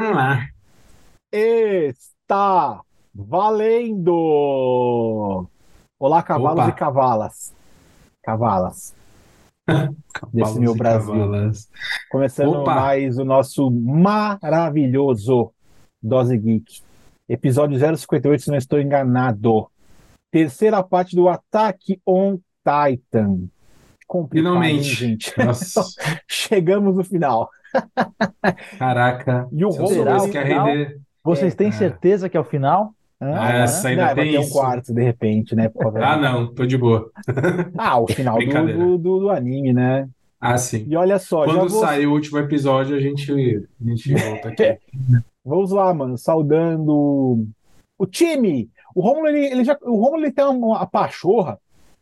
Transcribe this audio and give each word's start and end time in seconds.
Vamos 0.00 0.16
lá. 0.16 0.48
Está 1.30 2.80
valendo! 3.14 4.16
Olá, 5.98 6.22
cavalos 6.22 6.64
Opa. 6.64 6.70
e 6.70 6.72
cavalas. 6.72 7.54
Cavalas. 8.22 8.96
Cavalos 10.14 10.56
meu 10.56 10.74
Brasil. 10.74 11.12
cavalas. 11.12 11.68
Começando 12.10 12.60
Opa. 12.60 12.74
mais 12.76 13.18
o 13.18 13.26
nosso 13.26 13.70
maravilhoso 13.70 15.52
Dose 16.02 16.38
Geek. 16.38 16.80
Episódio 17.28 17.78
058, 17.78 18.42
se 18.42 18.50
não 18.50 18.56
estou 18.56 18.80
enganado. 18.80 19.70
Terceira 20.30 20.82
parte 20.82 21.14
do 21.14 21.28
Attack 21.28 22.00
on 22.06 22.38
Titan. 22.64 23.50
Complicado, 24.08 24.64
hein, 24.64 24.82
Finalmente. 24.82 24.94
gente. 24.94 25.34
Chegamos 26.26 26.96
no 26.96 27.04
final. 27.04 27.50
caraca. 28.78 29.48
E 29.52 29.64
o 29.64 29.70
Romulo 29.70 30.30
que 30.30 30.42
final- 30.42 30.66
render. 30.66 30.98
Vocês 31.22 31.54
têm 31.54 31.68
É. 31.68 31.72
certeza 31.72 32.28
que 32.28 32.36
é 32.36 32.40
o 32.40 32.44
final? 32.44 32.94
Ah, 33.20 33.52
essa 33.58 33.88
ainda 33.88 34.06
Não, 34.08 34.14
tem 34.14 34.32
ter 34.32 34.38
um 34.38 34.40
isso. 34.40 34.52
quarto, 34.52 34.94
de 34.94 35.02
repente, 35.02 35.54
né? 35.54 35.70
Ah, 36.02 36.16
não, 36.16 36.54
tô 36.54 36.64
de 36.64 36.78
boa. 36.78 37.10
Ah, 37.76 38.00
o 38.00 38.06
final 38.08 38.38
do, 38.38 38.96
do, 38.98 39.18
do- 39.20 39.30
anime, 39.30 39.74
né? 39.74 40.08
Ah, 40.40 40.56
sim. 40.56 40.86
E 40.88 40.96
olha 40.96 41.18
só, 41.18 41.44
Quando 41.44 41.68
vou, 41.68 41.80
sair 41.80 42.06
o 42.06 42.12
último 42.12 42.38
episódio, 42.38 42.96
a 42.96 43.00
gente, 43.00 43.30
a 43.30 43.84
gente 43.90 44.14
volta 44.14 44.48
aqui. 44.48 44.78
vamos 45.44 45.70
lá, 45.70 45.92
mano, 45.92 46.16
saudando 46.16 47.46
o 47.98 48.06
time. 48.06 48.70
O 48.94 49.02
Romulo, 49.02 49.26
ele, 49.28 49.44
ele 49.52 49.64
já, 49.64 49.76
o 49.82 49.96
Romulo, 49.96 50.22
ele 50.24 50.32
tem 50.32 50.44
uma, 50.46 50.86
pachorra 50.86 51.58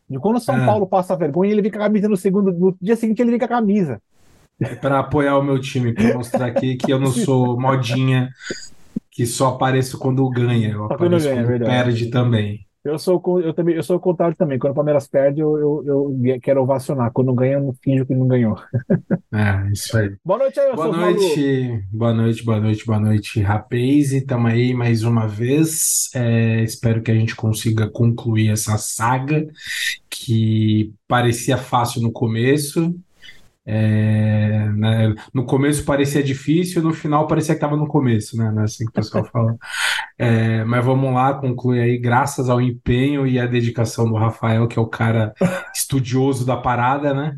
de 0.09 0.17
quando 0.19 0.37
o 0.37 0.39
São 0.39 0.55
Ah. 0.55 0.65
Paulo 0.65 0.87
passa 0.87 1.17
vergonha, 1.17 1.51
ele 1.51 1.61
vem 1.61 1.69
com 1.69 1.77
a 1.77 1.81
camisa 1.81 2.07
no 2.07 2.15
segundo, 2.15 2.53
no 2.53 2.73
dia 2.81 2.95
seguinte 2.95 3.21
ele 3.21 3.31
vem 3.31 3.39
com 3.39 3.45
a 3.45 3.49
camisa. 3.49 4.01
É 4.61 4.75
para 4.75 4.99
apoiar 4.99 5.37
o 5.37 5.43
meu 5.43 5.59
time, 5.59 5.93
para 5.93 6.13
mostrar 6.13 6.47
aqui 6.47 6.75
que 6.75 6.91
eu 6.91 6.99
não 6.99 7.11
sou 7.11 7.59
modinha 7.59 8.29
que 9.09 9.25
só 9.25 9.49
apareço 9.49 9.97
quando 9.97 10.29
ganha, 10.29 10.69
eu 10.69 10.79
Só 10.79 10.87
quando 10.89 11.15
apareço 11.15 11.27
ganha, 11.27 11.41
é 11.41 11.45
quando 11.45 11.65
perde 11.65 12.09
também. 12.09 12.65
Eu 12.81 12.97
sou, 12.97 13.21
eu 13.41 13.53
também, 13.53 13.75
eu 13.75 13.83
sou 13.83 13.97
o 13.97 13.99
contrário 13.99 14.35
também. 14.37 14.57
Quando 14.57 14.71
o 14.71 14.75
Palmeiras 14.75 15.05
perde, 15.05 15.41
eu, 15.41 15.57
eu, 15.57 16.17
eu 16.23 16.39
quero 16.41 16.61
ovacionar. 16.61 17.11
Quando 17.11 17.33
ganha, 17.33 17.55
eu 17.55 17.61
não 17.61 17.73
finjo 17.73 18.05
que 18.05 18.15
não 18.15 18.27
ganhou. 18.27 18.55
É, 19.31 19.71
isso 19.71 19.95
aí. 19.95 20.15
Boa 20.25 20.39
noite 20.39 20.59
aí, 20.59 20.75
Boa 20.75 20.91
noite, 20.91 21.83
boa 21.91 22.13
noite, 22.13 22.43
boa 22.43 22.59
noite, 22.59 22.85
boa 22.85 22.99
noite, 22.99 23.39
rapaz. 23.39 24.11
E 24.11 24.25
tamo 24.25 24.47
aí 24.47 24.73
mais 24.73 25.03
uma 25.03 25.27
vez. 25.27 26.09
É, 26.15 26.63
espero 26.63 27.03
que 27.03 27.11
a 27.11 27.13
gente 27.13 27.35
consiga 27.35 27.87
concluir 27.87 28.49
essa 28.49 28.75
saga 28.79 29.45
que 30.09 30.91
parecia 31.07 31.57
fácil 31.57 32.01
no 32.01 32.11
começo. 32.11 32.95
É, 33.65 34.67
né, 34.69 35.13
no 35.33 35.45
começo 35.45 35.85
parecia 35.85 36.23
difícil, 36.23 36.81
no 36.81 36.91
final 36.93 37.27
parecia 37.27 37.53
que 37.53 37.57
estava 37.57 37.77
no 37.77 37.87
começo, 37.87 38.35
né? 38.37 38.51
Não 38.51 38.61
é 38.61 38.65
assim 38.65 38.85
que 38.85 38.91
o 38.91 38.93
pessoal 38.93 39.25
fala. 39.31 39.57
É, 40.17 40.63
mas 40.65 40.83
vamos 40.83 41.13
lá, 41.13 41.33
concluir 41.35 41.81
aí, 41.81 41.97
graças 41.97 42.49
ao 42.49 42.61
empenho 42.61 43.27
e 43.27 43.39
à 43.39 43.45
dedicação 43.45 44.05
do 44.09 44.15
Rafael, 44.15 44.67
que 44.67 44.79
é 44.79 44.81
o 44.81 44.87
cara 44.87 45.33
estudioso 45.75 46.45
da 46.45 46.57
parada, 46.57 47.13
né? 47.13 47.37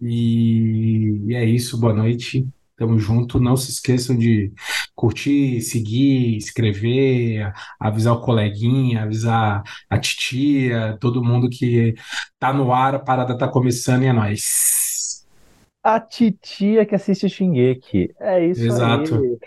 E, 0.00 1.22
e 1.26 1.34
é 1.34 1.44
isso, 1.44 1.78
boa 1.78 1.92
noite. 1.94 2.46
Tamo 2.76 2.98
junto. 2.98 3.40
Não 3.40 3.56
se 3.56 3.70
esqueçam 3.70 4.16
de 4.16 4.52
curtir, 4.94 5.60
seguir, 5.60 6.36
escrever, 6.36 7.52
avisar 7.78 8.14
o 8.14 8.20
coleguinha, 8.20 9.02
avisar 9.04 9.62
a 9.88 9.98
titia, 9.98 10.96
todo 11.00 11.22
mundo 11.24 11.48
que 11.48 11.94
tá 12.38 12.52
no 12.52 12.72
ar, 12.72 12.96
a 12.96 12.98
parada 12.98 13.36
tá 13.38 13.48
começando 13.48 14.02
e 14.02 14.06
é 14.06 14.12
nóis. 14.12 14.93
A 15.84 16.00
titia 16.00 16.86
que 16.86 16.94
assiste 16.94 17.28
Shingeki. 17.28 18.14
É 18.18 18.42
isso 18.42 18.64
Exato. 18.64 19.16
aí. 19.16 19.38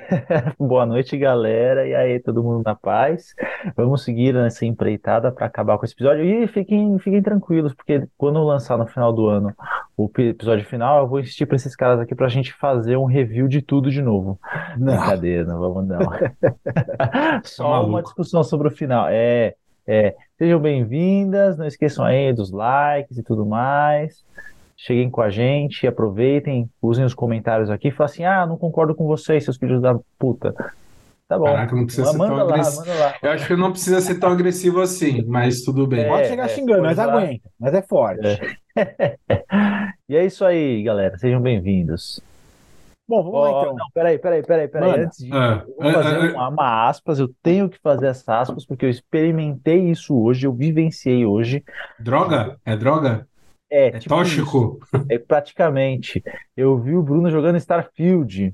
Boa 0.60 0.86
noite, 0.86 1.18
galera. 1.18 1.88
E 1.88 1.96
aí, 1.96 2.20
todo 2.20 2.44
mundo 2.44 2.62
na 2.64 2.76
paz? 2.76 3.34
Vamos 3.76 4.04
seguir 4.04 4.36
nessa 4.36 4.64
empreitada 4.64 5.32
para 5.32 5.48
acabar 5.48 5.80
com 5.80 5.86
esse 5.86 5.96
episódio. 5.96 6.24
E 6.24 6.46
fiquem, 6.48 7.00
fiquem 7.00 7.24
tranquilos, 7.24 7.74
porque 7.74 8.04
quando 8.16 8.44
lançar 8.44 8.78
no 8.78 8.86
final 8.86 9.12
do 9.12 9.26
ano 9.28 9.52
o 9.98 10.08
pi- 10.08 10.28
episódio 10.30 10.64
final, 10.64 11.00
eu 11.02 11.08
vou 11.08 11.20
insistir 11.20 11.48
para 11.48 11.56
esses 11.56 11.76
caras 11.76 12.00
aqui 12.00 12.14
para 12.14 12.28
a 12.28 12.30
gente 12.30 12.54
fazer 12.54 12.98
um 12.98 13.06
review 13.06 13.48
de 13.48 13.64
tudo 13.64 13.90
de 13.90 14.00
novo. 14.04 14.40
Não. 14.78 14.96
Brincadeira, 14.96 15.44
não 15.44 15.60
vamos 15.60 15.88
não. 15.88 16.00
Só 17.46 17.68
maluco. 17.68 17.90
uma 17.90 18.04
discussão 18.04 18.44
sobre 18.44 18.68
o 18.68 18.72
final. 18.72 19.08
É, 19.10 19.56
é. 19.88 20.14
Sejam 20.38 20.60
bem-vindas, 20.60 21.58
não 21.58 21.66
esqueçam 21.66 22.06
aí 22.06 22.32
dos 22.32 22.52
likes 22.52 23.18
e 23.18 23.24
tudo 23.24 23.44
mais. 23.44 24.24
Cheguem 24.78 25.10
com 25.10 25.22
a 25.22 25.30
gente, 25.30 25.88
aproveitem, 25.88 26.70
usem 26.82 27.04
os 27.04 27.16
comentários 27.16 27.70
aqui. 27.70 27.90
Falem 27.90 28.12
assim: 28.12 28.24
ah, 28.24 28.46
não 28.46 28.58
concordo 28.58 28.94
com 28.94 29.08
vocês, 29.08 29.44
seus 29.44 29.58
filhos 29.58 29.82
da 29.82 29.98
puta. 30.20 30.54
Tá 31.28 31.38
bom. 31.38 31.46
Caraca, 31.46 31.76
não 31.76 31.86
precisa 31.86 32.12
ser 32.12 32.18
manda 32.18 32.36
tão 32.36 32.46
lá, 32.46 32.54
agressivo. 32.54 33.00
lá. 33.00 33.16
Eu 33.22 33.32
acho 33.32 33.48
que 33.48 33.56
não 33.56 33.72
precisa 33.72 34.00
ser 34.00 34.16
tão 34.16 34.32
agressivo 34.32 34.80
assim, 34.80 35.26
mas 35.26 35.62
tudo 35.62 35.86
bem. 35.86 36.02
É, 36.02 36.08
Pode 36.08 36.28
chegar 36.28 36.46
é, 36.46 36.50
xingando, 36.50 36.84
mas 36.84 36.98
lá. 36.98 37.04
aguenta. 37.04 37.50
Mas 37.60 37.74
é 37.74 37.82
forte. 37.82 38.22
E 40.08 40.16
é 40.16 40.24
isso 40.26 40.46
aí, 40.46 40.84
galera. 40.84 41.18
Sejam 41.18 41.42
bem-vindos. 41.42 42.22
Bom, 43.10 43.24
vamos 43.24 43.40
lá 43.42 43.50
Ó, 43.50 43.62
então. 43.62 43.76
Não, 43.76 43.88
peraí, 43.94 44.20
peraí, 44.20 44.44
peraí, 44.44 44.68
peraí. 44.68 44.90
Manda. 44.92 45.04
Antes 45.04 45.18
de. 45.18 45.30
Ah, 45.34 45.64
Eu 45.68 45.84
vou 45.84 45.94
fazer 45.94 46.16
ah, 46.16 46.20
ah, 46.20 46.32
uma, 46.34 46.50
uma 46.50 46.90
aspas, 46.90 47.20
eu 47.20 47.30
tenho 47.42 47.68
que 47.68 47.80
fazer 47.80 48.08
essa 48.08 48.40
aspas, 48.40 48.66
porque 48.66 48.86
eu 48.86 48.90
experimentei 48.90 49.90
isso 49.90 50.18
hoje, 50.18 50.46
eu 50.46 50.54
vivenciei 50.54 51.26
hoje. 51.26 51.64
droga? 52.00 52.58
É 52.64 52.78
droga? 52.78 53.28
É, 53.70 53.88
É 53.88 54.00
tipo 54.00 54.22
isso. 54.22 54.46
tóxico? 54.46 54.80
É 55.10 55.18
praticamente. 55.20 56.24
Eu 56.56 56.78
vi 56.80 56.96
o 56.96 57.04
Bruno 57.04 57.30
jogando 57.30 57.58
Starfield. 57.58 58.54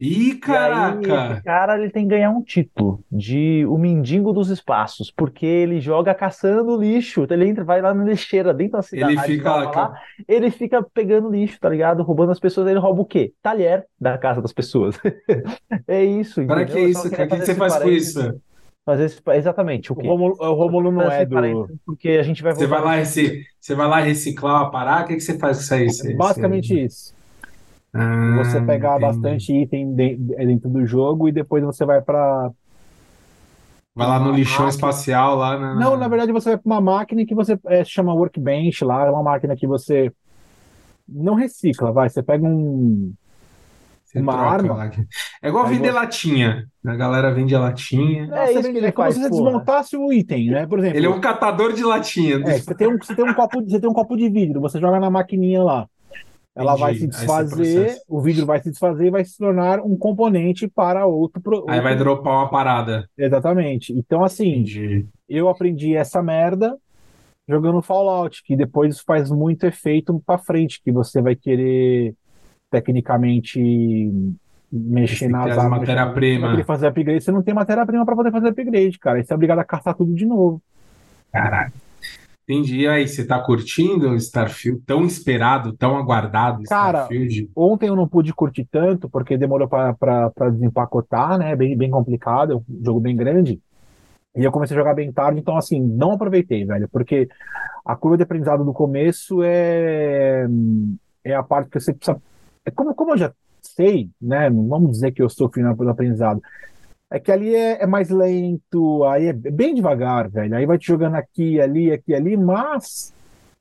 Ih, 0.00 0.40
E 0.46 0.56
aí, 0.56 1.02
caraca! 1.02 1.32
esse 1.34 1.42
cara 1.42 1.76
ele 1.76 1.90
tem 1.90 2.04
que 2.04 2.10
ganhar 2.10 2.30
um 2.30 2.40
título 2.40 3.02
de 3.10 3.66
o 3.66 3.76
mendigo 3.76 4.32
dos 4.32 4.48
espaços, 4.48 5.10
porque 5.10 5.44
ele 5.44 5.80
joga 5.80 6.14
caçando 6.14 6.76
lixo. 6.80 7.26
Ele 7.28 7.48
entra, 7.48 7.64
vai 7.64 7.82
lá 7.82 7.92
na 7.92 8.04
lixeira 8.04 8.54
dentro 8.54 8.74
da 8.74 8.82
cidade, 8.82 9.12
Ele 9.14 9.20
fica 9.22 9.56
lá, 9.56 9.70
lá, 9.70 10.00
ele 10.28 10.50
fica 10.52 10.80
pegando 10.82 11.28
lixo, 11.28 11.58
tá 11.58 11.68
ligado? 11.68 12.04
Roubando 12.04 12.30
as 12.30 12.38
pessoas. 12.38 12.68
Ele 12.68 12.78
rouba 12.78 13.02
o 13.02 13.04
quê? 13.04 13.32
Talher 13.42 13.84
da 14.00 14.16
casa 14.16 14.40
das 14.40 14.52
pessoas. 14.52 14.96
É 15.86 16.04
isso, 16.04 16.46
Para 16.46 16.64
que 16.64 16.78
isso? 16.78 17.06
O 17.08 17.10
que 17.10 17.16
fazer 17.26 17.44
você 17.46 17.54
faz 17.54 17.76
com 17.78 17.88
isso? 17.88 18.40
Fazer 18.88 19.04
esse, 19.04 19.20
exatamente 19.34 19.92
o 19.92 19.94
O 19.94 19.98
quê? 19.98 20.08
Romulo, 20.08 20.34
o 20.40 20.54
Romulo 20.54 20.90
não 20.90 21.02
é 21.12 21.24
esse 21.24 21.26
do. 21.26 21.68
Porque 21.84 22.08
a 22.08 22.22
gente 22.22 22.42
vai 22.42 22.54
Você 22.54 22.66
vai 22.66 22.80
lá, 22.80 22.94
reci- 22.94 23.44
você 23.60 23.74
vai 23.74 23.86
lá 23.86 24.00
reciclar 24.00 24.62
uma 24.62 24.70
parada? 24.70 25.04
O 25.04 25.08
que 25.08 25.16
que 25.16 25.20
você 25.20 25.38
faz 25.38 25.58
com 25.58 25.62
isso 25.64 25.74
aí? 25.74 25.90
Você- 25.92 26.14
Basicamente 26.14 26.84
isso. 26.86 27.14
Ah, 27.92 28.36
Você 28.38 28.62
pegar 28.62 28.96
entendi. 28.96 29.06
bastante 29.06 29.52
item 29.54 29.94
de- 29.94 30.16
dentro 30.16 30.70
do 30.70 30.86
jogo 30.86 31.28
e 31.28 31.32
depois 31.32 31.62
você 31.62 31.84
vai 31.84 32.00
pra. 32.00 32.50
Vai 33.94 34.06
lá 34.06 34.18
no 34.18 34.32
lixão 34.32 34.64
máquina. 34.64 34.70
espacial 34.70 35.34
lá 35.36 35.58
na... 35.58 35.74
Não, 35.74 35.94
na 35.98 36.08
verdade 36.08 36.32
você 36.32 36.48
vai 36.50 36.58
pra 36.58 36.66
uma 36.72 36.80
máquina 36.80 37.26
que 37.26 37.34
você 37.34 37.58
é, 37.66 37.84
se 37.84 37.90
chama 37.90 38.14
Workbench 38.14 38.84
lá, 38.86 39.04
é 39.06 39.10
uma 39.10 39.22
máquina 39.22 39.54
que 39.54 39.66
você 39.66 40.10
não 41.06 41.34
recicla, 41.34 41.92
vai. 41.92 42.08
Você 42.08 42.22
pega 42.22 42.42
um. 42.42 43.12
Você 44.10 44.20
uma 44.20 44.34
arma. 44.34 44.74
lá. 44.74 44.90
É 45.42 45.48
igual 45.48 45.66
Aí 45.66 45.74
vender 45.74 45.88
você- 45.92 45.94
latinha. 45.98 46.66
A 46.86 46.96
galera 46.96 47.30
vende 47.32 47.54
a 47.54 47.60
latinha. 47.60 48.24
É 48.32 48.46
você 48.46 48.58
isso 48.60 48.72
que 48.72 48.78
ele 48.78 48.86
é 48.86 48.92
como 48.92 49.12
se 49.12 49.20
você 49.20 49.28
porra. 49.28 49.42
desmontasse 49.44 49.96
o 49.96 50.12
item, 50.12 50.50
né? 50.50 50.66
Por 50.66 50.78
exemplo, 50.78 50.96
Ele 50.96 51.06
é 51.06 51.10
um 51.10 51.20
catador 51.20 51.72
de 51.74 51.84
latinha. 51.84 52.36
é, 52.46 52.58
você 52.58 52.74
tem 52.74 52.88
um, 52.88 52.96
você 52.96 53.14
tem 53.14 53.24
um 53.28 53.34
copo, 53.34 53.62
você 53.62 53.78
tem 53.78 53.90
um 53.90 53.92
copo 53.92 54.16
de 54.16 54.30
vidro, 54.30 54.60
você 54.60 54.80
joga 54.80 54.98
na 54.98 55.10
maquininha 55.10 55.62
lá. 55.62 55.86
Ela 56.56 56.74
vai 56.74 56.94
se 56.94 57.04
Entendi. 57.04 57.16
Aí 57.20 57.26
você 57.26 57.44
desfazer, 57.44 57.96
o 58.08 58.20
vidro 58.20 58.44
vai 58.46 58.60
se 58.60 58.70
desfazer 58.70 59.06
e 59.06 59.10
vai 59.10 59.24
se 59.24 59.36
tornar 59.38 59.78
um 59.80 59.96
componente 59.96 60.66
para 60.66 61.06
outro. 61.06 61.40
pro- 61.40 61.64
Aí 61.68 61.80
vai 61.80 61.94
dropar 61.96 62.32
uma 62.32 62.50
parada. 62.50 63.08
Exatamente. 63.16 63.92
Então, 63.92 64.24
assim, 64.24 64.48
Entendi. 64.54 65.06
eu 65.28 65.48
aprendi 65.48 65.94
essa 65.94 66.20
merda 66.22 66.76
jogando 67.48 67.80
Fallout, 67.80 68.42
que 68.42 68.56
depois 68.56 69.00
faz 69.00 69.30
muito 69.30 69.64
efeito 69.66 70.20
pra 70.26 70.36
frente, 70.38 70.80
que 70.82 70.90
você 70.90 71.22
vai 71.22 71.36
querer 71.36 72.14
tecnicamente 72.70 74.12
mexer 74.70 75.28
nas 75.28 75.56
armas, 75.56 75.80
matéria-prima. 75.80 76.50
querer 76.50 76.64
fazer 76.64 76.86
upgrade, 76.88 77.24
você 77.24 77.32
não 77.32 77.42
tem 77.42 77.54
matéria-prima 77.54 78.04
pra 78.04 78.14
poder 78.16 78.30
fazer 78.30 78.48
upgrade, 78.48 78.98
cara. 78.98 79.22
Você 79.22 79.32
é 79.32 79.36
obrigado 79.36 79.58
a 79.60 79.64
caçar 79.64 79.94
tudo 79.94 80.14
de 80.14 80.26
novo. 80.26 80.60
Caraca. 81.32 81.72
Entendi. 82.50 82.80
E 82.80 82.88
aí, 82.88 83.06
você 83.06 83.26
tá 83.26 83.38
curtindo 83.40 84.10
o 84.10 84.16
Starfield? 84.16 84.80
Tão 84.86 85.04
esperado, 85.04 85.72
tão 85.74 85.96
aguardado 85.98 86.62
Cara, 86.64 87.00
Starfield? 87.00 87.50
Ontem 87.54 87.88
eu 87.88 87.96
não 87.96 88.08
pude 88.08 88.32
curtir 88.32 88.66
tanto, 88.70 89.08
porque 89.08 89.36
demorou 89.36 89.68
pra 89.68 89.92
pra- 89.94 90.30
pra 90.30 90.48
desempacotar, 90.48 91.36
né? 91.38 91.54
Bem, 91.54 91.76
bem 91.76 91.90
complicado, 91.90 92.52
é 92.52 92.56
um 92.56 92.84
jogo 92.84 93.00
bem 93.00 93.14
grande. 93.14 93.60
E 94.36 94.44
eu 94.44 94.52
comecei 94.52 94.74
a 94.76 94.80
jogar 94.80 94.94
bem 94.94 95.12
tarde, 95.12 95.40
então 95.40 95.56
assim, 95.58 95.80
não 95.80 96.12
aproveitei, 96.12 96.64
velho, 96.64 96.88
porque 96.90 97.28
a 97.84 97.96
curva 97.96 98.16
de 98.16 98.22
aprendizado 98.22 98.64
do 98.64 98.72
começo 98.72 99.42
é, 99.42 100.46
é 101.24 101.34
a 101.34 101.42
parte 101.42 101.68
que 101.70 101.78
você 101.80 101.92
precisa. 101.92 102.20
É 102.68 102.70
como, 102.70 102.94
como 102.94 103.12
eu 103.12 103.18
já 103.18 103.32
sei, 103.62 104.08
né? 104.20 104.48
Não 104.50 104.68
vamos 104.68 104.92
dizer 104.92 105.12
que 105.12 105.22
eu 105.22 105.28
sou 105.28 105.50
final 105.50 105.76
pelo 105.76 105.90
aprendizado. 105.90 106.42
É 107.10 107.18
que 107.18 107.32
ali 107.32 107.54
é, 107.54 107.82
é 107.82 107.86
mais 107.86 108.10
lento, 108.10 109.04
aí 109.04 109.26
é 109.26 109.32
bem 109.32 109.74
devagar, 109.74 110.28
velho. 110.28 110.54
Aí 110.54 110.66
vai 110.66 110.76
te 110.76 110.86
jogando 110.86 111.14
aqui, 111.14 111.60
ali, 111.60 111.90
aqui, 111.90 112.14
ali, 112.14 112.36
mas 112.36 113.12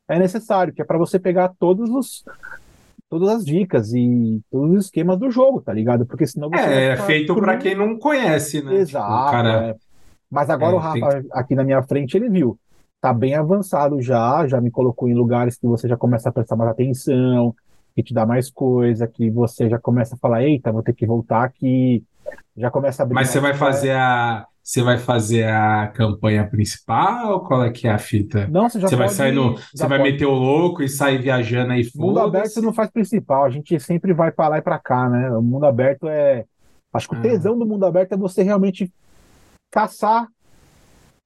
é 0.07 0.19
necessário, 0.19 0.73
que 0.73 0.81
é 0.81 0.85
para 0.85 0.97
você 0.97 1.17
pegar 1.17 1.53
todos 1.57 1.89
os 1.89 2.25
todas 3.09 3.29
as 3.29 3.45
dicas 3.45 3.93
e 3.93 4.41
todos 4.51 4.77
os 4.77 4.85
esquemas 4.85 5.17
do 5.17 5.31
jogo, 5.31 5.61
tá 5.61 5.71
ligado? 5.71 6.05
Porque 6.05 6.27
senão 6.27 6.49
você 6.49 6.59
É, 6.59 6.87
é 6.89 6.97
feito 6.97 7.33
para 7.35 7.55
quem 7.57 7.73
não 7.73 7.97
conhece, 7.97 8.57
né? 8.57 8.71
Tipo, 8.71 8.81
Exato. 8.81 9.27
o 9.27 9.31
cara... 9.31 9.67
é. 9.67 9.75
Mas 10.29 10.49
agora 10.49 10.73
É, 10.73 10.75
o 10.75 10.79
Rafa, 10.79 11.23
aqui 11.31 11.55
na 11.55 11.63
minha 11.63 11.81
frente, 11.83 12.17
ele 12.17 12.29
viu. 12.29 12.59
Tá 12.99 13.13
bem 13.13 13.33
avançado 13.33 14.01
já, 14.01 14.45
já 14.45 14.59
me 14.59 14.69
colocou 14.69 15.07
em 15.07 15.13
lugares 15.13 15.55
que 15.55 15.65
você 15.65 15.87
já 15.87 15.95
começa 15.95 16.27
a 16.27 16.31
prestar 16.33 16.57
mais 16.57 16.69
atenção, 16.71 17.55
que 17.97 18.03
te 18.03 18.13
dá 18.13 18.27
mais 18.27 18.51
coisa, 18.51 19.07
que 19.07 19.27
você 19.31 19.67
já 19.67 19.79
começa 19.79 20.13
a 20.13 20.17
falar, 20.19 20.43
eita, 20.43 20.71
vou 20.71 20.83
ter 20.83 20.93
que 20.93 21.03
voltar 21.03 21.43
aqui. 21.43 22.03
Já 22.55 22.69
começa 22.69 23.01
a 23.01 23.03
abrir 23.03 23.15
Mas 23.15 23.29
você 23.29 23.39
vai 23.39 23.55
fazer 23.55 23.91
a... 23.91 24.45
Você 24.61 24.83
vai 24.83 24.97
fazer 24.99 25.45
a 25.45 25.87
campanha 25.87 26.45
principal? 26.47 27.39
Qual 27.45 27.63
é 27.63 27.71
que 27.71 27.87
é 27.87 27.91
a 27.91 27.97
fita? 27.97 28.47
Não, 28.51 28.69
você 28.69 28.79
já 28.79 28.87
Você 28.87 28.95
vai 28.95 29.09
sair 29.09 29.31
no... 29.31 29.55
Você 29.57 29.87
vai 29.87 29.97
pode. 29.97 30.11
meter 30.11 30.25
o 30.25 30.31
louco 30.33 30.83
e 30.83 30.89
sair 30.89 31.19
viajando 31.19 31.71
aí, 31.71 31.89
Mundo 31.95 32.19
aberto 32.19 32.61
não 32.61 32.71
faz 32.71 32.91
principal, 32.91 33.45
a 33.45 33.49
gente 33.49 33.79
sempre 33.79 34.13
vai 34.13 34.29
pra 34.31 34.47
lá 34.49 34.57
e 34.59 34.61
pra 34.61 34.77
cá, 34.77 35.09
né? 35.09 35.31
O 35.31 35.41
mundo 35.41 35.65
aberto 35.65 36.07
é. 36.07 36.43
Acho 36.93 37.09
que 37.09 37.15
o 37.15 37.17
Ah. 37.17 37.21
tesão 37.21 37.57
do 37.57 37.65
mundo 37.65 37.83
aberto 37.85 38.11
é 38.11 38.17
você 38.17 38.43
realmente 38.43 38.91
caçar 39.71 40.27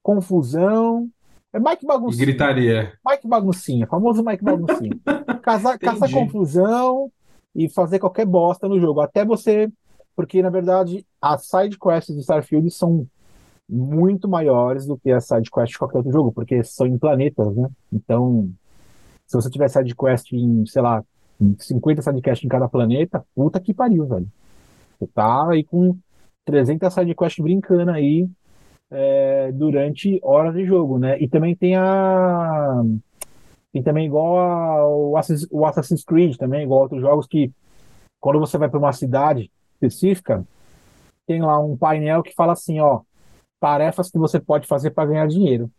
confusão. 0.01 1.09
É 1.53 1.59
Mike 1.59 1.85
Baguncinha. 1.85 2.25
gritaria. 2.25 2.93
Mike 3.05 3.27
Baguncinha, 3.27 3.87
famoso 3.87 4.23
Mike 4.23 4.43
Baguncinha. 4.43 4.97
Caçar 5.41 5.75
Entendi. 5.81 6.13
confusão 6.13 7.11
e 7.53 7.67
fazer 7.69 7.99
qualquer 7.99 8.25
bosta 8.25 8.67
no 8.67 8.79
jogo. 8.79 9.01
Até 9.01 9.25
você. 9.25 9.69
Porque, 10.15 10.41
na 10.41 10.49
verdade, 10.49 11.05
as 11.21 11.45
side 11.47 11.77
quests 11.79 12.15
de 12.15 12.21
Starfield 12.21 12.69
são 12.71 13.07
muito 13.67 14.27
maiores 14.27 14.85
do 14.85 14.97
que 14.97 15.09
as 15.11 15.25
side 15.25 15.49
quests 15.49 15.71
de 15.71 15.79
qualquer 15.79 15.97
outro 15.99 16.11
jogo, 16.11 16.31
porque 16.31 16.63
são 16.63 16.85
em 16.85 16.97
planetas, 16.97 17.55
né? 17.55 17.69
Então, 17.91 18.49
se 19.25 19.35
você 19.35 19.49
tiver 19.49 19.69
side 19.69 19.95
quest 19.95 20.31
em, 20.33 20.65
sei 20.65 20.81
lá, 20.81 21.03
em 21.39 21.55
50 21.57 22.01
side 22.01 22.21
quests 22.21 22.45
em 22.45 22.49
cada 22.49 22.67
planeta, 22.67 23.25
puta 23.33 23.59
que 23.59 23.73
pariu, 23.73 24.05
velho. 24.05 24.27
Você 24.99 25.07
tá 25.07 25.49
aí 25.49 25.63
com 25.63 25.97
300 26.45 26.93
side 26.93 27.15
quests 27.15 27.41
brincando 27.43 27.91
aí 27.91 28.27
é, 28.91 29.51
durante 29.53 30.19
horas 30.21 30.53
de 30.53 30.65
jogo, 30.65 30.99
né? 30.99 31.17
E 31.19 31.27
também 31.27 31.55
tem 31.55 31.75
a. 31.75 32.83
Tem 33.71 33.81
também 33.81 34.05
igual 34.05 34.37
ao 34.37 35.13
o 35.51 35.65
Assassin's 35.65 36.03
Creed, 36.03 36.35
também, 36.35 36.63
igual 36.63 36.81
a 36.81 36.83
outros 36.83 37.01
jogos 37.01 37.25
que, 37.25 37.51
quando 38.19 38.37
você 38.37 38.57
vai 38.57 38.69
para 38.69 38.79
uma 38.79 38.91
cidade 38.91 39.49
específica, 39.75 40.45
tem 41.25 41.41
lá 41.41 41.57
um 41.57 41.77
painel 41.77 42.21
que 42.21 42.33
fala 42.33 42.51
assim, 42.51 42.81
ó, 42.81 42.99
tarefas 43.61 44.11
que 44.11 44.17
você 44.17 44.41
pode 44.41 44.67
fazer 44.67 44.91
para 44.91 45.07
ganhar 45.07 45.27
dinheiro. 45.27 45.71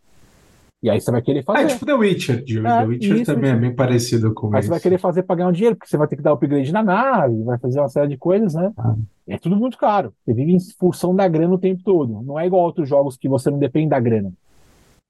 E 0.83 0.89
aí 0.89 0.99
você 0.99 1.09
vai 1.11 1.21
querer 1.21 1.39
É 1.39 1.43
fazer. 1.43 1.67
tipo 1.67 1.85
The 1.85 1.93
Witcher. 1.93 2.43
The 2.43 2.53
É, 2.69 2.85
Witcher 2.85 3.15
isso, 3.15 3.33
também 3.33 3.49
é 3.51 3.53
isso. 3.53 3.61
bem 3.61 3.73
parecido 3.73 4.33
com 4.33 4.47
Aí 4.53 4.59
isso. 4.59 4.63
você 4.67 4.69
vai 4.71 4.79
querer 4.81 4.97
fazer 4.99 5.23
para 5.23 5.37
ganhar 5.37 5.47
um 5.47 5.53
dinheiro, 5.53 5.77
porque 5.77 5.89
você 5.89 5.95
vai 5.97 6.07
ter 6.09 6.17
que 6.17 6.21
dar 6.21 6.33
upgrade 6.33 6.71
na 6.73 6.83
nave, 6.83 7.41
vai 7.43 7.57
fazer 7.57 7.79
uma 7.79 7.87
série 7.87 8.09
de 8.09 8.17
coisas, 8.17 8.53
né? 8.53 8.71
Ah. 8.77 8.93
É 9.25 9.37
tudo 9.37 9.55
muito 9.55 9.77
caro. 9.77 10.13
Você 10.25 10.33
vive 10.33 10.51
em 10.51 10.59
função 10.77 11.15
da 11.15 11.25
grana 11.27 11.53
o 11.53 11.57
tempo 11.57 11.81
todo. 11.83 12.21
Não 12.21 12.37
é 12.37 12.45
igual 12.45 12.63
a 12.63 12.65
outros 12.65 12.89
jogos 12.89 13.15
que 13.15 13.29
você 13.29 13.49
não 13.49 13.57
depende 13.57 13.89
da 13.89 13.99
grana. 13.99 14.33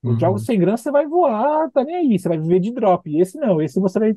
Os 0.03 0.11
Uhum. 0.11 0.19
jogos 0.19 0.45
sem 0.45 0.59
grana 0.59 0.77
você 0.77 0.91
vai 0.91 1.07
voar, 1.07 1.71
tá 1.71 1.83
nem 1.83 1.95
aí, 1.95 2.19
você 2.19 2.29
vai 2.29 2.37
viver 2.37 2.59
de 2.59 2.71
drop. 2.71 3.19
Esse 3.19 3.39
não, 3.39 3.59
esse 3.59 3.79
você 3.79 3.97
vai 3.97 4.15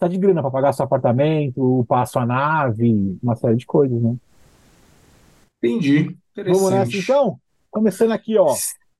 tá 0.00 0.08
de 0.08 0.18
grana 0.18 0.42
para 0.42 0.50
pagar 0.50 0.72
seu 0.72 0.84
apartamento, 0.84 1.80
upar 1.80 2.04
sua 2.08 2.26
nave, 2.26 3.16
uma 3.22 3.36
série 3.36 3.54
de 3.56 3.64
coisas, 3.64 4.02
né? 4.02 4.16
Entendi. 5.62 6.16
Vamos 6.36 6.70
nessa 6.72 6.96
então? 6.96 7.38
Começando 7.70 8.10
aqui, 8.10 8.36
ó. 8.36 8.54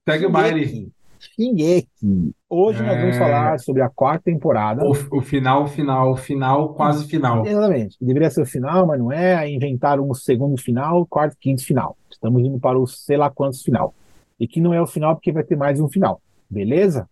Segue 0.09 0.27
o 0.27 0.31
baile. 0.31 0.93
Shingeki. 1.35 2.33
Hoje 2.49 2.83
nós 2.83 2.97
vamos 3.01 3.17
É. 3.17 3.19
falar 3.19 3.59
sobre 3.59 3.83
a 3.83 3.89
quarta 3.89 4.25
temporada. 4.25 4.85
O, 4.85 5.19
o 5.19 5.21
final, 5.21 5.67
final, 5.67 6.17
final, 6.17 6.75
quase 6.75 7.07
final. 7.07 7.47
Exatamente. 7.47 7.97
Deveria 8.01 8.31
ser 8.31 8.43
o 8.43 8.47
final, 8.47 8.87
mas 8.87 8.99
não 8.99 9.11
é. 9.13 9.35
Aí 9.35 9.55
inventaram 9.55 10.09
um 10.09 10.15
segundo 10.15 10.57
final, 10.61 11.07
quarto, 11.07 11.37
quinto 11.41 11.65
final. 11.65 11.97
Estamos 12.11 12.43
indo 12.45 12.59
para 12.59 12.79
o 12.79 12.87
sei 12.87 13.17
lá 13.17 13.31
quantos 13.31 13.63
final. 13.63 13.95
E 14.39 14.47
que 14.47 14.61
não 14.61 14.73
é 14.75 14.81
o 14.81 14.87
final 14.87 15.15
porque 15.15 15.33
vai 15.33 15.43
ter 15.45 15.57
mais 15.57 15.81
um 15.81 15.89
final. 15.89 16.21
Beleza? 16.51 17.09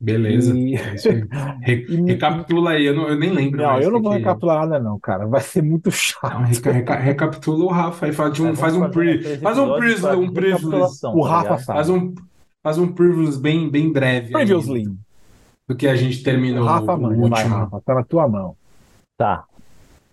Beleza. 0.00 0.54
E- 0.56 0.74
É. 0.74 0.80
Re- 1.62 1.86
E- 1.88 2.02
recapitula 2.04 2.70
aí, 2.72 2.84
eu, 2.84 2.94
não, 2.94 3.08
eu 3.08 3.16
nem 3.18 3.30
lembro 3.30 3.58
Não, 3.62 3.66
mais 3.70 3.84
eu 3.84 3.90
não 3.90 4.02
vou 4.02 4.12
que- 4.12 4.18
recapitular 4.18 4.60
nada, 4.68 4.78
não, 4.82 4.98
cara. 4.98 5.26
Vai 5.26 5.40
ser 5.40 5.62
muito 5.62 5.86
Não, 5.86 5.92
chato. 5.92 6.36
reca- 6.42 6.72
reca- 6.72 6.96
recapitula 6.98 7.64
o 7.64 7.68
Rafa 7.68 8.06
aí, 8.06 8.12
faz, 8.12 8.32
de 8.32 8.42
um, 8.42 8.48
É, 8.48 8.54
faz 8.56 8.74
um 8.76 8.90
pre, 8.90 9.38
faz 9.38 9.58
um 9.58 9.68
pra 9.68 10.16
um 10.16 10.30
recapitulação, 10.30 11.14
O 11.16 11.22
tá 11.22 11.28
Rafa 11.30 11.58
sabe. 11.58 11.76
faz 11.78 11.88
um, 11.88 12.14
faz 12.64 12.78
um 12.78 12.90
privilege 12.90 13.38
bem, 13.38 13.68
bem 13.68 13.92
breve 13.92 14.28
aí 14.28 14.32
Previously. 14.32 14.86
do 15.68 15.76
que 15.76 15.86
a 15.86 15.94
gente 15.94 16.22
terminou 16.22 16.64
Rafa, 16.64 16.94
o 16.94 17.00
mano, 17.02 17.28
vai, 17.28 17.42
último. 17.42 17.56
Rafa. 17.56 17.80
Tá 17.82 17.94
na 17.94 18.02
tua 18.02 18.26
mão. 18.26 18.56
Tá. 19.16 19.44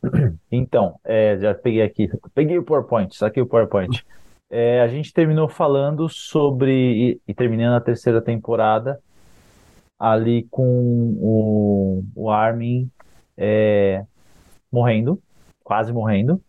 Então, 0.54 1.00
é, 1.06 1.38
já 1.40 1.54
peguei 1.56 1.82
aqui. 1.82 2.10
Peguei 2.36 2.58
o 2.58 2.64
PowerPoint, 2.64 3.16
saquei 3.16 3.42
o 3.42 3.48
PowerPoint. 3.48 4.06
É, 4.54 4.82
a 4.82 4.88
gente 4.90 5.14
terminou 5.14 5.48
falando 5.48 6.10
sobre. 6.10 6.74
E, 6.74 7.22
e 7.26 7.34
terminando 7.34 7.78
a 7.78 7.80
terceira 7.80 8.22
temporada, 8.22 9.00
ali 9.98 10.46
com 10.52 11.16
o, 11.22 12.04
o 12.14 12.30
Armin 12.30 12.92
é, 13.38 14.04
morrendo, 14.70 15.18
quase 15.64 15.94
morrendo, 15.94 16.42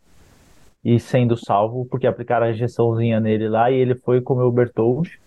e 0.84 0.98
sendo 0.98 1.36
salvo, 1.36 1.86
porque 1.86 2.08
aplicaram 2.08 2.46
a 2.46 2.50
injeçãozinha 2.50 3.20
nele 3.20 3.48
lá 3.48 3.70
e 3.70 3.76
ele 3.76 3.94
foi 3.94 4.20
comer 4.20 4.42
o 4.42 4.50
Bertold 4.50 5.21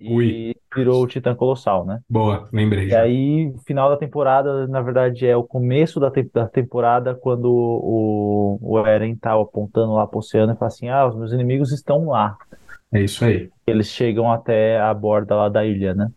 e 0.00 0.16
Ui. 0.16 0.56
virou 0.74 1.02
o 1.04 1.06
Titã 1.06 1.34
Colossal, 1.34 1.84
né? 1.86 2.00
Boa, 2.08 2.48
lembrei 2.52 2.90
E 2.90 2.94
já. 2.94 2.96
aí, 2.96 3.52
final 3.66 3.90
da 3.90 3.96
temporada, 3.98 4.66
na 4.68 4.80
verdade, 4.82 5.26
é 5.26 5.36
o 5.36 5.44
começo 5.44 6.00
da, 6.00 6.10
te- 6.10 6.24
da 6.32 6.48
temporada, 6.48 7.14
quando 7.16 7.46
o, 7.52 8.58
o 8.62 8.86
Eren 8.86 9.16
tá 9.16 9.34
apontando 9.40 9.94
lá 9.94 10.06
pro 10.06 10.18
oceano 10.20 10.52
e 10.54 10.56
fala 10.56 10.68
assim: 10.68 10.88
Ah, 10.88 11.06
os 11.06 11.16
meus 11.16 11.32
inimigos 11.32 11.72
estão 11.72 12.06
lá. 12.08 12.38
É 12.92 13.00
isso 13.02 13.24
aí. 13.24 13.52
Eles 13.66 13.88
chegam 13.88 14.30
até 14.32 14.80
a 14.80 14.92
borda 14.94 15.34
lá 15.36 15.48
da 15.48 15.64
ilha, 15.64 15.94
né? 15.94 16.10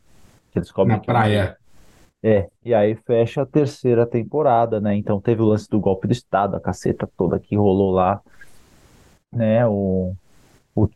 Eles 0.56 0.72
Na 0.84 0.98
praia. 1.00 1.58
É, 2.22 2.50
e 2.66 2.74
aí 2.74 2.96
fecha 2.96 3.42
a 3.44 3.46
terceira 3.46 4.06
temporada, 4.06 4.81
né? 4.81 4.96
Então 4.96 5.22
teve 5.22 5.42
o 5.42 5.46
lance 5.46 5.70
do 5.70 5.80
golpe 5.80 6.06
do 6.08 6.12
Estado, 6.12 6.56
a 6.58 6.60
caceta 6.62 7.10
toda 7.16 7.40
que 7.40 7.56
rolou 7.56 7.92
lá, 7.92 8.22
né? 9.31 9.66
O, 9.68 10.16
o, 10.76 10.90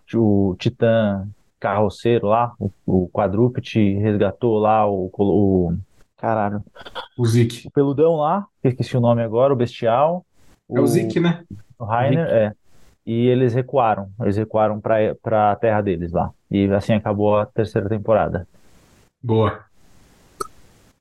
o 0.52 0.56
Titã 0.58 1.28
carroceiro 1.63 2.27
lá, 2.27 2.53
o, 2.60 2.70
o 2.86 3.08
quadrúpede 3.08 3.93
resgatou 3.93 4.60
lá 4.60 4.86
o, 4.86 5.10
o. 5.17 5.74
Caralho. 6.17 6.62
O 7.17 7.25
Zik. 7.25 7.67
O 7.67 7.72
peludão 7.72 8.17
lá, 8.17 8.46
esqueci 8.62 8.98
o 8.98 9.01
nome 9.01 9.24
agora, 9.24 9.53
o 9.53 9.55
bestial. 9.55 10.25
É 10.70 10.79
o 10.79 10.86
Zik, 10.88 11.20
né? 11.22 11.43
O 11.79 11.86
Rainer, 11.86 12.27
é. 12.27 12.53
E 13.05 13.27
eles 13.27 13.53
recuaram. 13.53 14.10
Eles 14.22 14.36
recuaram 14.36 14.79
pra, 14.79 14.96
pra 15.22 15.55
terra 15.55 15.82
deles 15.82 16.12
lá. 16.12 16.32
E 16.51 16.70
assim 16.72 16.93
acabou 16.93 17.38
a 17.38 17.46
terceira 17.46 17.88
temporada. 17.88 18.48
Boa. 19.22 19.62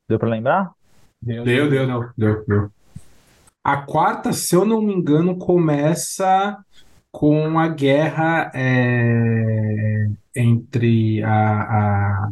Deu 0.08 0.18
pra 0.18 0.28
lembrar? 0.28 0.72
Deu, 1.20 1.44
deu, 1.44 1.70
deu, 1.70 2.10
deu, 2.16 2.44
deu. 2.46 2.70
A 3.64 3.78
quarta, 3.78 4.32
se 4.32 4.54
eu 4.54 4.64
não 4.64 4.82
me 4.82 4.92
engano, 4.92 5.38
começa 5.38 6.58
com 7.12 7.58
a 7.58 7.68
guerra 7.68 8.50
é, 8.54 10.08
entre 10.34 11.22
a, 11.22 12.24
a, 12.24 12.30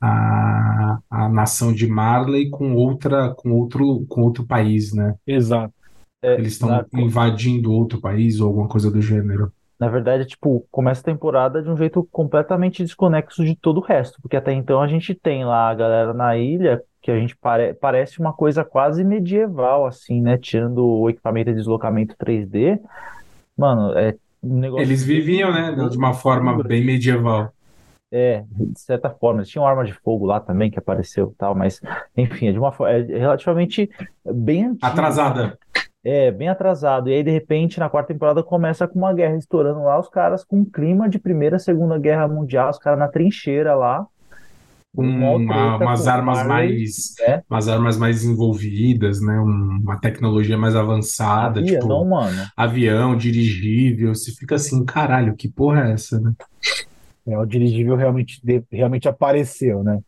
a, 0.00 0.98
a 1.10 1.28
nação 1.28 1.72
de 1.72 1.86
Marley 1.88 2.50
com 2.50 2.74
outra, 2.74 3.34
com 3.34 3.52
outro, 3.52 4.06
com 4.08 4.22
outro 4.22 4.46
país, 4.46 4.92
né? 4.94 5.16
Exato. 5.26 5.74
É, 6.22 6.34
Eles 6.36 6.54
estão 6.54 6.86
invadindo 6.94 7.72
outro 7.72 8.00
país 8.00 8.40
ou 8.40 8.48
alguma 8.48 8.68
coisa 8.68 8.90
do 8.90 9.00
gênero. 9.02 9.52
na 9.78 9.88
verdade, 9.88 10.26
tipo, 10.26 10.66
começa 10.70 11.00
a 11.00 11.04
temporada 11.04 11.62
de 11.62 11.70
um 11.70 11.76
jeito 11.76 12.06
completamente 12.12 12.82
desconexo 12.84 13.44
de 13.44 13.56
todo 13.56 13.78
o 13.78 13.82
resto. 13.84 14.20
Porque 14.20 14.36
até 14.36 14.52
então 14.52 14.80
a 14.82 14.86
gente 14.88 15.14
tem 15.14 15.44
lá 15.44 15.70
a 15.70 15.74
galera 15.74 16.12
na 16.12 16.36
ilha, 16.36 16.82
que 17.00 17.10
a 17.10 17.18
gente 17.18 17.34
pare, 17.36 17.72
parece 17.74 18.20
uma 18.20 18.32
coisa 18.34 18.62
quase 18.64 19.02
medieval, 19.04 19.86
assim, 19.86 20.20
né? 20.20 20.36
Tirando 20.36 20.84
o 20.84 21.08
equipamento 21.08 21.50
de 21.50 21.56
deslocamento 21.56 22.14
3D. 22.16 22.78
Mano, 23.60 23.92
é 23.98 24.16
um 24.42 24.58
negócio. 24.58 24.82
Eles 24.82 25.04
viviam, 25.04 25.52
né, 25.52 25.70
de 25.88 25.98
uma 25.98 26.14
forma 26.14 26.62
bem 26.62 26.82
medieval. 26.82 27.52
É, 28.10 28.42
de 28.50 28.80
certa 28.80 29.10
forma. 29.10 29.40
Eles 29.40 29.50
tinham 29.50 29.66
arma 29.66 29.84
de 29.84 29.92
fogo 29.92 30.24
lá 30.24 30.40
também 30.40 30.70
que 30.70 30.78
apareceu 30.78 31.30
e 31.32 31.36
tal, 31.36 31.54
mas 31.54 31.80
enfim, 32.16 32.48
é 32.48 32.52
de 32.52 32.58
uma 32.58 32.72
forma 32.72 32.94
é 32.94 33.02
relativamente 33.02 33.90
bem 34.24 34.64
antigo. 34.64 34.86
Atrasada. 34.86 35.58
É, 36.02 36.30
bem 36.30 36.48
atrasado. 36.48 37.10
E 37.10 37.12
aí, 37.12 37.22
de 37.22 37.30
repente, 37.30 37.78
na 37.78 37.90
quarta 37.90 38.14
temporada 38.14 38.42
começa 38.42 38.88
com 38.88 38.98
uma 38.98 39.12
guerra 39.12 39.36
estourando 39.36 39.82
lá, 39.82 40.00
os 40.00 40.08
caras 40.08 40.42
com 40.42 40.60
um 40.60 40.64
clima 40.64 41.06
de 41.06 41.18
Primeira, 41.18 41.58
Segunda 41.58 41.98
Guerra 41.98 42.26
Mundial, 42.26 42.70
os 42.70 42.78
caras 42.78 42.98
na 42.98 43.08
trincheira 43.08 43.74
lá. 43.74 44.06
Com 44.94 45.02
uma- 45.04 45.76
umas 45.78 46.00
com 46.00 46.10
armas 46.10 46.38
Marley, 46.38 46.48
mais, 46.48 47.14
né? 47.18 47.42
umas 47.48 47.68
armas 47.68 47.96
mais 47.96 48.24
envolvidas, 48.24 49.20
né? 49.20 49.38
Um- 49.40 49.78
uma 49.82 49.98
tecnologia 50.00 50.58
mais 50.58 50.74
avançada, 50.76 51.60
Havia, 51.60 51.78
tipo 51.78 51.88
não, 51.88 52.04
mano. 52.04 52.50
avião, 52.56 53.16
dirigível. 53.16 54.14
Você 54.14 54.32
fica 54.32 54.56
assim, 54.56 54.84
caralho, 54.84 55.36
que 55.36 55.48
porra 55.48 55.88
é 55.88 55.92
essa, 55.92 56.20
né? 56.20 56.32
É, 57.26 57.38
o 57.38 57.44
dirigível 57.46 57.96
realmente, 57.96 58.40
realmente 58.70 59.08
apareceu, 59.08 59.82
né? 59.84 60.00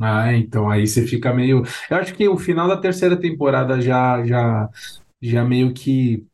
Ah, 0.00 0.32
então 0.34 0.68
aí 0.70 0.86
você 0.86 1.06
fica 1.06 1.32
meio. 1.32 1.62
Eu 1.90 1.96
acho 1.96 2.14
que 2.14 2.28
o 2.28 2.36
final 2.36 2.66
da 2.68 2.76
terceira 2.76 3.16
temporada 3.18 3.80
já, 3.80 4.24
já, 4.26 4.68
já 5.22 5.44
meio 5.44 5.72
que 5.72 6.26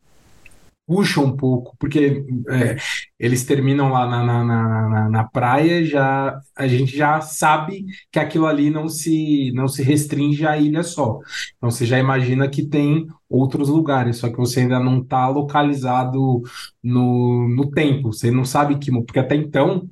puxa 0.91 1.21
um 1.21 1.37
pouco, 1.37 1.77
porque 1.79 2.25
é, 2.49 2.77
eles 3.17 3.45
terminam 3.45 3.91
lá 3.91 4.09
na, 4.09 4.25
na, 4.25 4.45
na, 4.45 5.09
na, 5.09 5.25
praia, 5.25 5.85
já 5.85 6.37
a 6.57 6.67
gente 6.67 6.97
já 6.97 7.21
sabe 7.21 7.87
que 8.11 8.19
aquilo 8.19 8.45
ali 8.45 8.71
não 8.71 8.89
se, 8.89 9.53
não 9.55 9.69
se 9.69 9.85
restringe 9.85 10.45
à 10.45 10.59
ilha 10.59 10.83
só. 10.83 11.21
Então 11.57 11.71
você 11.71 11.87
já 11.87 11.97
imagina 11.97 12.49
que 12.49 12.67
tem 12.67 13.07
outros 13.29 13.69
lugares, 13.69 14.17
só 14.17 14.29
que 14.29 14.37
você 14.37 14.63
ainda 14.63 14.81
não 14.81 14.99
está 14.99 15.29
localizado 15.29 16.43
no, 16.83 17.49
no 17.49 17.71
tempo, 17.71 18.13
você 18.13 18.29
não 18.33 18.45
sabe 18.45 18.77
que, 18.77 18.91
porque 18.91 19.21
até 19.21 19.37
então 19.37 19.89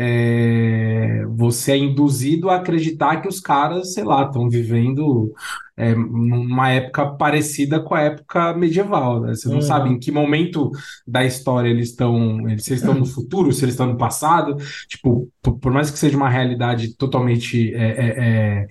é, 0.00 1.24
você 1.26 1.72
é 1.72 1.76
induzido 1.76 2.48
a 2.48 2.56
acreditar 2.56 3.20
que 3.20 3.26
os 3.26 3.40
caras, 3.40 3.94
sei 3.94 4.04
lá, 4.04 4.26
estão 4.26 4.48
vivendo 4.48 5.34
é, 5.76 5.92
numa 5.92 6.70
época 6.70 7.16
parecida 7.16 7.80
com 7.80 7.96
a 7.96 8.02
época 8.02 8.54
medieval, 8.54 9.20
né? 9.20 9.34
Você 9.34 9.48
não 9.48 9.56
uhum. 9.56 9.62
sabe 9.62 9.90
em 9.90 9.98
que 9.98 10.12
momento 10.12 10.70
da 11.04 11.24
história 11.24 11.68
eles 11.68 11.88
estão, 11.88 12.38
se 12.58 12.70
eles 12.70 12.80
estão 12.80 12.94
no 12.94 13.06
futuro, 13.06 13.52
se 13.52 13.64
eles 13.64 13.74
estão 13.74 13.88
no 13.88 13.98
passado, 13.98 14.54
tipo, 14.86 15.28
por, 15.42 15.72
mais 15.72 15.90
que 15.90 15.98
seja 15.98 16.16
uma 16.16 16.28
realidade 16.28 16.94
totalmente 16.96 17.74
é, 17.74 17.88
é, 17.88 18.06
é 18.18 18.66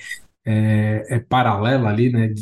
é, 0.50 1.16
é, 1.16 1.20
paralela 1.20 1.90
ali, 1.90 2.10
né? 2.10 2.34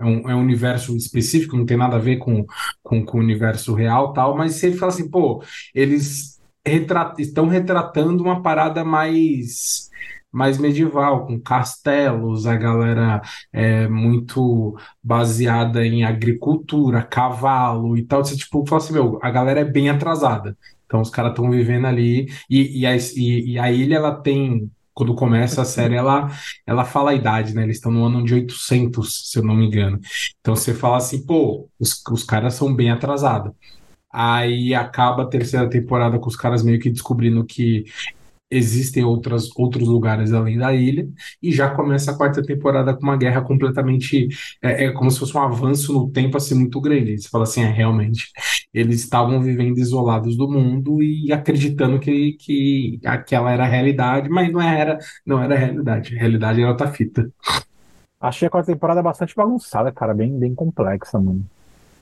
É 0.00 0.04
um, 0.04 0.30
é 0.30 0.34
um, 0.34 0.40
universo 0.40 0.96
específico, 0.96 1.56
não 1.56 1.64
tem 1.64 1.76
nada 1.76 1.94
a 1.94 2.00
ver 2.00 2.16
com, 2.16 2.44
com, 2.82 3.04
com 3.04 3.18
o 3.18 3.20
universo 3.20 3.72
real 3.72 4.12
tal, 4.12 4.36
mas 4.36 4.56
você 4.56 4.72
fala 4.72 4.90
assim, 4.90 5.08
pô, 5.08 5.44
eles 5.72 6.35
retrat, 6.66 7.18
estão 7.18 7.46
retratando 7.46 8.22
uma 8.22 8.42
parada 8.42 8.84
mais 8.84 9.86
mais 10.32 10.58
medieval, 10.58 11.26
com 11.26 11.40
castelos, 11.40 12.46
a 12.46 12.54
galera 12.56 13.22
é 13.50 13.88
muito 13.88 14.76
baseada 15.02 15.86
em 15.86 16.04
agricultura, 16.04 17.02
cavalo 17.02 17.96
e 17.96 18.02
tal. 18.04 18.22
Você 18.22 18.36
tipo 18.36 18.66
fala 18.66 18.82
assim, 18.82 18.92
meu, 18.92 19.18
a 19.22 19.30
galera 19.30 19.60
é 19.60 19.64
bem 19.64 19.88
atrasada. 19.88 20.56
Então 20.84 21.00
os 21.00 21.08
caras 21.10 21.30
estão 21.32 21.50
vivendo 21.50 21.86
ali 21.86 22.26
e, 22.50 22.80
e, 22.80 22.86
a, 22.86 22.96
e, 22.96 23.52
e 23.52 23.58
a 23.58 23.72
ilha 23.72 23.96
ela 23.96 24.14
tem 24.14 24.70
quando 24.96 25.14
começa 25.14 25.60
a 25.60 25.64
série, 25.66 25.94
ela, 25.94 26.30
ela 26.66 26.82
fala 26.82 27.10
a 27.10 27.14
idade, 27.14 27.54
né? 27.54 27.64
Eles 27.64 27.76
estão 27.76 27.92
no 27.92 28.02
ano 28.06 28.24
de 28.24 28.32
800, 28.32 29.30
se 29.30 29.38
eu 29.38 29.44
não 29.44 29.54
me 29.54 29.66
engano. 29.66 30.00
Então 30.40 30.56
você 30.56 30.72
fala 30.72 30.96
assim, 30.96 31.24
pô, 31.26 31.68
os, 31.78 32.02
os 32.10 32.24
caras 32.24 32.54
são 32.54 32.74
bem 32.74 32.90
atrasados. 32.90 33.52
Aí 34.18 34.74
acaba 34.74 35.24
a 35.24 35.26
terceira 35.26 35.68
temporada 35.68 36.18
com 36.18 36.26
os 36.26 36.36
caras 36.36 36.62
meio 36.62 36.80
que 36.80 36.88
descobrindo 36.88 37.44
que 37.44 37.84
existem 38.50 39.04
outras, 39.04 39.50
outros 39.54 39.86
lugares 39.86 40.32
além 40.32 40.56
da 40.56 40.72
ilha, 40.72 41.06
e 41.42 41.52
já 41.52 41.68
começa 41.68 42.12
a 42.12 42.16
quarta 42.16 42.42
temporada 42.42 42.94
com 42.94 43.02
uma 43.02 43.16
guerra 43.18 43.42
completamente. 43.42 44.28
É, 44.62 44.86
é 44.86 44.92
como 44.92 45.10
se 45.10 45.18
fosse 45.18 45.36
um 45.36 45.42
avanço 45.42 45.92
no 45.92 46.10
tempo 46.10 46.38
assim 46.38 46.54
muito 46.54 46.80
grande. 46.80 47.18
Você 47.20 47.28
fala 47.28 47.44
assim, 47.44 47.62
é 47.62 47.70
realmente. 47.70 48.30
Eles 48.72 49.00
estavam 49.00 49.42
vivendo 49.42 49.76
isolados 49.76 50.34
do 50.34 50.50
mundo 50.50 51.02
e 51.02 51.30
acreditando 51.30 52.00
que, 52.00 52.38
que 52.40 52.98
aquela 53.04 53.52
era 53.52 53.64
a 53.64 53.68
realidade, 53.68 54.30
mas 54.30 54.50
não 54.50 54.62
era, 54.62 54.98
não 55.26 55.42
era 55.42 55.54
a 55.54 55.58
realidade. 55.58 56.16
A 56.16 56.18
realidade 56.18 56.62
era 56.62 56.70
outra 56.70 56.88
fita. 56.90 57.30
Achei 58.18 58.48
a 58.48 58.50
quarta 58.50 58.72
temporada 58.72 59.02
bastante 59.02 59.36
bagunçada, 59.36 59.92
cara, 59.92 60.14
bem, 60.14 60.38
bem 60.38 60.54
complexa, 60.54 61.18
mano. 61.20 61.44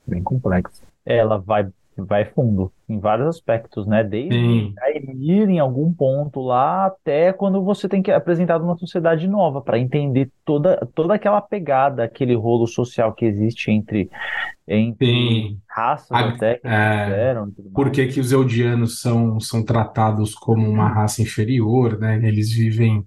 Bem 0.07 0.23
complexa. 0.23 0.81
Ela 1.05 1.39
vai 1.39 1.69
vai 1.97 2.25
fundo 2.25 2.73
em 2.89 2.99
vários 2.99 3.27
aspectos, 3.29 3.87
né? 3.87 4.05
Desde 4.05 4.73
ir 5.21 5.49
em 5.49 5.59
algum 5.59 5.93
ponto 5.93 6.41
lá 6.41 6.87
até 6.87 7.33
quando 7.33 7.63
você 7.63 7.89
tem 7.89 8.03
que 8.03 8.11
apresentar 8.11 8.61
uma 8.61 8.77
sociedade 8.77 9.27
nova 9.27 9.61
para 9.61 9.79
entender 9.79 10.31
toda, 10.45 10.77
toda 10.95 11.15
aquela 11.15 11.41
pegada, 11.41 12.05
aquele 12.05 12.35
rolo 12.35 12.67
social 12.67 13.13
que 13.13 13.25
existe 13.25 13.71
entre, 13.71 14.11
entre 14.67 15.57
raças 15.69 16.11
A, 16.11 16.29
até 16.29 16.55
que 16.57 16.67
é, 16.67 17.05
fizeram. 17.05 17.51
Por 17.75 17.91
que, 17.91 18.07
que 18.09 18.21
os 18.21 18.33
eudianos 18.33 19.01
são, 19.01 19.41
são 19.41 19.65
tratados 19.65 20.35
como 20.35 20.69
uma 20.69 20.89
raça 20.89 21.23
inferior, 21.23 21.99
né? 21.99 22.21
Eles 22.23 22.53
vivem 22.53 23.05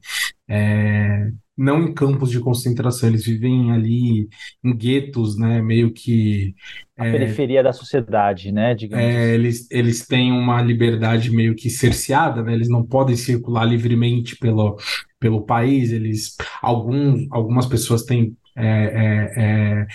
é, 0.47 1.29
não 1.57 1.81
em 1.81 1.93
campos 1.93 2.29
de 2.29 2.39
concentração, 2.39 3.09
eles 3.09 3.25
vivem 3.25 3.71
ali 3.71 4.29
em 4.63 4.75
guetos, 4.75 5.37
né? 5.37 5.59
Meio 5.61 5.91
que. 5.91 6.53
A 6.95 7.07
é, 7.07 7.11
periferia 7.11 7.63
da 7.63 7.73
sociedade, 7.73 8.51
né? 8.51 8.75
Digamos 8.75 9.03
é, 9.03 9.09
assim. 9.09 9.33
eles, 9.33 9.71
eles 9.71 10.05
têm 10.05 10.31
uma 10.31 10.61
liberdade 10.61 11.31
meio 11.31 11.55
que 11.55 11.69
cerceada, 11.69 12.43
né? 12.43 12.53
Eles 12.53 12.69
não 12.69 12.85
podem 12.85 13.15
circular 13.15 13.65
livremente 13.65 14.35
pelo, 14.37 14.77
pelo 15.19 15.41
país. 15.41 15.91
Eles, 15.91 16.35
alguns, 16.61 17.25
algumas 17.31 17.65
pessoas 17.65 18.03
têm. 18.03 18.37
É, 18.55 18.65
é, 18.65 19.33
é 19.37 19.87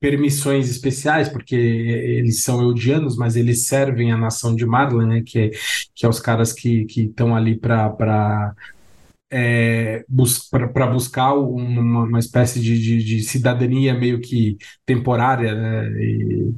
permissões 0.00 0.68
especiais, 0.68 1.28
porque 1.28 1.54
eles 1.54 2.42
são 2.42 2.60
eudianos, 2.60 3.16
mas 3.16 3.36
eles 3.36 3.68
servem 3.68 4.10
a 4.10 4.16
nação 4.16 4.56
de 4.56 4.66
Marlin, 4.66 5.06
né, 5.06 5.22
que, 5.24 5.52
que 5.94 6.04
é 6.04 6.08
os 6.08 6.18
caras 6.18 6.52
que 6.52 6.84
estão 6.96 7.36
ali 7.36 7.56
para 7.56 8.52
é, 9.32 10.04
bus 10.06 10.48
para 10.50 10.86
buscar 10.86 11.32
uma, 11.32 12.04
uma 12.04 12.18
espécie 12.18 12.60
de, 12.60 12.78
de, 12.78 13.02
de, 13.02 13.22
cidadania 13.22 13.94
meio 13.94 14.20
que 14.20 14.58
temporária, 14.84 15.54
né? 15.54 15.88
E, 15.98 16.54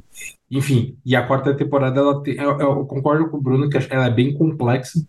enfim, 0.51 0.97
e 1.05 1.15
a 1.15 1.25
quarta 1.25 1.55
temporada 1.55 1.99
ela 2.01 2.21
tem, 2.21 2.35
eu, 2.35 2.59
eu, 2.59 2.85
concordo 2.85 3.29
com 3.29 3.37
o 3.37 3.41
Bruno 3.41 3.69
que 3.69 3.77
ela 3.89 4.07
é 4.07 4.11
bem 4.11 4.33
complexa, 4.33 4.99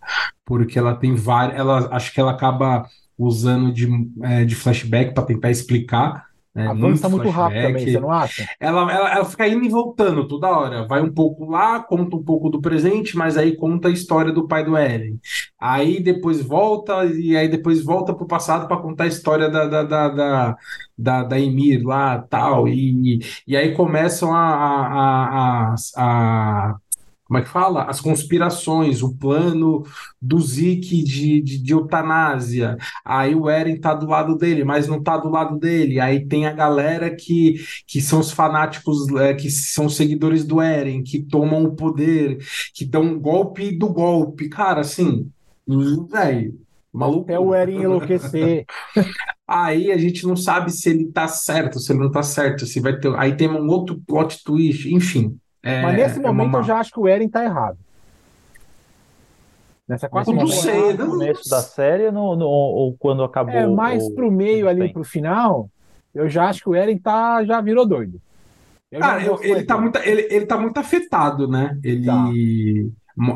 porque 0.45 0.79
ela 0.79 0.95
tem 0.95 1.15
várias, 1.15 1.59
ela 1.59 1.89
acho 1.95 2.13
que 2.15 2.21
ela 2.21 2.31
acaba 2.31 2.87
usando 3.19 3.73
de, 3.73 3.89
é, 4.23 4.45
de 4.45 4.55
flashback 4.55 5.13
para 5.13 5.25
tentar 5.25 5.51
explicar 5.51 6.27
né? 6.57 6.69
Avança 6.69 7.07
muito, 7.07 7.25
muito 7.25 7.29
rápido 7.29 7.61
também, 7.61 7.87
você 7.87 8.01
não 8.01 8.11
acha? 8.11 8.49
Ela, 8.59 8.91
ela, 8.91 9.15
ela 9.15 9.25
fica 9.27 9.47
indo 9.47 9.63
e 9.67 9.69
voltando 9.69 10.27
toda 10.27 10.49
hora. 10.49 10.87
Vai 10.87 11.03
um 11.03 11.13
pouco 11.13 11.45
lá, 11.51 11.83
conta 11.83 12.17
um 12.17 12.23
pouco 12.25 12.49
do 12.49 12.63
presente, 12.63 13.15
mas 13.15 13.37
aí 13.37 13.55
conta 13.55 13.89
a 13.89 13.91
história 13.91 14.33
do 14.33 14.49
pai 14.49 14.65
do 14.65 14.75
Eren. 14.75 15.19
Aí 15.61 16.03
depois 16.03 16.41
volta, 16.41 17.05
e 17.05 17.37
aí 17.37 17.47
depois 17.47 17.85
volta 17.85 18.15
pro 18.15 18.27
passado 18.27 18.67
para 18.67 18.79
contar 18.79 19.05
a 19.05 19.09
história 19.09 19.51
da, 19.51 19.67
da, 19.67 19.83
da, 19.83 20.09
da, 20.09 20.57
da, 20.97 21.23
da 21.25 21.39
Emir 21.39 21.85
lá 21.87 22.23
tal. 22.23 22.67
E, 22.67 23.19
e 23.47 23.55
aí 23.55 23.75
começam 23.75 24.35
a, 24.35 24.41
a, 24.41 25.75
a, 25.75 25.75
a 25.99 26.77
como 27.27 27.41
é 27.41 27.43
que 27.43 27.49
fala? 27.49 27.85
As 27.85 28.01
conspirações, 28.01 29.03
o 29.03 29.13
plano 29.13 29.83
do 30.23 30.41
Zeke 30.41 31.03
de, 31.03 31.43
de, 31.43 31.59
de, 31.59 31.73
eutanásia. 31.73 32.77
Aí 33.05 33.35
o 33.35 33.51
Eren 33.51 33.81
tá 33.81 33.93
do 33.95 34.07
lado 34.07 34.37
dele, 34.37 34.63
mas 34.63 34.87
não 34.87 35.03
tá 35.03 35.17
do 35.17 35.29
lado 35.29 35.59
dele. 35.59 35.99
Aí 35.99 36.25
tem 36.25 36.47
a 36.47 36.53
galera 36.53 37.15
que, 37.15 37.57
que 37.85 38.01
são 38.01 38.21
os 38.21 38.31
fanáticos, 38.31 39.09
é, 39.17 39.35
que 39.35 39.51
são 39.51 39.89
seguidores 39.89 40.45
do 40.45 40.63
Eren, 40.63 41.03
que 41.03 41.21
tomam 41.21 41.65
o 41.65 41.75
poder, 41.75 42.39
que 42.73 42.85
dão 42.85 43.03
um 43.03 43.19
golpe 43.19 43.77
do 43.77 43.89
golpe. 43.89 44.49
Cara, 44.49 44.83
assim, 44.83 45.29
velho. 46.09 46.61
Maluco. 46.93 47.31
É 47.31 47.39
o 47.41 47.53
Eren 47.53 47.83
enlouquecer. 47.83 48.65
Aí 49.49 49.91
a 49.91 49.99
gente 49.99 50.25
não 50.27 50.37
sabe 50.37 50.71
se 50.73 50.91
ele 50.91 51.11
tá 51.11 51.27
certo, 51.27 51.81
se 51.81 51.93
ele 51.93 52.01
não 52.01 52.11
tá 52.11 52.23
certo, 52.23 52.67
se 52.67 52.81
vai 52.81 52.99
ter. 52.99 53.13
Aí 53.17 53.37
tem 53.37 53.49
um 53.49 53.69
outro 53.69 54.01
plot 54.07 54.43
twist, 54.45 54.89
enfim. 54.93 55.37
É, 55.67 55.83
Mas 55.83 55.97
nesse 55.97 56.19
é 56.21 56.23
momento 56.23 56.49
uma... 56.51 56.59
eu 56.61 56.63
já 56.63 56.79
acho 56.79 56.93
que 56.93 57.01
o 57.01 57.09
Eren 57.09 57.29
tá 57.29 57.43
errado. 57.43 57.77
Nessa 59.89 60.09
quarta 60.09 60.33
não 60.33 60.47
sei, 60.47 60.95
no 60.95 61.11
começo 61.11 61.51
da 61.51 61.61
série 61.61 62.11
no, 62.13 62.37
no, 62.37 62.47
ou 62.47 62.97
quando 62.97 63.25
acabou? 63.25 63.53
É, 63.53 63.67
mais 63.67 64.05
ou... 64.05 64.15
pro 64.15 64.31
meio 64.31 64.69
ali, 64.69 64.93
pro 64.93 65.03
final, 65.03 65.69
eu 66.15 66.29
já 66.29 66.49
acho 66.49 66.63
que 66.63 66.69
o 66.69 66.75
Eren 66.75 66.97
tá, 66.99 67.45
já 67.45 67.61
virou 67.61 67.85
doido. 67.85 68.21
Eu 68.93 69.01
Cara, 69.01 69.25
eu, 69.25 69.43
ele, 69.43 69.65
tá 69.65 69.77
muito, 69.77 69.99
ele, 69.99 70.29
ele 70.31 70.47
tá 70.47 70.57
muito 70.57 70.79
afetado, 70.79 71.49
né? 71.49 71.77
Ele. 71.83 72.07
Tá. 72.07 72.25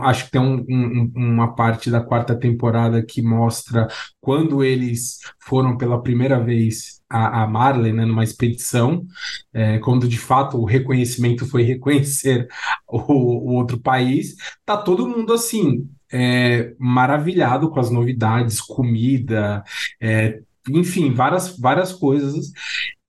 Acho 0.03 0.27
que 0.27 0.33
tem 0.33 0.41
um, 0.41 0.65
um, 0.69 1.13
uma 1.15 1.55
parte 1.55 1.91
da 1.91 2.01
quarta 2.01 2.39
temporada 2.39 3.03
que 3.03 3.23
mostra 3.23 3.89
quando 4.21 4.63
eles 4.63 5.19
foram 5.39 5.77
pela 5.77 6.03
primeira 6.03 6.39
vez 6.39 7.01
a, 7.09 7.43
a 7.43 7.47
Marley, 7.47 7.93
né, 7.93 8.05
numa 8.05 8.23
expedição, 8.23 9.05
é, 9.53 9.79
quando 9.79 10.07
de 10.07 10.19
fato 10.19 10.59
o 10.59 10.65
reconhecimento 10.65 11.47
foi 11.47 11.63
reconhecer 11.65 12.47
o, 12.87 12.99
o 12.99 13.55
outro 13.55 13.81
país, 13.81 14.37
tá 14.65 14.77
todo 14.77 15.09
mundo 15.09 15.33
assim, 15.33 15.89
é, 16.13 16.75
maravilhado 16.79 17.71
com 17.71 17.81
as 17.81 17.91
novidades, 17.91 18.61
comida, 18.61 19.65
é, 20.01 20.41
enfim, 20.69 21.13
várias, 21.13 21.59
várias 21.59 21.93
coisas 21.93 22.53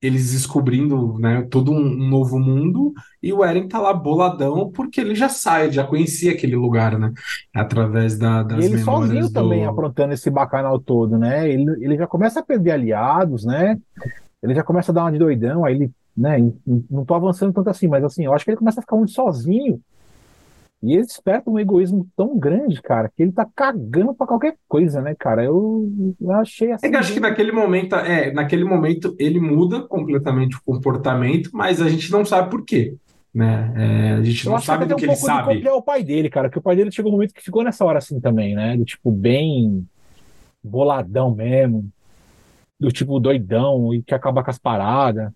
eles 0.01 0.31
descobrindo 0.31 1.19
né, 1.19 1.45
todo 1.49 1.71
um, 1.71 1.83
novo 1.83 2.39
mundo 2.39 2.91
e 3.21 3.31
o 3.31 3.45
Eren 3.45 3.67
tá 3.67 3.79
lá 3.79 3.93
boladão 3.93 4.71
porque 4.71 4.99
ele 4.99 5.13
já 5.13 5.29
sai, 5.29 5.71
já 5.71 5.83
conhecia 5.83 6.31
aquele 6.31 6.55
lugar, 6.55 6.97
né? 6.97 7.13
Através 7.53 8.17
da, 8.17 8.41
das 8.41 8.65
e 8.65 8.67
ele 8.67 8.79
sozinho 8.79 9.27
do... 9.27 9.33
também 9.33 9.65
aprontando 9.65 10.13
esse 10.13 10.29
bacanal 10.31 10.79
todo, 10.79 11.19
né? 11.19 11.47
Ele, 11.47 11.71
ele 11.85 11.97
já 11.97 12.07
começa 12.07 12.39
a 12.39 12.43
perder 12.43 12.71
aliados, 12.71 13.45
né? 13.45 13.79
Ele 14.41 14.55
já 14.55 14.63
começa 14.63 14.91
a 14.91 14.95
dar 14.95 15.03
uma 15.03 15.11
de 15.11 15.19
doidão, 15.19 15.63
aí 15.63 15.75
ele, 15.75 15.91
né? 16.17 16.37
Não 16.89 17.05
tô 17.05 17.13
avançando 17.13 17.53
tanto 17.53 17.69
assim, 17.69 17.87
mas 17.87 18.03
assim, 18.03 18.25
eu 18.25 18.33
acho 18.33 18.43
que 18.43 18.49
ele 18.49 18.57
começa 18.57 18.79
a 18.79 18.83
ficar 18.83 18.95
muito 18.95 19.11
sozinho. 19.11 19.79
E 20.83 20.93
ele 20.93 21.03
desperta 21.03 21.49
um 21.49 21.59
egoísmo 21.59 22.07
tão 22.17 22.37
grande, 22.39 22.81
cara, 22.81 23.07
que 23.15 23.21
ele 23.21 23.31
tá 23.31 23.47
cagando 23.55 24.15
pra 24.15 24.25
qualquer 24.25 24.55
coisa, 24.67 24.99
né, 24.99 25.13
cara? 25.17 25.43
Eu, 25.43 26.15
eu 26.19 26.31
achei 26.31 26.71
assim. 26.71 26.87
É 26.87 26.89
que 26.89 26.95
acho 26.95 27.13
que 27.13 27.19
naquele 27.19 27.51
momento, 27.51 27.95
é, 27.95 28.31
naquele 28.33 28.63
momento 28.63 29.15
ele 29.19 29.39
muda 29.39 29.81
completamente 29.81 30.57
o 30.57 30.61
comportamento, 30.65 31.51
mas 31.53 31.81
a 31.81 31.87
gente 31.87 32.11
não 32.11 32.25
sabe 32.25 32.49
por 32.49 32.65
quê. 32.65 32.95
Né? 33.33 33.73
É, 33.77 34.11
a 34.13 34.23
gente 34.23 34.45
Eu 34.45 34.51
não 34.51 34.59
sabe 34.59 34.85
que 34.85 34.89
do 34.89 34.95
que 34.97 35.05
um 35.05 35.09
ele 35.09 35.13
de 35.15 35.21
sabe. 35.21 35.55
copiar 35.55 35.75
o 35.75 35.81
pai 35.83 36.03
dele, 36.03 36.29
cara, 36.29 36.49
que 36.49 36.57
o 36.57 36.61
pai 36.61 36.75
dele 36.75 36.91
chegou 36.91 37.11
um 37.11 37.15
momento 37.15 37.33
que 37.33 37.43
ficou 37.43 37.63
nessa 37.63 37.85
hora 37.85 37.99
assim 37.99 38.19
também, 38.19 38.55
né? 38.55 38.75
Do 38.75 38.83
tipo, 38.83 39.11
bem 39.11 39.87
boladão 40.63 41.33
mesmo, 41.33 41.89
do 42.79 42.91
tipo 42.91 43.19
doidão 43.19 43.93
e 43.93 44.01
que 44.01 44.13
acaba 44.15 44.43
com 44.43 44.49
as 44.49 44.57
paradas. 44.59 45.31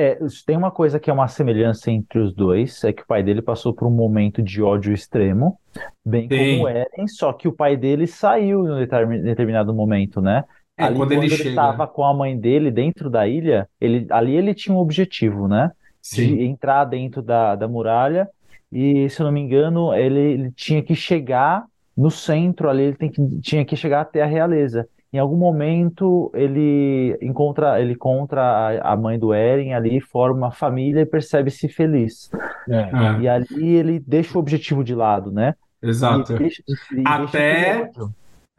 É, 0.00 0.18
tem 0.46 0.56
uma 0.56 0.70
coisa 0.70 1.00
que 1.00 1.10
é 1.10 1.12
uma 1.12 1.26
semelhança 1.26 1.90
entre 1.90 2.20
os 2.20 2.32
dois, 2.32 2.84
é 2.84 2.92
que 2.92 3.02
o 3.02 3.06
pai 3.06 3.22
dele 3.22 3.42
passou 3.42 3.74
por 3.74 3.88
um 3.88 3.90
momento 3.90 4.40
de 4.40 4.62
ódio 4.62 4.92
extremo, 4.92 5.58
bem 6.04 6.28
Tem. 6.28 6.58
como 6.58 6.64
o 6.64 6.68
Eren, 6.68 7.08
só 7.08 7.32
que 7.32 7.48
o 7.48 7.52
pai 7.52 7.76
dele 7.76 8.06
saiu 8.06 8.66
em 8.66 8.70
um 8.72 8.78
determin- 8.78 9.22
determinado 9.22 9.74
momento, 9.74 10.20
né? 10.20 10.44
É, 10.76 10.84
ali 10.84 10.96
quando 10.96 11.10
quando 11.10 11.24
ele 11.24 11.48
estava 11.48 11.86
com 11.88 12.04
a 12.04 12.14
mãe 12.14 12.38
dele 12.38 12.70
dentro 12.70 13.10
da 13.10 13.26
ilha, 13.26 13.68
ele, 13.80 14.06
ali 14.10 14.36
ele 14.36 14.54
tinha 14.54 14.74
um 14.74 14.78
objetivo, 14.78 15.48
né? 15.48 15.72
Sim. 16.00 16.36
de 16.36 16.44
entrar 16.44 16.84
dentro 16.84 17.20
da, 17.20 17.56
da 17.56 17.66
muralha 17.68 18.28
e, 18.70 19.10
se 19.10 19.20
eu 19.20 19.26
não 19.26 19.32
me 19.32 19.40
engano, 19.40 19.92
ele, 19.94 20.20
ele 20.20 20.52
tinha 20.52 20.82
que 20.82 20.94
chegar 20.94 21.64
no 21.96 22.10
centro 22.10 22.70
ali, 22.70 22.84
ele 22.84 22.96
tem 22.96 23.10
que, 23.10 23.40
tinha 23.40 23.64
que 23.64 23.74
chegar 23.74 24.02
até 24.02 24.22
a 24.22 24.26
realeza. 24.26 24.88
Em 25.12 25.18
algum 25.18 25.36
momento 25.36 26.30
ele 26.34 27.16
encontra 27.22 27.80
ele 27.80 27.92
encontra 27.94 28.80
a, 28.82 28.96
mãe 28.96 29.18
do 29.18 29.32
Eren 29.32 29.72
ali, 29.74 30.00
forma 30.00 30.36
uma 30.46 30.50
família 30.52 31.00
e 31.02 31.06
percebe-se 31.06 31.68
feliz. 31.68 32.30
É. 32.68 32.74
É, 32.74 33.22
E 33.22 33.28
ali 33.28 33.76
ele 33.76 33.98
deixa 34.00 34.36
o 34.36 34.40
objetivo 34.40 34.84
de 34.84 34.94
lado, 34.94 35.30
né? 35.32 35.54
exato. 35.82 36.32
E 36.34 36.38
deixa, 36.38 36.62
e 36.92 37.02
Até-. 37.04 37.90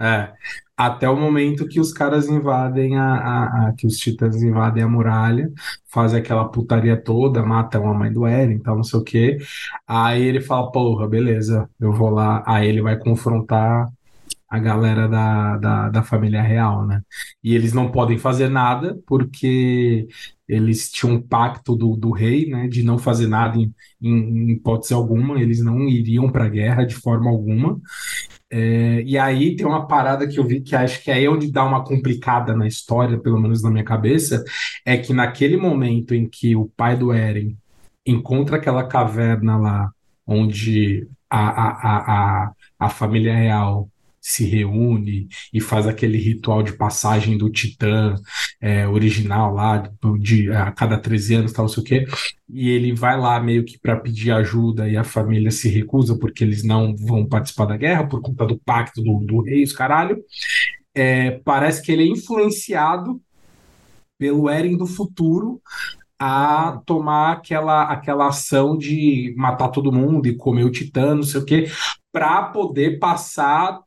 É, 0.01 0.31
até 0.77 1.09
o 1.09 1.15
momento 1.17 1.67
que 1.67 1.77
os 1.79 1.91
caras 1.91 2.29
invadem 2.29 2.97
a, 2.97 3.03
a- 3.03 3.67
a- 3.69 3.73
que 3.73 3.85
os 3.85 3.97
titãs 3.97 4.41
invadem 4.41 4.81
a 4.81 4.87
muralha, 4.87 5.51
fazem 5.91 6.21
aquela 6.21 6.47
putaria 6.49 6.95
toda, 6.95 7.43
matam 7.45 7.89
a 7.89 7.93
mãe 7.93 8.11
do 8.11 8.25
Eren, 8.25 8.59
tal, 8.59 8.77
não 8.77 8.83
sei 8.83 8.99
o 8.99 9.03
quê. 9.03 9.37
Aí 9.85 10.21
ele 10.23 10.39
fala, 10.41 10.71
porra, 10.71 11.05
beleza, 11.07 11.69
eu 11.79 11.91
vou 11.91 12.09
lá. 12.09 12.41
Aí 12.47 12.67
ele 12.69 12.81
vai 12.81 12.97
confrontar 12.97 13.87
a 14.49 14.59
galera 14.59 15.07
da, 15.07 15.57
da, 15.57 15.89
da 15.89 16.03
família 16.03 16.41
real, 16.41 16.85
né? 16.87 17.01
E 17.43 17.53
eles 17.53 17.73
não 17.73 17.91
podem 17.91 18.17
fazer 18.17 18.49
nada 18.49 18.97
porque 19.05 20.07
eles 20.47 20.89
tinham 20.91 21.15
um 21.15 21.21
pacto 21.21 21.75
do, 21.75 21.95
do 21.95 22.11
rei, 22.11 22.49
né, 22.49 22.67
de 22.67 22.81
não 22.81 22.97
fazer 22.97 23.27
nada 23.27 23.55
em, 23.57 23.71
em, 24.01 24.13
em 24.13 24.51
hipótese 24.53 24.93
alguma, 24.95 25.39
eles 25.39 25.63
não 25.63 25.87
iriam 25.87 26.31
para 26.31 26.45
a 26.45 26.49
guerra 26.49 26.85
de 26.85 26.95
forma 26.95 27.29
alguma. 27.29 27.79
É, 28.51 29.03
e 29.03 29.15
aí 29.17 29.55
tem 29.55 29.65
uma 29.65 29.87
parada 29.87 30.27
que 30.27 30.39
eu 30.39 30.43
vi 30.43 30.61
que 30.61 30.75
acho 30.75 31.03
que 31.03 31.11
é 31.11 31.29
onde 31.29 31.51
dá 31.51 31.63
uma 31.63 31.83
complicada 31.83 32.55
na 32.55 32.65
história, 32.67 33.19
pelo 33.19 33.39
menos 33.39 33.61
na 33.61 33.69
minha 33.69 33.83
cabeça, 33.83 34.43
é 34.83 34.97
que 34.97 35.13
naquele 35.13 35.55
momento 35.55 36.15
em 36.15 36.27
que 36.27 36.55
o 36.55 36.67
pai 36.75 36.97
do 36.97 37.13
Eren 37.13 37.55
encontra 38.05 38.57
aquela 38.57 38.87
caverna 38.87 39.57
lá, 39.57 39.91
onde 40.25 41.07
a, 41.29 41.49
a, 41.49 41.69
a, 41.69 42.43
a, 42.45 42.51
a 42.79 42.89
família 42.89 43.35
real 43.35 43.87
se 44.21 44.45
reúne 44.45 45.27
e 45.53 45.61
faz 45.61 45.87
aquele 45.87 46.17
ritual 46.17 46.61
de 46.63 46.73
passagem 46.73 47.37
do 47.37 47.49
Titã 47.49 48.15
é, 48.61 48.87
original 48.87 49.53
lá, 49.53 49.91
de, 50.19 50.51
a 50.51 50.71
cada 50.71 50.97
13 50.97 51.35
anos, 51.35 51.53
tal, 51.53 51.65
não 51.65 51.69
sei 51.69 51.83
o 51.83 51.85
quê, 51.85 52.05
e 52.49 52.69
ele 52.69 52.93
vai 52.93 53.17
lá 53.17 53.39
meio 53.39 53.63
que 53.63 53.77
para 53.77 53.95
pedir 53.95 54.31
ajuda 54.31 54.89
e 54.89 54.97
a 54.97 55.03
família 55.03 55.51
se 55.51 55.69
recusa 55.69 56.17
porque 56.17 56.43
eles 56.43 56.63
não 56.63 56.95
vão 56.95 57.25
participar 57.25 57.65
da 57.65 57.77
guerra 57.77 58.07
por 58.07 58.21
conta 58.21 58.45
do 58.45 58.57
pacto 58.59 59.01
do, 59.01 59.19
do 59.19 59.41
rei, 59.41 59.63
os 59.63 59.73
caralho. 59.73 60.23
É, 60.93 61.31
parece 61.45 61.81
que 61.81 61.91
ele 61.91 62.03
é 62.03 62.07
influenciado 62.07 63.21
pelo 64.17 64.49
Eren 64.49 64.75
do 64.75 64.85
futuro 64.85 65.61
a 66.19 66.81
tomar 66.85 67.31
aquela, 67.31 67.83
aquela 67.83 68.27
ação 68.27 68.77
de 68.77 69.33
matar 69.37 69.69
todo 69.69 69.91
mundo 69.91 70.27
e 70.27 70.35
comer 70.35 70.65
o 70.65 70.71
titã, 70.71 71.15
não 71.15 71.23
sei 71.23 71.39
o 71.39 71.45
quê, 71.45 71.71
para 72.11 72.43
poder 72.43 72.99
passar 72.99 73.79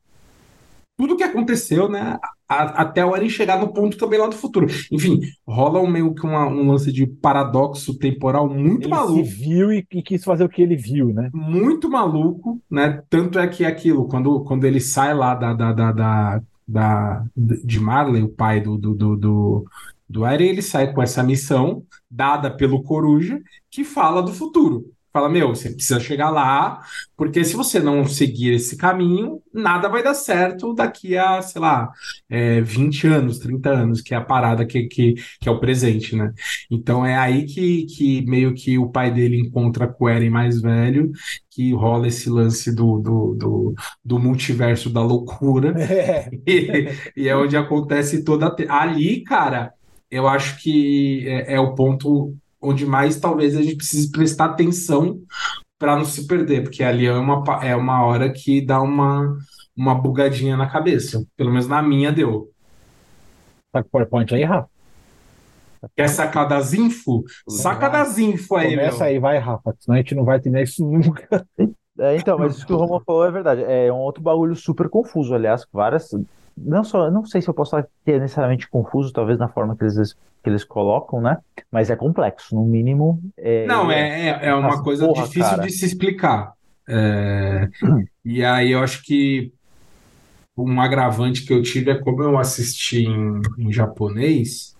tudo 0.97 1.13
o 1.15 1.17
que 1.17 1.23
aconteceu, 1.23 1.89
né? 1.89 2.19
a- 2.47 2.81
até 2.83 3.03
o 3.03 3.15
Eren 3.15 3.29
chegar 3.29 3.59
no 3.59 3.73
ponto 3.73 3.97
também 3.97 4.19
lá 4.19 4.27
do 4.27 4.35
futuro. 4.35 4.67
Enfim, 4.91 5.19
rola 5.47 5.79
um 5.81 5.87
meio 5.87 6.13
que 6.13 6.23
uma- 6.23 6.45
um 6.47 6.69
lance 6.71 6.91
de 6.91 7.07
paradoxo 7.07 7.97
temporal 7.97 8.47
muito 8.47 8.83
Ele 8.83 8.89
maluco 8.89 9.23
viu 9.23 9.71
e, 9.73 9.85
e 9.91 10.03
quis 10.03 10.23
fazer 10.23 10.43
o 10.43 10.49
que 10.49 10.61
ele 10.61 10.75
viu, 10.75 11.07
né? 11.13 11.29
muito 11.33 11.89
maluco, 11.89 12.61
né? 12.69 13.01
Tanto 13.09 13.39
é 13.39 13.47
que 13.47 13.65
aquilo, 13.65 14.07
quando, 14.07 14.43
quando 14.43 14.65
ele 14.65 14.79
sai 14.79 15.13
lá 15.13 15.33
da, 15.33 15.53
da, 15.53 15.71
da, 15.73 15.91
da, 15.91 16.41
da- 16.67 17.25
de 17.35 17.79
Marley, 17.79 18.21
o 18.23 18.29
pai 18.29 18.61
do, 18.61 18.77
do, 18.77 18.93
do, 18.93 19.15
do, 19.15 19.65
do 20.07 20.25
Eren, 20.25 20.47
ele 20.49 20.61
sai 20.61 20.93
com 20.93 21.01
essa 21.01 21.23
missão 21.23 21.83
dada 22.09 22.51
pelo 22.55 22.83
Coruja, 22.83 23.41
que 23.71 23.83
fala 23.83 24.21
do 24.21 24.31
futuro. 24.31 24.92
Fala, 25.13 25.29
meu, 25.29 25.49
você 25.49 25.69
precisa 25.69 25.99
chegar 25.99 26.31
lá, 26.31 26.81
porque 27.15 27.43
se 27.45 27.55
você 27.55 27.79
não 27.79 28.03
seguir 28.07 28.55
esse 28.55 28.75
caminho, 28.75 29.39
nada 29.53 29.87
vai 29.87 30.01
dar 30.01 30.15
certo 30.15 30.73
daqui 30.73 31.15
a, 31.15 31.39
sei 31.41 31.61
lá, 31.61 31.91
é, 32.27 32.61
20 32.61 33.05
anos, 33.07 33.37
30 33.37 33.69
anos, 33.69 34.01
que 34.01 34.15
é 34.15 34.17
a 34.17 34.21
parada 34.21 34.65
que, 34.65 34.85
que, 34.87 35.13
que 35.39 35.47
é 35.47 35.51
o 35.51 35.59
presente, 35.59 36.15
né? 36.15 36.33
Então 36.69 37.05
é 37.05 37.15
aí 37.15 37.45
que, 37.45 37.85
que 37.85 38.25
meio 38.25 38.55
que 38.55 38.79
o 38.79 38.89
pai 38.89 39.11
dele 39.11 39.39
encontra 39.39 39.87
com 39.87 40.05
o 40.05 40.09
Eren 40.09 40.31
mais 40.31 40.59
velho, 40.59 41.11
que 41.51 41.71
rola 41.73 42.07
esse 42.07 42.27
lance 42.29 42.73
do, 42.73 42.97
do, 42.99 43.35
do, 43.35 43.75
do 44.03 44.19
multiverso 44.19 44.89
da 44.89 45.01
loucura. 45.03 45.79
É. 45.79 46.29
E, 46.45 46.89
e 47.15 47.27
é 47.29 47.35
onde 47.35 47.55
acontece 47.55 48.23
toda 48.23 48.47
a. 48.47 48.81
Ali, 48.83 49.23
cara, 49.23 49.73
eu 50.09 50.27
acho 50.27 50.61
que 50.61 51.27
é, 51.27 51.55
é 51.55 51.59
o 51.59 51.75
ponto 51.75 52.35
onde 52.63 52.85
mais 52.85 53.19
talvez 53.19 53.55
a 53.55 53.61
gente 53.61 53.75
precise 53.75 54.09
prestar 54.11 54.45
atenção 54.45 55.19
para 55.77 55.95
não 55.95 56.05
se 56.05 56.25
perder, 56.25 56.63
porque 56.63 56.83
ali 56.83 57.05
é 57.05 57.13
uma, 57.13 57.43
é 57.61 57.75
uma 57.75 58.05
hora 58.05 58.31
que 58.31 58.65
dá 58.65 58.81
uma, 58.81 59.37
uma 59.75 59.93
bugadinha 59.93 60.55
na 60.55 60.69
cabeça. 60.69 61.25
Pelo 61.35 61.49
menos 61.49 61.67
na 61.67 61.81
minha 61.81 62.11
deu. 62.11 62.49
Tá 63.71 63.81
com 63.81 63.89
o 63.89 63.91
PowerPoint 63.91 64.33
aí, 64.33 64.43
Rafa? 64.43 64.69
Quer 65.95 66.07
sacar 66.07 66.47
das 66.47 66.73
info? 66.73 67.23
Saca 67.49 67.89
das 67.89 68.17
info 68.17 68.55
aí, 68.55 68.69
Começa 68.69 68.99
meu. 68.99 69.07
aí, 69.07 69.19
vai, 69.19 69.37
Rafa, 69.37 69.75
senão 69.79 69.95
a 69.95 70.01
gente 70.01 70.15
não 70.15 70.23
vai 70.23 70.39
terminar 70.39 70.63
isso 70.63 70.85
nunca. 70.85 71.45
É, 71.99 72.15
então, 72.17 72.39
mas 72.39 72.55
isso 72.55 72.65
que 72.65 72.73
o 72.73 72.77
Romulo 72.77 73.03
falou 73.05 73.25
é 73.25 73.31
verdade. 73.31 73.63
É 73.63 73.91
um 73.91 73.97
outro 73.97 74.23
bagulho 74.23 74.55
super 74.55 74.89
confuso, 74.89 75.35
aliás, 75.35 75.65
várias. 75.71 76.09
Não 76.57 76.83
só, 76.83 77.09
não 77.11 77.25
sei 77.25 77.41
se 77.41 77.49
eu 77.49 77.53
posso 77.53 77.77
é 77.77 77.87
necessariamente 78.05 78.69
confuso, 78.69 79.11
talvez 79.13 79.39
na 79.39 79.49
forma 79.49 79.75
que 79.75 79.83
eles, 79.83 80.13
que 80.13 80.49
eles 80.49 80.63
colocam, 80.63 81.21
né? 81.21 81.37
Mas 81.71 81.89
é 81.89 81.95
complexo, 81.95 82.55
no 82.55 82.65
mínimo. 82.65 83.21
É, 83.37 83.63
Não, 83.63 83.89
é, 83.91 84.29
é, 84.29 84.47
é 84.49 84.55
uma 84.55 84.81
Nossa, 84.81 84.83
coisa 84.83 85.07
porra, 85.07 85.31
difícil 85.31 85.59
cara. 85.59 85.59
de 85.59 85.71
se 85.71 85.85
explicar. 85.85 86.53
É, 86.87 87.69
e 88.25 88.43
aí 88.43 88.71
eu 88.71 88.79
acho 88.81 89.03
que 89.03 89.53
um 90.57 90.79
agravante 90.81 91.45
que 91.45 91.53
eu 91.53 91.61
tive 91.61 91.91
é 91.91 91.99
como 91.99 92.21
eu 92.23 92.37
assisti 92.37 93.05
em, 93.05 93.41
em 93.57 93.71
japonês, 93.71 94.75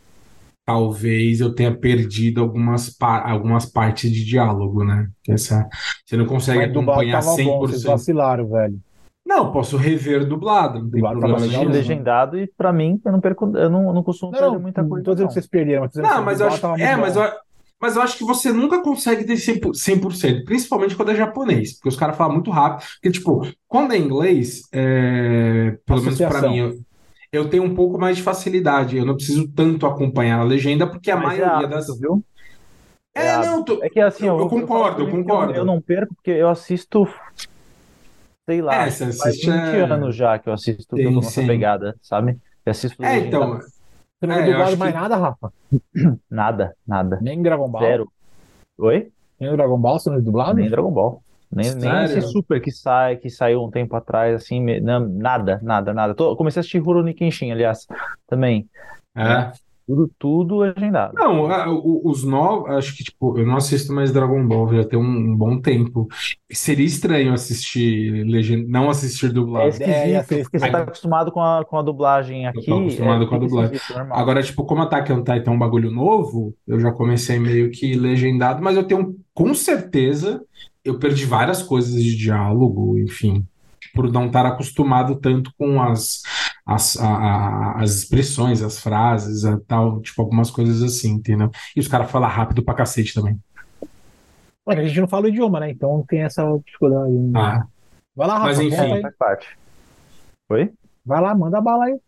talvez 0.66 1.42
eu 1.42 1.56
tenha 1.56 1.76
perdido 1.78 2.42
algumas, 2.42 2.90
pa- 2.90 3.30
algumas 3.30 3.66
partes 3.68 4.12
de 4.12 4.26
diálogo, 4.26 4.84
né? 4.86 5.10
Essa, 5.30 5.68
você 6.06 6.18
não 6.18 6.26
consegue 6.28 6.64
Mas 6.72 6.72
acompanhar 6.72 7.22
tava 7.22 7.38
bom, 7.38 7.66
vocês 7.68 7.84
100%. 7.84 7.84
vacilaram, 7.84 8.48
velho. 8.48 8.82
Não, 9.26 9.52
posso 9.52 9.78
rever 9.78 10.26
dublado, 10.28 10.76
não 10.76 10.82
tem 10.90 10.92
Dublado 11.02 11.20
problema 11.20 11.40
legal, 11.40 11.62
nenhum. 11.62 11.72
né? 11.72 11.78
legendado 11.78 12.38
e 12.38 12.48
pra 12.48 12.74
mim 12.74 13.00
eu 13.06 13.12
não 13.12 13.22
perco, 13.22 13.46
eu 13.58 13.70
não, 13.70 13.88
eu 13.88 13.94
não 13.94 14.04
costumo 14.04 14.32
Não, 14.32 14.40
perder 14.40 14.60
muita 14.60 14.84
coisa. 14.84 15.04
tô 15.06 15.12
dizendo 15.12 15.22
não. 15.22 15.28
que 15.30 15.34
vocês 15.34 15.48
perderam, 15.48 15.82
mas 15.84 15.96
Não, 15.96 16.24
mas 16.24 16.40
eu 16.42 16.48
acho, 16.48 16.66
é, 16.78 16.96
mas 16.98 17.16
eu, 17.16 17.24
mas 17.82 17.96
eu 17.96 18.02
acho 18.02 18.18
que 18.18 18.24
você 18.26 18.52
nunca 18.52 18.82
consegue 18.82 19.24
ter 19.26 19.38
100%, 19.38 19.74
100%, 19.74 20.44
principalmente 20.46 20.96
quando 20.96 21.12
é 21.12 21.16
japonês, 21.16 21.74
porque 21.76 21.90
os 21.90 21.96
caras 21.96 22.18
falam 22.18 22.34
muito 22.34 22.52
rápido. 22.52 22.86
Porque, 22.96 23.12
tipo, 23.12 23.48
quando 23.68 23.94
é 23.94 23.98
inglês, 23.98 24.62
é, 24.74 25.78
pelo 25.86 26.02
menos 26.02 26.18
pra 26.18 26.28
Associação. 26.28 26.52
mim, 26.52 26.58
eu, 26.58 26.80
eu 27.32 27.50
tenho 27.50 27.64
um 27.64 27.74
pouco 27.74 27.98
mais 27.98 28.18
de 28.18 28.24
facilidade. 28.24 28.98
Eu 28.98 29.06
não 29.06 29.16
preciso 29.16 29.48
tanto 29.54 29.86
acompanhar 29.86 30.40
a 30.40 30.44
legenda, 30.44 30.86
porque 30.86 31.10
a 31.12 31.16
Mas 31.18 31.40
é 31.40 31.42
maioria 31.46 31.68
hábito, 31.68 31.70
das. 31.88 32.00
viu? 32.00 32.24
É, 33.16 33.30
hábito. 33.32 33.52
não, 33.52 33.64
tô- 33.64 33.84
É 33.84 33.90
que 33.90 34.00
assim, 34.00 34.28
Eu- 34.28 34.36
eu, 34.36 34.40
eu 34.42 34.50
concordo, 34.50 35.02
eu 35.02 35.06
que 35.08 35.12
concordo. 35.12 35.54
Eu, 35.54 35.66
não 35.66 35.82
perco 35.82 36.14
porque 36.16 36.32
eu 36.32 36.48
assisto, 36.50 37.08
sei 38.45 38.62
lá, 38.62 38.86
É, 38.86 38.89
você 38.89 39.06
faz 39.06 39.36
assiste, 39.36 39.49
20 39.49 39.75
é. 39.77 39.82
anos 39.82 40.15
já 40.15 40.38
que 40.39 40.49
eu 40.49 40.53
assisto, 40.53 40.97
que 40.97 41.01
eu 41.08 41.10
Sim, 41.10 41.15
tô 41.15 41.21
nessa 41.21 41.41
sim. 41.41 41.47
pegada, 41.47 41.95
sabe? 42.01 42.39
Eu 42.65 42.71
assisto 42.71 43.03
É, 43.03 43.17
então. 43.17 43.39
legendado. 43.41 43.63
Você 44.19 44.27
não 44.27 44.36
É, 44.36 44.45
dublado 44.45 44.77
mais 44.77 44.93
que- 44.93 44.99
nada, 44.99 45.15
Rafa? 45.17 45.53
Nada, 46.29 46.75
nada. 46.88 47.19
Nem 47.21 47.41
Dragon 47.41 47.69
Ball? 47.69 47.82
Zero. 47.84 48.12
Oi? 48.77 49.12
Nem 49.39 49.49
o 49.49 49.58
Dragon 49.58 49.77
Ball 49.79 49.99
você 49.99 50.10
não 50.10 50.17
é 50.17 50.21
dublado? 50.21 50.56
Nem 50.56 50.69
Dragon 50.69 50.91
Ball. 50.91 51.21
Nem, 51.51 51.75
nem 51.75 52.03
esse? 52.06 52.21
Super 52.21 52.60
que 52.62 52.71
sai, 52.71 53.17
que 53.17 53.29
saiu 53.29 53.63
um 53.63 53.69
tempo 53.69 53.95
atrás, 53.95 54.36
assim, 54.36 54.60
me- 54.60 54.79
nada, 54.79 55.60
nada, 55.62 55.93
nada. 55.93 56.15
Tô, 56.15 56.36
comecei 56.36 56.60
a 56.60 56.62
assistir 56.62 56.79
Rurouni 56.79 57.13
Kenshin, 57.13 57.51
aliás, 57.51 57.86
também. 58.27 58.67
É. 59.15 59.51
Tudo, 59.86 60.12
tudo 60.17 60.58
legendado. 60.60 61.13
Não, 61.13 61.46
a- 61.52 61.69
o- 61.69 62.02
os 62.10 62.24
novos, 62.24 62.69
acho 62.72 62.96
que 62.96 63.04
tipo, 63.04 63.38
eu 63.38 63.46
não 63.46 63.58
assisto 63.58 63.91
mais 63.93 64.12
Dragon 64.13 64.48
Ball 64.48 64.74
já 64.74 64.84
tem 64.86 64.98
um, 64.98 65.04
um 65.32 65.36
bom 65.36 65.60
tempo. 65.60 66.08
Seria 66.52 66.86
estranho 66.86 67.34
assistir 67.34 68.24
legend... 68.26 68.65
não 68.67 68.89
assistir 68.89 69.26
É 69.26 69.30
dublado. 69.30 69.67
É, 69.67 69.69
esquisito, 69.69 70.26
ser 70.28 70.43
porque 70.43 70.60
você 70.60 70.72
tá 70.72 70.80
acostumado 70.80 71.32
com 71.32 71.41
a, 71.41 71.65
com 71.65 71.78
a 71.78 71.82
dublagem 71.82 72.48
aqui. 72.48 72.65
tô 72.65 72.80
acostumado 72.80 73.24
é, 73.24 73.28
com 73.28 73.36
a 73.36 73.39
dublagem. 73.39 73.80
Agora, 74.12 74.41
tipo, 74.41 74.63
como 74.65 74.82
Attack 74.84 75.12
on 75.12 75.24
Titan 75.24 75.52
é 75.52 75.54
um 75.54 75.60
bagulho 75.60 75.91
novo, 75.91 76.56
eu 76.67 76.80
já 76.80 76.91
comecei 76.91 77.38
meio 77.39 77.69
que 77.69 77.93
legendado, 77.96 78.63
mas 78.63 78.78
eu 78.78 78.84
tenho, 78.84 79.15
com 79.34 79.54
certeza, 79.54 80.41
eu 80.84 80.98
perdi 80.98 81.26
várias 81.26 81.62
coisas 81.62 82.02
de 82.02 82.15
diálogo, 82.15 82.98
enfim, 83.00 83.46
por 83.93 84.12
não 84.12 84.28
estar 84.28 84.46
acostumado 84.46 85.15
tanto 85.19 85.52
com 85.58 85.82
as, 85.82 86.22
as, 86.65 86.97
a- 86.97 87.08
a- 87.08 87.82
as 87.82 87.91
expressões, 87.95 88.62
as 88.62 88.80
frases, 88.80 89.43
a 89.45 89.60
tal, 89.67 90.02
tipo, 90.02 90.21
algumas 90.21 90.49
coisas 90.52 90.82
assim, 90.82 91.12
entendeu? 91.12 91.49
E 91.76 91.80
os 91.80 91.88
caras 91.88 92.10
falam 92.10 92.30
rápido 92.30 92.63
pra 92.63 92.73
cacete 92.73 93.13
também. 93.13 93.38
Mano, 94.65 94.80
a 94.82 94.86
gente 94.88 94.99
não 95.02 95.08
fala 95.08 95.26
o 95.26 95.30
idioma, 95.30 95.60
né? 95.60 95.69
Então 95.71 96.04
tem 96.08 96.21
essa 96.21 96.43
dificuldade. 96.65 97.12
Ah, 97.36 97.65
Vai 98.15 98.28
lá, 98.28 98.34
Rafa, 98.36 98.45
Mas, 98.47 98.60
enfim. 98.60 99.02
faz 99.02 99.15
parte. 99.17 99.58
Oi? 100.49 100.71
Vai 101.06 101.19
lá, 101.19 101.34
manda 101.36 101.60
bala 101.60 101.86
aí. 101.86 101.99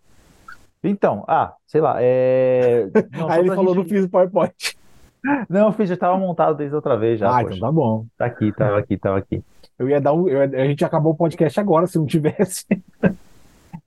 Então, 0.83 1.25
ah, 1.27 1.53
sei 1.65 1.81
lá, 1.81 1.95
é... 1.99 2.87
Não, 3.11 3.27
aí 3.27 3.39
ele 3.39 3.49
falou, 3.49 3.73
gente- 3.73 3.83
não 3.83 3.89
fiz 3.89 4.05
o 4.05 4.09
PowerPoint. 4.09 4.77
Não, 5.49 5.65
eu 5.67 5.71
fiz, 5.73 5.89
já 5.89 5.97
tava 5.97 6.15
montado 6.17 6.55
desde 6.55 6.75
outra 6.75 6.95
vez 6.95 7.19
já, 7.19 7.27
ah, 7.29 7.41
poxa. 7.41 7.55
então 7.55 7.67
tá 7.67 7.71
bom. 7.73 8.05
Tá 8.15 8.25
aqui, 8.27 8.51
tava 8.51 8.77
aqui, 8.77 8.95
tava 8.97 9.17
aqui. 9.17 9.43
Eu 9.79 9.89
ia 9.89 9.99
dar 9.99 10.13
um. 10.13 10.29
eu 10.29 10.39
a 10.41 10.65
gente 10.67 10.85
acabou 10.85 11.11
o 11.13 11.15
podcast 11.17 11.59
agora, 11.59 11.87
se 11.87 11.97
não 11.97 12.05
tivesse. 12.05 12.65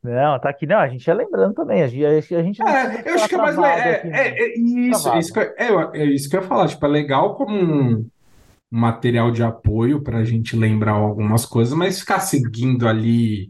Não, 0.03 0.39
tá 0.39 0.51
aqui. 0.51 0.67
Não, 0.67 0.79
a 0.79 0.89
gente 0.89 1.07
ia 1.07 1.15
lembrando 1.15 1.55
também. 1.55 1.83
A 1.83 1.89
gente, 1.89 2.35
a 2.35 2.43
gente 2.43 2.59
não 2.61 2.69
É, 2.69 3.03
eu 3.07 3.15
acho 3.15 3.29
que 3.29 3.35
é 3.35 3.39
mais. 3.39 3.55
travado 3.57 3.81
É, 3.81 4.01
é, 4.01 4.05
né? 4.05 4.29
é 4.29 4.59
isso, 4.59 5.03
Travado. 5.03 5.17
é 5.17 5.21
isso 5.21 5.33
que 5.33 5.39
eu, 5.41 5.43
é, 5.43 5.91
é 5.99 6.05
isso 6.07 6.29
que 6.31 6.37
eu 6.37 6.41
ia 6.43 6.47
falar. 6.47 6.69
Tipo, 6.69 6.87
é 6.87 6.89
legal 6.89 7.35
como 7.35 7.57
um 7.57 8.07
material 8.71 9.31
de 9.31 9.43
apoio 9.43 10.03
pra 10.03 10.25
gente 10.25 10.55
lembrar 10.57 10.93
algumas 10.93 11.47
coisas, 11.47 11.73
mas 11.75 12.01
ficar 12.01 12.21
seguindo 12.21 12.87
ali 12.87 13.49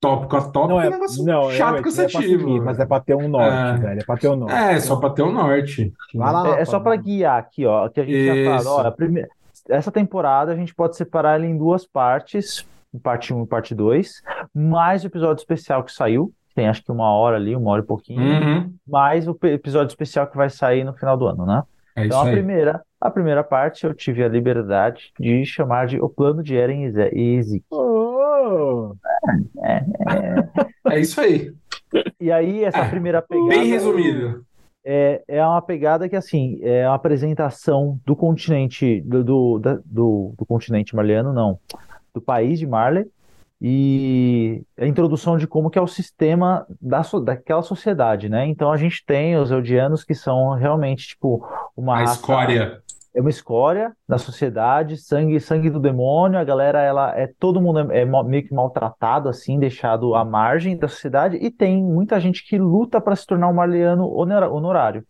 tópico 0.00 0.36
a 0.36 0.42
tópico 0.42 0.68
Não 0.68 0.80
é 0.80 0.84
é, 0.86 0.88
um 0.88 0.92
negócio 0.92 1.24
não, 1.24 1.42
chato, 1.50 1.56
realmente, 1.56 1.56
não 1.62 1.68
é 1.68 1.72
pra 1.72 1.82
cansativo. 1.82 2.48
seguir, 2.48 2.60
mas 2.60 2.78
é 2.78 2.86
pra 2.86 3.00
ter 3.00 3.14
um 3.16 3.28
norte, 3.28 3.54
É. 3.56 3.76
velho. 3.82 4.00
É 4.00 4.04
pra 4.04 4.16
ter 4.16 4.28
um 4.28 4.36
norte. 4.36 4.54
É, 4.54 4.80
só 4.80 4.96
pra 4.96 5.10
ter 5.10 5.22
o 5.22 5.32
norte. 5.32 5.92
Vai 6.14 6.32
lá, 6.32 6.58
É, 6.58 6.60
é 6.60 6.64
só 6.66 6.78
para 6.78 6.94
guiar 6.96 7.38
aqui, 7.38 7.64
ó, 7.66 7.88
que 7.88 8.00
a 8.00 8.04
gente 8.04 8.26
já 8.26 8.34
Isso. 8.36 8.64
fala, 8.64 8.76
ó, 8.84 8.86
a 8.86 8.92
primeira- 8.92 9.28
essa 9.68 9.90
temporada 9.90 10.52
a 10.52 10.56
gente 10.56 10.74
pode 10.74 10.94
separar 10.96 11.36
ela 11.36 11.46
em 11.46 11.56
duas 11.56 11.86
partes, 11.86 12.66
parte 13.00 13.32
1 13.34 13.42
e 13.44 13.46
parte 13.46 13.74
2, 13.74 14.22
mais 14.54 15.04
o 15.04 15.06
episódio 15.06 15.40
especial 15.40 15.82
que 15.84 15.92
saiu, 15.92 16.32
que 16.48 16.54
tem 16.54 16.68
acho 16.68 16.82
que 16.84 16.92
uma 16.92 17.10
hora 17.12 17.36
ali, 17.36 17.54
uma 17.56 17.70
hora 17.70 17.82
e 17.82 17.86
pouquinho, 17.86 18.20
Uhum. 18.22 18.74
mais 18.86 19.26
o 19.28 19.36
episódio 19.44 19.90
especial 19.92 20.26
que 20.26 20.36
vai 20.36 20.48
sair 20.50 20.84
no 20.84 20.92
final 20.94 21.16
do 21.16 21.26
ano, 21.26 21.44
né? 21.46 21.62
É 21.96 22.00
isso 22.02 22.06
Então 22.08 22.20
a 22.20 22.24
aí. 22.26 22.32
primeira, 22.32 22.82
a 23.00 23.10
primeira 23.10 23.44
parte 23.44 23.84
eu 23.86 23.94
tive 23.94 24.24
a 24.24 24.28
liberdade 24.28 25.12
de 25.18 25.44
chamar 25.46 25.86
de 25.86 26.00
O 26.00 26.08
Plano 26.08 26.42
de 26.42 26.56
Eren 26.56 26.84
e 26.84 26.90
Ze- 26.90 27.10
e 27.14 27.42
Zeke. 27.42 27.64
Ô, 27.70 28.94
É 30.90 31.00
isso 31.00 31.20
aí. 31.20 31.52
E 32.20 32.30
aí 32.32 32.64
essa 32.64 32.78
É, 32.80 32.88
primeira 32.90 33.22
pegada 33.22 33.48
Bem 33.48 33.68
resumido. 33.68 34.44
é, 34.84 35.22
é 35.28 35.46
uma 35.46 35.62
pegada 35.62 36.08
que, 36.08 36.16
assim, 36.16 36.58
é 36.62 36.86
uma 36.88 36.96
apresentação 36.96 37.98
do 38.04 38.16
continente, 38.16 39.00
do, 39.02 39.22
do, 39.24 39.58
da- 39.58 39.78
do, 39.84 40.34
do 40.36 40.44
continente 40.46 40.94
marliano, 40.96 41.32
não, 41.32 41.58
do 42.14 42.20
país 42.20 42.58
de 42.58 42.66
Marley, 42.66 43.06
e 43.60 44.62
a 44.78 44.86
introdução 44.86 45.36
de 45.38 45.46
como 45.46 45.70
que 45.70 45.78
é 45.78 45.82
o 45.82 45.86
sistema 45.86 46.66
da, 46.80 47.02
daquela 47.24 47.62
sociedade, 47.62 48.28
né? 48.28 48.46
Então 48.46 48.70
a 48.70 48.76
gente 48.76 49.04
tem 49.06 49.36
os 49.36 49.50
Eldianos 49.50 50.04
que 50.04 50.14
são 50.14 50.50
realmente, 50.54 51.08
tipo, 51.08 51.44
uma 51.76 51.94
A 51.96 51.98
raça- 52.00 52.14
escória. 52.14 52.82
é 53.14 53.20
uma 53.20 53.30
escória 53.30 53.92
da 54.08 54.18
sociedade, 54.18 54.96
sangue, 54.98 55.40
sangue 55.40 55.70
do 55.70 55.80
demônio, 55.80 56.38
a 56.38 56.44
galera, 56.44 56.80
ela 56.82 57.16
é, 57.18 57.26
todo 57.38 57.60
mundo 57.60 57.90
é, 57.90 58.00
é 58.00 58.04
meio 58.04 58.46
que 58.46 58.52
maltratado, 58.54 59.28
assim, 59.28 59.58
deixado 59.58 60.14
à 60.14 60.24
margem 60.24 60.76
da 60.76 60.88
sociedade, 60.88 61.36
e 61.40 61.50
tem 61.50 61.82
muita 61.82 62.20
gente 62.20 62.46
que 62.46 62.58
luta 62.58 63.00
para 63.00 63.16
se 63.16 63.26
tornar 63.26 63.48
um 63.48 63.54
marliano 63.54 64.06
honorário. 64.14 65.04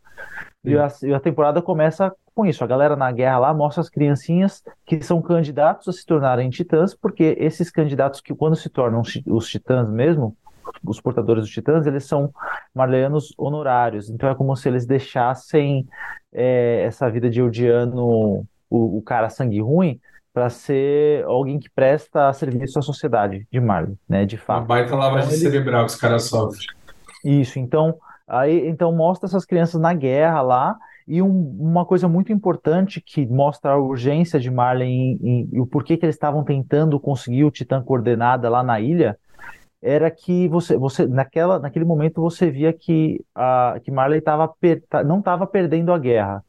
E 0.64 0.76
a, 0.78 0.88
e 1.02 1.12
a 1.12 1.20
temporada 1.20 1.60
começa 1.60 2.12
com 2.34 2.44
isso, 2.46 2.64
a 2.64 2.66
galera 2.66 2.96
na 2.96 3.10
guerra 3.12 3.38
lá 3.38 3.54
mostra 3.54 3.80
as 3.80 3.88
criancinhas 3.88 4.62
que 4.84 5.00
são 5.02 5.22
candidatos 5.22 5.88
a 5.88 5.92
se 5.92 6.04
tornarem 6.04 6.50
titãs, 6.50 6.94
porque 6.94 7.36
esses 7.38 7.70
candidatos 7.70 8.20
que 8.20 8.34
quando 8.34 8.56
se 8.56 8.68
tornam 8.68 9.00
os 9.00 9.08
ti- 9.12 9.24
os 9.26 9.48
titãs 9.48 9.88
mesmo, 9.88 10.36
os 10.82 11.00
portadores 11.00 11.44
dos 11.44 11.52
titãs, 11.52 11.86
eles 11.86 12.04
são 12.04 12.32
marleanos 12.74 13.32
honorários, 13.38 14.10
então 14.10 14.28
é 14.28 14.34
como 14.34 14.56
se 14.56 14.68
eles 14.68 14.86
deixassem 14.86 15.86
é, 16.32 16.82
essa 16.84 17.08
vida 17.10 17.30
de 17.30 17.40
Eldiano, 17.40 18.46
o, 18.70 18.98
o 18.98 19.02
cara 19.02 19.28
sangue 19.30 19.60
ruim, 19.60 20.00
para 20.32 20.50
ser 20.50 21.24
alguém 21.26 21.60
que 21.60 21.70
presta 21.70 22.32
serviço 22.32 22.78
à 22.78 22.82
sociedade 22.82 23.46
de 23.52 23.60
Marley, 23.60 23.96
né? 24.08 24.26
De 24.26 24.36
Uma 24.36 24.44
fato. 24.44 24.66
baita 24.66 24.96
lavagem 24.96 25.28
Então, 25.28 25.50
cerebral 25.50 25.86
que 25.86 25.92
os 25.92 25.96
caras 25.96 26.24
sofrem. 26.24 26.66
Isso, 27.24 27.58
então, 27.58 27.96
aí, 28.26 28.66
então 28.68 28.92
mostra 28.92 29.28
essas 29.28 29.44
crianças 29.44 29.80
na 29.80 29.94
guerra 29.94 30.42
lá, 30.42 30.76
e 31.06 31.20
um- 31.20 31.56
uma 31.60 31.84
coisa 31.84 32.08
muito 32.08 32.32
importante 32.32 33.00
que 33.00 33.26
mostra 33.26 33.72
a 33.72 33.78
urgência 33.78 34.40
de 34.40 34.50
Marley 34.50 35.18
e 35.52 35.60
o 35.60 35.66
porquê 35.66 35.96
que 35.96 36.04
eles 36.06 36.14
estavam 36.14 36.42
tentando 36.44 36.98
conseguir 36.98 37.44
o 37.44 37.50
Titã 37.50 37.82
Coordenada 37.82 38.48
lá 38.48 38.62
na 38.62 38.80
ilha, 38.80 39.18
era 39.82 40.10
que 40.10 40.48
você, 40.48 40.78
você 40.78 41.06
naquela, 41.06 41.58
naquele 41.58 41.84
momento 41.84 42.22
você 42.22 42.50
via 42.50 42.72
que, 42.72 43.22
a, 43.34 43.78
que 43.84 43.90
Marley 43.90 44.20
tava 44.22 44.48
per- 44.48 44.82
não 45.04 45.18
estava 45.18 45.46
perdendo 45.46 45.92
a 45.92 45.98
guerra, 45.98 46.42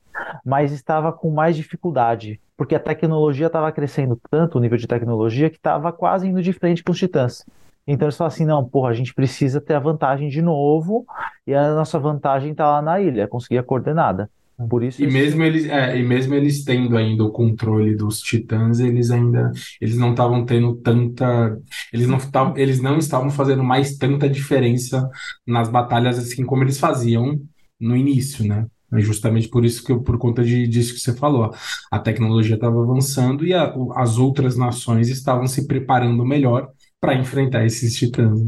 mas 0.45 0.71
estava 0.71 1.11
com 1.11 1.29
mais 1.29 1.57
dificuldade, 1.57 2.39
porque 2.55 2.75
a 2.75 2.79
tecnologia 2.79 3.47
estava 3.47 3.69
crescendo 3.73 4.17
tanto, 4.31 4.57
o 4.57 4.61
nível 4.61 4.77
de 4.77 4.87
tecnologia, 4.87 5.49
que 5.49 5.57
estava 5.57 5.91
quase 5.91 6.29
indo 6.29 6.41
de 6.41 6.53
frente 6.53 6.81
com 6.81 6.93
os 6.93 6.97
titãs. 6.97 7.45
Então 7.85 8.05
eles 8.05 8.15
falam 8.15 8.29
assim, 8.29 8.45
não, 8.45 8.63
porra, 8.63 8.89
a 8.89 8.93
gente 8.93 9.13
precisa 9.13 9.59
ter 9.59 9.73
a 9.75 9.79
vantagem 9.79 10.29
de 10.29 10.41
novo, 10.41 11.05
e 11.45 11.53
a 11.53 11.75
nossa 11.75 11.99
vantagem 11.99 12.51
está 12.51 12.65
lá 12.67 12.81
na 12.81 13.01
ilha, 13.01 13.27
conseguir 13.27 13.57
a 13.57 13.63
coordenada. 13.63 14.29
Por 14.69 14.83
isso 14.83 15.01
E 15.01 15.03
eles- 15.03 15.13
mesmo 15.13 15.43
eles, 15.43 15.65
é, 15.65 15.97
e 15.99 16.03
mesmo 16.03 16.33
eles 16.33 16.63
tendo 16.63 16.95
ainda 16.97 17.23
o 17.23 17.31
controle 17.31 17.95
dos 17.95 18.19
titãs, 18.21 18.79
eles 18.79 19.11
ainda 19.11 19.51
eles 19.81 19.97
não 19.97 20.11
estavam 20.11 20.45
tendo 20.45 20.75
tanta, 20.77 21.59
eles 21.91 22.07
não 22.07 22.17
estavam, 22.17 22.57
eles 22.57 22.81
não 22.81 22.97
estavam 22.97 23.29
fazendo 23.29 23.63
mais 23.63 23.97
tanta 23.97 24.29
diferença 24.29 25.09
nas 25.45 25.67
batalhas 25.69 26.17
assim 26.17 26.45
como 26.45 26.63
eles 26.63 26.79
faziam 26.79 27.39
no 27.79 27.95
início, 27.97 28.45
né? 28.47 28.65
É 28.93 28.99
justamente 29.01 29.49
por 29.49 29.65
isso 29.65 29.83
que 29.83 29.91
eu- 29.91 30.01
por 30.01 30.17
conta 30.17 30.43
de, 30.43 30.67
disso 30.67 30.93
que 30.93 30.99
você 31.01 31.13
falou, 31.13 31.51
a 31.91 31.99
tecnologia 31.99 32.55
estava 32.55 32.81
avançando 32.81 33.45
e 33.45 33.53
a- 33.53 33.73
as 33.95 34.17
outras 34.17 34.55
nações 34.57 35.09
estavam 35.09 35.47
se 35.47 35.67
preparando 35.67 36.23
melhor 36.25 36.69
para 37.01 37.15
enfrentar 37.15 37.65
esses 37.65 37.95
titãs. 37.95 38.39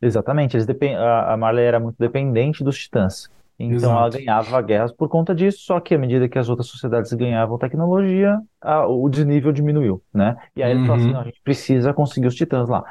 Exatamente, 0.00 0.56
eles 0.56 0.66
depen- 0.66 0.96
a, 0.96 1.32
a 1.32 1.36
Marley 1.36 1.64
era 1.64 1.80
muito 1.80 1.96
dependente 1.98 2.62
dos 2.62 2.78
titãs. 2.78 3.28
Então 3.58 3.96
ela 3.96 4.08
Exato. 4.08 4.18
ganhava 4.18 4.62
guerras 4.62 4.92
por 4.92 5.08
conta 5.08 5.34
disso, 5.34 5.58
só 5.62 5.80
que 5.80 5.94
à 5.94 5.98
medida 5.98 6.28
que 6.28 6.38
as 6.38 6.48
outras 6.48 6.68
sociedades 6.68 7.12
ganhavam 7.12 7.58
tecnologia, 7.58 8.38
a- 8.60 8.86
o 8.86 9.08
desnível 9.08 9.52
diminuiu, 9.52 10.02
né? 10.14 10.36
E 10.56 10.62
aí 10.62 10.72
assim, 10.92 11.10
Uhum. 11.10 11.12
não, 11.12 11.20
a 11.20 11.24
gente 11.24 11.40
precisa 11.42 11.92
conseguir 11.92 12.28
os 12.28 12.34
titãs 12.36 12.68
lá. 12.68 12.84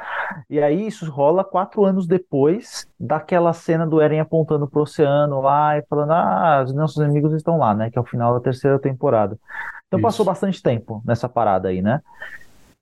E 0.49 0.61
aí 0.61 0.87
isso 0.87 1.09
rola 1.09 1.43
quatro 1.43 1.85
anos 1.85 2.07
depois 2.07 2.85
daquela 2.99 3.53
cena 3.53 3.87
do 3.87 4.01
Eren 4.01 4.19
apontando 4.19 4.67
pro 4.67 4.81
oceano 4.83 5.41
lá 5.41 5.77
e 5.77 5.83
falando, 5.89 6.11
ah, 6.11 6.63
os 6.65 6.73
nossos 6.73 6.97
inimigos 7.03 7.33
estão 7.33 7.57
lá, 7.57 7.73
né? 7.73 7.89
Que 7.91 7.97
é 7.97 8.01
o 8.01 8.05
final 8.05 8.33
da 8.33 8.39
terceira 8.41 8.79
temporada. 8.79 9.39
Então 9.87 9.99
passou 10.01 10.25
Isso. 10.25 10.25
bastante 10.25 10.61
tempo 10.61 11.01
nessa 11.05 11.29
parada 11.29 11.69
aí, 11.69 11.81
né? 11.81 12.01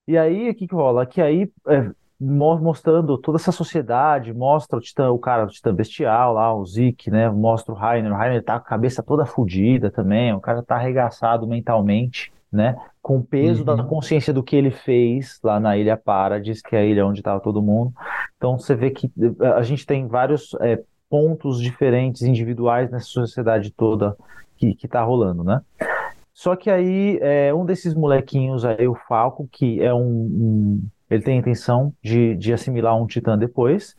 E 0.08 0.18
aí, 0.18 0.50
o 0.52 0.56
que 0.56 0.68
que 0.68 0.76
rola? 0.76 1.06
Que 1.06 1.22
aí, 1.22 1.52
é, 1.68 1.92
mostrando 2.20 3.18
toda 3.18 3.38
essa 3.38 3.52
sociedade, 3.52 4.34
mostra 4.34 4.78
o 4.78 4.82
Titã, 4.82 5.12
o 5.12 5.20
cara, 5.20 5.46
o 5.46 5.48
Titã 5.48 5.74
Bestial 5.74 6.34
lá, 6.34 6.54
o 6.56 6.66
Zeke, 6.66 7.12
né? 7.12 7.30
Mostra 7.30 7.74
o 7.74 7.78
Rainer, 7.78 8.12
o 8.12 8.16
Rainer 8.16 8.44
tá 8.44 8.60
com 8.60 8.66
a 8.66 8.70
cabeça 8.70 9.04
toda 9.04 9.26
fodida 9.26 9.92
também, 9.92 10.34
o 10.34 10.40
cara 10.40 10.64
tá 10.64 10.76
arregaçado 10.76 11.46
mentalmente, 11.46 12.32
né? 12.52 12.76
Com 13.02 13.18
o 13.18 13.24
peso 13.24 13.66
da 13.66 13.74
Uhum. 13.76 13.88
consciência 13.88 14.34
do 14.34 14.42
que 14.44 14.56
ele 14.56 14.72
fez 14.72 15.40
lá 15.44 15.60
na 15.60 15.78
Ilha 15.78 15.98
Paradis, 15.98 16.62
que 16.62 16.76
é 16.76 16.80
a 16.80 16.86
ilha 16.86 17.06
onde 17.06 17.22
tava 17.22 17.40
todo 17.42 17.62
mundo. 17.62 17.92
Então 18.38 18.58
você 18.58 18.74
vê 18.76 18.90
que 18.92 19.12
eh, 19.42 19.48
a 19.48 19.62
gente 19.62 19.86
tem 19.86 20.08
vários 20.08 20.56
é, 20.62 20.82
pontos 21.10 21.60
diferentes, 21.62 22.22
individuais 22.24 22.90
nessa 22.90 23.06
sociedade 23.06 23.72
toda 23.72 24.16
que, 24.58 24.74
que 24.74 24.88
tá 24.88 25.04
rolando, 25.04 25.44
né? 25.44 25.62
Só 26.34 26.56
que 26.56 26.70
aí, 26.70 27.18
é, 27.22 27.54
um 27.54 27.66
desses 27.66 27.94
molequinhos 27.94 28.66
aí, 28.66 28.88
o 28.88 28.96
Falco, 29.08 29.48
que 29.52 29.82
é 29.82 29.94
um, 29.94 30.00
um- 30.02 30.84
ele 31.10 31.24
tem 31.24 31.36
a 31.36 31.40
intenção 31.40 31.94
de, 32.02 32.36
de 32.36 32.54
assimilar 32.54 33.00
um 33.00 33.08
titã 33.08 33.38
depois, 33.38 33.96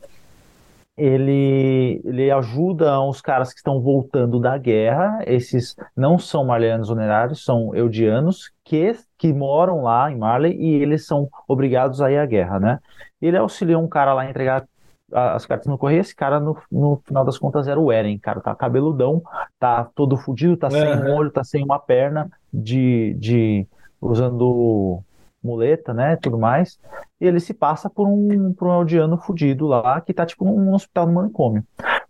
ele, 0.97 2.01
ele 2.03 2.31
ajuda 2.31 2.99
os 3.01 3.21
caras 3.21 3.53
que 3.53 3.59
estão 3.59 3.79
voltando 3.79 4.39
da 4.39 4.57
guerra, 4.57 5.19
esses 5.27 5.75
não 5.95 6.17
são 6.17 6.43
marleanos 6.43 6.89
onerários, 6.89 7.45
são 7.45 7.73
eudianos, 7.75 8.51
que, 8.63 8.97
que 9.15 9.31
moram 9.31 9.83
lá 9.83 10.11
em 10.11 10.17
Marley 10.17 10.57
e 10.59 10.81
eles 10.81 11.05
são 11.05 11.29
obrigados 11.47 12.01
a 12.01 12.11
ir 12.11 12.17
à 12.17 12.25
guerra, 12.25 12.59
né? 12.59 12.79
Ele 13.21 13.37
auxilia 13.37 13.77
um 13.77 13.87
cara 13.87 14.13
lá 14.13 14.23
a 14.23 14.29
entregar 14.29 14.67
as 15.13 15.45
cartas 15.45 15.67
no 15.67 15.77
correio. 15.77 16.01
Esse 16.01 16.15
cara, 16.15 16.39
no, 16.39 16.57
no 16.71 17.01
final 17.05 17.23
das 17.23 17.37
contas, 17.37 17.67
era 17.67 17.79
o 17.79 17.91
Eren, 17.91 18.17
cara. 18.17 18.41
Tá 18.41 18.53
cabeludão, 18.55 19.21
tá 19.59 19.85
todo 19.95 20.17
fudido, 20.17 20.57
tá 20.57 20.69
sem 20.69 20.83
um 20.83 21.15
olho, 21.15 21.31
tá 21.31 21.43
sem 21.43 21.63
uma 21.63 21.79
perna, 21.79 22.29
de, 22.53 23.15
de 23.19 23.67
usando 24.01 25.01
muleta, 25.47 25.93
né, 25.93 26.15
tudo 26.17 26.37
mais. 26.37 26.77
E 27.19 27.25
ele 27.25 27.39
se 27.39 27.53
passa 27.53 27.89
por 27.89 28.07
um, 28.07 28.53
por 28.53 28.67
um 28.67 28.71
aldeano 28.71 29.17
fudido 29.17 29.65
lá, 29.67 29.99
que 30.01 30.13
tá 30.13 30.25
tipo 30.25 30.45
num 30.45 30.73
hospital 30.73 31.07
no 31.07 31.13
manicômio. 31.13 31.63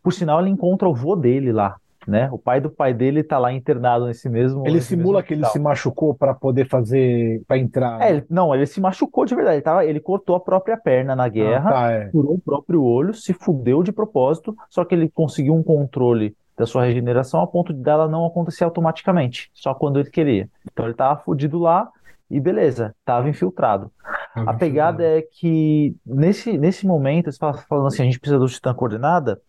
Por 0.03 0.11
sinal, 0.11 0.41
ele 0.41 0.49
encontra 0.49 0.87
o 0.89 0.93
vô 0.95 1.15
dele 1.15 1.51
lá, 1.51 1.75
né? 2.07 2.29
O 2.31 2.37
pai 2.37 2.59
do 2.61 2.69
pai 2.69 2.93
dele 2.93 3.23
tá 3.23 3.37
lá 3.37 3.51
internado 3.53 4.05
nesse 4.07 4.29
mesmo. 4.29 4.65
Ele 4.65 4.75
nesse 4.75 4.87
simula 4.89 5.19
mesmo 5.19 5.27
que 5.27 5.33
ele 5.33 5.45
se 5.45 5.59
machucou 5.59 6.13
para 6.13 6.33
poder 6.33 6.67
fazer, 6.67 7.41
para 7.47 7.57
entrar. 7.57 8.01
É, 8.01 8.09
ele- 8.11 8.25
não, 8.29 8.53
ele 8.55 8.65
se 8.65 8.79
machucou 8.81 9.25
de 9.25 9.35
verdade. 9.35 9.57
Ele, 9.57 9.61
tava, 9.63 9.85
ele 9.85 9.99
cortou 9.99 10.35
a 10.35 10.39
própria 10.39 10.77
perna 10.77 11.15
na 11.15 11.27
guerra, 11.29 11.69
Ah, 11.69 11.73
tá, 11.73 11.91
é. 11.91 12.09
furou 12.09 12.35
o 12.35 12.39
próprio 12.39 12.81
olho, 12.83 13.13
se 13.13 13.33
fudeu 13.33 13.83
de 13.83 13.91
propósito, 13.91 14.55
só 14.69 14.83
que 14.85 14.95
ele 14.95 15.09
conseguiu 15.09 15.53
um 15.53 15.63
controle 15.63 16.35
da 16.57 16.65
sua 16.65 16.85
regeneração 16.85 17.41
a 17.41 17.45
ponto 17.47 17.71
dela 17.71 18.07
não 18.07 18.25
acontecer 18.25 18.63
automaticamente, 18.63 19.51
só 19.53 19.75
quando 19.75 19.99
ele 19.99 20.09
queria. 20.09 20.49
Então 20.71 20.85
ele 20.85 20.95
tava 20.95 21.19
fudido 21.19 21.59
lá 21.59 21.87
e 22.29 22.39
beleza, 22.39 22.95
tava 23.05 23.29
infiltrado. 23.29 23.91
A 24.35 24.53
pegada 24.53 25.03
é 25.03 25.21
que 25.21 25.95
nesse, 26.05 26.57
nesse 26.57 26.85
momento, 26.85 27.31
você 27.31 27.37
fala- 27.37 27.57
falando 27.69 27.87
assim, 27.87 28.03
a 28.03 28.05
gente 28.05 28.19
precisa 28.19 28.39
do 28.39 28.47
Titã 28.47 28.73
Coordenada, 28.73 29.41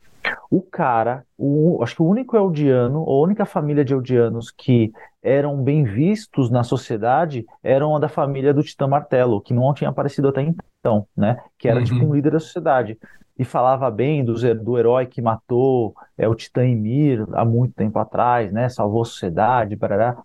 o 0.50 0.62
cara, 0.62 1.24
o, 1.36 1.78
acho 1.82 1.94
que 1.96 2.02
o 2.02 2.06
único 2.06 2.36
Eldiano, 2.36 3.00
ou 3.02 3.20
a 3.22 3.24
única 3.26 3.44
família 3.44 3.84
de 3.84 3.92
Eldianos 3.92 4.50
que 4.50 4.90
eram 5.22 5.62
bem 5.62 5.84
vistos 5.84 6.50
na 6.50 6.62
sociedade, 6.62 7.44
eram 7.62 7.94
a 7.94 7.98
da 7.98 8.08
família 8.08 8.54
do 8.54 8.62
Titã 8.62 8.86
Martelo, 8.86 9.40
que 9.42 9.52
não 9.52 9.74
tinha 9.74 9.90
aparecido 9.90 10.28
até 10.28 10.42
então, 10.42 11.06
né? 11.16 11.38
Que 11.58 11.68
era 11.68 11.80
Uhum. 11.80 11.84
tipo 11.84 12.04
um 12.06 12.14
líder 12.14 12.32
da 12.32 12.40
sociedade. 12.40 12.98
E 13.38 13.44
falava 13.44 13.90
bem 13.90 14.24
do, 14.24 14.34
do 14.64 14.78
herói 14.78 15.06
que 15.06 15.22
matou 15.22 15.94
é, 16.16 16.26
o 16.26 16.34
Titã 16.34 16.64
Ymir 16.66 17.24
há 17.34 17.44
muito 17.44 17.74
tempo 17.74 17.98
atrás, 17.98 18.50
né? 18.52 18.68
Salvou 18.68 19.02
a 19.02 19.04
sociedade, 19.04 19.76
barará. 19.76 20.16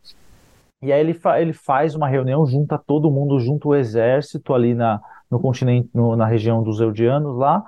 E 0.84 0.91
aí 0.91 1.00
ele, 1.00 1.13
fa- 1.13 1.39
ele 1.41 1.54
faz 1.54 1.96
uma 1.96 2.08
reunião, 2.08 2.46
junta 2.46 2.78
todo 2.78 3.10
mundo, 3.10 3.39
junta 3.39 3.69
o 3.69 3.76
exército 3.76 4.54
ali 4.54 4.76
na, 4.76 5.00
no 5.32 5.39
continente, 5.39 5.89
no- 5.93 6.15
na 6.15 6.26
região 6.26 6.62
dos 6.62 6.80
Eldianos 6.82 7.38
lá, 7.38 7.63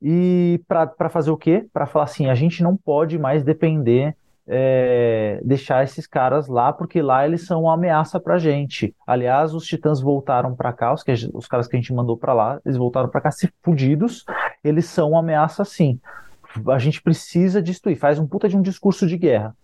e 0.00 0.60
para 0.68 1.08
fazer 1.08 1.30
o 1.30 1.36
quê? 1.36 1.66
Para 1.72 1.86
falar 1.86 2.04
assim, 2.04 2.28
a 2.28 2.34
gente 2.34 2.62
não 2.62 2.76
pode 2.76 3.18
mais 3.18 3.42
depender, 3.42 4.14
é, 4.46 5.40
deixar 5.44 5.82
esses 5.82 6.06
caras 6.06 6.46
lá, 6.46 6.72
porque 6.72 7.02
lá 7.02 7.26
eles 7.26 7.44
são 7.46 7.62
uma 7.62 7.74
ameaça 7.74 8.20
pra 8.20 8.38
gente. 8.38 8.94
Aliás, 9.06 9.52
os 9.52 9.64
titãs 9.66 10.00
voltaram 10.00 10.54
pra 10.54 10.72
cá, 10.72 10.92
os, 10.94 11.02
que, 11.02 11.12
os 11.34 11.48
caras 11.48 11.66
que 11.66 11.74
a 11.76 11.80
gente 11.80 11.92
mandou 11.92 12.16
pra 12.16 12.32
lá, 12.32 12.60
eles 12.64 12.76
voltaram 12.76 13.08
pra 13.08 13.20
cá 13.20 13.30
se 13.32 13.50
fudidos, 13.62 14.24
eles 14.62 14.84
são 14.86 15.10
uma 15.10 15.20
ameaça 15.20 15.64
sim. 15.64 15.98
A 16.68 16.78
gente 16.78 17.02
precisa 17.02 17.60
destruir, 17.60 17.96
faz 17.96 18.18
um 18.18 18.26
puta 18.26 18.48
de 18.48 18.56
um 18.56 18.62
discurso 18.62 19.06
de 19.06 19.18
guerra. 19.18 19.54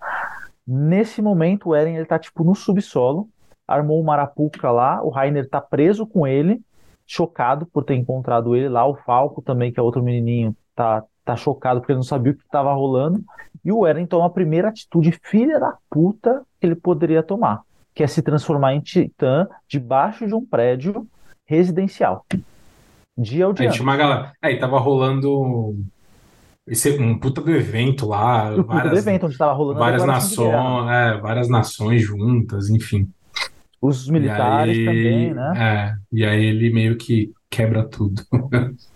Nesse 0.66 1.20
momento, 1.20 1.70
o 1.70 1.74
Eren 1.74 1.96
ele 1.96 2.06
tá 2.06 2.18
tipo 2.18 2.44
no 2.44 2.54
subsolo, 2.54 3.28
armou 3.66 4.00
uma 4.00 4.12
arapuca 4.12 4.70
lá, 4.70 5.02
o 5.02 5.08
Rainer 5.08 5.48
tá 5.48 5.60
preso 5.60 6.06
com 6.06 6.26
ele, 6.26 6.60
chocado 7.06 7.66
por 7.66 7.84
ter 7.84 7.94
encontrado 7.94 8.54
ele 8.54 8.68
lá, 8.68 8.86
o 8.86 8.94
Falco 8.94 9.42
também, 9.42 9.72
que 9.72 9.80
é 9.80 9.82
outro 9.82 10.02
menininho, 10.02 10.56
tá, 10.74 11.02
tá 11.24 11.36
chocado 11.36 11.80
porque 11.80 11.92
ele 11.92 11.98
não 11.98 12.04
sabia 12.04 12.32
o 12.32 12.36
que 12.36 12.48
tava 12.48 12.72
rolando, 12.72 13.22
e 13.64 13.72
o 13.72 13.86
Eren 13.86 14.06
toma 14.06 14.26
a 14.26 14.30
primeira 14.30 14.68
atitude 14.68 15.18
filha 15.22 15.58
da 15.58 15.76
puta 15.90 16.42
que 16.60 16.66
ele 16.66 16.76
poderia 16.76 17.22
tomar, 17.22 17.62
que 17.94 18.02
é 18.02 18.06
se 18.06 18.22
transformar 18.22 18.74
em 18.74 18.80
titã 18.80 19.48
debaixo 19.68 20.26
de 20.26 20.34
um 20.34 20.44
prédio 20.44 21.06
residencial. 21.46 22.24
De 23.16 23.36
Aí 23.36 23.42
Eldiano. 23.42 23.72
tinha 23.72 23.82
uma 23.82 23.96
galera. 23.96 24.32
Aí 24.40 24.58
tava 24.58 24.78
rolando 24.78 25.76
esse, 26.66 26.90
um 26.98 27.18
puta 27.18 27.40
do 27.40 27.50
evento 27.50 28.06
lá, 28.06 28.54
culto 28.54 28.62
do 28.62 28.66
várias, 28.68 28.98
evento, 29.06 29.24
onde 29.26 29.34
estava 29.34 29.52
rolando 29.52 29.78
várias 29.78 30.04
nações, 30.04 30.90
é, 30.90 31.18
várias 31.18 31.48
nações 31.48 32.02
juntas, 32.02 32.70
enfim. 32.70 33.08
Os 33.80 34.08
militares 34.08 34.78
aí, 34.78 34.84
também, 34.84 35.34
né? 35.34 35.52
É, 35.56 36.16
e 36.16 36.24
aí 36.24 36.44
ele 36.44 36.72
meio 36.72 36.96
que 36.96 37.32
quebra 37.50 37.84
tudo. 37.84 38.22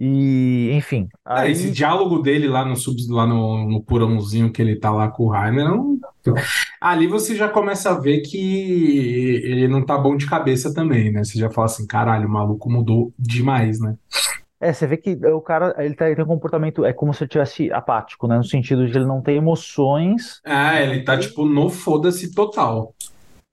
E, 0.00 0.70
enfim. 0.74 1.08
Aí, 1.24 1.50
esse 1.50 1.72
diálogo 1.72 2.20
dele 2.20 2.46
lá 2.46 2.64
no 2.64 2.76
sub, 2.76 2.96
lá 3.08 3.26
no, 3.26 3.68
no 3.68 3.82
porãozinho 3.82 4.52
que 4.52 4.62
ele 4.62 4.76
tá 4.76 4.92
lá 4.92 5.08
com 5.08 5.24
o 5.24 5.28
Rainer, 5.28 5.66
é 5.66 5.72
um- 5.72 5.98
ali 6.80 7.08
você 7.08 7.34
já 7.34 7.48
começa 7.48 7.90
a 7.90 7.98
ver 7.98 8.20
que 8.20 8.38
ele 9.42 9.66
não 9.66 9.84
tá 9.84 9.98
bom 9.98 10.16
de 10.16 10.26
cabeça 10.26 10.72
também, 10.72 11.10
né? 11.10 11.24
Você 11.24 11.36
já 11.36 11.50
fala 11.50 11.64
assim, 11.66 11.84
caralho, 11.84 12.28
o 12.28 12.30
maluco 12.30 12.70
mudou 12.70 13.12
demais, 13.18 13.80
né? 13.80 13.96
É, 14.60 14.72
você 14.72 14.86
vê 14.86 14.96
que 14.96 15.14
o 15.26 15.40
cara 15.40 15.74
ele, 15.78 15.94
tá- 15.94 16.06
ele 16.06 16.16
tem 16.16 16.24
um 16.24 16.28
comportamento, 16.28 16.84
é 16.84 16.92
como 16.92 17.12
se 17.14 17.22
ele 17.24 17.30
tivesse 17.30 17.72
apático, 17.72 18.26
né? 18.26 18.36
No 18.36 18.44
sentido 18.44 18.86
de 18.86 18.96
ele 18.96 19.06
não 19.06 19.20
ter 19.22 19.32
emoções. 19.32 20.40
É, 20.44 20.82
ele 20.82 21.02
tá 21.02 21.18
tipo 21.18 21.44
no 21.44 21.68
foda-se 21.70 22.34
total. 22.34 22.94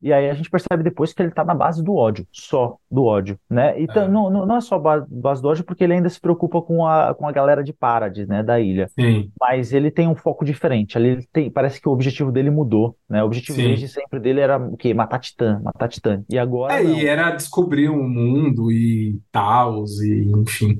E 0.02 0.14
aí 0.14 0.30
a 0.30 0.34
gente 0.36 0.52
percebe 0.52 0.84
depois 0.84 1.14
que 1.14 1.22
ele 1.24 1.32
tá 1.32 1.44
na 1.44 1.56
base 1.56 1.84
do 1.84 1.96
ódio, 1.96 2.28
só 2.32 2.76
do 2.92 3.06
ódio, 3.06 3.40
né? 3.50 3.80
E 3.82 3.88
É. 3.90 4.08
não, 4.08 4.30
não 4.30 4.56
é 4.58 4.62
só 4.62 4.78
ba- 4.78 5.04
base 5.10 5.42
do 5.42 5.48
ódio, 5.48 5.64
porque 5.64 5.84
ele 5.84 5.94
ainda 5.94 6.10
se 6.10 6.20
preocupa 6.20 6.62
com 6.62 6.86
a, 6.86 7.16
com 7.16 7.28
a 7.28 7.32
galera 7.32 7.64
de 7.64 7.74
Paradis, 7.74 8.28
né? 8.28 8.44
Da 8.44 8.60
ilha. 8.60 8.88
Sim, 8.90 9.32
Mas 9.40 9.74
ele 9.74 9.90
tem 9.90 10.08
um 10.08 10.14
foco 10.14 10.46
diferente. 10.46 10.96
Ali 10.96 11.08
ele 11.10 11.28
tem, 11.34 11.50
parece 11.50 11.82
que 11.82 11.90
o 11.90 11.92
objetivo 11.92 12.32
dele 12.32 12.52
mudou, 12.52 12.96
né? 13.10 13.24
O 13.24 13.26
objetivo 13.26 13.58
Sim. 13.58 13.68
desde 13.70 13.88
sempre 13.88 14.20
dele 14.20 14.42
era 14.42 14.58
o 14.60 14.78
quê? 14.78 14.94
Matar 14.94 15.18
Titã, 15.20 15.60
matar 15.64 15.88
Titã. 15.88 16.22
E 16.30 16.38
agora 16.38 16.80
É, 16.80 16.84
não. 16.84 16.94
e 16.94 17.08
era 17.08 17.32
descobrir 17.32 17.90
o 17.90 18.04
mundo 18.04 18.72
e 18.72 19.18
tal, 19.32 19.86
e 20.04 20.32
enfim. 20.38 20.80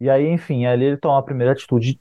E 0.00 0.08
aí, 0.08 0.28
enfim, 0.28 0.66
ali 0.66 0.84
ele 0.84 0.96
toma 0.96 1.18
a 1.18 1.22
primeira 1.22 1.52
atitude 1.52 1.98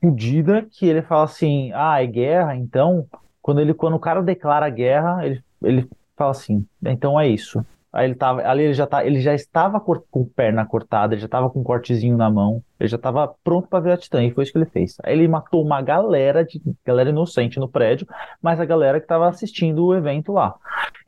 fudida, 0.00 0.66
que 0.70 0.86
ele 0.86 1.02
fala 1.02 1.24
assim, 1.24 1.70
ah, 1.74 2.02
é 2.02 2.06
guerra, 2.06 2.56
então, 2.56 3.06
quando 3.42 3.60
ele, 3.60 3.74
quando 3.74 3.94
o 3.94 4.00
cara 4.00 4.22
declara 4.22 4.68
guerra, 4.70 5.26
ele, 5.26 5.42
ele 5.62 5.88
fala 6.16 6.30
assim, 6.30 6.66
então 6.82 7.18
é 7.18 7.28
isso. 7.28 7.64
Aí 7.92 8.06
ele 8.06 8.14
tava, 8.14 8.46
ali 8.46 8.64
ele 8.64 8.74
já 8.74 8.86
tá, 8.86 9.06
ele 9.06 9.20
já 9.20 9.32
estava 9.32 9.80
com 9.80 10.24
perna 10.24 10.66
cortada, 10.66 11.14
ele 11.14 11.20
já 11.20 11.26
estava 11.26 11.48
com 11.48 11.60
um 11.60 11.64
cortezinho 11.64 12.16
na 12.16 12.30
mão, 12.30 12.62
ele 12.78 12.88
já 12.88 12.96
estava 12.96 13.34
pronto 13.42 13.68
para 13.68 13.80
virar 13.80 13.96
titã, 13.96 14.22
e 14.22 14.30
foi 14.30 14.44
isso 14.44 14.52
que 14.52 14.58
ele 14.58 14.66
fez. 14.66 14.96
Aí 15.02 15.14
ele 15.14 15.26
matou 15.26 15.64
uma 15.64 15.80
galera 15.80 16.44
de 16.44 16.60
galera 16.84 17.08
inocente 17.08 17.58
no 17.58 17.68
prédio, 17.68 18.06
mas 18.42 18.60
a 18.60 18.66
galera 18.66 19.00
que 19.00 19.04
estava 19.04 19.28
assistindo 19.28 19.86
o 19.86 19.94
evento 19.94 20.32
lá. 20.32 20.54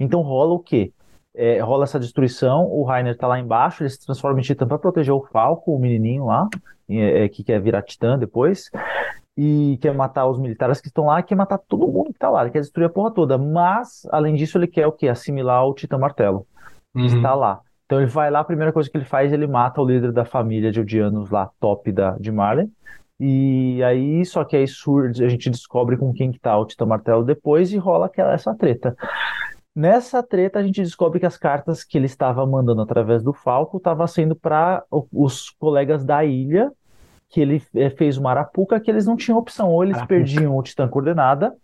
Então 0.00 0.22
rola 0.22 0.54
o 0.54 0.58
quê? 0.58 0.92
É, 1.40 1.60
rola 1.60 1.84
essa 1.84 2.00
destruição, 2.00 2.64
o 2.66 2.82
Rainer 2.82 3.16
tá 3.16 3.28
lá 3.28 3.38
embaixo, 3.38 3.84
ele 3.84 3.90
se 3.90 4.04
transforma 4.04 4.40
em 4.40 4.42
titã 4.42 4.66
para 4.66 4.76
proteger 4.76 5.14
o 5.14 5.24
Falco, 5.32 5.72
o 5.72 5.78
menininho 5.78 6.26
lá, 6.26 6.48
é, 6.88 7.28
que 7.28 7.44
quer 7.44 7.60
virar 7.60 7.82
titã 7.82 8.18
depois, 8.18 8.70
e 9.36 9.78
quer 9.80 9.94
matar 9.94 10.26
os 10.26 10.36
militares 10.36 10.80
que 10.80 10.88
estão 10.88 11.06
lá, 11.06 11.22
quer 11.22 11.36
matar 11.36 11.58
todo 11.58 11.86
mundo 11.86 12.12
que 12.12 12.18
tá 12.18 12.28
lá, 12.28 12.42
ele 12.42 12.50
quer 12.50 12.60
destruir 12.60 12.86
a 12.86 12.90
porra 12.90 13.12
toda, 13.12 13.38
mas, 13.38 14.04
além 14.10 14.34
disso, 14.34 14.58
ele 14.58 14.66
quer 14.66 14.88
o 14.88 14.92
quê? 14.92 15.06
Assimilar 15.06 15.64
o 15.64 15.74
Titã 15.74 15.96
Martelo, 15.96 16.44
que 16.92 17.02
Uhum. 17.02 17.06
está 17.06 17.34
lá. 17.36 17.60
Então 17.86 17.98
ele 18.00 18.10
vai 18.10 18.30
lá, 18.30 18.40
a 18.40 18.44
primeira 18.44 18.72
coisa 18.72 18.90
que 18.90 18.96
ele 18.98 19.04
faz, 19.04 19.32
ele 19.32 19.46
mata 19.46 19.80
o 19.80 19.86
líder 19.86 20.10
da 20.10 20.24
família 20.24 20.72
de 20.72 20.80
Odianos 20.80 21.30
lá, 21.30 21.48
top 21.60 21.92
da, 21.92 22.16
de 22.18 22.32
Marley, 22.32 22.68
e 23.20 23.82
aí, 23.82 24.24
só 24.24 24.44
que 24.44 24.56
aí 24.56 24.66
surge, 24.68 25.24
a 25.24 25.28
gente 25.28 25.50
descobre 25.50 25.96
com 25.96 26.12
quem 26.12 26.30
que 26.30 26.38
tá 26.38 26.56
o 26.58 26.64
Titã 26.66 26.84
Martelo 26.84 27.24
depois 27.24 27.72
e 27.72 27.76
rola 27.76 28.06
aquela, 28.06 28.32
essa 28.32 28.54
treta. 28.54 28.96
Nessa 29.78 30.24
treta, 30.24 30.58
a 30.58 30.62
gente 30.64 30.82
descobre 30.82 31.20
que 31.20 31.26
as 31.26 31.36
cartas 31.36 31.84
que 31.84 31.96
ele 31.96 32.06
estava 32.06 32.44
mandando 32.44 32.82
através 32.82 33.22
do 33.22 33.32
Falco 33.32 33.76
estavam 33.76 34.06
sendo 34.08 34.34
para 34.34 34.84
os 35.12 35.50
colegas 35.50 36.04
da 36.04 36.24
ilha, 36.24 36.72
que 37.28 37.40
ele 37.40 37.62
eh, 37.76 37.90
fez 37.90 38.16
uma 38.18 38.30
arapuca, 38.30 38.80
que 38.80 38.90
eles 38.90 39.06
não 39.06 39.16
tinham 39.16 39.38
opção. 39.38 39.70
Ou 39.70 39.84
eles 39.84 39.96
Arapuca. 39.96 40.08
perdiam 40.08 40.56
o 40.56 40.62
Titã 40.64 40.88
Coordenada, 40.88 41.54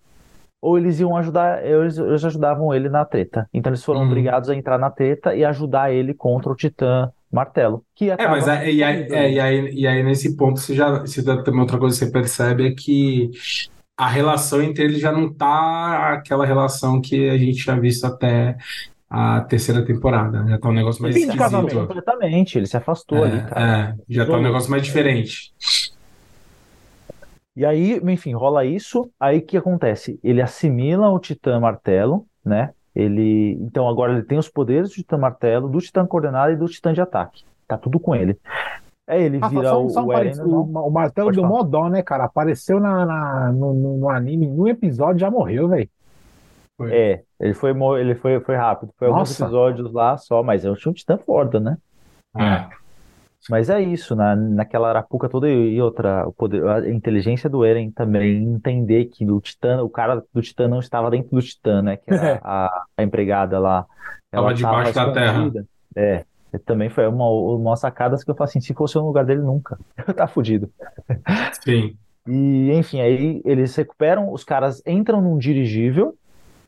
ou 0.63 0.79
eles 0.79 1.01
iam 1.01 1.17
ajudar, 1.17 1.65
eles, 1.67 1.99
eles 1.99 2.25
ajudavam 2.25 2.73
ele 2.73 2.89
na 2.89 3.05
treta. 3.05 3.49
Então 3.53 3.71
eles 3.71 3.85
foram 3.85 4.03
Uhum. 4.03 4.07
obrigados 4.07 4.49
a 4.49 4.55
entrar 4.55 4.79
na 4.79 4.91
treta 4.91 5.35
e 5.35 5.45
ajudar 5.45 5.93
ele 5.93 6.15
contra 6.15 6.53
o 6.53 6.57
Titã 6.57 7.11
Martelo. 7.33 7.85
Que 7.97 8.11
É, 8.17 8.29
mas 8.29 8.47
acaba 8.47 8.53
aí, 8.53 8.77
e 8.77 8.83
aí, 8.85 9.03
é, 9.11 9.33
e 9.33 9.41
aí, 9.41 9.75
e 9.75 9.87
aí 9.89 10.03
nesse 10.05 10.37
ponto 10.37 10.61
você 10.61 10.75
já, 10.75 11.01
você 11.01 11.25
também 11.25 11.61
outra 11.61 11.79
coisa 11.79 11.99
que 11.99 12.05
você 12.07 12.13
percebe 12.13 12.69
é 12.69 12.75
que 12.75 13.31
a 13.97 14.09
relação 14.09 14.63
entre 14.63 14.85
eles 14.85 15.01
já 15.01 15.13
não 15.13 15.33
tá 15.33 16.15
aquela 16.15 16.45
relação 16.45 17.01
que 17.01 17.29
a 17.29 17.39
gente 17.39 17.63
tinha 17.63 17.79
visto 17.79 18.05
até 18.05 18.57
a 19.09 19.43
terceira 19.43 19.85
temporada, 19.85 20.43
né? 20.43 20.51
Já 20.53 20.59
tá 20.59 20.69
um 20.69 20.73
negócio 20.73 21.03
mais 21.03 21.15
Fim 21.15 21.25
afastou 21.25 21.39
casamento. 21.39 21.87
completamente, 21.87 22.59
ele 22.59 22.67
se 22.67 22.77
afastou 22.77 23.23
ali, 23.23 23.41
cara. 23.43 23.61
É, 23.61 23.81
é, 23.81 23.95
já 24.09 24.27
tá 24.27 24.33
um 24.33 24.43
negócio 24.43 24.71
mais 24.71 24.83
diferente. 24.83 25.53
E 27.57 27.65
aí, 27.65 28.01
enfim, 28.03 28.35
rola 28.35 28.65
isso. 28.65 29.09
Aí 29.21 29.39
o 29.39 29.43
que 29.43 29.57
acontece? 29.57 30.19
Ele 30.25 30.43
assimila 30.43 31.09
o 31.11 31.21
Titã 31.21 31.61
Martelo, 31.61 32.27
né? 32.45 32.71
Ele, 32.95 33.57
então 33.61 33.89
agora 33.89 34.13
ele 34.13 34.23
tem 34.23 34.39
os 34.39 34.49
poderes 34.49 34.89
do 34.89 34.95
Titã 34.95 35.17
Martelo, 35.17 35.69
do 35.69 35.79
Titã 35.79 36.05
Coordenado 36.05 36.53
e 36.53 36.57
do 36.57 36.67
Titã 36.67 36.93
de 36.93 37.01
Ataque. 37.01 37.45
Tá 37.69 37.79
tudo 37.79 38.01
com 38.01 38.15
ele. 38.15 38.37
Aí 39.07 39.23
ele 39.25 39.39
Rafa, 39.39 39.55
vira 39.55 39.69
só, 39.71 39.85
o, 39.85 39.91
só 39.91 40.03
um 40.03 40.07
o 40.07 40.13
Eren 40.13 40.35
parênteses, 40.35 40.47
normal. 40.47 40.85
o, 40.85 40.89
o 40.89 40.91
martelo 40.91 41.27
Pode 41.29 41.37
deu 41.37 41.43
falar. 41.49 41.55
mó 41.57 41.63
dó, 41.63 41.89
né, 41.89 42.03
cara? 42.03 42.25
Apareceu 42.25 42.81
na, 42.81 43.05
na- 43.05 43.53
no, 43.53 43.75
no- 43.75 43.97
no 43.99 44.09
anime, 44.09 44.47
num 44.49 44.67
episódio 44.69 45.19
já 45.21 45.31
morreu, 45.31 45.69
velho. 45.69 45.89
É, 46.91 47.23
ele 47.39 47.55
foi, 47.55 47.71
ele 48.01 48.15
foi, 48.17 48.41
foi 48.41 48.57
rápido. 48.57 48.93
Foi 48.99 49.07
alguns 49.09 49.29
Nossa. 49.31 49.45
episódios 49.45 49.93
lá 49.93 50.17
só, 50.17 50.43
mas 50.43 50.65
é 50.65 50.71
um 50.71 50.75
Titã 50.75 51.17
foda, 51.19 51.61
né? 51.61 51.77
É. 52.37 52.69
Mas 53.51 53.69
é 53.69 53.81
isso, 53.81 54.17
na, 54.17 54.35
naquela 54.35 54.89
arapuca 54.89 55.29
toda 55.29 55.49
e 55.49 55.81
outra, 55.81 56.27
o 56.27 56.33
poder, 56.33 56.67
a 56.67 56.89
inteligência 56.89 57.49
do 57.49 57.63
Eren 57.65 57.91
também 57.91 58.43
entender 58.43 59.05
que 59.05 59.31
o 59.31 59.39
Titã, 59.41 59.83
o 59.83 59.91
cara 59.91 60.25
do 60.33 60.41
Titã 60.41 60.67
não 60.67 60.81
estava 60.81 61.11
dentro 61.11 61.31
do 61.31 61.43
Titã, 61.43 61.83
né? 61.83 61.97
Que 61.99 62.13
era 62.13 62.41
a, 62.43 62.85
a 62.97 63.03
empregada 63.03 63.59
lá. 63.59 63.87
Ela 64.33 64.45
Tava 64.45 64.55
debaixo 64.55 64.95
da 64.95 65.13
terra. 65.13 65.53
É, 65.95 66.25
também 66.59 66.89
foi 66.89 67.07
uma, 67.07 67.29
uma 67.29 67.77
sacada 67.77 68.17
que 68.17 68.31
eu 68.31 68.35
falei 68.35 68.51
assim, 68.51 68.61
se 68.61 68.75
fosse 68.75 68.97
no 68.97 69.07
lugar 69.07 69.25
dele, 69.25 69.41
nunca. 69.41 69.79
Eu 70.07 70.15
tá 70.15 70.27
fudido. 70.27 70.71
Sim. 71.63 71.97
E, 72.27 72.73
enfim, 72.73 73.01
aí 73.01 73.43
eles 73.45 73.75
recuperam, 73.77 74.33
os 74.33 74.45
caras 74.45 74.83
entram 74.87 75.21
num 75.21 75.37
dirigível, 75.37 76.17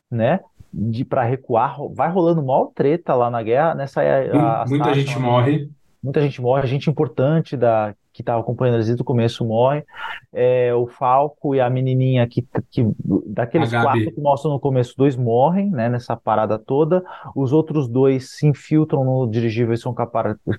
né? 0.09 0.39
De 0.71 1.03
para 1.03 1.23
recuar, 1.23 1.77
vai 1.93 2.09
rolando 2.09 2.43
mal 2.43 2.71
treta 2.75 3.15
lá 3.15 3.29
na 3.29 3.41
guerra, 3.41 3.73
nessa 3.73 4.01
a, 4.01 4.63
a 4.63 4.65
Muita 4.67 4.93
gente 4.93 5.17
morre. 5.17 5.69
Muita 6.03 6.21
gente 6.21 6.41
morre, 6.41 6.67
gente 6.67 6.89
importante 6.89 7.57
da 7.57 7.95
que 8.17 8.23
estava 8.23 8.41
acompanhando 8.41 8.83
desde 8.83 8.99
o 8.99 9.05
começo 9.05 9.45
morre. 9.45 9.85
É, 10.33 10.73
o 10.73 10.87
Falco 10.87 11.53
e 11.53 11.61
a 11.61 11.69
menininha 11.69 12.27
que, 12.27 12.43
que 12.71 12.83
daqueles 13.27 13.69
quatro 13.69 14.11
que 14.11 14.19
mostram 14.19 14.53
no 14.53 14.59
começo, 14.59 14.95
dois 14.97 15.15
morrem, 15.15 15.69
né, 15.69 15.87
nessa 15.87 16.17
parada 16.17 16.57
toda. 16.57 17.03
Os 17.35 17.53
outros 17.53 17.87
dois 17.87 18.31
se 18.31 18.47
infiltram 18.47 19.03
no 19.03 19.27
dirigível 19.29 19.71
e 19.71 19.77
são, 19.77 19.95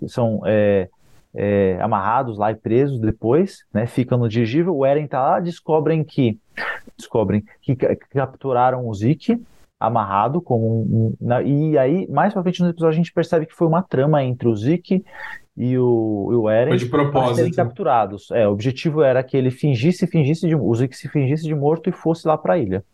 são 0.06 0.40
é, 0.46 0.88
é, 1.34 1.78
amarrados 1.82 2.38
lá 2.38 2.52
e 2.52 2.54
presos 2.54 3.00
depois, 3.00 3.64
né? 3.74 3.88
Ficam 3.88 4.18
no 4.18 4.28
dirigível. 4.28 4.76
O 4.76 4.86
Eren 4.86 5.08
tá 5.08 5.20
lá, 5.20 5.40
descobrem 5.40 6.04
que 6.04 6.38
descobrem 6.96 7.42
que, 7.60 7.74
que 7.74 7.96
capturaram 8.14 8.86
o 8.86 8.94
Zeke 8.94 9.36
amarrado 9.80 10.40
como 10.40 10.82
um, 10.82 11.16
um, 11.20 11.40
e 11.40 11.76
aí 11.76 12.08
mais 12.08 12.32
pra 12.32 12.42
frente 12.42 12.62
no 12.62 12.68
episódio 12.68 12.94
a 12.94 12.96
gente 12.96 13.12
percebe 13.12 13.46
que 13.46 13.54
foi 13.54 13.66
uma 13.66 13.82
trama 13.82 14.22
entre 14.22 14.48
o 14.48 14.54
Zeke 14.54 15.04
e 15.58 15.76
o, 15.76 16.28
e 16.30 16.36
o 16.36 16.48
Eren 16.48 16.70
foi 16.70 16.78
de 16.78 16.86
propósito. 16.86 17.36
serem 17.36 17.52
capturados. 17.52 18.30
É, 18.30 18.46
o 18.46 18.52
objetivo 18.52 19.02
era 19.02 19.22
que 19.22 19.36
ele 19.36 19.50
fingisse, 19.50 20.06
fingisse 20.06 20.46
de 20.46 20.54
o 20.54 20.74
Zeke 20.74 20.96
se 20.96 21.08
fingisse 21.08 21.42
de 21.42 21.54
morto 21.54 21.90
e 21.90 21.92
fosse 21.92 22.26
lá 22.26 22.38
para 22.38 22.54
a 22.54 22.58
ilha. 22.58 22.84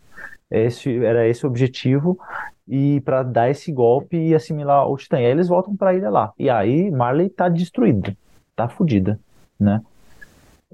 Esse 0.50 1.04
era 1.04 1.28
esse 1.28 1.44
o 1.44 1.48
objetivo 1.48 2.18
e 2.66 3.00
para 3.02 3.22
dar 3.22 3.50
esse 3.50 3.70
golpe 3.70 4.16
e 4.16 4.34
assimilar 4.34 4.88
o 4.88 4.96
Titã. 4.96 5.20
E 5.20 5.26
aí 5.26 5.30
eles 5.30 5.48
voltam 5.48 5.76
para 5.76 5.90
a 5.90 5.94
ilha 5.94 6.08
lá. 6.08 6.32
E 6.38 6.48
aí 6.48 6.90
Marley 6.90 7.28
tá 7.28 7.48
destruído 7.48 8.16
tá 8.54 8.68
fodida, 8.68 9.18
né? 9.58 9.82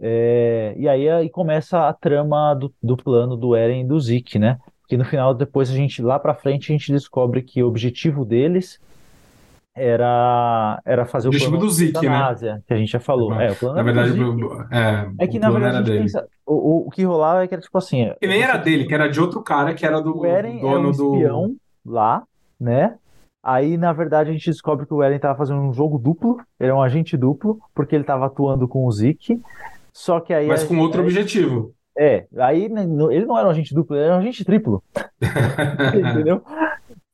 É, 0.03 0.75
e 0.79 0.89
aí, 0.89 1.09
aí 1.09 1.29
começa 1.29 1.89
a 1.89 1.93
trama 1.93 2.55
do, 2.55 2.73
do 2.83 2.97
plano 2.97 3.37
do 3.37 3.55
Eren 3.55 3.83
e 3.83 3.87
do 3.87 4.01
Zeke, 4.01 4.39
né? 4.39 4.59
Que 4.89 4.97
no 4.97 5.05
final, 5.05 5.35
depois 5.35 5.71
a 5.71 5.75
gente, 5.75 6.03
lá 6.03 6.19
pra 6.19 6.35
frente, 6.35 6.73
a 6.73 6.77
gente 6.77 6.93
descobre 6.93 7.43
que 7.43 7.63
o 7.63 7.69
objetivo 7.69 8.25
deles 8.25 8.79
era, 9.75 10.81
era 10.85 11.07
fazer 11.07 11.29
o, 11.29 11.31
plano 11.31 11.59
do 11.59 11.71
Zeke, 11.71 12.07
da 12.07 12.27
Ásia, 12.27 12.55
né? 12.55 12.63
que 12.67 12.75
a 12.75 12.77
gente 12.77 12.91
já 12.91 13.01
falou. 13.01 13.33
É, 13.41 13.53
o 13.53 13.57
plano 13.57 13.77
na 13.77 13.83
verdade, 13.83 14.21
é, 14.71 15.25
é 15.25 15.27
que 15.27 15.39
na 15.39 15.51
verdade 15.51 15.93
gente 15.93 16.03
pensa, 16.03 16.27
o, 16.45 16.89
o 16.89 16.91
que 16.91 17.05
rolava 17.05 17.45
é 17.45 17.49
que 17.49 17.55
era 17.55 17.63
tipo 17.63 17.79
assim. 17.79 18.13
Que 18.21 18.27
nem 18.27 18.43
era 18.43 18.57
dele, 18.57 18.87
que 18.87 18.95
era 18.95 19.09
de 19.09 19.21
outro 19.21 19.43
cara, 19.43 19.75
que 19.75 19.87
era 19.87 20.01
do 20.01 20.19
o 20.19 20.27
Eren 20.27 20.61
dono 20.61 20.89
um 20.89 20.91
espião 20.91 21.49
do. 21.49 21.93
lá, 21.93 22.23
né? 22.59 22.97
Aí, 23.43 23.79
na 23.79 23.93
verdade, 23.93 24.29
a 24.29 24.33
gente 24.33 24.51
descobre 24.51 24.85
que 24.85 24.93
o 24.93 25.03
Eren 25.03 25.17
estava 25.17 25.39
fazendo 25.39 25.61
um 25.61 25.73
jogo 25.73 25.99
duplo, 25.99 26.39
ele 26.59 26.71
é 26.71 26.75
um 26.75 26.83
agente 26.83 27.17
duplo, 27.17 27.59
porque 27.75 27.95
ele 27.95 28.03
estava 28.03 28.27
atuando 28.27 28.69
com 28.69 28.85
o 28.85 28.93
Zeke. 28.93 29.41
Só 29.93 30.21
que 30.21 30.35
aí. 30.35 30.47
Mas 30.47 30.63
com 30.63 30.79
outro 30.79 31.01
aí, 31.01 31.07
objetivo. 31.07 31.73
É, 31.97 32.27
aí 32.39 32.69
né, 32.69 32.83
ele 33.11 33.25
não 33.25 33.39
era 33.39 33.49
um 33.49 33.51
agente 33.51 33.75
duplo, 33.75 33.97
ele 33.97 34.05
era 34.05 34.17
um 34.17 34.19
agente 34.19 34.45
triplo. 34.45 34.83
Entendeu? 35.95 36.43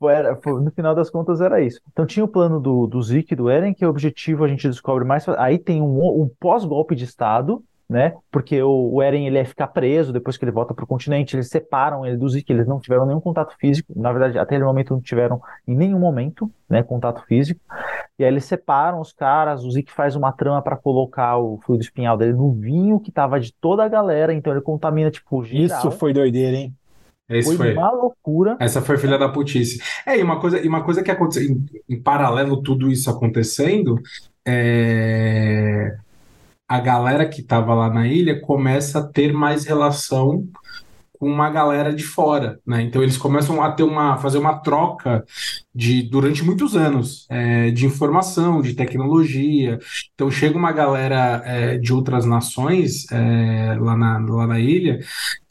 Era, 0.08 0.38
no 0.44 0.70
final 0.70 0.94
das 0.94 1.10
contas 1.10 1.40
era 1.40 1.60
isso. 1.60 1.80
Então 1.92 2.06
tinha 2.06 2.24
o 2.24 2.28
plano 2.28 2.60
do, 2.60 2.86
do 2.86 3.02
Zeke 3.02 3.34
e 3.34 3.36
do 3.36 3.50
Eren, 3.50 3.74
que 3.74 3.84
é 3.84 3.86
o 3.86 3.90
objetivo 3.90 4.44
a 4.44 4.48
gente 4.48 4.68
descobre 4.68 5.04
mais. 5.04 5.28
Aí 5.30 5.58
tem 5.58 5.80
um, 5.82 6.22
um 6.22 6.30
pós-golpe 6.40 6.94
de 6.94 7.04
Estado, 7.04 7.62
né? 7.88 8.14
Porque 8.30 8.60
o, 8.62 8.94
o 8.94 9.02
Eren 9.02 9.26
ele 9.26 9.38
ia 9.38 9.44
ficar 9.44 9.68
preso 9.68 10.12
depois 10.12 10.36
que 10.36 10.44
ele 10.44 10.52
volta 10.52 10.74
para 10.74 10.84
o 10.84 10.88
continente. 10.88 11.36
Eles 11.36 11.48
separam 11.48 12.04
ele 12.04 12.16
do 12.16 12.28
Zeke, 12.28 12.52
eles 12.52 12.66
não 12.66 12.80
tiveram 12.80 13.06
nenhum 13.06 13.20
contato 13.20 13.56
físico. 13.58 13.92
Na 13.94 14.10
verdade, 14.10 14.38
até 14.38 14.56
aquele 14.56 14.64
momento 14.64 14.92
não 14.92 15.00
tiveram 15.00 15.40
em 15.66 15.76
nenhum 15.76 15.98
momento, 15.98 16.50
né, 16.68 16.82
contato 16.82 17.24
físico. 17.26 17.60
E 18.18 18.24
aí 18.24 18.30
eles 18.30 18.44
separam 18.44 19.00
os 19.00 19.12
caras. 19.12 19.64
O 19.64 19.70
Zeke 19.70 19.92
faz 19.92 20.16
uma 20.16 20.32
trama 20.32 20.60
para 20.62 20.76
colocar 20.76 21.38
o 21.38 21.58
fluido 21.64 21.84
espinhal 21.84 22.16
dele 22.16 22.32
no 22.32 22.52
vinho 22.52 22.98
que 22.98 23.12
tava 23.12 23.38
de 23.38 23.52
toda 23.52 23.84
a 23.84 23.88
galera. 23.88 24.34
Então 24.34 24.52
ele 24.52 24.62
contamina 24.62 25.10
tipo 25.10 25.44
geral. 25.44 25.78
Isso 25.78 25.90
foi 25.92 26.12
doideira, 26.12 26.56
hein? 26.56 26.74
Esse 27.28 27.56
foi, 27.56 27.56
foi, 27.56 27.72
uma 27.74 27.90
loucura. 27.90 28.56
Essa 28.60 28.80
foi 28.80 28.96
filha 28.98 29.18
da 29.18 29.28
putice. 29.28 29.82
É, 30.06 30.18
e 30.18 30.22
uma 30.22 30.40
coisa, 30.40 30.60
e 30.60 30.68
uma 30.68 30.84
coisa 30.84 31.02
que 31.02 31.10
aconteceu, 31.10 31.50
em, 31.50 31.66
em 31.88 32.00
paralelo 32.00 32.62
tudo 32.62 32.90
isso 32.90 33.10
acontecendo, 33.10 34.00
é 34.46 35.96
a 36.68 36.80
galera 36.80 37.28
que 37.28 37.40
estava 37.40 37.74
lá 37.74 37.88
na 37.88 38.08
ilha 38.08 38.40
começa 38.40 38.98
a 38.98 39.06
ter 39.06 39.32
mais 39.32 39.64
relação 39.64 40.46
com 41.18 41.28
uma 41.28 41.50
galera 41.50 41.94
de 41.94 42.04
fora, 42.04 42.58
né? 42.66 42.82
Então 42.82 43.02
eles 43.02 43.16
começam 43.16 43.62
a 43.62 43.72
ter 43.72 43.82
uma 43.82 44.16
fazer 44.18 44.38
uma 44.38 44.58
troca 44.58 45.24
de 45.74 46.02
durante 46.02 46.44
muitos 46.44 46.76
anos 46.76 47.26
é, 47.30 47.70
de 47.70 47.86
informação, 47.86 48.62
de 48.62 48.74
tecnologia. 48.74 49.78
Então 50.14 50.30
chega 50.30 50.56
uma 50.56 50.72
galera 50.72 51.42
é, 51.44 51.78
de 51.78 51.92
outras 51.92 52.24
nações 52.24 53.10
é, 53.12 53.76
lá, 53.78 53.96
na, 53.96 54.18
lá 54.18 54.46
na 54.46 54.60
ilha 54.60 54.98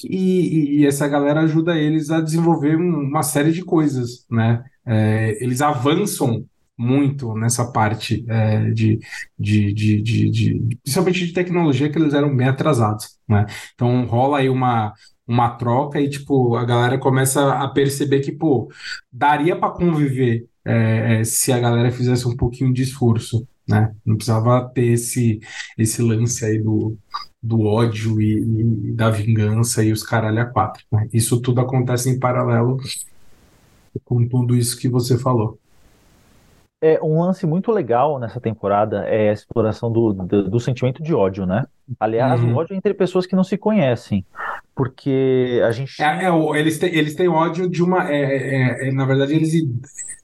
e, 0.04 0.82
e, 0.82 0.86
essa 0.86 1.08
galera 1.08 1.41
ajuda 1.41 1.78
eles 1.78 2.10
a 2.12 2.21
desenvolver 2.21 2.75
uma 2.75 3.23
série 3.23 3.51
de 3.51 3.63
coisas, 3.63 4.25
né? 4.30 4.63
É, 4.86 5.43
eles 5.43 5.62
avançam 5.62 6.45
muito 6.78 7.34
nessa 7.36 7.71
parte 7.71 8.25
é, 8.28 8.69
de, 8.71 8.99
de, 9.39 9.73
de, 9.73 10.01
de, 10.01 10.78
principalmente 10.84 11.25
de 11.25 11.34
tecnologia, 11.34 11.89
que 11.89 11.97
eles 11.97 12.13
eram 12.13 12.36
bem 12.36 12.47
atrasados, 12.47 13.17
né? 13.28 13.45
Então 13.73 14.06
rola 14.06 14.39
aí 14.39 14.49
uma, 14.49 14.93
uma 15.27 15.49
troca 15.51 15.99
e, 15.99 16.09
tipo, 16.09 16.55
a 16.55 16.63
galera 16.63 16.97
começa 16.97 17.53
a 17.53 17.67
perceber 17.67 18.19
que, 18.19 18.31
pô, 18.31 18.71
daria 19.11 19.55
para 19.55 19.71
conviver 19.73 20.47
é, 20.63 21.19
é, 21.19 21.23
se 21.23 21.51
a 21.51 21.59
galera 21.59 21.91
fizesse 21.91 22.27
um 22.27 22.35
pouquinho 22.35 22.73
de 22.73 22.83
esforço, 22.83 23.47
né? 23.67 23.93
Não 24.05 24.15
precisava 24.15 24.69
ter 24.69 24.88
esse, 24.93 25.39
esse 25.77 26.01
lance 26.01 26.45
aí 26.45 26.59
do, 26.59 26.97
do 27.41 27.61
ódio 27.61 28.21
e, 28.21 28.89
e 28.89 28.91
da 28.91 29.09
vingança 29.09 29.83
e 29.83 29.91
os 29.91 30.03
caralho 30.03 30.41
a 30.41 30.45
quatro, 30.45 30.83
né? 30.91 31.07
Isso 31.13 31.41
tudo 31.41 31.61
acontece 31.61 32.09
em 32.09 32.19
paralelo 32.19 32.77
com 34.03 34.27
tudo 34.27 34.55
isso 34.55 34.77
que 34.77 34.89
você 34.89 35.17
falou. 35.17 35.57
É, 36.81 36.99
um 37.01 37.21
lance 37.21 37.47
muito 37.47 37.71
legal 37.71 38.19
nessa 38.19 38.39
temporada 38.39 39.05
é 39.05 39.29
a 39.29 39.33
exploração 39.33 39.91
do, 39.91 40.13
do, 40.13 40.49
do 40.49 40.59
sentimento 40.59 41.01
de 41.01 41.13
ódio, 41.13 41.45
né? 41.45 41.65
Aliás, 41.99 42.41
uhum. 42.41 42.53
o 42.53 42.57
ódio 42.57 42.75
entre 42.75 42.93
pessoas 42.93 43.25
que 43.25 43.35
não 43.35 43.43
se 43.43 43.57
conhecem. 43.57 44.25
Porque 44.75 45.61
a 45.63 45.71
gente. 45.71 46.01
É, 46.01 46.25
é, 46.25 46.59
eles, 46.59 46.81
eles 46.83 47.15
têm 47.15 47.29
ódio 47.29 47.69
de 47.69 47.81
uma. 47.81 48.11
É, 48.11 48.17
é, 48.17 48.89
é 48.89 48.91
na 48.91 49.05
verdade, 49.05 49.33
eles 49.33 49.53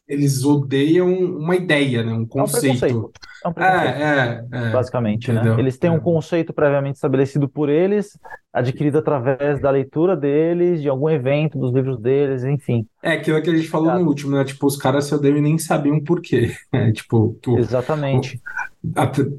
eles 0.08 0.44
odeiam 0.44 1.08
uma 1.10 1.56
ideia, 1.56 2.04
né? 2.04 2.12
um 2.12 2.26
conceito. 2.26 2.86
É 2.86 2.98
um 2.98 3.04
preconceito. 3.04 3.22
É, 3.44 3.48
um 3.48 3.54
preconceito, 3.54 3.96
é, 3.96 4.48
é, 4.52 4.68
é 4.68 4.72
basicamente, 4.72 5.32
né? 5.32 5.56
Eles 5.58 5.78
têm 5.78 5.90
um 5.90 5.96
é. 5.96 6.00
conceito 6.00 6.54
previamente 6.54 6.96
estabelecido 6.96 7.48
por 7.48 7.70
eles, 7.70 8.20
adquirido 8.52 8.98
através 8.98 9.62
da 9.62 9.72
leitura 9.72 10.16
deles, 10.16 10.82
de 10.82 10.90
algum 10.90 11.10
evento 11.10 11.58
dos 11.58 11.74
livros 11.74 12.00
deles, 12.00 12.44
enfim. 12.44 12.86
É 13.02 13.14
aquilo 13.14 13.42
que 13.42 13.50
a 13.50 13.56
gente 13.56 13.70
falou 13.70 13.94
no 13.94 14.08
último, 14.08 14.36
né? 14.36 14.44
Tipo, 14.44 14.68
os 14.68 14.76
caras 14.76 15.06
se 15.06 15.16
odeiam 15.16 15.38
e 15.38 15.42
nem 15.42 15.58
sabiam 15.58 16.00
por 16.04 16.22
quê. 16.22 16.52
É, 16.74 16.90
tipo, 16.92 17.38
tu, 17.42 17.58
Exatamente. 17.58 18.42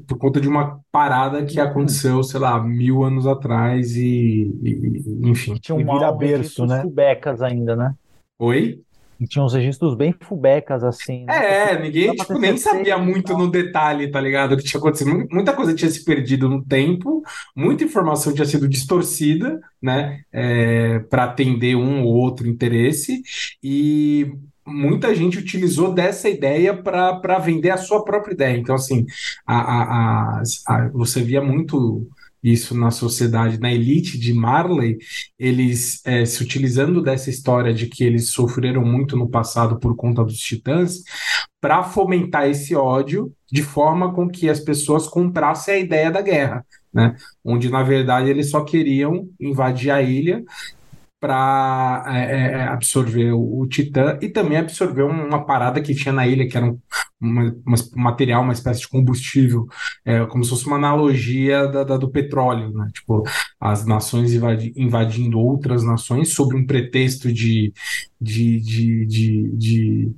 por 0.07 0.17
conta 0.19 0.39
de 0.39 0.47
uma 0.47 0.79
parada 0.91 1.43
que 1.43 1.59
aconteceu, 1.59 2.21
sei 2.23 2.39
lá, 2.39 2.61
mil 2.61 3.03
anos 3.03 3.25
atrás 3.25 3.95
e, 3.95 4.51
e 4.61 5.29
enfim. 5.29 5.55
Tinha 5.55 5.75
um 5.75 5.83
mal 5.83 6.15
berço, 6.15 6.65
né? 6.65 6.83
Becas 6.85 7.41
ainda, 7.41 7.75
né? 7.75 7.93
Oi? 8.39 8.81
E 9.23 9.27
tinha 9.27 9.43
uns 9.43 9.53
registros 9.53 9.95
bem 9.95 10.13
fubecas, 10.19 10.83
assim. 10.83 11.23
Né? 11.23 11.71
É, 11.71 11.81
ninguém 11.81 12.13
tipo, 12.13 12.37
nem 12.37 12.57
sabia 12.57 12.97
muito 12.97 13.37
no 13.37 13.49
detalhe, 13.49 14.11
tá 14.11 14.19
ligado? 14.19 14.51
O 14.51 14.57
que 14.57 14.65
tinha 14.65 14.79
acontecido. 14.79 15.25
Muita 15.31 15.53
coisa 15.53 15.73
tinha 15.73 15.89
se 15.89 16.03
perdido 16.03 16.49
no 16.49 16.61
tempo, 16.61 17.23
muita 17.55 17.85
informação 17.85 18.33
tinha 18.33 18.45
sido 18.45 18.67
distorcida, 18.67 19.61
né? 19.81 20.19
É, 20.29 20.99
para 20.99 21.23
atender 21.23 21.75
um 21.77 22.03
ou 22.03 22.13
outro 22.15 22.45
interesse, 22.49 23.21
e 23.63 24.29
muita 24.65 25.15
gente 25.15 25.37
utilizou 25.37 25.93
dessa 25.93 26.27
ideia 26.27 26.75
para 26.75 27.39
vender 27.39 27.69
a 27.69 27.77
sua 27.77 28.03
própria 28.03 28.33
ideia. 28.33 28.57
Então, 28.57 28.75
assim, 28.75 29.05
a, 29.47 29.57
a, 29.57 29.83
a, 29.83 30.43
a 30.67 30.89
você 30.89 31.21
via 31.21 31.41
muito 31.41 32.05
isso 32.43 32.77
na 32.77 32.91
sociedade, 32.91 33.59
na 33.59 33.71
elite 33.71 34.17
de 34.19 34.33
Marley, 34.33 34.97
eles 35.39 36.01
é, 36.05 36.25
se 36.25 36.43
utilizando 36.43 37.01
dessa 37.01 37.29
história 37.29 37.73
de 37.73 37.87
que 37.87 38.03
eles 38.03 38.29
sofreram 38.29 38.83
muito 38.83 39.15
no 39.15 39.29
passado 39.29 39.79
por 39.79 39.95
conta 39.95 40.23
dos 40.23 40.37
titãs, 40.37 41.03
para 41.61 41.81
fomentar 41.83 42.49
esse 42.49 42.75
ódio 42.75 43.31
de 43.49 43.63
forma 43.63 44.13
com 44.13 44.29
que 44.29 44.49
as 44.49 44.59
pessoas 44.59 45.07
comprassem 45.07 45.75
a 45.75 45.79
ideia 45.79 46.11
da 46.11 46.21
guerra, 46.21 46.65
né? 46.93 47.15
Onde 47.43 47.69
na 47.69 47.81
verdade 47.83 48.29
eles 48.29 48.49
só 48.49 48.65
queriam 48.65 49.29
invadir 49.39 49.89
a 49.89 50.01
ilha 50.01 50.43
para 51.23 52.03
é, 52.05 52.35
é, 52.35 52.63
absorver 52.63 53.31
o, 53.31 53.61
o, 53.61 53.65
Titã 53.65 54.19
e 54.21 54.27
também 54.27 54.57
absorver 54.57 55.03
uma 55.03 55.45
parada 55.45 55.81
que 55.81 55.95
tinha 55.95 56.11
na 56.11 56.27
ilha, 56.27 56.45
que 56.45 56.57
era 56.57 56.65
um, 56.65 56.77
uma, 57.21 57.55
uma, 57.65 57.77
material, 57.95 58.43
uma 58.43 58.51
espécie 58.51 58.81
de 58.81 58.89
combustível, 58.89 59.65
é, 60.03 60.25
como 60.25 60.43
se 60.43 60.49
fosse 60.49 60.67
uma 60.67 60.75
analogia 60.75 61.65
da, 61.67 61.85
da 61.85 61.95
do 61.95 62.11
petróleo, 62.11 62.73
né? 62.73 62.89
Tipo, 62.93 63.23
as 63.57 63.85
nações 63.85 64.33
invadi 64.33 64.73
invadindo 64.75 65.39
outras 65.39 65.81
nações 65.81 66.33
sob 66.33 66.57
um 66.57 66.65
pretexto 66.65 67.31
de, 67.31 67.71
de, 68.19 68.59
de, 68.59 69.05
de, 69.05 69.51
de 69.55 70.11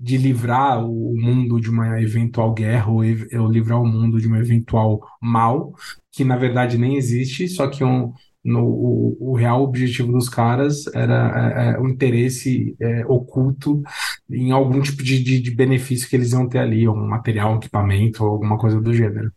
de 0.00 0.16
livrar 0.16 0.84
o 0.88 1.12
mundo 1.16 1.60
de 1.60 1.68
uma 1.68 2.00
eventual 2.00 2.54
guerra 2.54 2.88
ou, 2.88 3.00
ou 3.00 3.50
livrar 3.50 3.80
o 3.82 3.86
mundo 3.86 4.20
de 4.20 4.28
um 4.28 4.36
eventual 4.36 5.00
mal, 5.20 5.74
que 6.12 6.24
na 6.24 6.36
verdade 6.36 6.78
nem 6.78 6.96
existe, 6.96 7.48
só 7.48 7.66
que 7.66 7.82
um, 7.82 8.12
no, 8.44 8.64
o, 8.64 9.16
o, 9.32 9.34
real 9.34 9.62
objetivo 9.62 10.12
dos 10.12 10.28
caras 10.28 10.86
era 10.94 11.54
é, 11.56 11.70
é, 11.70 11.80
um 11.80 11.88
interesse 11.88 12.76
é, 12.80 13.04
oculto 13.06 13.82
em 14.30 14.52
algum 14.52 14.80
tipo 14.80 15.02
de, 15.02 15.22
de, 15.22 15.40
de, 15.40 15.50
benefício 15.50 16.08
que 16.08 16.16
eles 16.16 16.32
iam 16.32 16.48
ter 16.48 16.58
ali, 16.58 16.88
um 16.88 16.94
material, 16.94 17.52
um 17.52 17.56
equipamento, 17.56 18.24
ou 18.24 18.30
alguma 18.30 18.56
coisa 18.56 18.80
do 18.80 18.94
gênero. 18.94 19.32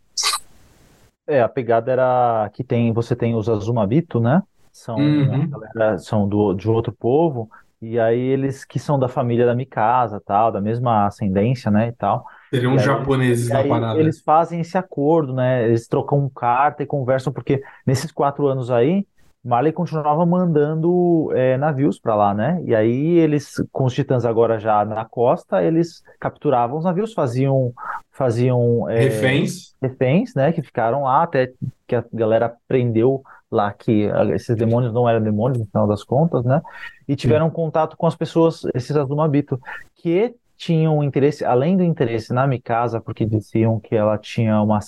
É, 1.28 1.42
a 1.42 1.50
pegada 1.50 1.92
era 1.92 2.50
que 2.54 2.64
tem, 2.64 2.94
você 2.94 3.16
tem 3.16 3.36
os 3.36 3.50
Azumabito, 3.50 4.20
né? 4.20 4.44
São, 4.72 4.96
uhum. 4.96 5.50
galera, 5.50 5.98
são 5.98 6.28
do, 6.28 6.54
de 6.54 6.70
outro 6.70 6.94
povo, 6.94 7.50
e 7.82 8.00
aí 8.00 8.20
eles 8.20 8.64
que 8.64 8.80
são 8.80 8.98
da 8.98 9.08
família 9.08 9.46
da 9.46 9.56
Mikasa, 9.56 10.22
tal, 10.22 10.52
da 10.52 10.62
mesma 10.62 11.08
ascendência, 11.08 11.70
né, 11.70 11.90
e 11.90 11.92
tal. 11.92 12.26
Seriam 12.52 12.76
e 12.76 12.80
japoneses 12.80 13.48
na 13.48 13.64
parada. 13.64 13.98
Eles 13.98 14.20
fazem 14.20 14.60
esse 14.60 14.78
acordo, 14.78 15.34
né? 15.34 15.66
Eles 15.66 15.88
trocam 15.88 16.30
carta 16.30 16.84
e 16.84 16.86
conversam, 16.86 17.32
porque 17.32 17.64
nesses 17.86 18.12
quatro 18.12 18.46
anos 18.48 18.70
aí, 18.70 19.08
Marley 19.44 19.72
continuava 19.72 20.26
mandando 20.26 21.32
é, 21.34 21.58
navios 21.58 21.98
para 21.98 22.14
lá, 22.14 22.34
né? 22.34 22.62
E 22.66 22.76
aí 22.76 23.18
eles, 23.18 23.56
com 23.72 23.86
os 23.86 23.94
titãs 23.94 24.26
agora 24.26 24.60
já 24.60 24.84
na 24.84 25.06
costa, 25.06 25.64
eles 25.64 26.04
capturavam 26.20 26.78
os 26.78 26.84
navios, 26.84 27.14
faziam, 27.14 27.74
faziam 28.12 28.88
é, 28.90 29.00
reféns, 29.00 29.74
reféns, 29.82 30.36
né? 30.36 30.52
Que 30.52 30.62
ficaram 30.62 31.04
lá 31.04 31.24
até 31.24 31.54
que 31.88 31.96
a 31.96 32.04
galera 32.14 32.54
prendeu 32.68 33.24
lá 33.50 33.72
que 33.74 34.10
esses 34.34 34.56
demônios 34.56 34.94
não 34.94 35.08
eram 35.08 35.22
demônios 35.22 35.60
no 35.60 35.66
final 35.66 35.88
das 35.88 36.04
contas, 36.04 36.44
né? 36.44 36.62
E 37.08 37.16
tiveram 37.16 37.48
Sim. 37.48 37.54
contato 37.54 37.98
com 37.98 38.08
as 38.08 38.16
pessoas, 38.16 38.66
esses 38.74 38.96
Azumabito, 38.96 39.60
que 39.96 40.36
tinham 40.62 41.04
interesse, 41.04 41.44
além 41.44 41.76
do 41.76 41.84
interesse 41.84 42.32
na 42.32 42.46
Mikasa, 42.46 43.02
porque 43.02 43.26
diziam 43.26 43.80
que 43.80 43.96
ela 43.96 44.16
tinha 44.16 44.62
uma, 44.62 44.80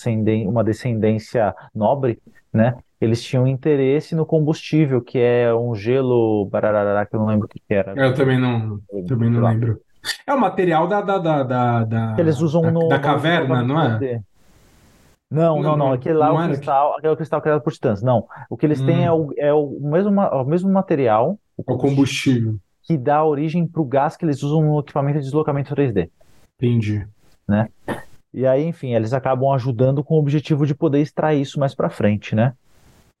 uma 0.46 0.62
descendência 0.62 1.52
nobre, 1.74 2.20
né? 2.52 2.76
Eles 3.00 3.20
tinham 3.20 3.44
interesse 3.44 4.14
no 4.14 4.24
combustível, 4.24 5.02
que 5.02 5.18
é 5.18 5.52
um 5.52 5.74
gelo, 5.74 6.46
bararará, 6.46 7.04
que 7.04 7.16
eu 7.16 7.18
não 7.18 7.26
lembro 7.26 7.46
o 7.46 7.48
que, 7.48 7.60
era. 7.68 7.92
Eu 7.96 8.14
também 8.14 8.38
não, 8.38 8.78
também 9.08 9.28
não 9.28 9.44
lembro. 9.44 9.80
É 10.24 10.32
o 10.32 10.40
material 10.40 10.86
da, 10.86 11.00
da, 11.00 11.18
da, 11.18 11.42
da, 11.42 11.84
da, 11.84 12.16
eles 12.18 12.40
usam 12.40 12.62
da, 12.62 12.70
no, 12.70 12.88
da 12.88 13.00
caverna, 13.00 13.64
não 13.64 13.82
é? 13.82 14.22
Não, 15.28 15.60
não, 15.60 15.76
não. 15.76 15.92
Aquele 15.92 16.14
lá 16.14 16.28
é 16.28 16.30
o 16.30 16.46
cristal, 16.46 16.90
que... 16.90 16.98
aquele 16.98 17.10
é 17.10 17.14
o 17.14 17.16
cristal 17.16 17.42
criado 17.42 17.60
por 17.62 17.72
titãs. 17.72 18.00
Não. 18.00 18.28
O 18.48 18.56
que 18.56 18.64
eles 18.64 18.80
hum. 18.80 18.86
têm 18.86 19.04
é 19.04 19.10
o, 19.10 19.32
é 19.36 19.52
o, 19.52 19.80
mesmo, 19.80 20.20
o 20.20 20.44
mesmo 20.44 20.72
material. 20.72 21.36
O 21.56 21.64
combustível. 21.64 22.60
Que 22.84 22.96
dá 22.96 23.24
origem 23.24 23.66
para 23.66 23.82
o 23.82 23.84
gás 23.84 24.16
que 24.16 24.24
eles 24.24 24.42
usam 24.42 24.62
no 24.62 24.80
equipamento 24.80 25.18
de 25.18 25.24
deslocamento 25.24 25.74
3D. 25.74 26.10
Entendi. 26.58 27.06
Né? 27.48 27.68
E 28.32 28.46
aí, 28.46 28.64
enfim, 28.64 28.94
eles 28.94 29.12
acabam 29.12 29.52
ajudando 29.52 30.02
com 30.02 30.14
o 30.14 30.18
objetivo 30.18 30.66
de 30.66 30.74
poder 30.74 31.00
extrair 31.00 31.40
isso 31.40 31.58
mais 31.60 31.74
para 31.74 31.88
frente, 31.88 32.34
né? 32.34 32.52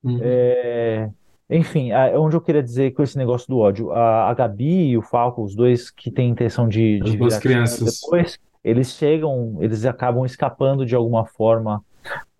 Hum. 0.02 0.18
É... 0.20 1.08
Enfim, 1.48 1.90
onde 2.16 2.34
eu 2.34 2.40
queria 2.40 2.62
dizer 2.62 2.92
com 2.92 3.02
esse 3.02 3.18
negócio 3.18 3.46
do 3.48 3.58
ódio, 3.58 3.92
a, 3.92 4.30
a 4.30 4.34
Gabi 4.34 4.88
e 4.88 4.98
o 4.98 5.02
Falco, 5.02 5.42
os 5.42 5.54
dois 5.54 5.90
que 5.90 6.10
têm 6.10 6.30
intenção 6.30 6.66
de, 6.66 6.98
de 7.00 7.10
As 7.10 7.16
duas 7.16 7.38
crianças. 7.38 8.00
depois, 8.00 8.38
eles 8.64 8.92
chegam, 8.92 9.58
eles 9.60 9.84
acabam 9.84 10.24
escapando 10.24 10.86
de 10.86 10.94
alguma 10.94 11.26
forma 11.26 11.84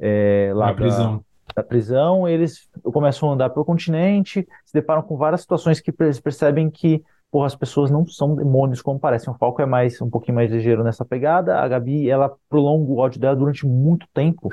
é, 0.01 0.51
lá 0.55 0.69
da 0.69 0.75
prisão. 0.75 1.25
Da, 1.55 1.63
prisão, 1.63 2.27
eles 2.27 2.69
começam 2.83 3.31
a 3.31 3.35
andar 3.35 3.51
pelo 3.51 3.65
continente, 3.65 4.49
se 4.65 4.73
deparam 4.73 5.03
com 5.03 5.17
várias 5.17 5.43
situações 5.43 5.81
que 5.81 5.93
eles 6.01 6.19
percebem 6.19 6.71
que 6.71 7.05
porra, 7.35 7.49
as 7.49 7.57
pessoas 7.57 7.91
não 7.91 8.07
são 8.07 8.37
demônios 8.37 8.81
como 8.81 8.97
parecem. 8.97 9.35
O 9.35 9.37
Falco 9.37 9.61
é 9.61 9.67
mais 9.67 10.01
um 10.01 10.09
pouquinho 10.09 10.37
mais 10.37 10.53
ligeiro 10.53 10.85
nessa 10.85 11.05
pegada. 11.05 11.59
A 11.59 11.67
Gabi, 11.67 12.09
ela 12.09 12.33
prolonga 12.49 12.93
o 12.93 12.99
ódio 12.99 13.21
dela 13.21 13.35
durante 13.35 13.67
muito 13.67 14.07
tempo, 14.15 14.49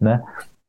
né? 0.00 0.20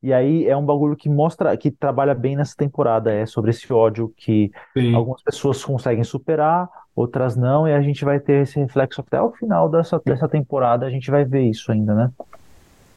E 0.04 0.14
aí 0.14 0.46
é 0.46 0.56
um 0.56 0.64
bagulho 0.64 0.96
que 0.96 1.10
mostra, 1.10 1.58
que 1.58 1.72
trabalha 1.72 2.14
bem 2.14 2.36
nessa 2.36 2.54
temporada, 2.56 3.12
é 3.12 3.26
sobre 3.26 3.50
esse 3.50 3.74
ódio 3.74 4.14
que 4.16 4.52
Sim. 4.78 4.94
algumas 4.94 5.24
pessoas 5.24 5.66
conseguem 5.66 6.04
superar, 6.04 6.70
outras 6.96 7.36
não, 7.36 7.68
e 7.68 7.74
a 7.74 7.82
gente 7.82 8.06
vai 8.06 8.20
ter 8.20 8.44
esse 8.44 8.60
reflexo 8.60 9.02
até 9.02 9.20
o 9.20 9.32
final 9.32 9.68
dessa, 9.68 10.00
dessa 10.06 10.30
temporada, 10.30 10.86
a 10.86 10.92
gente 10.92 11.10
vai 11.10 11.26
ver 11.26 11.42
isso 11.42 11.72
ainda, 11.72 11.96
né? 11.96 12.12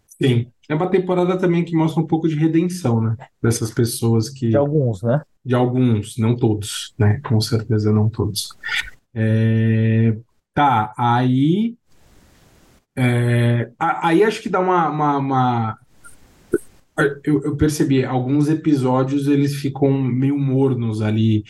Sim. 0.07 0.53
É 0.71 0.75
uma 0.77 0.89
temporada 0.89 1.37
também 1.37 1.65
que 1.65 1.75
mostra 1.75 2.01
um 2.01 2.07
pouco 2.07 2.29
de 2.29 2.37
redenção, 2.37 3.01
né? 3.01 3.17
Dessas 3.43 3.73
pessoas 3.73 4.31
que. 4.31 4.51
De 4.51 4.57
alguns, 4.57 5.03
né? 5.03 5.21
De 5.45 5.53
alguns, 5.53 6.17
não 6.17 6.37
todos, 6.37 6.95
né? 6.97 7.21
Com 7.25 7.41
certeza 7.41 7.93
não 7.93 8.09
todos. 8.09 8.57
É... 9.13 10.17
Tá, 10.55 10.95
aí. 10.97 11.75
É... 12.97 13.73
Aí 13.77 14.23
acho 14.23 14.41
que 14.41 14.49
dá 14.49 14.61
uma, 14.61 14.89
uma, 14.89 15.19
uma 15.19 15.79
eu, 17.25 17.43
eu, 17.45 17.57
percebi, 17.57 18.05
alguns 18.05 18.49
episódios 18.49 19.27
eles 19.27 19.57
ficam 19.57 20.03
meio 20.03 20.39
mornos 20.39 21.03
ali. 21.03 21.45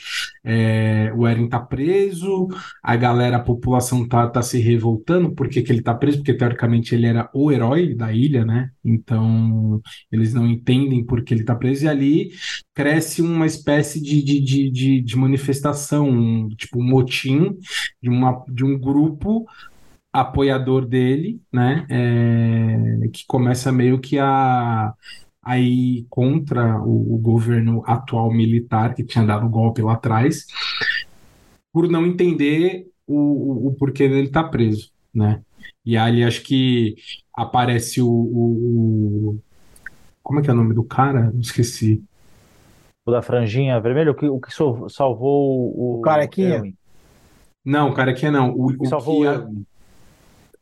É, 0.44 1.12
o 1.16 1.26
Eren 1.26 1.48
tá 1.48 1.61
preso, 1.61 2.48
a 2.82 2.96
galera, 2.96 3.36
a 3.36 3.42
população 3.42 4.07
tá, 4.09 4.28
tá 4.28 4.42
se 4.42 4.59
revoltando. 4.59 5.34
Por 5.34 5.48
que, 5.48 5.62
que 5.62 5.72
ele 5.72 5.82
tá 5.82 5.94
preso? 5.94 6.18
Porque 6.18 6.34
teoricamente 6.34 6.94
ele 6.94 7.07
era 7.07 7.30
o 7.34 7.53
herói 7.53 7.94
da 7.94 8.12
ilha, 8.12 8.44
né? 8.44 8.70
Então 8.84 9.80
eles 10.11 10.34
não 10.34 10.46
entendem 10.46 11.05
por 11.05 11.22
que 11.22 11.34
ele 11.34 11.44
tá 11.44 11.55
preso. 11.55 11.84
E 11.84 11.88
ali 11.88 12.30
cresce 12.74 13.22
uma 13.22 13.46
espécie 13.46 14.01
de, 14.03 14.22
de, 14.22 14.40
de, 14.40 14.70
de, 14.70 15.01
de 15.01 15.16
manifestação, 15.16 16.09
um, 16.09 16.48
tipo 16.48 16.80
um 16.80 16.84
motim 16.84 17.59
de, 18.03 18.09
uma, 18.09 18.44
de 18.48 18.64
um 18.64 18.78
grupo 18.78 19.46
apoiador 20.12 20.86
dele, 20.86 21.40
né? 21.53 21.86
É, 21.88 23.09
que 23.12 23.24
começa 23.26 23.70
meio 23.70 24.01
que 24.01 24.18
a 24.18 24.92
aí 25.43 26.07
contra 26.11 26.78
o, 26.80 27.14
o 27.14 27.18
governo 27.18 27.82
atual 27.86 28.30
militar 28.30 28.95
que 28.95 29.05
tinha 29.05 29.24
dado 29.24 29.47
o 29.47 29.51
golpe 29.51 29.82
lá 29.82 29.95
atrás, 29.95 30.47
por 31.72 31.88
não 31.88 32.07
entender 32.07 32.86
o, 33.07 33.68
o, 33.68 33.74
porquê 33.74 34.09
dele 34.09 34.26
estar 34.26 34.45
tá 34.45 34.49
preso, 34.49 34.91
né? 35.12 35.43
E 35.84 35.97
aí 35.97 36.22
acho 36.22 36.43
que 36.43 36.97
aparece 37.34 38.01
o, 38.03 38.09
o, 38.09 39.30
o, 39.30 39.38
Como 40.22 40.41
é 40.41 40.43
que 40.43 40.51
é 40.51 40.53
o 40.53 40.57
nome 40.57 40.74
do 40.74 40.84
cara? 40.84 41.32
Esqueci. 41.41 42.03
O 43.07 43.11
da 43.11 43.22
franjinha 43.22 43.80
vermelha, 43.80 44.11
o 44.11 44.14
que, 44.14 44.28
o 44.28 44.38
que 44.38 44.53
salvou 44.53 45.74
o. 45.74 45.99
O 45.99 46.01
carequinha? 46.03 46.62
Não, 47.64 47.91
o 47.91 47.95
carequinha 47.95 48.30
não. 48.30 48.51
O, 48.51 48.66
o 48.78 48.86
salvou 48.86 49.22
que, 49.22 49.66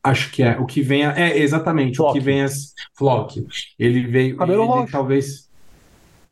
Acho 0.03 0.31
que 0.31 0.43
é. 0.43 0.59
O 0.59 0.67
que 0.67 0.81
vem. 0.81 1.05
É, 1.05 1.31
é 1.31 1.39
exatamente. 1.39 1.97
Flock. 1.97 2.11
O 2.11 2.13
que 2.15 2.25
vem 2.25 2.43
é. 2.43 2.47
Flock. 2.97 3.47
Ele 3.79 4.07
veio. 4.07 4.37
Cabelo 4.37 4.63
ele, 4.63 4.71
roxo. 4.71 4.93
Talvez. 4.93 5.49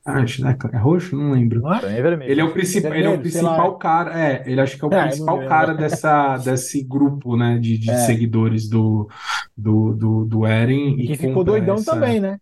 Ah, 0.04 0.20
é, 0.20 0.76
é 0.76 0.78
roxo? 0.78 1.16
Não 1.16 1.32
lembro. 1.32 1.60
Não 1.60 1.74
é? 1.74 2.00
vermelho. 2.00 2.30
Ele 2.30 2.40
é 2.40 2.44
o, 2.44 2.52
principal, 2.52 2.94
ele 2.94 3.06
é 3.06 3.10
o 3.10 3.18
principal 3.18 3.76
cara. 3.76 4.18
É, 4.18 4.44
ele 4.46 4.60
acho 4.60 4.78
que 4.78 4.84
é 4.84 4.88
o 4.88 4.94
é, 4.94 5.02
principal 5.02 5.48
cara 5.48 5.74
dessa, 5.74 6.36
desse 6.38 6.84
grupo, 6.84 7.36
né? 7.36 7.58
De, 7.58 7.76
de 7.76 7.90
é. 7.90 7.96
seguidores 7.98 8.68
do, 8.68 9.10
do, 9.56 9.92
do, 9.94 10.24
do 10.24 10.46
Eren. 10.46 10.94
E 10.96 11.08
que 11.08 11.16
ficou 11.16 11.42
doidão 11.42 11.74
essa... 11.74 11.92
também, 11.92 12.20
né? 12.20 12.38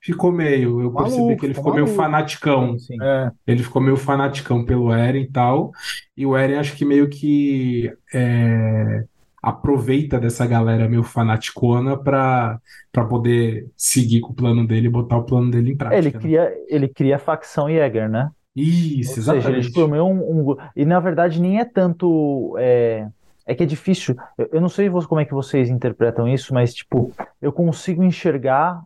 Ficou 0.00 0.30
meio. 0.30 0.80
Eu 0.80 0.92
maluco, 0.92 1.02
percebi 1.02 1.36
que 1.36 1.46
ele 1.46 1.54
ficou, 1.54 1.72
ficou 1.72 1.84
meio 1.84 1.96
fanaticão. 1.96 2.76
É. 3.02 3.30
Ele 3.44 3.62
ficou 3.62 3.82
meio 3.82 3.96
fanaticão 3.96 4.64
pelo 4.64 4.92
Eren 4.94 5.22
e 5.22 5.30
tal. 5.30 5.72
E 6.16 6.24
o 6.24 6.36
Eren 6.36 6.58
acho 6.58 6.76
que 6.76 6.84
meio 6.84 7.08
que. 7.08 7.92
É 8.14 9.04
aproveita 9.42 10.18
dessa 10.18 10.46
galera 10.46 10.88
meio 10.88 11.02
fanaticona 11.02 11.96
para 11.96 12.60
poder 13.08 13.68
seguir 13.76 14.20
com 14.20 14.32
o 14.32 14.34
plano 14.34 14.66
dele 14.66 14.86
e 14.86 14.90
botar 14.90 15.16
o 15.16 15.24
plano 15.24 15.50
dele 15.50 15.72
em 15.72 15.76
prática. 15.76 15.98
Ele 15.98 16.10
né? 16.10 16.20
cria, 16.20 16.52
ele 16.68 16.88
cria 16.88 17.16
a 17.16 17.18
facção 17.18 17.68
Jäger, 17.68 18.08
né? 18.08 18.30
Isso, 18.54 19.12
Ou 19.12 19.18
exatamente. 19.18 19.44
Seja, 19.44 19.58
ele 19.58 19.72
formou 19.72 20.12
um, 20.12 20.50
um, 20.50 20.56
E 20.76 20.84
na 20.84 21.00
verdade 21.00 21.40
nem 21.40 21.60
é 21.60 21.64
tanto. 21.64 22.54
É, 22.58 23.06
é 23.46 23.54
que 23.54 23.62
é 23.62 23.66
difícil. 23.66 24.16
Eu, 24.36 24.50
eu 24.52 24.60
não 24.60 24.68
sei 24.68 24.90
como 24.90 25.20
é 25.20 25.24
que 25.24 25.34
vocês 25.34 25.70
interpretam 25.70 26.28
isso, 26.28 26.52
mas 26.52 26.74
tipo, 26.74 27.12
eu 27.40 27.52
consigo 27.52 28.02
enxergar 28.02 28.82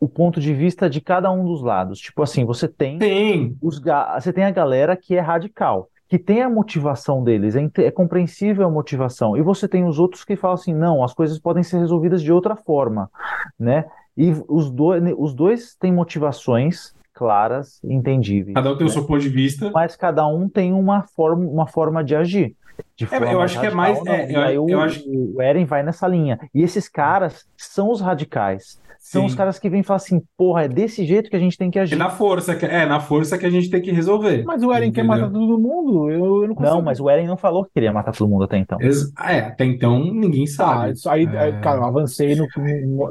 o 0.00 0.08
ponto 0.08 0.40
de 0.40 0.52
vista 0.52 0.90
de 0.90 1.00
cada 1.00 1.30
um 1.30 1.44
dos 1.44 1.62
lados. 1.62 2.00
Tipo 2.00 2.22
assim, 2.22 2.44
você 2.44 2.66
tem, 2.66 2.98
tem. 2.98 3.56
Os, 3.62 3.80
você 4.14 4.32
tem 4.32 4.44
a 4.44 4.50
galera 4.50 4.96
que 4.96 5.14
é 5.14 5.20
radical 5.20 5.88
que 6.12 6.18
tem 6.18 6.42
a 6.42 6.50
motivação 6.50 7.24
deles, 7.24 7.56
é, 7.56 7.66
é, 7.78 7.90
compreensível 7.90 8.66
a 8.66 8.70
motivação. 8.70 9.34
E 9.34 9.40
você 9.40 9.66
tem 9.66 9.86
os 9.86 9.98
outros 9.98 10.26
que 10.26 10.36
falam 10.36 10.56
assim, 10.56 10.74
não, 10.74 11.02
as 11.02 11.14
coisas 11.14 11.38
podem 11.38 11.62
ser 11.62 11.78
resolvidas 11.78 12.20
de 12.20 12.30
outra 12.30 12.54
forma, 12.54 13.10
né? 13.58 13.86
E 14.14 14.30
os, 14.46 14.70
dois, 14.70 15.02
os 15.16 15.32
dois 15.32 15.74
têm 15.74 15.90
motivações 15.90 16.94
claras, 17.14 17.80
entendíveis. 17.82 18.52
Cada 18.54 18.72
um 18.72 18.76
tem 18.76 18.84
né? 18.86 18.90
o 18.90 18.92
seu 18.92 19.06
ponto 19.06 19.20
de 19.22 19.30
vista. 19.30 19.70
Mas 19.72 19.96
cada 19.96 20.26
um 20.26 20.50
tem 20.50 20.74
uma 20.74 21.00
forma, 21.00 21.46
uma 21.48 21.66
forma 21.66 22.04
de 22.04 22.14
agir. 22.14 22.54
de 22.94 23.04
É, 23.04 23.08
forma 23.08 23.32
eu 23.32 23.40
acho 23.40 23.58
que 23.58 23.66
é 23.66 23.70
mais- 23.70 23.96
radical, 23.96 24.14
não. 24.18 24.22
é, 24.22 24.30
E 24.30 24.34
eu- 24.34 24.42
aí 24.42 24.58
o, 24.58 24.68
eu 24.68 24.80
acho- 24.82 25.02
o 25.08 25.40
Eren 25.40 25.64
vai 25.64 25.82
nessa 25.82 26.06
linha. 26.06 26.38
E 26.54 26.60
esses 26.62 26.90
caras 26.90 27.46
são 27.56 27.90
os 27.90 28.02
radicais. 28.02 28.78
São 29.04 29.22
Sim. 29.22 29.26
os 29.26 29.34
caras 29.34 29.58
que 29.58 29.68
vêm 29.68 29.82
falar 29.82 29.96
assim, 29.96 30.22
porra, 30.36 30.62
é 30.62 30.68
desse 30.68 31.04
jeito 31.04 31.28
que 31.28 31.34
a 31.34 31.38
gente 31.38 31.58
tem 31.58 31.72
que 31.72 31.78
É 31.78 31.82
agir. 31.82 31.96
na 31.96 32.08
força, 32.08 32.54
que, 32.54 32.64
é 32.64 32.86
na 32.86 33.00
força 33.00 33.36
que 33.36 33.44
a 33.44 33.50
gente 33.50 33.68
tem 33.68 33.82
que 33.82 33.90
resolver. 33.90 34.44
Mas 34.46 34.62
o 34.62 34.72
Eren 34.72 34.92
quer 34.92 35.00
Entendeu? 35.04 35.22
matar 35.26 35.32
todo 35.32 35.58
mundo. 35.58 36.08
Eu, 36.08 36.42
eu 36.42 36.48
não 36.48 36.54
consigo. 36.54 36.76
Não, 36.76 36.82
mas 36.82 37.00
o 37.00 37.10
Eren 37.10 37.26
não 37.26 37.36
falou 37.36 37.64
que 37.64 37.72
queria 37.74 37.92
matar 37.92 38.12
todo 38.12 38.30
mundo 38.30 38.44
até 38.44 38.56
então. 38.58 38.80
Ex- 38.80 39.12
É, 39.20 39.40
até 39.40 39.64
então 39.64 39.98
ninguém 39.98 40.44
Tá, 40.44 40.52
sabe. 40.52 40.92
isso 40.92 41.10
aí, 41.10 41.24
É. 41.24 41.58
cara, 41.60 41.80
eu 41.80 41.84
avancei 41.84 42.36
no, 42.36 42.46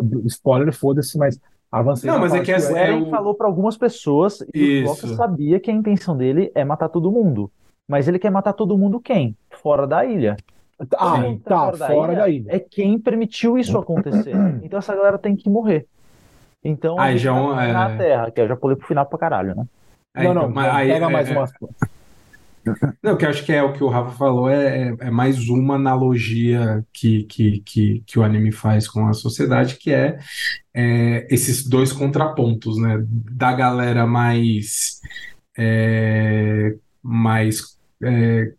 no- 0.01 0.25
spoiler, 0.27 0.73
foda-se, 0.73 1.17
mas 1.17 1.37
avancei 1.69 2.09
Não, 2.09 2.19
mas 2.19 2.31
é 2.31 2.37
parte 2.37 2.45
que 2.45 2.51
essa- 2.53 2.71
O 2.71 2.75
o 2.75 2.77
Eren- 2.77 3.03
o- 3.03 3.09
falou 3.09 3.35
pra 3.35 3.47
algumas 3.47 3.75
pessoas 3.77 4.39
e 4.55 4.61
o 4.61 4.83
Isso. 4.85 4.95
Flock 5.01 5.15
sabia 5.17 5.59
que 5.59 5.69
a 5.69 5.73
intenção 5.73 6.15
dele 6.15 6.49
é 6.55 6.63
matar 6.63 6.87
todo 6.87 7.11
mundo. 7.11 7.51
Mas 7.85 8.07
ele 8.07 8.17
quer 8.17 8.31
matar 8.31 8.53
todo 8.53 8.77
mundo 8.77 8.97
quem? 9.01 9.35
Fora 9.61 9.85
da 9.85 10.05
ilha. 10.05 10.37
Ah, 10.97 11.21
que 11.23 11.37
tá, 11.39 11.71
fora 11.73 12.15
da 12.15 12.29
ilha. 12.29 12.45
É 12.55 12.59
quem 12.59 12.97
permitiu 12.99 13.57
isso 13.57 13.77
acontecer. 13.77 14.33
Então 14.63 14.79
essa 14.79 14.95
galera 14.95 15.17
tem 15.17 15.35
que 15.35 15.49
morrer. 15.49 15.85
Então 16.63 16.99
a 16.99 17.03
Aí 17.05 17.13
gente 17.17 17.23
já 17.23 17.31
é 17.31 17.33
vai 17.33 17.43
um- 17.43 17.55
terminar 17.57 17.89
é. 17.89 17.93
a 17.93 17.97
Terra, 17.97 18.31
que 18.31 18.41
eu 18.41 18.47
já 18.47 18.55
pulei 18.55 18.75
pro 18.77 18.87
final 18.87 19.05
pra 19.05 19.17
caralho, 19.19 19.55
né? 19.55 19.65
É, 20.13 20.23
não, 20.23 20.31
então, 20.31 20.43
não, 20.43 20.49
mas 20.55 20.73
aí- 20.75 20.87
pega 20.89 21.05
é- 21.05 21.09
mais 21.09 21.29
é- 21.29 21.37
umas. 21.37 21.51
Não, 23.01 23.17
que 23.17 23.25
eu 23.25 23.29
acho 23.31 23.43
que 23.43 23.51
é 23.51 23.63
o 23.63 23.73
que 23.73 23.83
o 23.83 23.87
Rafa 23.89 24.11
falou, 24.11 24.47
é, 24.47 24.89
é, 24.89 24.95
é 24.99 25.09
mais 25.09 25.49
uma 25.49 25.73
analogia 25.77 26.85
que, 26.93 27.23
que, 27.23 27.59
que, 27.61 28.03
que 28.05 28.19
o 28.19 28.23
anime 28.23 28.51
faz 28.51 28.87
com 28.87 29.07
a 29.07 29.13
sociedade, 29.13 29.77
que 29.77 29.91
é, 29.91 30.19
é, 30.71 31.25
esses 31.33 31.67
dois 31.67 31.91
contrapontos, 31.91 32.77
né? 32.79 33.03
Da 33.09 33.51
galera 33.51 34.05
mais, 34.05 35.01
é, 35.57 36.75
mais, 37.01 37.79
é, 38.03 38.51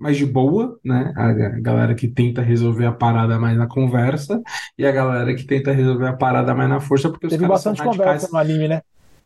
mais 0.00 0.16
de 0.16 0.24
boa, 0.24 0.78
né? 0.84 1.12
A, 1.14 1.32
galera 1.60 1.94
que 1.94 2.08
tenta 2.08 2.40
resolver 2.40 2.86
a 2.86 2.92
parada 2.92 3.38
mais 3.38 3.56
na 3.56 3.66
conversa, 3.66 4.40
e 4.78 4.86
a 4.86 4.90
galera 4.90 5.34
que 5.34 5.44
tenta 5.44 5.72
resolver 5.72 6.06
a 6.08 6.12
parada 6.14 6.54
mais 6.54 6.68
na 6.70 6.80
força, 6.80 7.10
porque 7.10 7.26
os 7.26 7.30
Teve 7.32 7.44
caras 7.46 7.60
são 7.60 7.72
bastante 7.72 7.86
conversa 7.86 8.26
radicais, 8.26 8.32
no 8.32 8.38
anime, 8.38 8.68
né? 8.68 8.82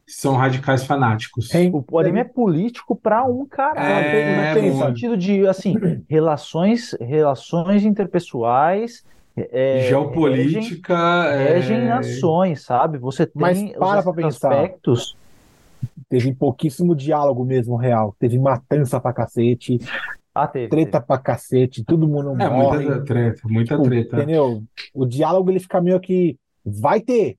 são 0.06 0.34
radicais 0.34 0.84
fanáticos. 0.84 1.48
Tem- 1.48 1.72
O, 1.90 1.98
anime 1.98 2.20
é 2.20 2.24
político 2.24 2.94
pra 2.94 3.24
um 3.24 3.46
caralho. 3.46 4.06
É, 4.06 4.52
Tem- 4.52 4.62
tem 4.62 4.72
muito. 4.72 4.86
sentido 4.88 5.16
de, 5.16 5.46
assim, 5.46 5.74
relações, 6.10 6.94
relações 7.00 7.84
interpessoais, 7.84 9.02
é, 9.36 9.74
regem, 9.74 9.88
Geopolítica. 9.88 10.94
é, 11.28 11.54
regem 11.54 11.86
nações, 11.86 12.62
sabe? 12.62 12.98
Você 12.98 13.24
tem 13.26 13.40
Mas 13.40 13.62
os 13.62 13.72
para 13.72 14.02
pra 14.02 14.12
pensar. 14.12 14.52
aspectos. 14.52 15.16
Teve 16.08 16.32
pouquíssimo 16.34 16.94
diálogo 16.94 17.44
mesmo 17.44 17.76
real. 17.76 18.14
Teve 18.18 18.38
matança 18.38 19.00
pra 19.00 19.12
cacete, 19.12 19.78
Ah, 20.34 20.48
teve, 20.48 20.68
treta 20.68 21.00
pra 21.00 21.16
cacete, 21.18 21.84
todo 21.84 22.08
mundo 22.08 22.30
É, 22.42 22.48
morre. 22.50 22.84
muita 22.86 23.04
treta, 23.04 23.40
muita 23.48 23.76
Tipo, 23.76 23.88
treta. 23.88 24.16
Entendeu? 24.16 24.62
O 24.92 25.06
diálogo 25.06 25.50
ele 25.50 25.60
fica 25.60 25.80
meio 25.80 26.00
que 26.00 26.36
vai 26.64 27.00
ter, 27.00 27.36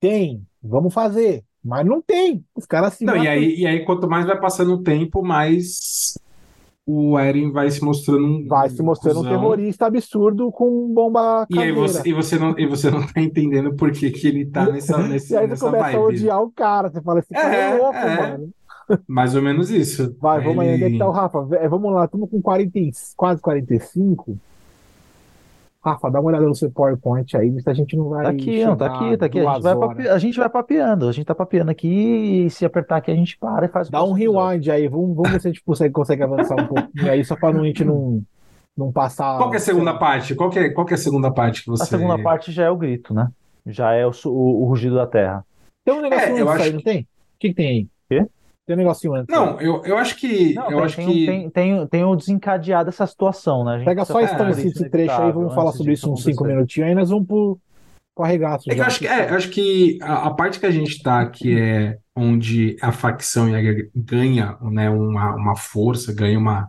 tem, 0.00 0.42
vamos 0.62 0.94
fazer, 0.94 1.42
mas 1.62 1.84
não 1.86 2.00
tem. 2.00 2.44
Os 2.54 2.64
caras 2.66 2.94
se 2.94 3.04
Não, 3.04 3.16
e 3.16 3.28
aí, 3.28 3.56
e 3.56 3.66
aí, 3.66 3.84
quanto 3.84 4.08
mais 4.08 4.24
vai 4.26 4.40
passando 4.40 4.72
o 4.74 4.82
tempo, 4.82 5.22
mais 5.22 6.18
o 6.86 7.18
Eren 7.18 7.50
vai 7.50 7.70
se 7.70 7.82
mostrando 7.82 8.26
um 8.26 8.46
vai 8.46 8.68
se 8.68 8.82
mostrando 8.82 9.20
um 9.20 9.22
cuzão. 9.22 9.38
terrorista 9.40 9.86
absurdo 9.86 10.52
com 10.52 10.92
bomba 10.92 11.46
E 11.48 11.58
aí 11.58 11.72
você, 11.72 12.06
e 12.08 12.12
você 12.12 12.38
não, 12.38 12.58
e 12.58 12.66
você 12.66 12.90
não 12.90 13.06
tá 13.06 13.20
entendendo 13.22 13.74
por 13.74 13.90
que, 13.90 14.10
que 14.10 14.26
ele 14.28 14.44
tá 14.46 14.66
nessa, 14.70 14.98
nesse, 15.08 15.32
E 15.32 15.36
aí 15.36 15.44
você 15.44 15.48
nessa 15.48 15.64
começa 15.66 15.86
a 15.86 15.90
vibe. 15.92 16.04
odiar 16.04 16.42
o 16.42 16.50
cara. 16.52 16.90
Você 16.90 17.00
fala, 17.00 17.20
esse 17.20 17.32
cara 17.32 17.54
é, 17.54 17.70
É, 17.70 17.74
louco, 17.78 17.96
é. 17.96 18.16
mano. 18.30 18.50
Mais 19.08 19.34
ou 19.34 19.42
menos 19.42 19.70
isso. 19.70 20.16
Vai, 20.20 20.40
vamos 20.42 20.64
aí. 20.64 20.74
Onde 20.74 20.84
é 20.84 20.90
que 20.90 20.98
tá 20.98 21.08
o 21.08 21.10
Rafa? 21.12 21.42
Vé- 21.44 21.68
Vamos 21.68 21.92
lá, 21.92 22.04
estamos 22.04 22.30
com 22.30 22.40
40, 22.42 22.78
e- 22.78 22.90
quase 23.16 23.40
45. 23.40 24.36
Rafa, 25.84 26.10
dá 26.10 26.18
uma 26.18 26.30
olhada 26.30 26.46
no 26.46 26.54
seu 26.54 26.70
PowerPoint 26.70 27.36
aí, 27.36 27.60
se 27.60 27.68
a 27.68 27.74
gente 27.74 27.94
não 27.94 28.08
vai. 28.08 28.24
Tá 28.24 28.30
aqui, 28.30 28.64
não, 28.64 28.74
tá 28.74 28.86
aqui, 28.86 29.16
tá 29.18 29.26
aqui. 29.26 29.38
A 29.40 29.52
gente, 29.52 29.62
vai 29.62 29.76
pape... 29.76 30.08
a 30.08 30.18
gente 30.18 30.38
vai 30.38 30.48
papeando, 30.48 31.08
a 31.08 31.12
gente 31.12 31.26
tá 31.26 31.34
papeando 31.34 31.70
aqui 31.70 31.88
e 32.46 32.50
se 32.50 32.64
apertar 32.64 32.96
aqui 32.96 33.10
a 33.10 33.14
gente 33.14 33.36
para 33.36 33.66
e 33.66 33.68
faz 33.68 33.90
Dá 33.90 34.02
um 34.02 34.12
rewind 34.12 34.66
aí, 34.70 34.88
vamos, 34.88 35.14
vamos 35.14 35.30
ver 35.30 35.40
se 35.42 35.48
a 35.48 35.50
gente 35.50 35.62
consegue, 35.62 35.92
consegue 35.92 36.22
avançar 36.22 36.54
um 36.58 36.66
pouquinho 36.66 37.10
aí, 37.10 37.22
só 37.22 37.36
para 37.36 37.58
a 37.58 37.64
gente 37.64 37.84
não, 37.84 38.22
não 38.74 38.90
passar. 38.90 39.36
Qual 39.36 39.50
que 39.50 39.56
é 39.56 39.58
a 39.58 39.62
segunda 39.62 39.92
parte? 39.92 40.34
Qual 40.34 40.48
que 40.48 40.58
é, 40.58 40.70
qual 40.70 40.86
que 40.86 40.94
é 40.94 40.96
a 40.96 40.98
segunda 40.98 41.30
parte 41.30 41.62
que 41.64 41.70
A 41.70 41.76
você. 41.76 41.84
segunda 41.84 42.18
parte 42.22 42.50
já 42.50 42.64
é 42.64 42.70
o 42.70 42.76
grito, 42.78 43.12
né? 43.12 43.28
Já 43.66 43.92
é 43.92 44.06
o, 44.06 44.10
o, 44.24 44.62
o 44.62 44.64
rugido 44.64 44.94
da 44.94 45.06
terra. 45.06 45.44
Tem 45.84 45.92
um 45.94 46.00
negocinho 46.00 46.36
É, 46.38 46.40
eu 46.40 46.48
antes 46.48 46.60
acho 46.60 46.62
aí, 46.64 46.72
não 46.72 46.80
tem? 46.82 47.00
O 47.02 47.06
que, 47.38 47.48
que 47.50 47.54
tem 47.54 47.68
aí? 47.68 47.88
Quê? 48.08 48.26
Tem 48.66 48.74
um 48.74 48.78
negocinho 48.78 49.14
antes. 49.14 49.34
Não, 49.34 49.60
eu, 49.60 49.82
eu 49.84 49.96
acho 49.98 50.16
que. 50.16 50.54
Não, 50.54 50.70
eu 50.70 50.76
tem, 50.76 50.84
acho 50.86 50.96
tem, 50.96 51.06
que. 51.06 51.22
um- 51.22 51.26
tem, 51.26 51.50
tem, 51.50 51.86
tem 51.86 52.04
o 52.04 52.16
desencadeado 52.16 52.86
dessa 52.86 53.06
situação, 53.06 53.64
né? 53.64 53.72
A 53.74 53.78
gente 53.78 53.84
Pega 53.86 54.04
só 54.04 54.14
falar 54.14 54.24
esse, 54.24 54.36
sobre 54.36 54.52
esse, 54.52 54.66
isso 54.68 54.78
esse 54.82 54.90
trecho 54.90 55.10
aí, 55.10 55.16
inevitável 55.16 55.40
vamos 55.40 55.54
falar 55.54 55.72
sobre 55.72 55.92
isso 55.92 56.10
uns 56.12 56.22
cinco 56.22 56.44
minutinhos 56.44 56.88
aí, 56.88 56.94
nós 56.94 57.10
vamos 57.10 57.26
pro, 57.26 57.58
pro 58.14 58.24
arregaço 58.24 58.70
É 58.70 58.74
que 58.74 58.80
eu 58.80 58.84
acho 58.84 58.98
que, 59.00 59.06
é, 59.06 59.30
eu 59.30 59.34
acho 59.34 59.50
que 59.50 59.98
a, 60.00 60.26
a 60.28 60.30
parte 60.34 60.58
que 60.60 60.66
a 60.66 60.70
gente 60.70 61.02
tá, 61.02 61.26
que 61.28 61.58
é 61.60 61.98
onde 62.16 62.76
a 62.80 62.90
facção 62.92 63.48
ganha, 63.94 64.56
né, 64.62 64.88
uma, 64.88 65.34
uma 65.34 65.56
força, 65.56 66.14
ganha 66.14 66.38
uma, 66.38 66.68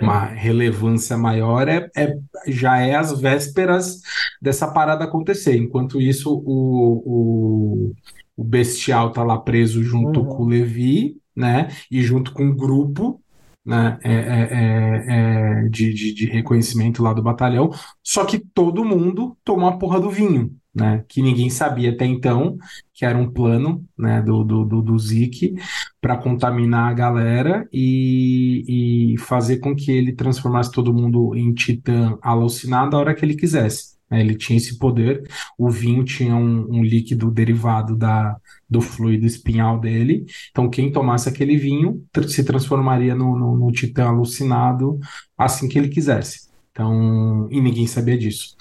uma 0.00 0.26
relevância 0.26 1.16
maior, 1.16 1.66
é, 1.66 1.88
é- 1.96 2.14
já 2.46 2.78
é 2.78 2.94
as 2.94 3.18
vésperas 3.18 4.00
dessa 4.40 4.68
parada 4.70 5.04
acontecer. 5.04 5.56
Enquanto 5.56 6.00
isso, 6.00 6.30
o, 6.46 7.02
o, 7.06 7.92
o 8.36 8.44
Bestial 8.44 9.10
tá 9.10 9.22
lá 9.24 9.38
preso 9.38 9.82
junto 9.82 10.20
Uhum. 10.20 10.26
com 10.26 10.42
o 10.42 10.48
Levi, 10.48 11.16
né, 11.34 11.68
e 11.90 12.02
junto 12.02 12.32
com 12.32 12.48
o 12.48 12.54
grupo, 12.54 13.22
né, 13.64 13.98
é, 14.02 14.12
é, 14.12 14.48
é, 14.52 15.64
é, 15.66 15.68
de, 15.68 15.92
de, 15.94 16.14
de 16.14 16.26
reconhecimento 16.26 17.02
lá 17.02 17.12
do 17.12 17.22
batalhão, 17.22 17.70
só 18.02 18.24
que 18.24 18.38
todo 18.38 18.84
mundo 18.84 19.36
tomou 19.44 19.68
a 19.68 19.76
porra 19.76 20.00
do 20.00 20.10
vinho, 20.10 20.56
né? 20.74 21.04
Que 21.08 21.20
ninguém 21.22 21.50
sabia 21.50 21.90
até 21.92 22.06
então, 22.06 22.56
que 22.94 23.04
era 23.04 23.16
um 23.16 23.30
plano, 23.30 23.84
né, 23.96 24.22
do, 24.22 24.42
do, 24.44 24.64
do, 24.64 24.82
do 24.82 24.98
Zeke 24.98 25.54
para 26.00 26.16
contaminar 26.16 26.90
a 26.90 26.94
galera 26.94 27.68
e, 27.72 29.12
e 29.14 29.18
fazer 29.18 29.58
com 29.58 29.74
que 29.76 29.90
ele 29.90 30.12
transformasse 30.12 30.72
todo 30.72 30.94
mundo 30.94 31.34
em 31.36 31.52
titã 31.52 32.18
alucinado 32.22 32.96
a 32.96 33.00
hora 33.00 33.14
que 33.14 33.24
ele 33.24 33.36
quisesse. 33.36 33.91
Né? 34.12 34.20
Ele 34.20 34.36
tinha 34.36 34.56
esse 34.58 34.78
poder. 34.78 35.28
O 35.58 35.70
vinho 35.70 36.04
tinha 36.04 36.36
um, 36.36 36.78
um 36.78 36.84
líquido 36.84 37.30
derivado 37.30 37.96
da, 37.96 38.36
do 38.68 38.80
fluido 38.80 39.26
espinhal 39.26 39.80
dele. 39.80 40.26
Então, 40.50 40.68
quem 40.70 40.92
tomasse 40.92 41.28
aquele 41.28 41.56
vinho 41.56 42.04
tr- 42.12 42.28
se 42.28 42.44
transformaria 42.44 43.14
no, 43.14 43.36
no, 43.38 43.56
no 43.56 43.72
titã 43.72 44.06
alucinado 44.08 44.98
assim 45.36 45.68
que 45.68 45.78
ele 45.78 45.88
quisesse. 45.88 46.48
Então, 46.70 47.48
e 47.50 47.60
ninguém 47.60 47.86
sabia 47.86 48.16
disso. 48.18 48.56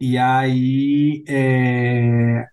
E 0.00 0.16
aí, 0.16 1.22
é, 1.28 2.46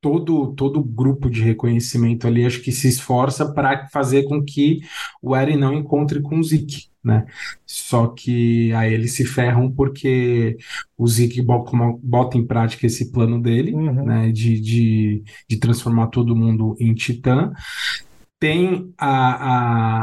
todo 0.00 0.52
todo 0.54 0.82
grupo 0.82 1.30
de 1.30 1.42
reconhecimento 1.42 2.26
ali 2.26 2.44
acho 2.46 2.60
que 2.62 2.72
se 2.72 2.88
esforça 2.88 3.52
para 3.52 3.88
fazer 3.88 4.24
com 4.24 4.42
que 4.42 4.80
o 5.22 5.34
Eren 5.34 5.56
não 5.56 5.74
encontre 5.74 6.20
com 6.22 6.38
o 6.38 6.44
Zeke, 6.44 6.88
né? 7.04 7.26
Só 7.66 8.08
que 8.08 8.72
aí 8.74 8.92
eles 8.94 9.14
se 9.14 9.24
ferram 9.24 9.70
porque 9.70 10.56
o 10.96 11.06
Zeke 11.06 11.42
bota 11.42 12.38
em 12.38 12.46
prática 12.46 12.86
esse 12.86 13.10
plano 13.12 13.40
dele, 13.40 13.72
Uhum. 13.72 14.04
né? 14.04 14.32
De, 14.32 14.60
de, 14.60 15.24
de 15.48 15.56
transformar 15.58 16.08
todo 16.08 16.36
mundo 16.36 16.76
em 16.80 16.94
titã. 16.94 17.52
Tem 18.38 18.92
a, 18.98 19.08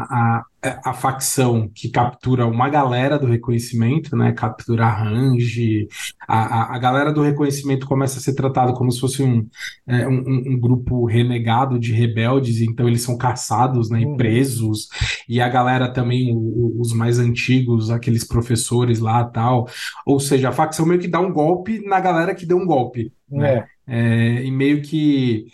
a, 0.06 0.38
a, 0.39 0.45
a 0.62 0.93
facção 0.93 1.70
que 1.74 1.89
captura 1.89 2.45
uma 2.45 2.68
galera 2.70 3.18
do 3.18 3.26
reconhecimento, 3.28 4.16
né? 4.16 4.34
Captura 4.34 4.86
a 4.88 4.91
Range, 5.03 5.88
a, 6.28 6.74
a, 6.74 6.76
a 6.76 6.80
galera 6.80 7.14
do 7.14 7.22
reconhecimento 7.22 7.88
começa 7.88 8.20
a 8.20 8.22
ser 8.22 8.34
tratada 8.34 8.74
como 8.74 8.91
se 8.91 8.99
fosse 8.99 9.24
um, 9.24 9.47
é, 9.88 10.07
um, 10.07 10.20
um- 10.20 10.60
grupo 10.60 11.05
renegado 11.05 11.80
de 11.80 11.93
rebeldes, 11.93 12.60
então 12.62 12.88
eles 12.88 13.01
são 13.01 13.18
caçados, 13.18 13.89
né, 13.89 14.01
e 14.01 14.05
Uhum. 14.05 14.18
presos, 14.18 14.89
e 15.30 15.39
a 15.39 15.47
galera 15.47 15.88
também, 15.91 16.34
o- 16.36 16.38
o- 16.38 16.82
os 16.82 16.91
mais 16.93 17.20
antigos, 17.20 17.89
aqueles 17.89 18.26
professores 18.26 18.99
lá 18.99 19.24
tal, 19.24 19.68
ou 20.05 20.20
seja, 20.20 20.49
a 20.49 20.51
facção 20.51 20.86
meio 20.86 20.99
que 20.99 21.07
dá 21.07 21.20
um 21.22 21.32
golpe 21.32 21.80
na 21.86 21.99
galera 21.99 22.36
que 22.36 22.45
deu 22.45 22.57
um 22.57 22.66
golpe, 22.66 23.12
né? 23.30 23.66
É. 23.66 23.80
É, 23.91 24.43
e 24.43 24.51
meio 24.51 24.82
que, 24.84 25.45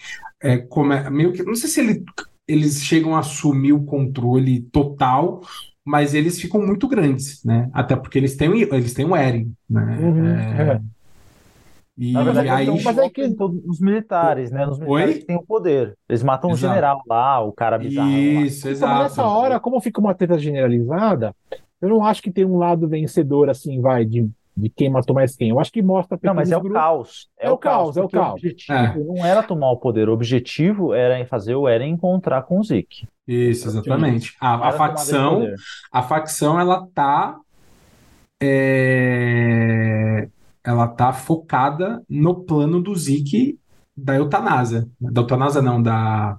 é, 0.41 0.57
come- 0.57 1.09
meio 1.09 1.31
que, 1.31 1.41
não 1.43 1.55
sei 1.55 1.69
se 1.69 1.79
ele- 1.79 2.03
eles 2.47 2.83
chegam 2.83 3.15
a 3.15 3.19
assumir 3.19 3.73
o 3.73 3.83
controle 3.83 4.61
total, 4.71 5.41
mas 5.83 6.13
eles 6.13 6.39
ficam 6.39 6.65
muito 6.65 6.87
grandes, 6.87 7.43
né? 7.43 7.69
Até 7.73 7.95
porque 7.95 8.17
eles 8.17 8.35
têm, 8.35 8.49
o- 8.49 8.55
eles 8.55 8.93
têm 8.93 9.05
o 9.05 9.15
Eren, 9.15 9.51
né? 9.69 9.97
Uhum, 9.99 10.27
É, 10.27 10.73
é. 10.73 10.81
e 11.97 12.11
Na 12.13 12.23
verdade, 12.23 12.49
aí, 12.49 12.67
eles 12.67 12.83
mas 12.83 12.97
é 12.97 13.09
que- 13.09 13.33
todos 13.35 13.61
os 13.65 13.79
militares, 13.79 14.51
né? 14.51 14.65
Nos 14.65 14.79
militares 14.79 15.23
têm 15.25 15.35
o 15.37 15.43
poder. 15.43 15.97
Eles 16.09 16.23
matam 16.23 16.49
o 16.49 16.53
Exato. 16.53 16.73
general 16.73 17.01
lá, 17.07 17.39
o 17.41 17.51
cara 17.53 17.77
bizarro 17.77 18.11
lá. 18.11 18.41
isso, 18.45 18.67
Então, 18.67 18.71
exato. 18.71 19.03
nessa 19.03 19.23
hora, 19.23 19.59
como 19.59 19.79
fica 19.81 19.99
uma 20.01 20.13
treta 20.13 20.37
generalizada, 20.37 21.33
eu 21.81 21.89
não 21.89 22.03
acho 22.05 22.21
que 22.21 22.31
tem 22.31 22.45
um 22.45 22.57
lado 22.57 22.87
vencedor, 22.87 23.49
assim, 23.49 23.79
vai, 23.79 24.05
de, 24.05 24.29
de 24.55 24.69
quem 24.69 24.89
matou 24.89 25.13
mais 25.13 25.35
quem. 25.35 25.49
Eu 25.49 25.59
acho 25.59 25.71
que 25.71 25.81
mostra 25.81 26.17
Não, 26.21 26.33
mas 26.33 26.51
é 26.51 26.57
o 26.57 26.69
caos. 26.69 27.27
É 27.37 27.49
o 27.49 27.57
caos, 27.57 27.97
é 27.97 28.01
o 28.01 28.09
caos. 28.09 28.33
objetivo 28.33 29.15
não 29.15 29.25
era 29.25 29.43
tomar 29.43 29.71
o 29.71 29.77
poder, 29.77 30.07
o 30.07 30.13
objetivo 30.13 30.93
era 30.93 31.25
fazer 31.25 31.55
o 31.55 31.67
Eren 31.67 31.91
encontrar 31.91 32.43
com 32.43 32.59
o 32.59 32.63
Zeke. 32.63 33.07
Isso, 33.27 33.67
exatamente. 33.67 34.35
A, 34.39 34.69
a 34.69 34.71
facção, 34.71 35.47
a 35.91 36.01
facção, 36.01 36.59
ela 36.59 36.87
tá, 36.93 37.37
é, 38.41 40.29
ela 40.63 40.87
tá 40.87 41.11
focada 41.11 42.01
no 42.07 42.35
plano 42.45 42.81
do 42.81 42.95
Zeke 42.95 43.59
da 43.97 44.15
eutanásia. 44.15 44.87
Da 44.99 45.21
eutanásia 45.21 45.61
não, 45.61 45.81
da, 45.81 46.37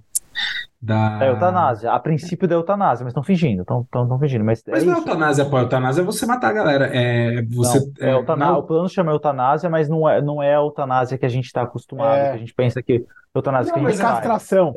da... 0.87 1.19
É 1.25 1.29
eutanásia. 1.29 1.91
A 1.93 1.99
princípio 1.99 2.47
da 2.47 2.55
eutanásia, 2.55 3.05
mas 3.05 3.11
estão 3.11 3.23
fingindo. 3.23 3.63
Estão 3.63 4.19
fingindo. 4.21 4.45
Mas, 4.45 4.63
Mas 4.67 4.83
é 4.83 4.87
não 4.87 4.95
é 4.95 4.99
eutanásia, 4.99 5.45
pô. 5.45 5.59
Eutanásia 5.59 6.01
é 6.01 6.05
você 6.05 6.25
matar 6.25 6.51
a 6.51 6.53
galera. 6.53 6.91
É 6.95 7.43
você... 7.43 7.81
Não, 7.81 8.09
é 8.09 8.13
eutana- 8.13 8.47
não- 8.47 8.59
O 8.59 8.63
plano 8.63 8.89
chama 8.89 9.11
eutanásia, 9.13 9.69
mas 9.69 9.89
não 9.89 10.09
é, 10.09 10.23
não 10.23 10.43
é 10.43 10.55
a 10.55 10.59
eutanásia 10.59 11.19
que 11.19 11.27
a 11.27 11.29
gente 11.29 11.47
está 11.47 11.63
acostumado, 11.63 12.17
É. 12.17 12.31
que 12.31 12.37
a 12.37 12.39
gente 12.39 12.55
pensa 12.55 12.81
que 12.83 13.05
eutanásia 13.35 13.73
Não, 13.73 13.81
que 13.81 13.87
a 13.87 13.89
É 13.89 13.93
gente 13.93 14.01
faz. 14.03 14.15
castração. 14.15 14.73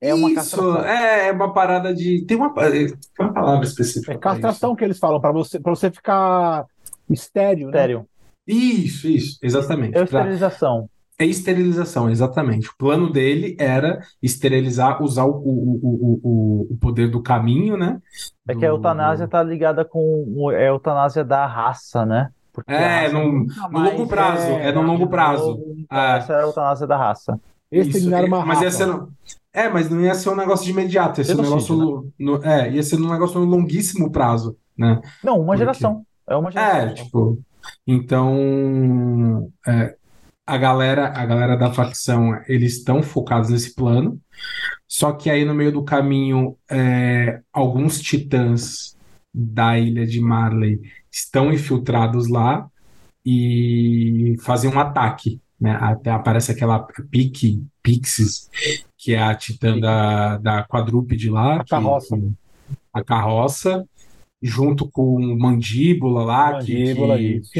É 0.00 0.14
uma 0.14 0.28
Isso, 0.30 0.34
castração. 0.36 0.84
é, 0.84 1.28
é 1.28 1.32
uma 1.32 1.52
parada 1.52 1.92
de... 1.94 2.24
Tem 2.26 2.36
uma, 2.36 2.52
tem 2.54 2.94
uma 3.18 3.32
palavra 3.32 3.64
específica 3.64 4.12
É 4.12 4.18
castração 4.18 4.76
que 4.76 4.84
eles 4.84 4.98
falam, 4.98 5.20
pra 5.20 5.32
você, 5.32 5.58
pra 5.58 5.74
você 5.74 5.90
ficar 5.90 6.64
estéreo, 7.10 7.68
né? 7.70 7.78
Sério. 7.78 8.06
Isso, 8.46 9.08
isso, 9.08 9.38
exatamente. 9.42 9.90
É 9.96 10.04
Pra- 10.04 10.20
esterilização. 10.20 10.88
É 11.16 11.24
esterilização, 11.24 12.10
exatamente. 12.10 12.68
O 12.68 12.76
plano 12.76 13.12
dele 13.12 13.56
era 13.58 14.00
esterilizar, 14.20 15.00
usar 15.00 15.24
o, 15.24 15.30
o, 15.30 15.80
o, 15.82 16.20
o, 16.22 16.66
o 16.72 16.76
poder 16.78 17.08
do 17.08 17.22
caminho, 17.22 17.76
né? 17.76 18.00
É 18.48 18.54
que 18.54 18.64
a 18.64 18.68
eutanásia 18.68 19.28
tá 19.28 19.40
ligada 19.42 19.84
com 19.84 20.24
o- 20.36 20.50
é 20.50 20.64
a 20.64 20.70
eutanásia 20.70 21.24
da 21.24 21.46
raça, 21.46 22.04
né? 22.04 22.30
Porque 22.52 22.72
É, 22.72 23.02
raça 23.02 23.12
no, 23.14 23.32
nunca 23.32 23.68
no 23.70 23.78
longo 23.80 24.06
prazo, 24.08 24.42
é, 24.46 24.68
é 24.68 24.72
no 24.72 24.82
longo 24.82 25.08
prazo. 25.08 25.52
então 25.52 25.86
Ah. 25.88 26.16
Essa 26.16 26.32
é 26.32 26.36
a 26.36 26.42
eutanásia 26.42 26.86
da 26.86 26.96
raça. 26.96 27.40
Exterminar 27.70 28.24
uma 28.24 28.44
mas 28.44 28.58
ia 28.60 28.64
raça. 28.66 28.78
ser, 28.78 28.86
no- 28.86 29.08
é, 29.52 29.68
mas 29.68 29.88
não 29.90 30.00
ia 30.00 30.14
ser 30.14 30.30
um 30.30 30.36
negócio 30.36 30.64
de 30.64 30.72
imediato, 30.72 31.20
ia 31.20 31.24
ser 31.24 31.38
um 31.38 31.42
negócio, 31.42 32.12
no, 32.18 32.44
é, 32.44 32.70
ia 32.72 32.82
ser 32.82 32.96
um 33.00 33.10
negócio 33.10 33.38
no 33.38 33.46
longuíssimo 33.46 34.10
prazo, 34.10 34.56
né? 34.76 35.00
Não, 35.22 35.40
uma 35.40 35.56
geração. 35.56 36.04
É 36.28 36.34
uma 36.34 36.48
É, 36.50 36.52
geração. 36.52 36.94
tipo, 36.94 37.38
então, 37.86 39.50
é, 39.66 39.96
a 40.46 40.56
galera, 40.58 41.08
a 41.08 41.24
galera 41.26 41.56
da 41.56 41.72
facção, 41.72 42.38
eles 42.48 42.78
estão 42.78 43.02
focados 43.02 43.50
nesse 43.50 43.74
plano, 43.74 44.20
só 44.86 45.12
que 45.12 45.30
aí 45.30 45.44
no 45.44 45.54
meio 45.54 45.72
do 45.72 45.82
caminho, 45.82 46.56
é, 46.70 47.40
alguns 47.52 48.00
titãs 48.00 48.96
da 49.32 49.78
ilha 49.78 50.06
de 50.06 50.20
Marley 50.20 50.80
estão 51.10 51.52
infiltrados 51.52 52.28
lá 52.28 52.68
e 53.24 54.36
fazem 54.40 54.70
um 54.70 54.78
ataque, 54.78 55.40
né? 55.60 55.76
Até 55.80 56.10
aparece 56.10 56.52
aquela 56.52 56.86
Pique, 57.10 57.64
Pixis, 57.82 58.48
que 58.98 59.14
é 59.14 59.22
a 59.22 59.34
titã 59.34 59.78
da, 59.78 60.36
da 60.38 60.62
quadrúpede 60.64 61.30
lá, 61.30 61.56
A 61.56 61.64
que- 61.64 61.70
carroça. 61.70 62.16
que- 62.16 62.32
a 62.92 63.02
carroça, 63.02 63.84
junto 64.42 64.88
com 64.90 65.36
Mandíbula 65.38 66.22
lá, 66.24 66.58
que- 66.62 66.72
Mandíbula, 66.78 67.16
que, 67.16 67.24
isso. 67.38 67.52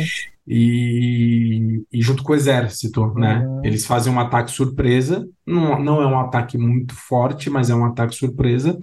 E, 0.47 1.85
e 1.93 2.03
junto 2.03 2.23
com 2.23 2.33
o 2.33 2.37
exército, 2.37 3.13
né? 3.15 3.47
Uhum. 3.47 3.61
Eles 3.65 3.87
fazem 3.87 4.13
um 4.13 4.21
ataque 4.21 4.51
surpresa. 4.51 5.27
Não, 5.47 5.81
não 5.83 6.03
é 6.03 6.07
um 6.07 6.19
ataque 6.19 6.59
muito 6.59 6.95
forte, 6.95 7.49
mas 7.51 7.71
é 7.71 7.75
um 7.75 7.85
ataque 7.85 8.15
surpresa 8.15 8.79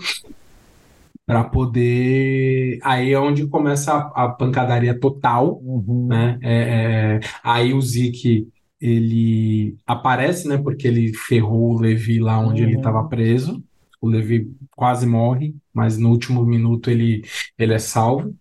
para 1.25 1.43
poder. 1.43 2.79
Aí 2.83 3.11
é 3.13 3.19
onde 3.19 3.47
começa 3.47 3.93
a, 3.93 4.25
a 4.25 4.29
pancadaria 4.29 4.97
total, 4.99 5.59
Uhum. 5.63 6.07
né? 6.07 6.37
É, 6.41 7.17
é, 7.17 7.19
aí 7.43 7.73
o 7.73 7.81
Zeke 7.81 8.47
ele 8.79 9.77
aparece, 9.85 10.47
né? 10.47 10.57
Porque 10.57 10.87
ele 10.87 11.13
ferrou 11.13 11.75
o 11.75 11.79
Levi 11.79 12.19
lá 12.19 12.39
onde 12.39 12.63
ele 12.63 12.73
Uhum. 12.73 12.79
estava 12.79 13.03
preso. 13.07 13.63
O 14.01 14.07
Levi 14.09 14.51
quase 14.75 15.05
morre, 15.05 15.55
mas 15.71 15.97
no 15.97 16.09
último 16.09 16.43
minuto 16.43 16.89
ele, 16.89 17.21
ele 17.57 17.73
é 17.73 17.79
salvo. 17.79 18.35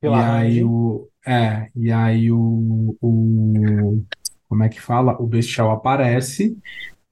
Pela 0.00 0.18
E 0.18 0.22
aí 0.22 0.64
o. 0.64 1.08
É, 1.26 1.68
e 1.74 1.90
aí 1.90 2.30
o, 2.30 2.96
o. 3.00 4.04
Como 4.48 4.62
é 4.62 4.68
que 4.68 4.80
fala? 4.80 5.20
O 5.20 5.26
bestial 5.26 5.72
aparece, 5.72 6.56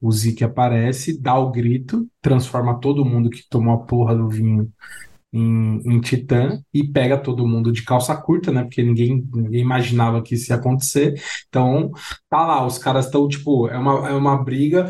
o 0.01 0.11
Zeke 0.11 0.43
aparece, 0.43 1.19
dá 1.21 1.37
o 1.37 1.51
grito, 1.51 2.09
transforma 2.21 2.79
todo 2.79 3.03
mundo 3.05 3.29
que 3.29 3.47
tomou 3.49 3.73
a 3.75 3.85
porra 3.85 4.15
do 4.15 4.29
vinho 4.29 4.71
em, 5.35 5.81
em 5.85 5.99
titã 5.99 6.61
e 6.73 6.81
pega 6.87 7.17
todo 7.17 7.47
mundo 7.47 7.69
de 7.69 7.83
calça 7.83 8.15
curta, 8.15 8.53
né? 8.53 8.63
Porque 8.63 8.81
ninguém, 8.81 9.27
ninguém 9.33 9.61
imaginava 9.61 10.21
que 10.21 10.35
isso 10.35 10.51
ia 10.51 10.55
acontecer. 10.55 11.21
Então, 11.49 11.91
tá 12.29 12.45
lá, 12.45 12.65
os 12.65 12.77
caras 12.77 13.05
estão, 13.05 13.27
tipo, 13.27 13.67
é 13.67 13.77
uma, 13.77 14.09
é 14.09 14.13
uma 14.13 14.41
briga 14.41 14.89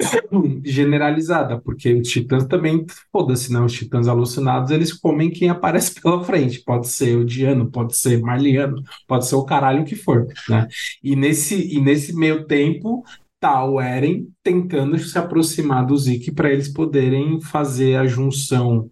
generalizada, 0.64 1.60
porque 1.60 1.94
os 1.94 2.08
titãs 2.08 2.44
também, 2.46 2.84
foda-se, 3.12 3.52
né? 3.52 3.60
Os 3.60 3.72
titãs 3.72 4.08
alucinados, 4.08 4.72
eles 4.72 4.92
comem 4.92 5.30
quem 5.30 5.48
aparece 5.48 5.94
pela 6.02 6.24
frente. 6.24 6.64
Pode 6.64 6.88
ser 6.88 7.16
o 7.16 7.24
Diano, 7.24 7.70
pode 7.70 7.96
ser 7.96 8.20
Marliano, 8.20 8.82
pode 9.06 9.26
ser 9.26 9.36
o 9.36 9.44
caralho 9.44 9.84
que 9.84 9.94
for, 9.94 10.26
né? 10.48 10.66
E 11.02 11.14
nesse, 11.14 11.76
e 11.76 11.80
nesse 11.80 12.12
meio 12.12 12.44
tempo, 12.46 13.04
tá 13.38 13.64
o 13.64 13.80
Eren 13.80 14.26
tentando 14.42 14.98
se 14.98 15.16
aproximar 15.16 15.86
do 15.86 15.96
Zeke 15.96 16.32
para 16.32 16.52
eles 16.52 16.68
poderem 16.68 17.40
fazer 17.40 17.96
a 17.96 18.06
junção 18.06 18.90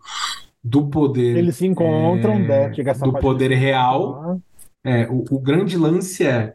do 0.65 0.89
poder 0.89 1.37
Eles 1.37 1.57
se 1.57 1.67
encontram, 1.67 2.35
é, 2.35 2.39
né? 2.39 2.69
Do 3.03 3.13
poder 3.13 3.53
real 3.53 4.41
é, 4.83 5.09
o, 5.09 5.25
o 5.31 5.39
grande 5.41 5.77
lance 5.77 6.27
é 6.27 6.55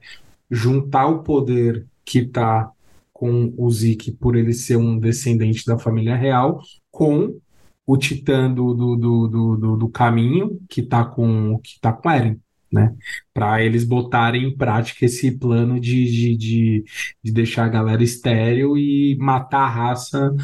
juntar 0.49 1.07
o 1.07 1.23
poder 1.23 1.85
que 2.05 2.25
tá 2.25 2.71
com 3.13 3.53
o 3.57 3.69
Zeke 3.69 4.11
por 4.11 4.35
ele 4.35 4.53
ser 4.53 4.77
um 4.77 4.97
descendente 4.97 5.65
da 5.65 5.77
família 5.77 6.15
real 6.15 6.61
com 6.91 7.39
o 7.85 7.97
titã 7.97 8.51
do, 8.51 8.73
do, 8.73 8.95
do, 8.95 9.27
do, 9.27 9.77
do- 9.77 9.89
caminho 9.89 10.59
que 10.69 10.81
tá 10.81 11.03
com 11.03 11.59
que 11.59 11.79
tá 11.81 11.91
com 11.91 12.09
Eren, 12.09 12.39
né? 12.71 12.95
Para 13.33 13.63
eles 13.63 13.83
botarem 13.83 14.45
em 14.45 14.55
prática 14.55 15.05
esse 15.05 15.31
plano 15.31 15.79
de, 15.79 16.05
de, 16.05 16.37
de, 16.37 16.85
de 17.23 17.31
deixar 17.31 17.65
a 17.65 17.69
galera 17.69 18.03
estéril 18.03 18.77
e 18.77 19.17
matar 19.19 19.61
a 19.61 19.69
raça 19.69 20.35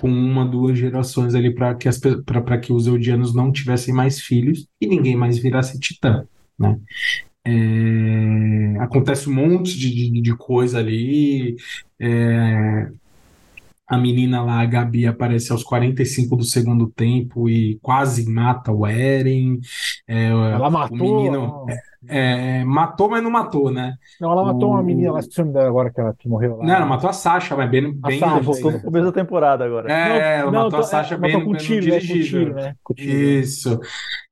com 0.00 0.08
uma, 0.08 0.44
duas 0.46 0.78
gerações 0.78 1.34
ali 1.34 1.54
para 1.54 1.74
que, 1.74 1.88
as 1.88 2.00
que 2.62 2.72
os 2.72 2.86
Eldianos 2.86 3.34
não 3.34 3.52
tivessem 3.52 3.94
mais 3.94 4.20
filhos 4.20 4.66
e 4.80 4.86
ninguém 4.86 5.16
mais 5.16 5.38
virasse 5.38 5.78
titã, 5.78 6.26
né? 6.58 6.78
É, 7.48 8.80
acontece 8.80 9.28
um 9.30 9.34
monte 9.34 9.78
de, 9.78 10.10
de, 10.10 10.20
de 10.20 10.36
coisa 10.36 10.78
ali. 10.80 11.56
é, 12.00 12.90
a 13.88 13.96
menina 13.96 14.42
lá, 14.42 14.60
a 14.60 14.66
Gabi, 14.66 15.06
aparece 15.06 15.52
aos 15.52 15.62
45 15.62 16.36
do 16.36 16.44
segundo 16.44 16.88
tempo 16.90 17.48
e 17.48 17.78
quase 17.80 18.28
mata 18.30 18.72
o 18.72 18.86
Eren. 18.86 19.58
É, 20.08 20.26
Ela 20.28 20.68
o 20.68 20.70
matou. 20.72 20.96
menino 20.96 21.32
Não, 21.32 21.66
é, 22.08 22.64
matou, 22.64 23.08
mas 23.10 23.22
não 23.22 23.30
matou, 23.30 23.70
né? 23.70 23.94
Não, 24.20 24.30
ela 24.32 24.44
matou 24.44 24.70
uma 24.70 24.80
o- 24.80 24.84
menina, 24.84 25.08
ela 25.08 25.20
esqueci 25.20 25.40
o 25.40 25.44
nome 25.44 25.54
dela 25.54 25.68
agora 25.68 25.92
que 25.92 26.00
ela 26.00 26.14
que 26.18 26.28
morreu 26.28 26.56
lá. 26.56 26.64
Não, 26.64 26.74
ela 26.74 26.86
matou 26.86 27.10
a 27.10 27.12
Sasha, 27.12 27.56
mas 27.56 27.70
bem, 27.70 27.92
bem 27.92 28.18
Sasha, 28.18 28.40
Voltou 28.40 28.70
no 28.70 28.76
isso. 28.76 28.86
começo 28.86 29.04
da 29.06 29.12
temporada 29.12 29.64
agora. 29.64 29.92
É, 29.92 30.38
ela 30.40 30.50
matou 30.52 30.78
a 30.78 30.82
tô- 30.82 30.88
Sasha 30.88 31.14
é, 31.14 31.18
bem 31.18 31.32
matou 31.32 31.40
no, 31.40 31.46
com 31.46 31.52
bem 31.52 31.60
no 31.60 31.66
tiro, 31.66 31.86
né? 31.86 31.92
Com 31.92 31.98
dirigível. 32.06 32.40
tiro, 32.44 32.54
né? 32.54 32.74
Com 32.82 32.94
tiro. 32.94 33.10
Isso. 33.40 33.80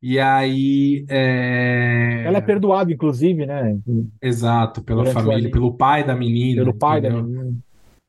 E 0.02 0.18
aí. 0.20 1.04
é, 1.08 2.22
Ela 2.26 2.38
é 2.38 2.40
perdoada, 2.40 2.92
inclusive, 2.92 3.46
né? 3.46 3.76
Exato, 4.22 4.82
pela 4.82 5.02
Durante 5.04 5.16
o 5.18 5.22
família, 5.22 5.50
pelo 5.50 5.74
pai 5.74 6.04
da 6.04 6.14
menina, 6.14 6.62
Pelo 6.62 6.74
pai 6.74 7.00
da 7.00 7.08
entendeu? 7.08 7.24
menina. 7.24 7.58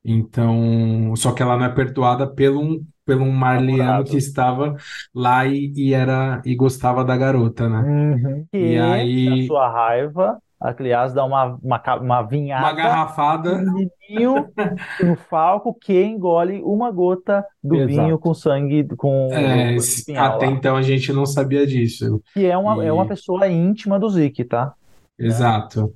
Então, 0.05 1.13
só 1.15 1.31
que 1.31 1.41
ela 1.41 1.57
não 1.57 1.65
é 1.65 1.69
perdoada 1.69 2.27
pelo 2.27 2.61
um, 2.61 2.85
pelo 3.05 3.23
um 3.23 3.31
marliano 3.31 4.03
que 4.03 4.17
estava 4.17 4.75
lá 5.13 5.45
e, 5.45 5.73
e 5.75 5.93
era 5.93 6.41
e 6.45 6.55
gostava 6.55 7.03
da 7.03 7.17
garota, 7.17 7.67
né? 7.67 7.79
Uhum. 7.81 8.45
Que, 8.51 8.57
E 8.57 8.77
aí- 8.77 9.29
na 9.41 9.47
sua 9.47 9.69
raiva, 9.69 10.37
a 10.61 10.73
Cleas 10.73 11.13
dá 11.13 11.25
uma, 11.25 11.57
uma, 11.61 11.81
uma 11.97 12.01
Uma 12.01 12.21
vinhada 12.23 12.71
garrafada, 12.73 13.61
no 13.61 13.73
menininho, 13.73 14.47
no 15.03 15.15
Falco, 15.15 15.73
que 15.79 16.03
engole 16.03 16.61
uma 16.63 16.91
gota 16.91 17.43
do 17.63 17.75
Exato. 17.75 17.87
vinho 17.87 18.19
com 18.19 18.33
sangue, 18.33 18.83
com 18.95 19.29
é, 19.31 19.75
com 20.05 20.17
até 20.17 20.45
lá. 20.45 20.51
então 20.51 20.75
a 20.75 20.81
gente 20.81 21.11
não 21.11 21.25
sabia 21.25 21.65
disso. 21.65 22.21
Que 22.33 22.45
é 22.45 22.57
uma, 22.57 22.83
E- 22.83 22.87
é 22.87 22.93
uma 22.93 23.07
pessoa 23.07 23.47
íntima 23.47 23.99
do 23.99 24.09
Zeke, 24.09 24.45
tá? 24.45 24.73
Exato. 25.17 25.93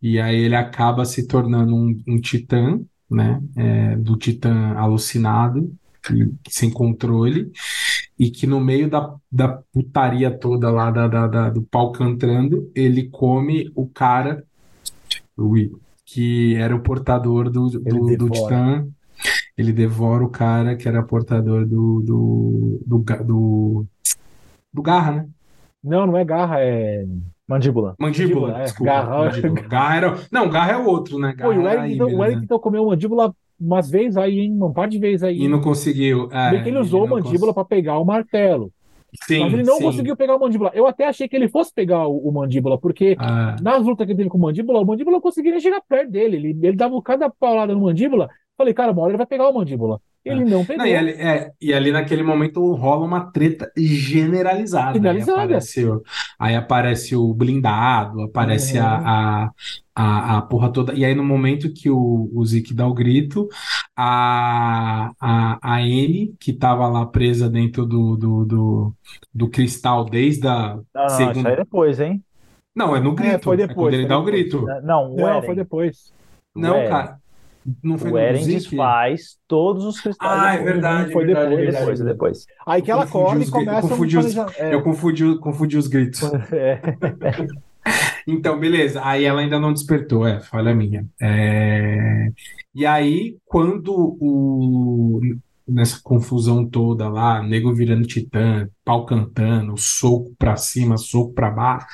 E 0.00 0.20
aí 0.20 0.36
ele 0.36 0.54
acaba 0.56 1.04
se 1.04 1.26
tornando 1.26 1.74
um, 1.74 2.00
um 2.06 2.20
titã, 2.20 2.80
né? 3.10 3.42
É, 3.56 3.96
do 3.96 4.16
titã 4.16 4.74
alucinado, 4.76 5.72
sem 6.48 6.70
controle, 6.70 7.50
e 8.18 8.30
que 8.30 8.46
no 8.46 8.60
meio 8.60 8.88
da, 8.90 9.14
da 9.30 9.48
putaria 9.72 10.30
toda 10.36 10.70
lá 10.70 10.90
da, 10.90 11.08
da- 11.08 11.26
da- 11.28 11.50
do 11.50 11.62
pau 11.62 11.92
cantando, 11.92 12.70
ele 12.74 13.08
come 13.10 13.70
o 13.74 13.88
cara, 13.88 14.44
ui, 15.36 15.70
que 16.04 16.54
era 16.56 16.74
o 16.76 16.82
portador 16.82 17.50
do, 17.50 17.68
do, 17.70 18.16
do 18.16 18.30
titã. 18.30 18.86
Ele 19.56 19.72
devora 19.72 20.24
o 20.24 20.30
cara 20.30 20.76
que 20.76 20.88
era 20.88 21.02
portador 21.04 21.66
do, 21.66 22.00
do, 22.02 22.80
do, 22.86 23.04
do, 23.24 23.86
do 24.72 24.82
garra, 24.82 25.12
né? 25.12 25.30
Não, 25.82 26.06
não 26.06 26.16
é 26.16 26.24
garra, 26.24 26.60
é. 26.60 27.04
Mandíbula. 27.48 27.94
Mandíbula, 27.98 28.48
Mandíbula, 28.48 28.60
é. 28.60 28.64
desculpa. 28.64 28.92
Garra- 28.92 29.18
mandíbula. 29.24 29.60
Garra 29.68 29.96
era. 29.96 30.18
Não, 30.30 30.48
garra 30.48 30.72
é 30.72 30.76
o 30.76 30.86
outro, 30.86 31.18
né? 31.18 31.34
Pô, 31.38 31.52
e 31.52 31.58
o 31.58 31.62
Garra 31.62 31.74
Eric, 31.88 31.94
então, 31.94 32.06
o 32.14 32.24
Eric 32.24 32.36
né? 32.38 32.42
então 32.44 32.58
comeu 32.58 32.86
mandíbula 32.86 33.34
umas 33.60 33.90
vezes 33.90 34.16
aí, 34.16 34.40
hein? 34.40 34.58
Um 34.62 34.72
par 34.72 34.88
de 34.88 34.98
vezes 34.98 35.22
aí. 35.22 35.42
E 35.42 35.48
não 35.48 35.60
conseguiu. 35.60 36.28
É, 36.32 36.50
Bem 36.52 36.62
que 36.62 36.68
ele 36.68 36.78
usou 36.78 37.04
a 37.04 37.08
mandíbula 37.08 37.52
cons- 37.52 37.54
para 37.54 37.64
pegar 37.64 37.98
o 37.98 38.04
martelo. 38.04 38.70
Sim, 39.26 39.40
mas 39.40 39.52
ele 39.54 39.64
não 39.64 39.78
sim. 39.78 39.82
conseguiu 39.82 40.16
pegar 40.16 40.36
o 40.36 40.38
mandíbula. 40.38 40.70
Eu 40.72 40.86
até 40.86 41.08
achei 41.08 41.26
que 41.26 41.34
ele 41.34 41.48
fosse 41.48 41.74
pegar 41.74 42.06
o, 42.06 42.16
o 42.28 42.32
mandíbula, 42.32 42.78
porque 42.78 43.16
Ah, 43.18 43.56
nas 43.60 43.84
lutas 43.84 44.06
que 44.06 44.12
ele 44.12 44.18
teve 44.18 44.30
com 44.30 44.38
o 44.38 44.40
mandíbula, 44.40 44.80
o 44.80 44.86
mandíbula 44.86 45.16
não 45.16 45.20
conseguia 45.20 45.50
nem 45.50 45.60
chegar 45.60 45.80
perto 45.88 46.12
dele. 46.12 46.36
Ele, 46.36 46.48
ele 46.62 46.76
dava 46.76 47.02
cada 47.02 47.28
paulada 47.28 47.74
no 47.74 47.80
mandíbula. 47.82 48.28
Falei, 48.56 48.72
cara, 48.72 48.92
uma 48.92 49.02
hora 49.02 49.10
ele 49.10 49.16
vai 49.18 49.26
pegar 49.26 49.48
o 49.48 49.52
mandíbula. 49.54 50.00
Ele 50.24 50.44
não 50.44 50.64
pegou. 50.64 50.84
Não, 50.84 50.86
e, 50.86 50.94
ali, 50.96 51.10
é, 51.12 51.50
e 51.60 51.72
ali 51.72 51.90
naquele 51.92 52.22
momento 52.22 52.60
rola 52.74 53.06
uma 53.06 53.30
treta 53.32 53.70
generalizada. 53.76 54.92
Generalizada. 54.94 55.40
Aí 55.40 55.44
aparece, 55.46 55.84
o- 55.86 56.02
aí 56.38 56.54
aparece 56.56 57.16
o 57.16 57.32
blindado, 57.34 58.22
aparece 58.22 58.78
Uhum. 58.78 58.84
a, 58.84 59.44
a, 59.44 59.50
a, 59.94 60.38
a 60.38 60.42
porra 60.42 60.72
toda. 60.72 60.94
E 60.94 61.04
aí 61.04 61.14
no 61.14 61.24
momento 61.24 61.72
que 61.72 61.88
o, 61.90 62.30
o 62.34 62.44
Zeke 62.44 62.74
dá 62.74 62.86
o 62.86 62.94
grito, 62.94 63.48
a, 63.96 65.10
a, 65.20 65.58
a 65.74 65.76
Anne, 65.78 66.34
que 66.38 66.52
tava 66.52 66.86
lá 66.88 67.06
presa 67.06 67.48
dentro 67.48 67.86
do, 67.86 68.16
do, 68.16 68.44
do, 68.44 68.94
do 69.34 69.48
cristal 69.50 70.04
desde 70.04 70.46
a 70.46 70.78
Não, 70.94 71.02
não, 71.04 71.08
isso 71.08 71.16
segunda... 71.16 71.48
aí 71.48 71.54
é 71.54 71.56
depois, 71.56 72.00
hein? 72.00 72.24
Não, 72.74 72.94
é 72.94 73.00
no 73.00 73.14
grito. 73.14 73.44
foi 73.44 73.54
É 73.54 73.56
depois, 73.56 73.74
quando 73.74 73.94
ele 73.94 74.02
foi 74.02 74.08
dá 74.08 74.18
o 74.18 74.24
grito. 74.24 74.66
Não, 74.82 75.12
o 75.12 75.16
Não, 75.16 75.42
foi 75.42 75.54
depois. 75.54 76.12
Não, 76.54 76.84
cara. 76.84 77.19
Não 77.82 77.98
foi 77.98 78.10
O 78.10 78.14
desfaz 78.46 79.38
todos 79.46 79.84
os 79.84 80.00
cristais. 80.00 80.30
Ah, 80.30 80.54
é 80.54 80.62
verdade, 80.62 81.12
Foi 81.12 81.24
verdade, 81.26 81.50
depois, 81.50 81.64
verdade. 81.64 81.84
Depois, 81.84 82.00
depois. 82.00 82.46
Aí 82.66 82.82
que 82.82 82.90
ela 82.90 83.06
corre 83.06 83.36
e 83.36 83.38
gri- 83.40 83.48
eu 83.48 83.52
começa 83.52 83.88
confundi 83.88 84.16
um 84.16 84.20
os- 84.20 84.36
é. 84.58 84.74
Eu 84.74 84.82
confundi, 84.82 85.38
confundi 85.38 85.76
os 85.76 85.86
gritos. 85.86 86.20
É. 86.52 86.80
Então, 88.26 88.58
beleza. 88.60 89.00
Aí 89.02 89.24
ela 89.24 89.40
ainda 89.40 89.58
não 89.58 89.72
despertou, 89.72 90.26
é, 90.26 90.38
falha 90.40 90.74
minha. 90.74 91.06
É, 91.20 92.30
E 92.74 92.84
aí, 92.86 93.36
quando 93.46 93.92
o. 94.20 95.20
Nessa 95.66 96.00
confusão 96.02 96.68
toda 96.68 97.08
lá, 97.08 97.40
nego 97.42 97.72
virando 97.72 98.04
titã, 98.06 98.68
pau 98.84 99.06
cantando, 99.06 99.76
soco 99.78 100.34
pra 100.36 100.56
cima, 100.56 100.96
soco 100.98 101.32
pra 101.32 101.48
baixo, 101.48 101.86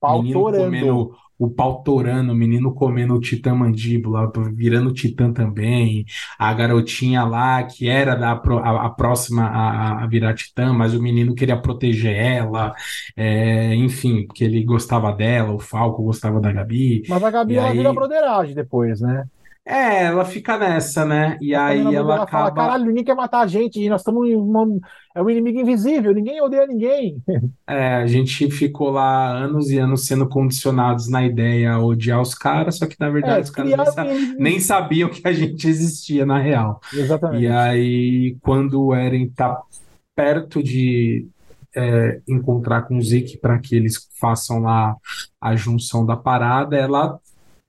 Pau 0.00 0.22
menino 0.22 0.40
torando. 0.40 0.64
comendo 0.64 1.16
o 1.38 1.50
pau 1.50 1.82
torando, 1.82 2.32
o 2.32 2.34
menino 2.34 2.72
comendo 2.74 3.14
o 3.14 3.20
titã 3.20 3.54
mandíbula, 3.54 4.30
virando 4.54 4.92
titã 4.92 5.32
também, 5.32 6.04
a 6.38 6.52
garotinha 6.54 7.24
lá 7.24 7.62
que 7.62 7.88
era 7.88 8.14
da, 8.14 8.32
a, 8.32 8.86
a 8.86 8.90
próxima 8.90 9.44
a, 9.46 10.02
a 10.04 10.06
virar 10.06 10.34
titã, 10.34 10.72
mas 10.72 10.94
o 10.94 11.02
menino 11.02 11.34
queria 11.34 11.56
proteger 11.60 12.14
ela, 12.16 12.74
é, 13.16 13.74
enfim, 13.74 14.26
porque 14.26 14.44
ele 14.44 14.62
gostava 14.64 15.12
dela, 15.12 15.52
o 15.52 15.58
Falco 15.58 16.02
gostava 16.02 16.40
da 16.40 16.52
Gabi. 16.52 17.02
Mas 17.08 17.22
a 17.22 17.30
Gabi 17.30 17.54
E 17.54 17.56
ela 17.58 17.68
aí- 17.68 17.76
vira 17.76 17.92
broderagem 17.92 18.54
depois, 18.54 19.00
né? 19.00 19.26
É, 19.68 20.04
ela 20.04 20.24
fica 20.24 20.56
nessa, 20.56 21.04
né? 21.04 21.36
E 21.40 21.52
aí 21.52 21.92
ela 21.92 21.92
ela 21.94 22.26
fala, 22.28 22.48
acaba. 22.48 22.54
caralho, 22.54 22.84
ninguém 22.86 23.02
quer 23.04 23.16
matar 23.16 23.40
a 23.40 23.46
gente, 23.48 23.80
e 23.80 23.88
nós 23.88 24.00
estamos 24.00 24.28
em 24.28 24.36
uma... 24.36 24.64
É 25.14 25.20
um 25.22 25.28
inimigo 25.30 25.58
invisível, 25.58 26.14
ninguém 26.14 26.40
odeia 26.40 26.66
ninguém. 26.66 27.20
É, 27.68 27.96
a 27.96 28.06
gente 28.06 28.48
ficou 28.48 28.90
lá 28.90 29.28
anos 29.32 29.70
e 29.70 29.78
anos 29.78 30.06
sendo 30.06 30.28
condicionados 30.28 31.08
na 31.08 31.26
ideia 31.26 31.72
a 31.72 31.80
odiar 31.84 32.20
os 32.22 32.32
caras, 32.32 32.76
só 32.78 32.86
que 32.86 32.94
na 33.00 33.10
verdade 33.10 33.40
É, 33.40 33.42
os 33.42 33.50
caras 33.50 33.72
nem, 33.76 33.86
sa- 33.86 34.04
nem 34.38 34.60
sabiam 34.60 35.10
que 35.10 35.26
a 35.26 35.32
gente 35.32 35.66
existia 35.66 36.24
na 36.24 36.38
real. 36.38 36.80
Exatamente. 36.92 37.42
E 37.42 37.48
aí, 37.48 38.36
quando 38.40 38.80
o 38.84 38.94
Eren 38.94 39.28
tá 39.30 39.60
perto 40.14 40.62
de 40.62 41.26
é, 41.74 42.20
encontrar 42.28 42.82
com 42.82 42.96
o 42.98 43.02
Zeke 43.02 43.36
para 43.38 43.58
que 43.58 43.74
eles 43.74 44.08
façam 44.20 44.60
lá 44.60 44.94
a 45.40 45.56
junção 45.56 46.06
da 46.06 46.16
parada, 46.16 46.76
ela, 46.76 47.18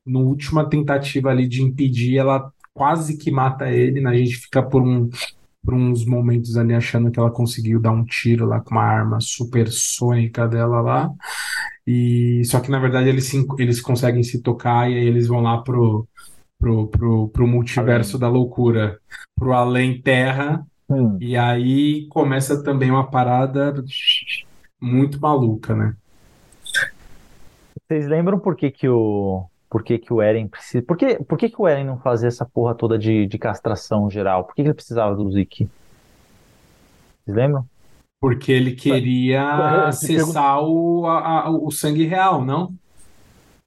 no 0.08 0.22
última 0.22 0.68
tentativa 0.68 1.30
ali 1.30 1.48
de 1.48 1.62
impedir, 1.62 2.18
ela 2.18 2.52
quase 2.74 3.18
que 3.18 3.30
mata 3.30 3.70
ele, 3.70 4.00
né? 4.02 4.12
A 4.12 4.16
gente 4.16 4.38
fica 4.38 4.64
por 4.64 4.82
um, 4.82 5.10
por 5.64 5.74
uns 5.74 6.06
momentos 6.06 6.56
ali 6.56 6.74
achando 6.74 7.12
que 7.12 7.20
ela 7.20 7.32
conseguiu 7.32 7.80
dar 7.80 7.92
um 7.92 8.06
tiro 8.06 8.46
lá 8.46 8.62
com 8.62 8.72
uma 8.72 8.84
arma 8.84 9.20
supersônica 9.20 10.48
dela 10.48 10.80
lá. 10.80 11.12
E 11.86 12.42
só 12.46 12.60
que 12.60 12.72
na 12.72 12.80
verdade 12.80 13.10
eles, 13.10 13.26
se, 13.26 13.46
eles 13.58 13.82
conseguem 13.82 14.24
se 14.24 14.42
tocar 14.42 14.90
e 14.90 14.94
aí 14.94 15.06
eles 15.06 15.28
vão 15.28 15.42
lá 15.42 15.58
pro, 15.62 16.08
pro, 16.60 16.88
pro, 16.88 17.28
pro 17.30 17.48
multiverso 17.48 18.18
da 18.18 18.30
loucura, 18.30 19.00
pro 19.36 19.54
além 19.54 20.02
terra. 20.02 20.66
Hum. 20.90 21.18
E 21.20 21.36
aí 21.36 22.08
começa 22.08 22.64
também 22.64 22.92
uma 22.92 23.10
parada 23.10 23.74
muito 24.80 25.20
maluca, 25.20 25.76
né? 25.76 25.96
Vocês 27.88 28.08
lembram 28.08 28.38
por 28.38 28.56
que 28.56 28.70
que 28.70 28.88
o 28.88 29.46
por 29.70 29.84
que 29.84 29.98
que 30.00 30.14
o 30.14 30.22
Eren 30.22 30.48
precisa 30.48 30.84
por 30.86 30.98
que, 30.98 31.16
por 31.24 31.38
que 31.38 31.50
que 31.50 31.62
o 31.62 31.68
Eren 31.68 31.86
não 31.86 32.00
fazia 32.00 32.28
essa 32.28 32.46
porra 32.46 32.76
toda 32.76 32.98
de, 32.98 33.28
de 33.28 33.38
castração 33.38 34.10
geral? 34.10 34.46
Por 34.46 34.56
que 34.56 34.62
que 34.64 34.68
ele 34.68 34.74
precisava 34.74 35.16
do 35.16 35.32
Zeke? 35.32 35.70
Vocês 37.26 37.36
lembram? 37.38 37.66
Porque 38.20 38.52
ele 38.52 38.76
queria 38.76 39.44
acessar 39.88 40.64
o, 40.64 41.06
a- 41.06 41.50
o 41.50 41.70
sangue 41.72 42.06
real, 42.06 42.44
não? 42.44 42.74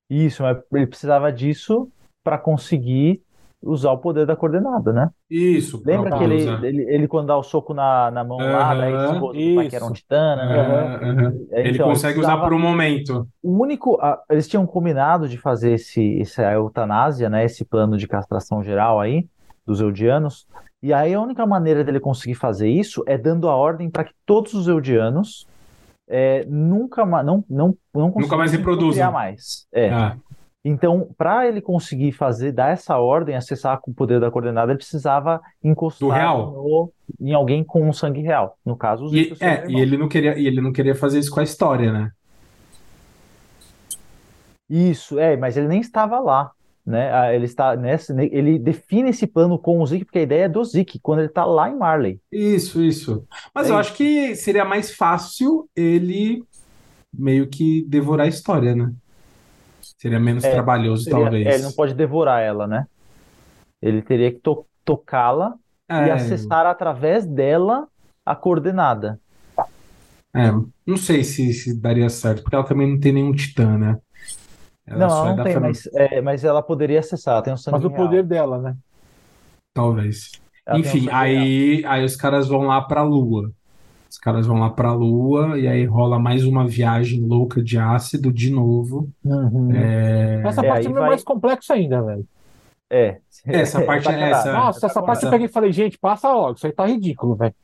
Isso, 0.08 0.42
mas 0.42 0.58
ele 0.72 0.86
precisava 0.86 1.32
disso 1.32 1.88
para 2.24 2.36
conseguir 2.38 3.22
usar 3.62 3.92
o 3.92 3.98
poder 3.98 4.26
da 4.26 4.34
coordenada, 4.34 4.92
né? 4.92 5.10
Isso, 5.30 5.82
Lembra 5.84 6.16
que 6.16 6.24
ele, 6.24 6.66
ele, 6.66 6.82
ele 6.88 7.08
quando 7.08 7.26
dá 7.26 7.36
o 7.36 7.42
soco 7.42 7.74
na, 7.74 8.10
na 8.10 8.24
mão 8.24 8.38
lá, 8.38 8.74
daí 8.74 8.92
pai 9.54 9.68
que 9.68 9.76
era 9.76 9.84
um 9.84 9.90
né? 10.36 10.98
Aham. 11.02 11.34
É, 11.50 11.60
Ele 11.60 11.74
então, 11.74 11.88
consegue 11.88 12.20
usar 12.20 12.38
por 12.38 12.52
um 12.52 12.58
momento. 12.58 13.28
O 13.42 13.62
único, 13.62 13.98
ah, 14.00 14.18
eles 14.30 14.48
tinham 14.48 14.66
combinado 14.66 15.28
de 15.28 15.36
fazer 15.36 15.72
esse, 15.72 16.20
essa 16.20 16.50
eutanásia, 16.52 17.28
né, 17.28 17.44
esse 17.44 17.64
plano 17.64 17.96
de 17.98 18.08
castração 18.08 18.62
geral 18.62 18.98
aí 18.98 19.26
dos 19.66 19.80
Eldianos. 19.80 20.46
E 20.82 20.92
aí 20.94 21.12
a 21.12 21.20
única 21.20 21.44
maneira 21.46 21.84
dele 21.84 22.00
conseguir 22.00 22.34
fazer 22.34 22.68
isso 22.68 23.04
é 23.06 23.18
dando 23.18 23.48
a 23.48 23.54
ordem 23.54 23.90
para 23.90 24.04
que 24.04 24.12
todos 24.24 24.54
os 24.54 24.66
Eldianos 24.66 25.46
é, 26.08 26.44
nunca 26.48 27.04
mais 27.06 27.24
não 27.24 27.44
não 27.48 27.76
não 27.94 28.10
mais 28.10 28.28
conseguissem 28.28 28.58
reproduzam. 28.58 28.88
procriar 28.88 29.12
mais. 29.12 29.66
É. 29.72 29.90
Ah, 29.90 30.16
Então, 30.62 31.08
para 31.16 31.48
ele 31.48 31.60
conseguir 31.62 32.12
fazer 32.12 32.52
dar 32.52 32.70
essa 32.70 32.98
ordem, 32.98 33.34
acessar 33.34 33.80
com 33.80 33.90
o 33.90 33.94
poder 33.94 34.20
da 34.20 34.30
coordenada, 34.30 34.72
ele 34.72 34.76
precisava 34.78 35.40
encostar 35.64 36.36
no- 36.36 36.92
em 37.18 37.32
alguém 37.32 37.64
com 37.64 37.88
um 37.88 37.92
sangue 37.94 38.20
real. 38.20 38.58
No 38.64 38.76
caso, 38.76 39.04
os 39.06 39.12
e, 39.14 39.32
é, 39.40 39.70
e 39.70 39.80
ele 39.80 39.96
não 39.96 40.06
queria, 40.06 40.38
e 40.38 40.46
ele 40.46 40.60
não 40.60 40.70
queria 40.70 40.94
fazer 40.94 41.18
isso 41.18 41.30
com 41.30 41.40
a 41.40 41.44
história, 41.44 41.90
né? 41.90 42.10
Isso, 44.68 45.18
é, 45.18 45.36
mas 45.36 45.56
ele 45.56 45.66
nem 45.66 45.80
estava 45.80 46.20
lá, 46.20 46.52
né? 46.86 47.12
Ah, 47.12 47.34
Ele 47.34 47.44
está 47.44 47.74
nessa, 47.74 48.14
ele 48.22 48.58
define 48.58 49.10
esse 49.10 49.26
plano 49.26 49.58
com 49.58 49.80
o 49.80 49.86
Zeke, 49.86 50.04
porque 50.04 50.20
a 50.20 50.22
ideia 50.22 50.44
é 50.44 50.48
do 50.48 50.62
Zeke, 50.62 51.00
quando 51.00 51.20
ele 51.20 51.28
está 51.28 51.44
lá 51.44 51.68
em 51.68 51.76
Marley. 51.76 52.20
Isso, 52.30 52.80
isso. 52.82 53.24
Mas 53.54 53.66
É 53.66 53.70
eu 53.70 53.74
isso. 53.74 53.80
acho 53.80 53.94
que 53.94 54.36
seria 54.36 54.64
mais 54.64 54.94
fácil 54.94 55.68
ele 55.74 56.44
meio 57.12 57.48
que 57.48 57.84
devorar 57.88 58.26
a 58.26 58.28
história, 58.28 58.74
né? 58.76 58.92
Seria 60.00 60.18
menos 60.20 60.48
É, 60.48 60.48
trabalhoso, 60.48 61.04
Seria- 61.04 61.08
talvez. 61.08 61.52
é, 61.52 61.54
ele 61.54 61.64
não 61.64 61.72
pode 61.72 61.94
devorar 61.94 62.40
ela, 62.42 62.66
né? 62.66 62.86
Ele 63.82 64.02
teria 64.02 64.32
que 64.32 64.40
to- 64.40 64.66
tocá-la 64.84 65.54
e 65.98 66.10
É, 66.10 66.10
acessar 66.10 66.66
através 66.66 67.26
dela 67.26 67.88
a 68.24 68.34
coordenada. 68.36 69.20
é, 70.34 70.50
não 70.86 70.96
sei 70.96 71.24
se, 71.24 71.52
se 71.52 71.80
daria 71.80 72.08
certo, 72.08 72.42
porque 72.42 72.54
ela 72.54 72.64
também 72.66 72.88
não 72.92 73.00
tem 73.00 73.12
nenhum 73.12 73.32
titã, 73.34 73.76
né? 73.78 73.98
Ela 74.86 75.08
Não, 75.08 75.10
só 75.10 75.28
ela 75.28 75.32
é 75.32 75.34
não 75.34 75.40
tem, 75.40 75.56
mas, 75.56 75.86
é, 75.94 76.20
mas 76.20 76.44
ela 76.44 76.62
poderia 76.62 77.00
acessar, 77.00 77.34
ela 77.34 77.42
tem 77.42 77.52
um 77.52 77.56
sangue 77.56 77.78
Mas 77.78 77.84
o 77.84 77.90
real. 77.90 77.94
poder 77.94 78.24
dela, 78.24 78.58
né? 78.58 78.76
talvez. 79.72 80.30
Ela 80.66 80.78
um 80.78 80.80
Enfim, 80.80 81.08
real. 81.10 81.10
aí, 81.10 81.84
aí 81.86 82.04
os 82.04 82.16
caras 82.16 82.48
vão 82.48 82.62
lá 82.62 82.80
pra 82.82 83.02
Lua. 83.02 83.52
Os 84.10 84.18
caras 84.18 84.44
vão 84.46 84.58
lá 84.58 84.70
pra 84.70 84.92
Lua 84.92 85.56
e 85.58 85.68
aí 85.68 85.84
rola 85.84 86.18
mais 86.18 86.44
uma 86.44 86.66
viagem 86.66 87.20
louca 87.24 87.62
de 87.62 87.78
ácido 87.78 88.32
de 88.32 88.50
novo. 88.50 89.08
É, 89.72 90.42
Essa 90.44 90.64
É, 90.64 90.68
parte 90.68 90.86
é 90.88 90.90
vai- 90.90 91.08
mais 91.10 91.22
complexa 91.22 91.74
ainda, 91.74 92.02
velho. 92.02 92.26
É. 92.90 93.18
Essa 93.46 93.80
parte 93.82 94.08
é 94.08 94.30
essa. 94.30 94.52
Nossa, 94.52 94.86
essa 94.86 95.00
parte 95.00 95.24
eu 95.24 95.30
peguei 95.30 95.46
e 95.46 95.50
falei, 95.50 95.70
gente, 95.72 95.96
passa 95.96 96.32
logo, 96.32 96.56
isso 96.56 96.66
aí 96.66 96.72
tá 96.72 96.86
ridículo, 96.86 97.36
velho. 97.36 97.54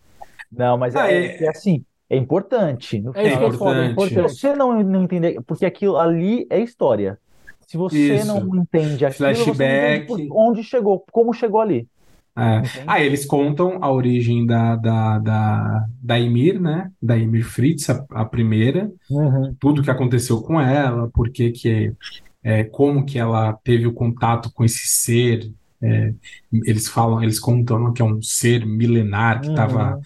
Não, 0.52 0.78
mas 0.78 0.94
Ah, 0.94 1.10
é, 1.10 1.26
é- 1.26 1.44
é 1.46 1.48
assim, 1.48 1.84
é 2.08 2.16
importante. 2.16 3.00
No 3.00 3.10
É 3.16 3.26
isso 3.26 3.38
que 3.38 3.44
eu 3.44 3.52
falo, 3.54 3.74
é 3.74 3.86
importante. 3.86 4.08
Se 4.08 4.14
importante. 4.20 4.40
você 4.40 4.54
não, 4.54 4.82
não 4.84 5.02
entender, 5.02 5.40
porque 5.44 5.66
aquilo 5.66 5.96
ali 5.96 6.46
é 6.48 6.60
história. 6.60 7.18
Se 7.66 7.76
você 7.76 8.14
Isso. 8.14 8.26
não 8.28 8.38
entende 8.62 9.04
aquilo, 9.04 9.18
você 9.18 9.24
não 9.24 9.30
entende 9.32 9.56
Flashback. 9.56 10.06
por 10.06 10.20
onde 10.30 10.62
chegou, 10.62 11.04
como 11.10 11.32
chegou 11.32 11.60
ali. 11.60 11.88
É. 12.38 12.62
Ah, 12.86 13.00
eles 13.02 13.24
contam 13.24 13.78
a 13.80 13.90
origem 13.90 14.44
da, 14.44 14.76
da, 14.76 15.18
da, 15.18 15.86
da 16.02 16.18
Ymir, 16.18 16.60
né? 16.60 16.90
Da 17.00 17.16
Ymir 17.16 17.44
Fritz, 17.44 17.88
a, 17.88 18.04
a 18.10 18.24
primeira, 18.26 18.90
tudo 19.58 19.82
que 19.82 19.90
aconteceu 19.90 20.42
com 20.42 20.60
ela, 20.60 21.08
por 21.14 21.30
que 21.30 21.50
que, 21.50 21.92
é, 22.42 22.64
como 22.64 23.06
que 23.06 23.18
ela 23.18 23.54
teve 23.64 23.86
o 23.86 23.92
contato 23.92 24.52
com 24.52 24.64
esse 24.64 24.86
ser 24.86 25.50
É, 25.82 26.12
eles 26.64 26.88
falam, 26.88 27.22
eles 27.22 27.38
contam 27.38 27.92
que 27.92 28.00
é 28.00 28.04
um 28.04 28.20
ser 28.22 28.64
milenar 28.66 29.40
que 29.42 29.48
estava 29.48 29.96
Uhum. 29.96 30.00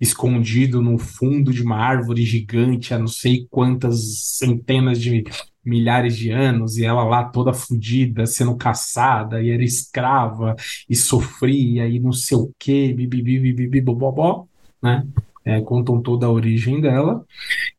escondido 0.00 0.82
no 0.82 0.98
fundo 0.98 1.52
de 1.52 1.62
uma 1.62 1.76
árvore 1.78 2.24
gigante 2.24 2.92
há 2.92 2.98
não 2.98 3.06
sei 3.06 3.46
quantas 3.50 4.18
centenas 4.38 5.00
de 5.00 5.24
milhares 5.64 6.16
de 6.16 6.30
anos, 6.30 6.76
e 6.76 6.84
ela 6.84 7.04
lá 7.04 7.24
toda 7.24 7.54
fodida, 7.54 8.26
sendo 8.26 8.54
caçada, 8.56 9.42
e 9.42 9.50
era 9.50 9.64
escrava, 9.64 10.54
e 10.90 10.94
sofria, 10.94 11.88
e 11.88 11.98
não 11.98 12.12
sei 12.12 12.36
o 12.36 12.52
quê, 12.58 12.92
bibibi, 12.94 13.38
bibibi, 13.40 13.80
bobobó, 13.80 14.46
né? 14.82 15.06
É, 15.46 15.60
contam 15.62 16.00
toda 16.02 16.26
a 16.26 16.30
origem 16.30 16.80
dela. 16.80 17.24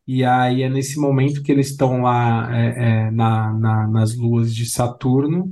E 0.08 0.24
aí 0.24 0.64
é 0.64 0.70
nesse 0.70 1.00
momento 1.00 1.42
que 1.44 1.52
eles 1.52 1.70
estão 1.72 2.02
lá 2.04 2.50
é, 2.56 2.68
é, 3.08 3.12
na, 3.12 3.54
na- 3.54 3.88
nas 3.88 4.16
luas 4.16 4.54
de 4.56 4.66
Saturno 4.68 5.52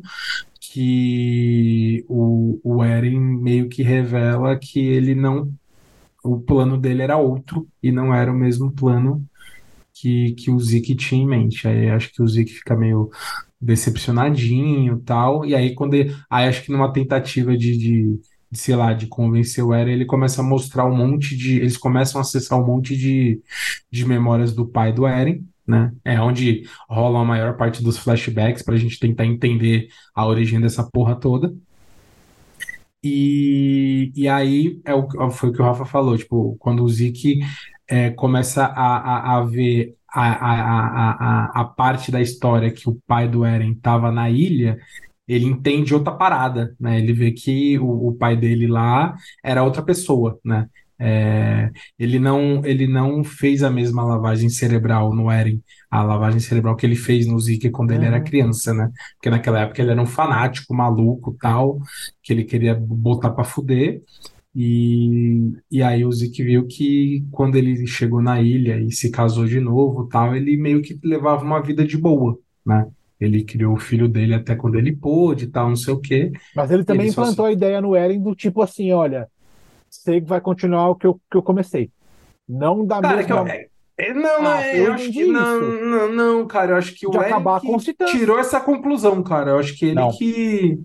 que 0.59 1.82
o, 2.07 2.59
o 2.63 2.83
Eren 2.83 3.19
meio 3.19 3.69
que 3.69 3.83
revela 3.83 4.57
que 4.57 4.79
ele 4.79 5.15
não. 5.15 5.51
O 6.23 6.39
plano 6.39 6.77
dele 6.77 7.01
era 7.01 7.17
outro 7.17 7.67
e 7.81 7.91
não 7.91 8.13
era 8.13 8.31
o 8.31 8.35
mesmo 8.35 8.71
plano 8.71 9.25
que, 9.93 10.33
que 10.33 10.51
o 10.51 10.59
Zeke 10.59 10.95
tinha 10.95 11.23
em 11.23 11.27
mente. 11.27 11.67
Aí 11.67 11.89
acho 11.89 12.11
que 12.11 12.21
o 12.21 12.27
Zeke 12.27 12.51
fica 12.51 12.75
meio 12.75 13.09
decepcionadinho 13.61 14.99
tal. 14.99 15.45
E 15.45 15.55
aí, 15.55 15.73
quando 15.73 15.93
ele, 15.93 16.15
aí 16.29 16.47
acho 16.47 16.63
que 16.63 16.71
numa 16.71 16.91
tentativa 16.91 17.55
de, 17.57 17.77
de, 17.77 18.19
de, 18.51 18.59
sei 18.59 18.75
lá, 18.75 18.93
de 18.93 19.07
convencer 19.07 19.63
o 19.63 19.73
Eren, 19.73 19.93
ele 19.93 20.05
começa 20.05 20.41
a 20.41 20.43
mostrar 20.43 20.85
um 20.85 20.95
monte 20.95 21.35
de. 21.37 21.57
Eles 21.59 21.77
começam 21.77 22.19
a 22.19 22.21
acessar 22.21 22.59
um 22.59 22.65
monte 22.65 22.97
de, 22.97 23.41
de 23.91 24.05
memórias 24.05 24.53
do 24.53 24.67
pai 24.67 24.91
do 24.91 25.07
Eren. 25.07 25.45
Né? 25.65 25.93
É 26.03 26.19
onde 26.19 26.63
rola 26.89 27.21
a 27.21 27.25
maior 27.25 27.55
parte 27.55 27.81
dos 27.81 27.97
flashbacks 27.97 28.61
para 28.63 28.75
a 28.75 28.77
gente 28.77 28.99
tentar 28.99 29.25
entender 29.25 29.87
a 30.13 30.25
origem 30.27 30.59
dessa 30.59 30.83
porra 30.83 31.15
toda. 31.15 31.55
E, 33.03 34.11
e 34.15 34.27
aí 34.29 34.79
é 34.85 34.93
o, 34.93 35.29
foi 35.31 35.49
o 35.49 35.53
que 35.53 35.61
o 35.61 35.65
Rafa 35.65 35.85
falou, 35.85 36.17
tipo, 36.17 36.55
quando 36.59 36.83
o 36.83 36.89
Zeke 36.89 37.39
é, 37.87 38.11
começa 38.11 38.65
a, 38.65 39.35
a, 39.35 39.37
a 39.37 39.43
ver 39.43 39.95
a, 40.07 40.21
a, 40.31 40.53
a, 40.61 41.59
a, 41.59 41.61
a 41.61 41.65
parte 41.65 42.11
da 42.11 42.21
história 42.21 42.71
que 42.71 42.89
o 42.89 42.99
pai 43.07 43.27
do 43.27 43.43
Eren 43.45 43.73
estava 43.73 44.11
na 44.11 44.29
ilha, 44.29 44.77
ele 45.27 45.45
entende 45.45 45.93
outra 45.93 46.13
parada, 46.13 46.75
né? 46.79 46.99
Ele 46.99 47.13
vê 47.13 47.31
que 47.31 47.77
o, 47.79 48.09
o 48.09 48.15
pai 48.15 48.35
dele 48.37 48.67
lá 48.67 49.15
era 49.43 49.63
outra 49.63 49.81
pessoa, 49.83 50.39
né? 50.43 50.69
É, 50.99 51.71
ele 51.97 52.19
não, 52.19 52.65
ele 52.65 52.87
não 52.87 53.23
fez 53.23 53.63
a 53.63 53.69
mesma 53.69 54.05
lavagem 54.05 54.49
cerebral 54.49 55.13
no 55.13 55.29
Eren, 55.31 55.61
a 55.99 56.03
lavagem 56.03 56.39
cerebral 56.39 56.75
que 56.75 56.85
ele 56.85 56.95
fez 56.95 57.27
no 57.27 57.39
Zeke 57.39 57.69
quando 57.69 57.91
ele 57.91 58.05
era 58.05 58.19
Uhum. 58.19 58.23
criança, 58.23 58.73
né? 58.73 58.91
Porque 59.15 59.29
naquela 59.29 59.59
época 59.61 59.81
ele 59.81 59.91
era 59.91 60.01
um 60.01 60.05
fanático, 60.05 60.73
maluco, 60.73 61.35
tal, 61.39 61.79
que 62.21 62.33
ele 62.33 62.43
queria 62.45 62.75
botar 62.75 63.31
pra 63.31 63.43
fuder. 63.43 64.01
E, 64.55 65.51
e 65.71 65.81
aí 65.81 66.05
o 66.05 66.11
Zeke 66.11 66.43
viu 66.43 66.67
que 66.67 67.25
quando 67.31 67.55
ele 67.55 67.87
chegou 67.87 68.21
na 68.21 68.41
ilha 68.41 68.79
e 68.79 68.91
se 68.91 69.09
casou 69.11 69.45
de 69.45 69.59
novo, 69.59 70.07
tal, 70.07 70.35
ele 70.35 70.55
meio 70.57 70.81
que 70.81 70.99
levava 71.03 71.43
uma 71.43 71.61
vida 71.61 71.85
de 71.85 71.97
boa, 71.97 72.37
né? 72.65 72.87
Ele 73.19 73.43
criou 73.43 73.73
o 73.75 73.79
filho 73.79 74.07
dele 74.07 74.33
até 74.35 74.55
quando 74.55 74.75
ele 74.77 74.95
pôde, 74.95 75.47
tal, 75.47 75.69
não 75.69 75.75
sei 75.75 75.93
o 75.93 75.99
quê. 75.99 76.31
Mas 76.53 76.71
ele 76.71 76.83
também 76.83 77.07
Ele 77.07 77.09
só 77.09 77.23
implantou 77.23 77.45
a 77.45 77.51
ideia 77.51 77.81
no 77.81 77.95
Eren 77.95 78.21
do 78.21 78.35
tipo 78.35 78.61
assim, 78.61 78.91
olha, 78.91 79.29
você 79.89 80.21
vai 80.21 80.41
continuar 80.41 80.89
o 80.89 80.95
que 80.95 81.07
eu, 81.07 81.15
que 81.31 81.37
eu 81.37 81.43
comecei. 81.43 81.91
Não 82.47 82.85
da 82.85 83.01
Cara, 83.01 83.21
é 83.21 83.25
que 83.25 83.31
mesma... 83.31 83.47
é- 83.47 83.69
não, 84.13 84.41
não, 84.41 84.51
Ah, 84.51 84.63
é, 84.65 84.79
eu 84.79 84.85
eu 84.85 84.93
acho 84.93 85.11
que 85.11 85.25
não, 85.25 85.59
isso. 85.61 85.85
não, 85.85 86.11
não, 86.11 86.47
cara, 86.47 86.71
eu 86.71 86.75
acho 86.77 86.93
que 86.95 87.05
o 87.05 87.11
titãs. 87.79 88.09
tirou 88.11 88.39
essa 88.39 88.59
conclusão, 88.59 89.21
cara. 89.21 89.51
Eu 89.51 89.59
acho 89.59 89.77
que 89.77 89.85
ele 89.85 89.95
Não. 89.95 90.11
que, 90.11 90.79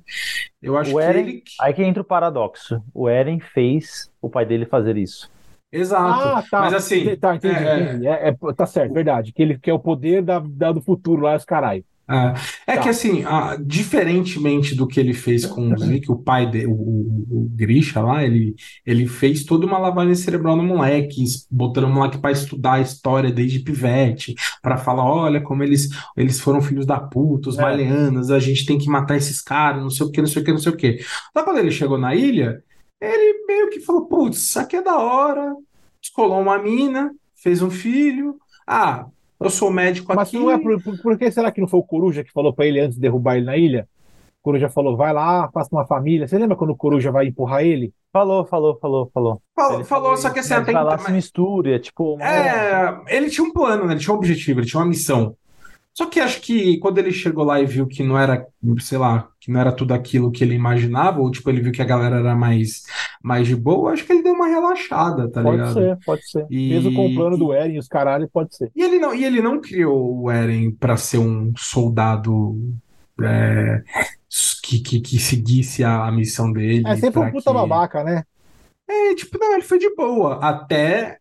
eu 0.60 0.76
acho 0.76 0.94
O 0.94 0.98
que 0.98 1.04
Eren, 1.04 1.20
ele 1.22 1.32
que, 1.40 1.52
aí 1.60 1.72
que 1.72 1.82
entra 1.82 2.02
o 2.02 2.04
paradoxo. 2.04 2.82
O 2.92 3.08
Eren 3.08 3.40
fez 3.40 4.10
o 4.20 4.28
pai 4.28 4.44
dele 4.44 4.66
fazer 4.66 4.96
isso. 4.96 5.30
exato. 5.72 6.28
Ah, 6.28 6.44
tá. 6.50 6.60
Mas 6.60 6.74
assim, 6.74 7.16
Tá, 7.16 7.34
entendi, 7.34 7.54
é, 7.56 7.68
é, 7.68 7.80
entendi. 7.82 8.06
É, 8.06 8.28
é- 8.28 8.52
tá 8.54 8.66
certo, 8.66 8.92
verdade. 8.92 9.32
Que 9.32 9.42
ele 9.42 9.58
que 9.58 9.70
é 9.70 9.74
o 9.74 9.78
poder 9.78 10.22
da, 10.22 10.38
da- 10.38 10.72
do 10.72 10.80
futuro 10.82 11.22
lá, 11.22 11.34
os 11.36 11.44
caralho. 11.44 11.84
É, 12.10 12.72
é 12.72 12.76
Tá. 12.76 12.82
que 12.82 12.88
assim, 12.88 13.22
ah, 13.26 13.56
diferentemente 13.60 14.74
do 14.74 14.86
que 14.86 14.98
ele 14.98 15.12
fez 15.12 15.44
com 15.44 15.72
o 15.72 15.78
Zeke, 15.78 16.10
o 16.10 16.16
pai 16.16 16.50
dele, 16.50 16.66
o, 16.66 16.72
o, 16.72 17.50
Grisha 17.54 18.00
lá, 18.00 18.24
ele, 18.24 18.54
ele 18.86 19.06
fez 19.06 19.44
toda 19.44 19.66
uma 19.66 19.78
lavagem 19.78 20.14
cerebral 20.14 20.56
no 20.56 20.62
moleque, 20.62 21.22
botando 21.50 21.84
o 21.84 21.88
moleque 21.92 22.18
para 22.18 22.30
estudar 22.32 22.74
a 22.74 22.80
história 22.80 23.30
desde 23.32 23.58
pivete, 23.60 24.34
para 24.62 24.76
falar, 24.78 25.04
olha 25.04 25.40
como 25.40 25.62
eles, 25.62 25.88
eles 26.16 26.40
foram 26.40 26.62
filhos 26.62 26.86
da 26.86 26.98
puta, 27.00 27.48
os 27.50 27.58
É. 27.58 27.64
a 27.64 28.38
gente 28.38 28.64
tem 28.64 28.78
que 28.78 28.88
matar 28.88 29.16
esses 29.16 29.40
caras, 29.42 29.82
não 29.82 29.90
sei 29.90 30.06
o 30.06 30.10
que, 30.10 30.20
não 30.20 30.28
sei 30.28 30.42
o 30.42 30.44
que, 30.44 30.52
não 30.52 30.58
sei 30.58 30.72
o 30.72 30.76
que. 30.76 30.98
Só 31.36 31.42
quando 31.42 31.58
ele 31.58 31.70
chegou 31.70 31.98
na 31.98 32.14
ilha, 32.14 32.62
ele 33.00 33.44
meio 33.46 33.70
que 33.70 33.80
falou, 33.80 34.06
putz, 34.06 34.38
isso 34.38 34.58
aqui 34.58 34.76
é 34.76 34.82
da 34.82 34.96
hora, 34.98 35.54
descolou 36.00 36.40
uma 36.40 36.58
mina, 36.58 37.12
fez 37.36 37.62
um 37.62 37.70
filho, 37.70 38.36
ah, 38.66 39.06
eu 39.40 39.50
sou 39.50 39.70
médico 39.70 40.12
Mas 40.14 40.28
aqui. 40.28 40.38
não 40.38 40.50
é 40.50 40.58
por, 40.58 40.82
por, 40.82 40.98
por 41.00 41.18
que 41.18 41.30
será 41.30 41.50
que 41.50 41.60
não 41.60 41.68
foi 41.68 41.80
o 41.80 41.84
Coruja 41.84 42.24
que 42.24 42.32
falou 42.32 42.52
pra 42.52 42.66
ele 42.66 42.80
antes 42.80 42.96
de 42.96 43.00
derrubar 43.00 43.36
ele 43.36 43.46
na 43.46 43.56
ilha? 43.56 43.88
O 44.40 44.42
Coruja 44.42 44.68
falou, 44.68 44.96
vai 44.96 45.12
lá, 45.12 45.50
faça 45.52 45.68
uma 45.72 45.86
família. 45.86 46.26
Você 46.26 46.38
lembra 46.38 46.56
quando 46.56 46.70
o 46.70 46.76
Coruja 46.76 47.10
vai 47.10 47.26
empurrar 47.26 47.62
ele? 47.62 47.92
Falou, 48.12 48.44
falou, 48.46 48.78
falou, 48.80 49.10
falou. 49.12 49.42
Falou, 49.54 49.84
falou, 49.84 50.16
só 50.16 50.30
que 50.30 50.38
assim, 50.38 50.54
mas 50.54 50.62
até 50.62 50.72
lá, 50.72 50.94
então- 50.94 51.06
se 51.06 51.12
mistura, 51.12 51.74
é 51.76 51.78
tipo... 51.78 52.14
uma- 52.14 52.24
É, 52.24 53.00
ele 53.08 53.28
tinha 53.30 53.46
um 53.46 53.52
plano, 53.52 53.84
né? 53.84 53.92
Ele 53.94 54.00
tinha 54.00 54.14
um 54.14 54.16
objetivo, 54.16 54.60
ele 54.60 54.66
tinha 54.66 54.80
uma 54.80 54.86
missão. 54.88 55.36
Só 55.98 56.06
que 56.06 56.20
acho 56.20 56.40
que 56.40 56.78
quando 56.78 56.98
ele 56.98 57.10
chegou 57.10 57.42
lá 57.44 57.60
e 57.60 57.66
viu 57.66 57.84
que 57.84 58.04
não 58.04 58.16
era, 58.16 58.46
sei 58.78 58.98
lá, 58.98 59.28
que 59.40 59.50
não 59.50 59.58
era 59.60 59.72
tudo 59.72 59.92
aquilo 59.92 60.30
que 60.30 60.44
ele 60.44 60.54
imaginava, 60.54 61.18
ou 61.20 61.28
tipo, 61.28 61.50
ele 61.50 61.60
viu 61.60 61.72
que 61.72 61.82
a 61.82 61.84
galera 61.84 62.18
era 62.20 62.36
mais, 62.36 62.84
mais 63.20 63.48
de 63.48 63.56
boa, 63.56 63.90
acho 63.92 64.04
que 64.04 64.12
ele 64.12 64.22
deu 64.22 64.32
uma 64.32 64.46
relaxada, 64.46 65.28
tá 65.28 65.42
pode 65.42 65.56
ligado? 65.56 65.74
ser, 65.74 65.98
pode 66.06 66.30
ser. 66.30 66.46
E- 66.48 66.68
Mesmo 66.68 66.94
com 66.94 67.06
o 67.06 67.14
plano 67.16 67.36
do 67.36 67.52
Eren 67.52 67.74
e 67.74 67.78
os 67.80 67.88
caralho, 67.88 68.28
pode 68.32 68.54
ser. 68.54 68.70
E 68.76 68.80
ele 68.80 69.00
não, 69.00 69.12
e 69.12 69.24
ele 69.24 69.42
não 69.42 69.60
criou 69.60 70.22
o 70.22 70.30
Eren 70.30 70.70
para 70.70 70.96
ser 70.96 71.18
um 71.18 71.52
soldado 71.56 72.56
é, 73.20 73.82
que, 74.62 74.78
que, 74.78 75.00
que 75.00 75.18
seguisse 75.18 75.82
a, 75.82 76.06
a 76.06 76.12
missão 76.12 76.52
dele. 76.52 76.84
É 76.86 76.94
sempre 76.94 77.18
um 77.18 77.32
puta 77.32 77.50
que- 77.50 77.56
babaca, 77.56 78.04
né? 78.04 78.22
É, 78.88 79.14
tipo, 79.16 79.36
não, 79.38 79.54
ele 79.54 79.62
foi 79.62 79.78
de 79.78 79.94
boa. 79.96 80.36
Até 80.36 81.18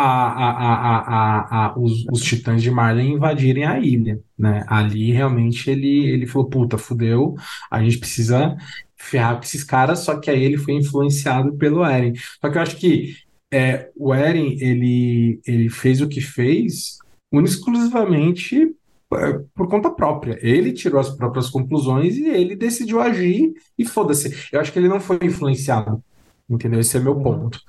a, 0.00 0.02
a, 0.02 1.66
a, 1.68 1.78
os, 1.78 2.06
os 2.10 2.22
titãs 2.22 2.62
de 2.62 2.70
Marley 2.70 3.08
invadirem 3.08 3.64
a 3.64 3.78
ilha, 3.78 4.20
né? 4.38 4.64
Ali 4.68 5.12
realmente 5.12 5.70
ele, 5.70 6.06
ele 6.10 6.26
falou, 6.26 6.48
puta, 6.48 6.78
fudeu, 6.78 7.34
a 7.70 7.82
gente 7.82 7.98
precisa 7.98 8.56
ferrar 8.96 9.36
com 9.36 9.42
esses 9.42 9.64
caras, 9.64 10.00
só 10.00 10.18
que 10.18 10.30
aí 10.30 10.42
ele 10.42 10.56
foi 10.56 10.74
influenciado 10.74 11.52
pelo 11.56 11.84
Eren. 11.84 12.14
Só 12.40 12.50
que 12.50 12.58
eu 12.58 12.62
acho 12.62 12.76
que 12.76 13.16
é, 13.52 13.90
o 13.96 14.14
Eren, 14.14 14.56
ele, 14.60 15.40
ele 15.46 15.68
fez 15.68 16.00
o 16.00 16.08
que 16.08 16.20
fez 16.20 16.98
exclusivamente 17.44 18.74
é, 19.14 19.40
por 19.54 19.68
conta 19.68 19.90
própria. 19.90 20.38
Ele 20.42 20.72
tirou 20.72 21.00
as 21.00 21.10
próprias 21.10 21.50
conclusões 21.50 22.16
e 22.16 22.26
ele 22.28 22.56
decidiu 22.56 23.00
agir 23.00 23.52
e 23.78 23.84
foda-se. 23.84 24.34
Eu 24.52 24.60
acho 24.60 24.72
que 24.72 24.78
ele 24.78 24.88
não 24.88 25.00
foi 25.00 25.18
influenciado. 25.22 26.02
Entendeu? 26.48 26.80
Esse 26.80 26.96
é 26.96 27.00
meu 27.00 27.14
Uhum. 27.14 27.22
ponto. 27.22 27.60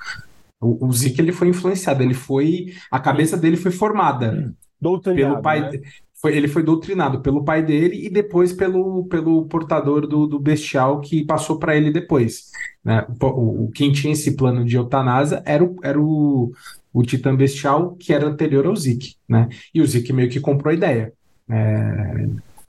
O, 0.64 0.88
o 0.88 0.92
Zeke 0.94 1.22
ele 1.22 1.32
foi 1.32 1.50
influenciado, 1.50 2.04
ele 2.04 2.14
foi, 2.14 2.74
a 2.92 3.00
cabeça 3.00 3.38
dele 3.38 3.58
foi 3.58 3.72
formada 3.72 4.54
Doutrinado, 4.80 5.16
pelo 5.16 5.42
pai, 5.42 5.62
né? 5.62 5.82
foi, 6.22 6.36
ele 6.38 6.48
foi 6.48 6.64
doutrinado 6.64 7.22
pelo 7.22 7.44
pai 7.44 7.64
dele 7.64 8.06
e 8.06 8.10
depois 8.10 8.54
pelo, 8.54 9.06
pelo 9.06 9.46
portador 9.48 10.08
do, 10.08 10.28
do 10.28 10.40
bestial 10.40 11.02
que 11.02 11.26
passou 11.26 11.60
para 11.60 11.76
ele 11.76 11.92
depois, 11.92 12.50
né? 12.84 13.06
O, 13.22 13.66
o- 13.66 13.72
quem 13.72 13.92
tinha 13.92 14.14
esse 14.14 14.36
plano 14.36 14.64
de 14.66 14.76
eutanásia 14.78 15.42
era 15.46 15.64
o, 15.64 15.76
era 15.84 16.00
o, 16.02 16.52
o 16.94 17.04
Titã 17.04 17.36
Bestial 17.36 17.96
que 17.96 18.14
era 18.14 18.26
anterior 18.28 18.66
ao 18.66 18.76
Zeke, 18.76 19.16
né? 19.28 19.50
E 19.74 19.82
o 19.82 19.86
Zeke 19.88 20.14
meio 20.14 20.30
que 20.30 20.40
comprou 20.40 20.72
a 20.72 20.76
ideia. 20.76 21.14
É, 21.50 22.28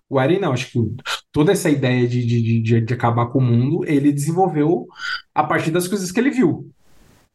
O 0.08 0.20
Eren 0.20 0.38
não, 0.40 0.52
acho 0.52 0.70
que 0.70 0.78
toda 1.32 1.52
essa 1.52 1.70
ideia 1.70 2.06
de, 2.06 2.24
de, 2.24 2.62
de, 2.62 2.80
de 2.80 2.94
acabar 2.94 3.26
com 3.26 3.38
o 3.38 3.42
mundo 3.42 3.84
ele 3.86 4.12
desenvolveu 4.12 4.86
a 5.34 5.42
partir 5.44 5.70
das 5.70 5.88
coisas 5.88 6.12
que 6.12 6.20
ele 6.20 6.30
viu, 6.30 6.70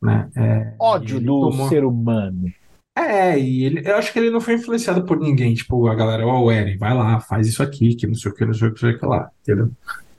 né? 0.01 0.29
É, 0.35 0.73
Ódio 0.79 1.19
do 1.19 1.49
tomou- 1.49 1.67
ser 1.69 1.83
humano. 1.83 2.51
é, 2.97 3.39
e 3.39 3.63
ele, 3.63 3.81
eu 3.89 3.95
acho 3.97 4.11
que 4.11 4.19
ele 4.19 4.29
não 4.29 4.41
foi 4.41 4.55
influenciado 4.55 5.05
por 5.05 5.19
ninguém, 5.19 5.53
tipo, 5.53 5.87
a 5.87 5.95
galera, 5.95 6.25
ó, 6.27 6.41
o 6.43 6.51
Eren, 6.51 6.77
vai 6.77 6.93
lá, 6.93 7.19
faz 7.21 7.47
isso 7.47 7.63
aqui, 7.63 7.95
que 7.95 8.05
não 8.07 8.15
sei 8.15 8.31
o 8.31 8.35
que, 8.35 8.45
não 8.45 8.53
sei 8.53 8.67
o 8.67 8.73
que, 8.73 8.81
não 8.83 8.89
sei 8.91 8.97
o 8.97 8.99
que 8.99 9.05
lá, 9.05 9.29
entendeu? 9.41 9.71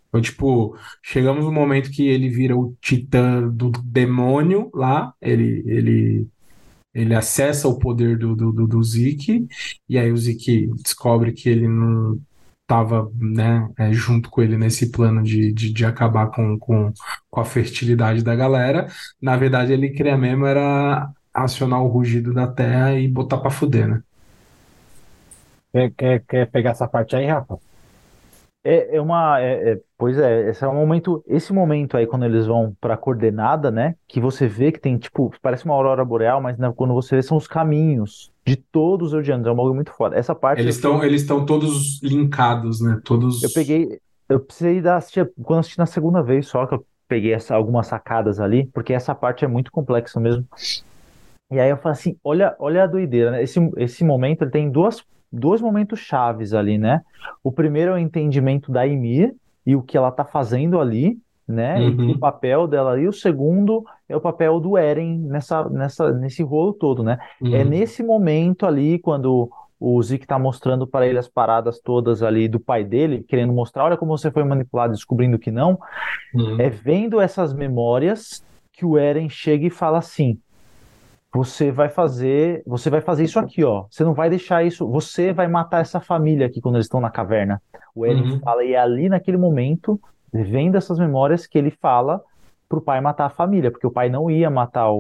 Então, 0.08 0.20
tipo, 0.20 0.76
chegamos 1.02 1.44
no 1.44 1.52
momento 1.52 1.90
que 1.90 2.06
ele 2.08 2.28
vira 2.28 2.56
o 2.56 2.74
titã 2.80 3.46
do 3.48 3.70
demônio 3.84 4.70
lá, 4.74 5.14
ele, 5.20 5.62
ele, 5.66 6.26
ele 6.94 7.14
acessa 7.14 7.68
o 7.68 7.78
poder 7.78 8.18
do, 8.18 8.34
do, 8.34 8.50
do, 8.52 8.66
do 8.66 8.82
Zeke, 8.82 9.46
e 9.88 9.96
aí 9.98 10.10
o 10.10 10.16
Zeke 10.16 10.68
descobre 10.82 11.32
que 11.32 11.48
ele 11.48 11.68
não 11.68 12.18
estava, 12.70 13.10
né, 13.18 13.68
é, 13.76 13.92
junto 13.92 14.30
com 14.30 14.40
ele 14.40 14.56
nesse 14.56 14.92
plano 14.92 15.22
de, 15.24 15.52
de, 15.52 15.72
de 15.72 15.84
acabar 15.84 16.28
com, 16.30 16.56
com, 16.56 16.92
com 17.28 17.40
a 17.40 17.44
fertilidade 17.44 18.22
da 18.22 18.36
galera. 18.36 18.86
Na 19.20 19.36
verdade, 19.36 19.72
ele 19.72 19.90
queria 19.90 20.16
mesmo 20.16 20.46
era 20.46 21.10
acionar 21.34 21.82
o 21.82 21.88
rugido 21.88 22.32
da 22.32 22.46
terra 22.46 22.94
e 22.94 23.08
botar 23.08 23.38
pra 23.38 23.50
fuder, 23.50 23.88
né? 23.88 24.02
Quer, 25.72 25.90
quer, 25.96 26.24
quer 26.26 26.50
pegar 26.50 26.70
essa 26.70 26.86
parte 26.88 27.16
aí, 27.16 27.26
Rafa? 27.26 27.58
É, 28.62 28.96
é 28.96 29.00
uma. 29.00 29.40
é- 29.40 29.72
é- 29.72 29.80
pois 29.96 30.18
é, 30.18 30.50
esse 30.50 30.62
é 30.64 30.68
um 30.68 30.74
momento. 30.74 31.24
Esse 31.26 31.52
momento 31.52 31.96
aí, 31.96 32.06
quando 32.06 32.24
eles 32.24 32.46
vão 32.46 32.76
pra 32.80 32.96
coordenada, 32.96 33.70
né? 33.70 33.96
Que 34.06 34.20
você 34.20 34.46
vê 34.46 34.70
que 34.70 34.78
tem, 34.80 34.98
tipo, 34.98 35.32
parece 35.42 35.64
uma 35.64 35.74
aurora 35.74 36.04
boreal, 36.04 36.40
mas 36.40 36.58
né, 36.58 36.72
quando 36.76 36.92
você 36.94 37.16
vê, 37.16 37.22
são 37.22 37.36
os 37.36 37.46
caminhos 37.48 38.29
de 38.46 38.56
todos 38.56 39.08
os 39.08 39.14
Eldianos. 39.14 39.46
É 39.46 39.50
um 39.50 39.56
bagulho 39.56 39.74
muito 39.74 39.92
foda. 39.92 40.16
Essa 40.16 40.34
parte 40.34 40.60
Eles 40.60 40.76
estão 40.76 41.02
eles 41.04 41.22
estão 41.22 41.44
todos 41.44 42.00
linkados, 42.02 42.80
né? 42.80 43.00
Todos. 43.04 43.42
eu 43.42 43.50
peguei. 43.52 44.00
Eu 44.28 44.38
precisei 44.38 44.80
dar, 44.80 44.96
assistir, 44.96 45.28
quando 45.42 45.58
assisti 45.58 45.78
na 45.78 45.86
segunda 45.86 46.22
vez 46.22 46.46
só, 46.46 46.64
que 46.64 46.74
eu 46.74 46.86
peguei 47.08 47.34
essa, 47.34 47.56
algumas 47.56 47.88
sacadas 47.88 48.38
ali, 48.38 48.66
porque 48.66 48.92
essa 48.92 49.12
parte 49.12 49.44
é 49.44 49.48
muito 49.48 49.72
complexa 49.72 50.20
mesmo. 50.20 50.46
E 51.50 51.58
aí 51.58 51.68
eu 51.68 51.76
falei 51.76 51.98
assim, 51.98 52.16
olha, 52.22 52.54
olha 52.60 52.84
a 52.84 52.86
doideira, 52.86 53.32
né? 53.32 53.42
Esse, 53.42 53.58
esse 53.76 54.04
momento, 54.04 54.42
ele 54.42 54.52
tem 54.52 54.70
duas, 54.70 55.02
dois 55.32 55.60
momentos 55.60 55.98
chaves 55.98 56.54
ali, 56.54 56.78
né? 56.78 57.00
O 57.42 57.50
primeiro 57.50 57.90
é 57.90 57.94
o 57.94 57.98
entendimento 57.98 58.70
da 58.70 58.84
Ymir 58.84 59.34
e 59.66 59.74
o 59.74 59.82
que 59.82 59.96
ela 59.96 60.12
tá 60.12 60.24
fazendo 60.24 60.78
ali, 60.78 61.18
né? 61.50 61.84
E 61.84 61.92
Uhum. 62.00 62.10
o 62.12 62.18
papel 62.18 62.66
dela 62.66 62.92
ali. 62.92 63.06
O 63.08 63.12
segundo 63.12 63.84
é 64.08 64.16
o 64.16 64.20
papel 64.20 64.60
do 64.60 64.76
Eren 64.78 65.18
nessa, 65.20 65.68
nessa, 65.68 66.12
nesse 66.12 66.42
rolo 66.42 66.72
todo, 66.74 67.02
né? 67.02 67.18
É 67.50 67.64
Uhum. 67.64 67.70
nesse 67.70 68.02
momento 68.02 68.66
ali, 68.66 68.98
quando 68.98 69.50
o 69.78 70.02
Zeke 70.02 70.26
tá 70.26 70.38
mostrando 70.38 70.86
para 70.86 71.06
ele 71.06 71.18
as 71.18 71.28
paradas 71.28 71.80
todas 71.80 72.22
ali 72.22 72.48
do 72.48 72.60
pai 72.60 72.84
dele, 72.84 73.22
querendo 73.24 73.52
mostrar, 73.52 73.84
olha 73.84 73.96
como 73.96 74.16
você 74.16 74.30
foi 74.30 74.44
manipulado, 74.44 74.92
descobrindo 74.92 75.38
que 75.38 75.50
não, 75.50 75.78
Uhum. 76.34 76.58
é 76.58 76.70
vendo 76.70 77.20
essas 77.20 77.52
memórias 77.54 78.44
que 78.72 78.84
o 78.86 78.98
Eren 78.98 79.28
chega 79.28 79.66
e 79.66 79.70
fala 79.70 79.98
assim: 79.98 80.40
você 81.32 81.70
vai 81.70 81.88
fazer, 81.88 82.62
você 82.66 82.90
vai 82.90 83.00
fazer 83.00 83.24
isso 83.24 83.38
aqui, 83.38 83.62
ó. 83.64 83.86
Você 83.90 84.02
não 84.02 84.14
vai 84.14 84.28
deixar 84.28 84.64
isso, 84.64 84.86
você 84.88 85.32
vai 85.32 85.46
matar 85.48 85.80
essa 85.80 86.00
família 86.00 86.46
aqui 86.46 86.60
quando 86.60 86.74
eles 86.76 86.86
estão 86.86 87.00
na 87.00 87.10
caverna. 87.10 87.62
O 87.94 88.04
Eren 88.04 88.24
Uhum. 88.24 88.40
fala 88.42 88.64
e 88.64 88.72
é 88.74 88.78
ali 88.78 89.08
naquele 89.08 89.36
momento, 89.36 90.00
vendo 90.32 90.76
essas 90.76 90.98
memórias 90.98 91.46
que 91.46 91.58
ele 91.58 91.70
fala 91.70 92.22
pro 92.68 92.80
pai 92.80 93.00
matar 93.00 93.26
a 93.26 93.30
família, 93.30 93.70
porque 93.70 93.86
o 93.86 93.90
pai 93.90 94.08
não 94.08 94.30
ia 94.30 94.48
matar 94.50 94.90
o, 94.90 94.96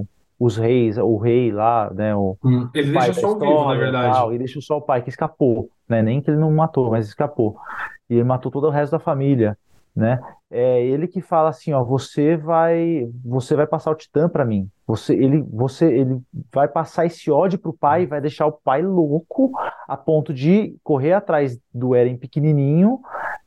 o- 0.00 0.06
os 0.38 0.56
reis, 0.56 0.98
o 0.98 1.16
rei 1.16 1.50
lá, 1.52 1.90
né, 1.94 2.14
o 2.14 2.36
Uhum. 2.42 2.68
Ele 2.74 2.92
pai 2.92 3.06
deixa 3.12 3.20
só 3.20 3.28
o 3.34 3.38
vivo, 3.38 3.64
na 3.68 3.74
verdade. 3.74 4.12
tal, 4.12 4.34
e 4.34 4.38
deixa 4.38 4.60
só 4.60 4.76
o 4.78 4.82
pai 4.82 5.00
que 5.02 5.08
escapou, 5.08 5.68
né? 5.88 6.02
Nem 6.02 6.20
que 6.20 6.30
ele 6.30 6.38
não 6.38 6.52
matou, 6.52 6.90
mas 6.90 7.06
escapou. 7.06 7.56
E 8.10 8.14
ele 8.14 8.24
matou 8.24 8.50
todo 8.50 8.66
o 8.66 8.70
resto 8.70 8.92
da 8.92 8.98
família, 8.98 9.56
né? 9.94 10.20
É 10.50 10.84
ele 10.84 11.08
que 11.08 11.20
fala 11.20 11.48
assim, 11.48 11.72
ó, 11.72 11.82
você 11.82 12.36
vai, 12.36 13.08
você 13.24 13.56
vai 13.56 13.66
passar 13.66 13.90
o 13.90 13.94
Titã 13.94 14.28
pra 14.28 14.44
mim. 14.44 14.68
Você, 14.86 15.14
ele, 15.14 15.40
você, 15.50 15.86
ele 15.86 16.20
vai 16.52 16.68
passar 16.68 17.06
esse 17.06 17.30
ódio 17.30 17.58
pro 17.58 17.72
pai 17.72 18.02
e 18.02 18.06
vai 18.06 18.20
deixar 18.20 18.46
o 18.46 18.52
pai 18.52 18.82
louco 18.82 19.50
a 19.88 19.96
ponto 19.96 20.34
de 20.34 20.76
correr 20.82 21.12
atrás 21.14 21.58
do 21.72 21.94
Eren 21.94 22.16
pequenininho 22.18 23.00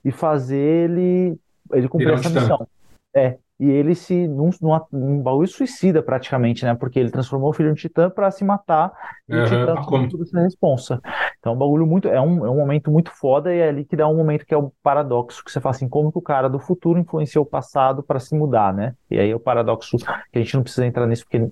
e 0.07 0.11
fazer 0.11 0.57
ele, 0.57 1.37
ele 1.73 1.89
cumprir 1.89 2.11
um 2.11 2.13
essa 2.13 2.29
missão. 2.29 2.65
É. 3.13 3.37
E 3.59 3.67
ele 3.69 3.93
se 3.93 4.27
num, 4.27 4.51
num, 4.61 4.79
num 4.91 5.21
bagulho 5.21 5.47
suicida 5.47 6.01
praticamente, 6.01 6.63
né? 6.63 6.75
Porque 6.75 6.97
ele 6.97 7.09
transformou 7.09 7.49
o 7.49 7.53
filho 7.53 7.71
em 7.71 7.73
titã 7.73 8.09
pra 8.09 8.29
se 8.29 8.45
matar 8.45 8.93
e 9.27 9.33
o 9.33 9.37
Aham, 9.39 9.45
titã 9.45 9.73
assumiu 9.77 10.09
toda 10.09 10.23
essa 10.23 10.39
responsa. 10.39 11.01
Então, 11.39 11.51
é 11.51 11.55
um 11.55 11.59
bagulho 11.59 11.85
muito. 11.85 12.07
É 12.07 12.21
um, 12.21 12.45
é 12.45 12.49
um 12.49 12.55
momento 12.55 12.89
muito 12.89 13.11
foda 13.11 13.53
e 13.53 13.57
é 13.57 13.67
ali 13.67 13.83
que 13.83 13.95
dá 13.97 14.07
um 14.07 14.15
momento 14.15 14.45
que 14.45 14.53
é 14.53 14.57
o 14.57 14.71
paradoxo, 14.81 15.43
que 15.43 15.51
você 15.51 15.59
fala 15.59 15.75
assim, 15.75 15.89
como 15.89 16.11
que 16.11 16.19
o 16.19 16.21
cara 16.21 16.47
do 16.47 16.59
futuro 16.59 16.99
influenciou 16.99 17.43
o 17.43 17.47
passado 17.47 18.01
pra 18.01 18.19
se 18.19 18.33
mudar, 18.35 18.73
né? 18.73 18.93
E 19.09 19.19
aí 19.19 19.31
é 19.31 19.35
o 19.35 19.39
paradoxo 19.39 19.97
que 19.97 20.37
a 20.37 20.39
gente 20.39 20.55
não 20.55 20.63
precisa 20.63 20.85
entrar 20.85 21.07
nisso 21.07 21.25
porque 21.25 21.49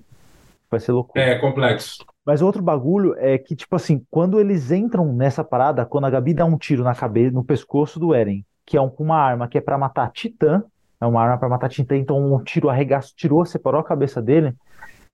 vai 0.70 0.80
ser 0.80 0.92
loucura. 0.92 1.24
É 1.24 1.38
complexo. 1.38 2.04
Mas 2.26 2.42
outro 2.42 2.60
bagulho 2.60 3.14
é 3.18 3.38
que, 3.38 3.54
tipo 3.54 3.76
assim, 3.76 4.04
quando 4.10 4.40
eles 4.40 4.72
entram 4.72 5.12
nessa 5.12 5.44
parada, 5.44 5.86
quando 5.86 6.06
a 6.06 6.10
Gabi 6.10 6.34
dá 6.34 6.44
um 6.44 6.58
tiro 6.58 6.82
na 6.82 6.92
cabeça, 6.94 7.32
no 7.32 7.44
pescoço 7.44 8.00
do 8.00 8.12
Eren, 8.12 8.44
que 8.66 8.76
é 8.76 8.80
um- 8.80 8.90
com 8.90 9.04
uma 9.04 9.16
arma 9.16 9.46
que 9.46 9.56
é 9.56 9.60
pra 9.60 9.78
matar 9.78 10.10
Titã, 10.10 10.64
é 11.00 11.06
uma 11.06 11.22
arma 11.22 11.38
pra 11.38 11.48
matar 11.48 11.68
Titã, 11.68 11.96
então 11.96 12.18
um 12.34 12.42
tiro 12.42 12.68
arregaçou, 12.68 13.14
tirou, 13.16 13.44
separou 13.46 13.80
a 13.80 13.84
cabeça 13.84 14.20
dele. 14.20 14.52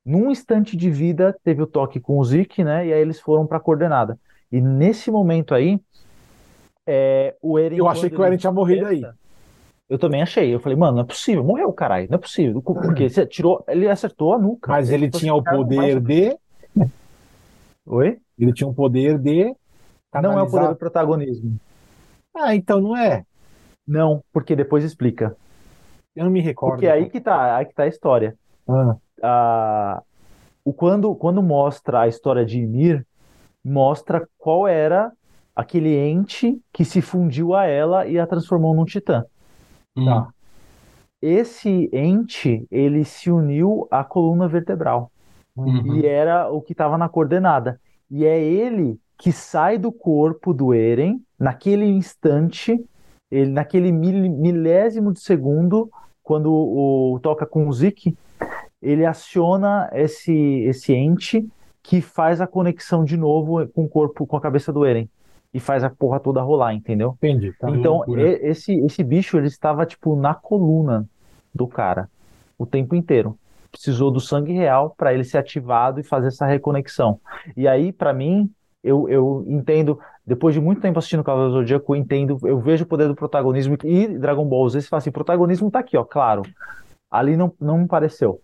Num 0.04 0.30
instante 0.30 0.74
de 0.76 0.90
vida, 0.90 1.36
teve 1.44 1.62
o 1.62 1.66
toque 1.66 2.00
com 2.00 2.18
o 2.18 2.24
Zeke, 2.24 2.64
né? 2.64 2.86
E 2.86 2.92
aí 2.92 3.00
eles 3.00 3.20
foram 3.20 3.46
pra 3.46 3.60
coordenada. 3.60 4.18
E 4.50 4.60
nesse 4.60 5.10
momento 5.10 5.54
aí, 5.54 5.78
é, 6.86 7.34
o 7.40 7.58
Eren. 7.58 7.76
Eu 7.78 7.88
achei 7.88 8.08
que 8.10 8.16
o 8.16 8.22
Eren 8.22 8.32
ele 8.32 8.38
tinha 8.40 8.52
morrido 8.52 8.86
aí. 8.86 9.04
Eu 9.88 9.98
também 9.98 10.22
achei. 10.22 10.52
Eu 10.52 10.58
falei, 10.58 10.76
mano, 10.76 10.94
não 10.96 11.02
é 11.02 11.06
possível, 11.06 11.44
morreu, 11.44 11.70
caralho, 11.72 12.08
não 12.08 12.16
é 12.16 12.18
possível. 12.18 12.62
Porque 12.62 13.08
você 13.10 13.26
tirou, 13.26 13.62
ele 13.68 13.88
acertou 13.88 14.32
a 14.32 14.38
nuca. 14.38 14.72
Mas 14.72 14.90
ele 14.90 15.06
tipo 15.06 15.18
tinha 15.18 15.34
o 15.34 15.42
poder 15.42 15.92
sobreviver. 15.92 16.30
de. 16.32 16.41
Oi? 17.86 18.18
Ele 18.38 18.52
tinha 18.52 18.68
um 18.68 18.74
poder 18.74 19.18
de. 19.18 19.44
Não 19.44 20.32
é 20.38 20.42
o 20.42 20.46
poder 20.46 20.50
canalizar- 20.50 20.68
do 20.70 20.76
protagonismo. 20.76 21.60
Ah, 22.34 22.54
então 22.54 22.80
não 22.80 22.96
é. 22.96 23.24
Não, 23.86 24.22
porque 24.32 24.54
depois 24.56 24.84
explica. 24.84 25.36
Eu 26.14 26.24
não 26.24 26.30
me 26.30 26.40
recordo. 26.40 26.74
Porque 26.74 26.88
aí 26.88 27.08
que 27.08 27.20
tá, 27.20 27.56
aí 27.56 27.64
que 27.66 27.74
tá 27.74 27.84
a 27.84 27.88
história. 27.88 28.36
Ah, 28.68 28.96
Ah, 29.22 30.02
o 30.64 30.72
quando, 30.72 31.14
quando 31.14 31.42
mostra 31.42 32.00
a 32.02 32.08
história 32.08 32.44
de 32.44 32.58
Ymir, 32.60 33.06
mostra 33.64 34.28
qual 34.38 34.66
era 34.66 35.12
aquele 35.54 35.94
ente 35.96 36.60
que 36.72 36.84
se 36.84 37.00
fundiu 37.00 37.54
a 37.54 37.66
ela 37.66 38.06
e 38.06 38.18
a 38.18 38.26
transformou 38.26 38.74
num 38.74 38.84
titã. 38.84 39.24
Hum. 39.96 40.04
Tá. 40.06 40.28
Esse 41.20 41.88
ente, 41.92 42.66
ele 42.70 43.04
se 43.04 43.30
uniu 43.30 43.86
à 43.90 44.02
coluna 44.02 44.48
vertebral 44.48 45.11
Uhum. 45.56 45.96
e 45.96 46.06
era 46.06 46.50
o 46.50 46.60
que 46.62 46.72
estava 46.72 46.96
na 46.96 47.08
coordenada. 47.08 47.80
E 48.10 48.24
é 48.24 48.42
ele 48.42 48.98
que 49.18 49.30
sai 49.32 49.78
do 49.78 49.92
corpo 49.92 50.52
do 50.52 50.72
Eren 50.74 51.20
naquele 51.38 51.84
instante, 51.86 52.82
ele 53.30 53.50
naquele 53.50 53.92
mil- 53.92 54.30
milésimo 54.30 55.12
de 55.12 55.20
segundo, 55.20 55.90
quando 56.22 56.52
o, 56.52 57.18
toca 57.22 57.44
com 57.46 57.68
o 57.68 57.72
Zeke, 57.72 58.16
ele 58.80 59.04
aciona 59.06 59.88
esse 59.92 60.32
esse 60.64 60.92
ente 60.92 61.46
que 61.82 62.00
faz 62.00 62.40
a 62.40 62.46
conexão 62.46 63.04
de 63.04 63.16
novo 63.16 63.66
com 63.68 63.84
o 63.84 63.88
corpo, 63.88 64.26
com 64.26 64.36
a 64.36 64.40
cabeça 64.40 64.72
do 64.72 64.84
Eren 64.84 65.08
e 65.52 65.60
faz 65.60 65.84
a 65.84 65.90
porra 65.90 66.18
toda 66.18 66.40
rolar, 66.40 66.72
entendeu? 66.74 67.16
entendi. 67.22 67.52
Tá. 67.58 67.68
Então, 67.70 68.04
e- 68.08 68.46
esse, 68.48 68.74
esse 68.80 69.02
bicho, 69.04 69.36
ele 69.36 69.48
estava, 69.48 69.84
tipo, 69.84 70.16
na 70.16 70.32
coluna 70.34 71.06
do 71.54 71.66
cara 71.66 72.08
o 72.58 72.64
tempo 72.64 72.94
inteiro. 72.94 73.36
Precisou 73.72 74.10
do 74.10 74.20
sangue 74.20 74.52
real 74.52 74.94
para 74.96 75.12
ele 75.12 75.24
ser 75.24 75.38
ativado 75.38 75.98
e 75.98 76.04
fazer 76.04 76.28
essa 76.28 76.46
reconexão. 76.46 77.18
E 77.56 77.66
aí, 77.66 77.90
para 77.90 78.12
mim, 78.12 78.48
eu, 78.84 79.08
eu 79.08 79.44
entendo, 79.48 79.98
depois 80.24 80.54
de 80.54 80.60
muito 80.60 80.80
tempo 80.80 80.98
assistindo 80.98 81.24
Cavaleiro 81.24 81.54
do 81.54 81.58
Zodíaco, 81.60 81.94
eu 81.94 81.98
entendo, 81.98 82.38
eu 82.44 82.60
vejo 82.60 82.84
o 82.84 82.86
poder 82.86 83.08
do 83.08 83.14
protagonismo 83.14 83.76
e 83.82 84.06
Dragon 84.06 84.44
Ball 84.44 84.68
Z, 84.68 84.82
você 84.82 84.88
fala 84.88 84.98
assim, 84.98 85.10
protagonismo 85.10 85.70
tá 85.70 85.78
aqui, 85.78 85.96
ó, 85.96 86.04
claro. 86.04 86.42
Ali 87.10 87.36
não, 87.36 87.52
não 87.60 87.78
me 87.78 87.88
pareceu. 87.88 88.40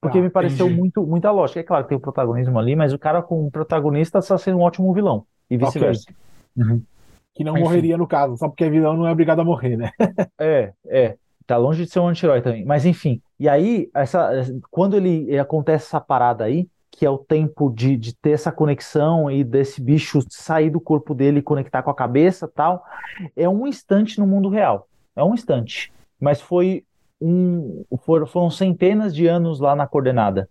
Porque 0.00 0.18
Ah, 0.18 0.22
me 0.22 0.30
pareceu 0.30 0.66
entendi. 0.66 0.80
muito, 0.80 1.06
muita 1.06 1.30
lógica. 1.30 1.60
É 1.60 1.62
claro 1.62 1.84
que 1.84 1.88
tem 1.88 1.98
o 1.98 2.00
protagonismo 2.00 2.58
ali, 2.58 2.76
mas 2.76 2.92
o 2.92 2.98
cara 2.98 3.22
com 3.22 3.46
o 3.46 3.50
protagonista 3.50 4.18
está 4.18 4.36
sendo 4.36 4.58
um 4.58 4.62
ótimo 4.62 4.92
vilão. 4.92 5.24
E 5.50 5.56
vice-versa. 5.56 6.12
Que 7.34 7.42
não 7.42 7.54
Enfim. 7.54 7.62
morreria 7.64 7.96
no 7.96 8.06
caso, 8.06 8.36
só 8.36 8.48
porque 8.48 8.68
vilão 8.68 8.96
não 8.96 9.06
é 9.06 9.12
obrigado 9.12 9.40
a 9.40 9.44
morrer, 9.44 9.76
né? 9.76 9.90
É, 10.38 10.72
é. 10.86 11.16
Tá 11.46 11.56
longe 11.56 11.84
de 11.84 11.90
ser 11.90 12.00
um 12.00 12.08
anti-herói 12.08 12.40
também. 12.40 12.64
Mas 12.64 12.84
enfim. 12.86 13.20
E 13.38 13.48
aí, 13.48 13.90
essa, 13.94 14.30
quando 14.70 14.96
ele 14.96 15.38
acontece 15.38 15.86
essa 15.86 16.00
parada 16.00 16.44
aí, 16.44 16.66
que 16.90 17.04
é 17.04 17.10
o 17.10 17.18
tempo 17.18 17.70
de, 17.70 17.96
de 17.96 18.14
ter 18.14 18.30
essa 18.30 18.52
conexão 18.52 19.30
e 19.30 19.42
desse 19.42 19.80
bicho 19.82 20.20
sair 20.30 20.70
do 20.70 20.80
corpo 20.80 21.14
dele 21.14 21.40
e 21.40 21.42
conectar 21.42 21.82
com 21.82 21.90
a 21.90 21.94
cabeça 21.94 22.46
tal, 22.48 22.84
é 23.36 23.48
um 23.48 23.66
instante 23.66 24.18
no 24.18 24.26
mundo 24.26 24.48
real. 24.48 24.88
É 25.16 25.22
um 25.22 25.34
instante. 25.34 25.92
Mas 26.20 26.40
foi 26.40 26.84
um. 27.20 27.84
for- 28.04 28.26
foram 28.26 28.48
centenas 28.50 29.14
de 29.14 29.26
anos 29.26 29.58
lá 29.60 29.74
na 29.74 29.86
coordenada. 29.86 30.48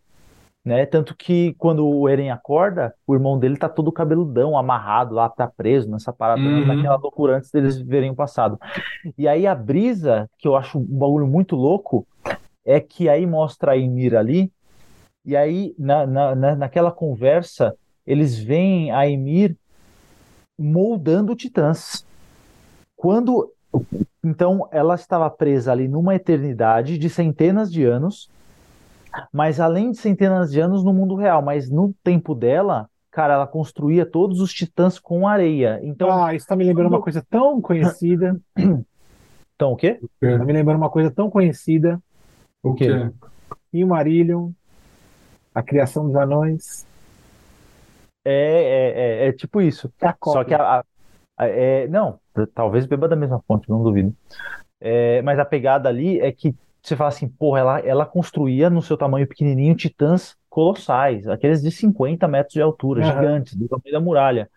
Né? 0.63 0.85
Tanto 0.85 1.13
que 1.15 1.53
quando 1.57 1.85
o 1.85 2.07
Eren 2.07 2.31
acorda, 2.31 2.93
o 3.05 3.13
irmão 3.13 3.37
dele 3.37 3.57
tá 3.57 3.67
todo 3.67 3.91
cabeludão, 3.91 4.57
amarrado 4.57 5.13
lá, 5.13 5.27
tá 5.27 5.45
preso 5.45 5.89
nessa 5.91 6.13
parada, 6.13 6.41
Uhum. 6.41 6.65
naquela 6.65 6.95
loucura 6.95 7.35
antes 7.37 7.51
deles 7.51 7.77
verem 7.77 8.11
o 8.11 8.15
passado. 8.15 8.57
E 9.17 9.27
aí 9.27 9.45
a 9.45 9.53
brisa, 9.53 10.29
que 10.37 10.47
eu 10.47 10.55
acho 10.55 10.79
um 10.79 10.85
bagulho 10.85 11.27
muito 11.27 11.55
louco, 11.57 12.07
é 12.65 12.79
que 12.79 13.09
aí 13.09 13.25
mostra 13.25 13.73
a 13.73 13.75
Ymir 13.75 14.15
ali, 14.15 14.49
e 15.25 15.35
aí 15.35 15.75
na, 15.77 16.07
na, 16.07 16.33
na- 16.35 16.55
naquela 16.55 16.91
conversa, 16.93 17.75
eles 18.07 18.37
veem 18.39 18.89
a 18.91 19.03
Ymir 19.03 19.57
moldando 20.57 21.35
titãs. 21.35 22.05
Quando 22.95 23.51
então 24.23 24.67
ela 24.71 24.95
estava 24.95 25.29
presa 25.29 25.71
ali 25.73 25.87
numa 25.89 26.15
eternidade 26.15 26.97
de 26.97 27.09
centenas 27.09 27.69
de 27.71 27.83
anos, 27.83 28.29
mas 29.31 29.59
além 29.59 29.91
de 29.91 29.97
centenas 29.97 30.51
de 30.51 30.59
anos 30.59 30.83
no 30.83 30.93
mundo 30.93 31.15
real, 31.15 31.41
mas 31.41 31.69
no 31.69 31.93
tempo 32.03 32.33
dela, 32.33 32.89
cara, 33.11 33.35
ela 33.35 33.47
construía 33.47 34.05
todos 34.05 34.39
os 34.39 34.53
titãs 34.53 34.99
com 34.99 35.27
areia. 35.27 35.79
Então, 35.83 36.09
Ah, 36.11 36.33
isso 36.33 36.47
tá 36.47 36.55
me 36.55 36.63
lembrando 36.63 36.87
uma 36.89 37.01
coisa 37.01 37.25
tão 37.29 37.61
conhecida. 37.61 38.39
então 39.55 39.73
o 39.73 39.75
quê? 39.75 39.99
Tá 40.19 40.45
me 40.45 40.53
lembrando 40.53 40.77
uma 40.77 40.89
coisa 40.89 41.11
tão 41.11 41.29
conhecida. 41.29 42.01
O 42.61 42.73
quê? 42.73 43.09
E 43.71 43.83
o 43.83 43.87
Marillion, 43.87 44.51
a 45.53 45.61
criação 45.61 46.07
dos 46.07 46.15
anões. 46.15 46.85
É, 48.25 48.31
é, 48.31 49.25
é, 49.25 49.27
é 49.27 49.33
tipo 49.33 49.61
isso. 49.61 49.91
É 50.01 50.07
a 50.07 50.15
Só 50.23 50.43
que 50.43 50.53
a, 50.53 50.79
a- 50.79 50.83
a- 51.37 51.47
é, 51.47 51.87
não, 51.87 52.19
talvez 52.53 52.85
beba 52.85 53.07
da 53.07 53.15
mesma 53.15 53.41
fonte, 53.47 53.69
não 53.69 53.83
duvido. 53.83 54.15
É, 54.79 55.21
mas 55.21 55.39
a 55.39 55.45
pegada 55.45 55.89
ali 55.89 56.19
é 56.19 56.31
que 56.31 56.55
você 56.83 56.95
fala 56.95 57.09
assim, 57.09 57.27
porra, 57.27 57.59
ela, 57.59 57.79
ela 57.79 58.05
construía 58.05 58.69
no 58.69 58.81
seu 58.81 58.97
tamanho 58.97 59.27
pequenininho 59.27 59.75
titãs 59.75 60.35
colossais, 60.49 61.27
aqueles 61.27 61.61
de 61.61 61.71
50 61.71 62.27
metros 62.27 62.53
de 62.53 62.61
altura, 62.61 63.01
Uhum. 63.01 63.07
gigantes, 63.07 63.55
do 63.55 63.67
tamanho 63.67 63.91
da 63.93 63.99
muralha. 63.99 64.49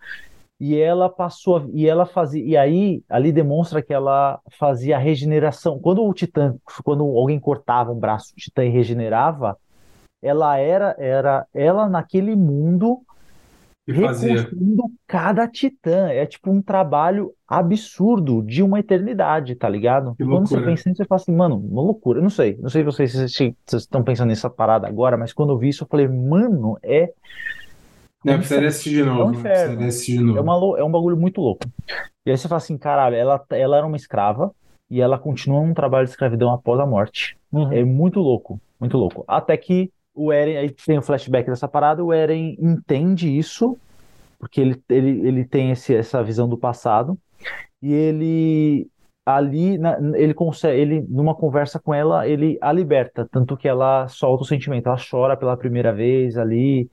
E 0.59 0.77
ela 0.79 1.09
passou, 1.09 1.59
a- 1.59 1.67
e 1.73 1.87
ela 1.87 2.07
fazia, 2.07 2.45
e 2.45 2.57
aí 2.57 3.03
ali 3.09 3.31
demonstra 3.31 3.83
que 3.83 3.93
ela 3.93 4.41
fazia 4.59 4.97
a 4.97 4.99
regeneração. 4.99 5.79
Quando 5.79 6.03
o 6.05 6.13
titã, 6.15 6.57
quando 6.83 7.05
alguém 7.05 7.39
cortava 7.39 7.93
um 7.93 7.99
braço 7.99 8.35
do 8.35 8.37
titã 8.39 8.65
e 8.65 8.71
regenerava, 8.71 9.57
ela 10.23 10.57
era, 10.59 10.97
era 10.99 11.47
ela 11.55 11.89
naquele 11.89 12.35
mundo 12.35 13.01
E 13.87 13.95
fazia. 13.95 14.35
reconstruindo 14.35 14.83
cada 15.07 15.47
titã. 15.47 16.09
É 16.09 16.27
tipo 16.27 16.51
um 16.51 16.61
trabalho 16.61 17.33
absurdo 17.47 18.43
de 18.43 18.63
uma 18.63 18.81
eternidade, 18.81 19.55
tá 19.55 19.69
ligado? 19.69 20.15
Que 20.17 20.25
Quando 20.25 20.49
você 20.49 20.61
pensa 20.61 20.89
nisso, 20.89 21.03
você 21.03 21.05
fala 21.05 21.21
assim, 21.21 21.35
mano, 21.35 21.57
uma 21.57 21.83
loucura. 21.83 22.19
Eu 22.19 22.23
não 22.23 22.31
sei, 22.31 22.57
não 22.61 22.69
sei 22.69 22.83
se 22.83 22.87
vocês, 22.87 23.13
se 23.13 23.55
vocês 23.65 23.83
estão 23.83 24.03
pensando 24.03 24.29
nessa 24.29 24.51
parada 24.51 24.89
agora, 24.89 25.17
mas 25.17 25.33
quando 25.33 25.51
eu 25.51 25.59
vi 25.59 25.69
isso, 25.69 25.85
eu 25.85 25.89
falei, 25.89 26.09
mano, 26.09 26.77
é, 26.83 27.13
Não, 28.25 28.35
precisaria 28.39 28.69
assistir 28.69 28.91
de 28.91 29.05
novo. 29.05 29.21
É 29.21 29.25
um 29.25 29.33
inferno. 29.33 30.37
É, 30.37 30.41
uma, 30.41 30.79
é 30.79 30.85
um 30.85 30.91
bagulho 30.91 31.17
muito 31.17 31.41
louco. 31.41 31.65
E 32.27 32.31
aí 32.31 32.37
você 32.37 32.49
fala 32.49 32.59
assim, 32.59 32.77
caralho, 32.77 33.15
ela, 33.15 33.45
ela 33.51 33.77
era 33.77 33.87
uma 33.87 33.97
escrava 33.97 34.51
e 34.91 35.01
ela 35.01 35.17
continua 35.17 35.65
num 35.65 35.75
trabalho 35.75 36.07
de 36.07 36.11
escravidão 36.11 36.53
após 36.53 36.81
a 36.81 36.87
morte. 36.87 37.37
Uhum. 37.53 37.73
É 37.73 37.85
muito 37.85 38.19
louco, 38.19 38.61
muito 38.81 38.97
louco. 38.97 39.25
Até 39.29 39.57
que 39.57 39.93
o 40.17 40.33
Eren, 40.33 40.57
aí 40.59 40.71
tem 40.71 40.99
o 40.99 41.03
flashback 41.03 41.49
dessa 41.51 41.69
parada, 41.69 42.05
o 42.05 42.13
Eren 42.13 42.57
entende 42.61 43.29
isso, 43.37 43.79
porque 44.39 44.61
ele, 44.61 44.83
ele, 44.89 45.29
ele 45.29 45.45
tem 45.45 45.71
esse, 45.73 45.95
essa 45.95 46.23
visão 46.25 46.49
do 46.49 46.59
passado, 46.59 47.19
e 47.83 47.93
ele 47.93 48.89
ali, 49.27 49.79
na- 49.79 49.99
ele 50.17 50.35
consegue, 50.35 50.81
ele, 50.81 51.03
numa 51.09 51.35
conversa 51.35 51.81
com 51.81 51.95
ela, 51.95 52.29
ele 52.29 52.59
a 52.61 52.73
liberta, 52.73 53.29
tanto 53.31 53.57
que 53.57 53.69
ela 53.69 54.09
solta 54.09 54.45
o 54.45 54.47
sentimento, 54.47 54.89
ela 54.89 54.99
chora 55.11 55.37
pela 55.37 55.57
primeira 55.57 55.93
vez 55.93 56.39
ali, 56.39 56.89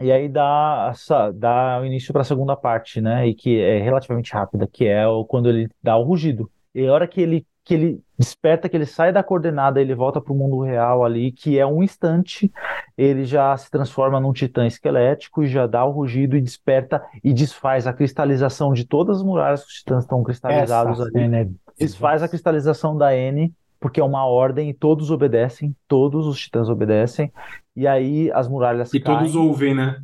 e 0.00 0.10
aí 0.10 0.28
dá, 0.28 0.92
dá 1.34 1.78
o 1.80 1.84
início 1.84 2.12
para 2.12 2.22
a 2.22 2.24
segunda 2.24 2.56
parte, 2.56 3.00
né? 3.00 3.26
E 3.28 3.34
que 3.34 3.60
é 3.60 3.80
relativamente 3.82 4.32
rápida, 4.32 4.66
que 4.66 4.86
é 4.86 5.06
o, 5.06 5.24
quando 5.26 5.48
ele 5.48 5.68
dá 5.82 5.96
o 5.96 6.02
rugido. 6.04 6.50
E 6.74 6.86
a 6.86 6.92
hora 6.92 7.06
que 7.06 7.20
ele, 7.20 7.46
que 7.70 7.74
ele 7.74 8.00
desperta, 8.18 8.68
que 8.68 8.76
ele 8.76 8.84
sai 8.84 9.12
da 9.12 9.22
coordenada, 9.22 9.80
ele 9.80 9.94
volta 9.94 10.20
para 10.20 10.32
o 10.32 10.36
mundo 10.36 10.58
real 10.60 11.04
ali, 11.04 11.30
que 11.30 11.56
é 11.56 11.64
um 11.64 11.84
instante, 11.84 12.50
ele 12.98 13.24
já 13.24 13.56
se 13.56 13.70
transforma 13.70 14.18
num 14.18 14.32
titã 14.32 14.66
esquelético 14.66 15.44
e 15.44 15.46
já 15.46 15.68
dá 15.68 15.84
o 15.84 15.92
rugido 15.92 16.36
e 16.36 16.40
desperta 16.40 17.00
e 17.22 17.32
desfaz 17.32 17.86
a 17.86 17.92
cristalização 17.92 18.72
de 18.72 18.84
todas 18.84 19.18
as 19.18 19.22
muralhas 19.22 19.62
que 19.62 19.68
os 19.70 19.74
titãs 19.78 20.02
estão 20.02 20.20
cristalizados 20.24 20.98
Essa 20.98 21.04
ali. 21.04 21.12
cena 21.12 21.38
é 21.38 21.48
Desfaz 21.78 22.24
a 22.24 22.28
cristalização 22.28 22.96
da 22.98 23.14
N, 23.16 23.54
porque 23.78 24.00
é 24.00 24.04
uma 24.04 24.26
ordem 24.26 24.68
e 24.68 24.74
todos 24.74 25.12
obedecem, 25.12 25.74
todos 25.86 26.26
os 26.26 26.40
titãs 26.40 26.68
obedecem, 26.68 27.32
e 27.76 27.86
aí 27.86 28.32
as 28.32 28.48
muralhas 28.48 28.92
E 28.92 28.98
caem. 28.98 29.18
todos 29.18 29.36
ouvem, 29.36 29.74
né? 29.76 30.02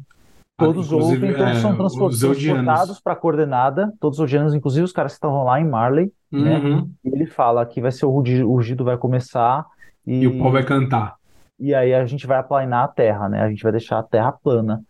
Todos 0.58 0.86
Inclusive, 0.86 1.26
ouvem, 1.26 1.34
todos 1.34 1.56
é, 1.58 1.60
são 1.60 1.76
transportados 1.76 2.98
para 3.00 3.12
a 3.12 3.16
coordenada, 3.16 3.92
todos 4.00 4.18
os 4.18 4.22
Eldianos, 4.22 4.54
inclusive 4.54 4.84
os 4.84 4.92
caras 4.92 5.12
que 5.12 5.16
estavam 5.16 5.44
lá 5.44 5.60
em 5.60 5.68
Marley, 5.68 6.10
né? 6.32 6.56
Uhum. 6.58 6.90
E 7.04 7.08
ele 7.14 7.26
fala 7.26 7.66
que 7.66 7.80
vai 7.80 7.92
ser 7.92 8.06
o 8.06 8.10
rugi- 8.10 8.42
o 8.42 8.52
rugido 8.52 8.82
vai 8.82 8.96
começar 8.96 9.66
e, 10.06 10.22
E 10.22 10.26
o 10.26 10.38
pau 10.38 10.50
vai 10.50 10.64
cantar. 10.64 11.16
e 11.60 11.74
aí 11.74 11.92
a 11.92 12.06
gente 12.06 12.26
vai 12.26 12.38
aplanar 12.38 12.84
a 12.84 12.88
Terra, 12.88 13.28
né? 13.28 13.42
A 13.42 13.50
gente 13.50 13.62
vai 13.62 13.70
deixar 13.72 13.98
a 13.98 14.02
Terra 14.02 14.32
plana. 14.32 14.82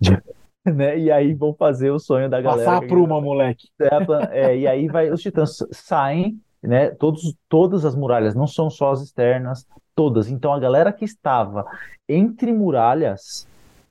Né? 0.66 0.98
E 0.98 1.12
aí 1.12 1.32
vão 1.32 1.54
fazer 1.54 1.92
o 1.92 1.98
sonho 2.00 2.28
da 2.28 2.40
galera. 2.40 2.64
Passar 2.64 2.78
a 2.78 2.80
que- 2.80 2.88
pruma, 2.88 3.20
moleque. 3.20 3.68
Plana. 4.04 4.28
É, 4.32 4.58
e 4.58 4.66
aí 4.66 4.88
vai, 4.88 5.08
os 5.12 5.22
titãs 5.22 5.58
saem, 5.70 6.40
né? 6.60 6.90
Todos, 6.90 7.36
todas 7.48 7.84
as 7.84 7.94
muralhas, 7.94 8.34
não 8.34 8.48
são 8.48 8.68
só 8.68 8.90
as 8.90 9.00
externas, 9.00 9.64
todas. 9.94 10.28
Então 10.28 10.52
a 10.52 10.58
galera 10.58 10.92
que 10.92 11.04
estava 11.04 11.64
entre 12.08 12.52
muralhas, 12.52 13.46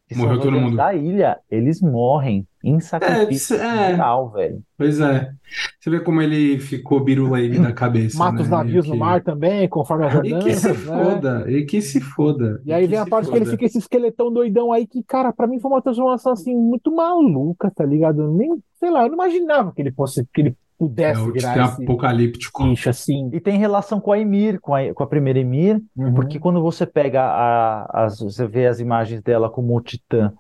que 0.08 0.16
Morreu 0.16 0.40
todo 0.40 0.52
mundo. 0.52 0.78
da 0.78 0.94
ilha, 0.94 1.40
eles 1.50 1.82
morrem 1.82 2.46
em 2.64 2.80
sacrifício 2.80 3.56
é. 3.56 3.90
geral, 3.92 4.30
velho. 4.30 4.62
Pois 4.78 5.00
é. 5.00 5.32
Você 5.80 5.90
vê 5.90 6.00
como 6.00 6.22
ele 6.22 6.60
ficou 6.60 7.00
birulei 7.04 7.50
da 7.58 7.74
cabeça, 7.74 8.18
Mata 8.20 8.36
né? 8.38 8.42
os 8.44 8.50
navios 8.50 8.86
Meio 8.86 8.88
no 8.88 8.92
que- 8.94 9.00
mar 9.00 9.24
também, 9.24 9.68
conforme 9.68 10.06
as 10.06 10.14
E 10.24 10.40
que 10.40 10.54
se 10.54 10.68
né? 10.68 10.74
foda, 10.76 11.46
e 11.52 11.66
que 11.66 11.82
se 11.82 12.00
foda. 12.02 12.62
E 12.66 12.72
aí 12.72 12.84
que 12.84 12.90
vem 12.90 13.00
a 13.00 13.06
parte 13.08 13.30
que 13.30 13.36
ele 13.36 13.46
foda. 13.46 13.52
fica 13.58 13.66
esse 13.66 13.78
esqueletão 13.80 14.32
doidão 14.32 14.72
aí, 14.72 14.86
que, 14.86 15.02
cara, 15.04 15.34
pra 15.34 15.48
mim 15.48 15.60
foi 15.60 15.72
uma 15.72 15.82
transformação 15.82 16.34
assim 16.34 16.56
muito 16.56 16.94
maluca, 16.96 17.72
tá 17.76 17.84
ligado? 17.84 18.32
Nem, 18.32 18.60
sei 18.80 18.92
lá, 18.92 19.02
eu 19.04 19.08
não 19.08 19.16
imaginava 19.16 19.72
que 19.74 19.82
ele 19.82 19.92
fosse, 19.92 20.24
que 20.34 20.42
ele 20.42 20.56
É 20.76 20.78
pudesse 20.78 21.22
o 21.22 21.32
virar 21.32 21.58
esse 21.66 21.84
apocalíptico. 21.84 22.64
bicho 22.64 22.90
assim. 22.90 23.30
E 23.34 23.40
tem 23.40 23.58
relação 23.58 24.00
com 24.00 24.12
a 24.12 24.20
Emir, 24.20 24.60
com 24.60 24.76
a, 24.76 24.94
com 24.94 25.04
a 25.04 25.08
primeira 25.08 25.40
Emir, 25.40 25.82
Uhum. 25.96 26.14
porque 26.14 26.40
quando 26.40 26.62
você 26.62 26.86
pega 26.86 27.22
a, 27.24 28.04
as, 28.06 28.20
você 28.20 28.46
vê 28.48 28.68
as 28.68 28.80
imagens 28.80 29.22
dela 29.22 29.50
como 29.50 29.80
titã, 29.82 30.34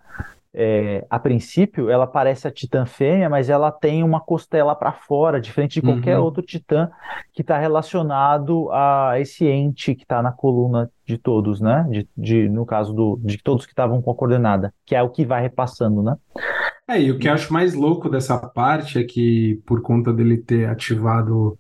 é, 0.57 1.05
a 1.09 1.19
princípio 1.19 1.89
ela 1.89 2.07
parece 2.07 2.47
a 2.47 2.51
titã 2.51 2.86
fêmea, 2.86 3.29
mas 3.29 3.49
ela 3.49 3.69
tem 3.71 4.03
uma 4.03 4.21
costela 4.21 4.73
para 4.73 4.93
fora, 4.93 5.39
diferente 5.41 5.75
de 5.75 5.81
qualquer 5.81 6.17
Uhum. 6.17 6.23
outro 6.23 6.41
titã 6.41 6.89
que 7.33 7.41
está 7.41 7.57
relacionado 7.57 8.69
a 8.71 9.19
esse 9.19 9.45
ente 9.45 9.93
que 9.95 10.03
está 10.03 10.21
na 10.21 10.31
coluna 10.31 10.89
de 11.05 11.17
todos, 11.17 11.59
né? 11.59 11.86
De, 11.89 12.07
de- 12.15 12.47
no 12.49 12.65
caso 12.65 12.93
do, 12.93 13.19
de 13.21 13.38
todos 13.41 13.65
que 13.65 13.73
estavam 13.73 14.01
com 14.01 14.11
a 14.11 14.15
coordenada, 14.15 14.73
que 14.86 14.95
é 14.95 15.03
o 15.03 15.09
que 15.09 15.25
vai 15.25 15.41
repassando, 15.41 16.01
né? 16.01 16.15
É, 16.88 17.01
e 17.01 17.09
o 17.11 17.17
que 17.17 17.27
eu 17.27 17.33
acho 17.33 17.51
mais 17.51 17.73
louco 17.73 18.07
dessa 18.07 18.38
parte 18.38 18.99
é 18.99 19.03
que, 19.03 19.59
por 19.65 19.81
conta 19.81 20.13
dele 20.13 20.38
ter 20.38 20.69
ativado 20.69 21.57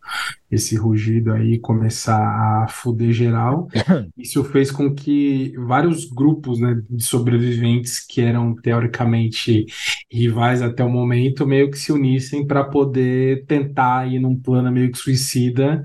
esse 0.51 0.75
rugido 0.75 1.33
aí 1.33 1.53
e 1.53 1.59
começar 1.59 2.63
a 2.63 2.67
fuder 2.67 3.11
geral, 3.11 3.67
isso 4.15 4.43
fez 4.43 4.69
com 4.69 4.93
que 4.93 5.51
vários 5.57 6.05
grupos, 6.05 6.59
né, 6.59 6.79
de 6.87 7.03
sobreviventes 7.03 8.05
que 8.05 8.21
eram 8.21 8.53
teoricamente 8.55 9.65
rivais 10.11 10.61
até 10.61 10.83
o 10.83 10.89
momento, 10.91 11.47
meio 11.47 11.71
que 11.71 11.77
se 11.79 11.91
unissem 11.91 12.45
para 12.45 12.63
poder 12.63 13.45
tentar 13.47 14.07
ir 14.11 14.19
num 14.19 14.39
plano 14.39 14.71
meio 14.71 14.91
que 14.91 14.97
suicida, 14.99 15.81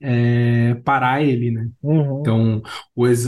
é, 0.00 0.74
parar 0.84 1.22
ele, 1.22 1.52
né? 1.52 1.68
Uhum. 1.80 2.20
Então, 2.20 2.62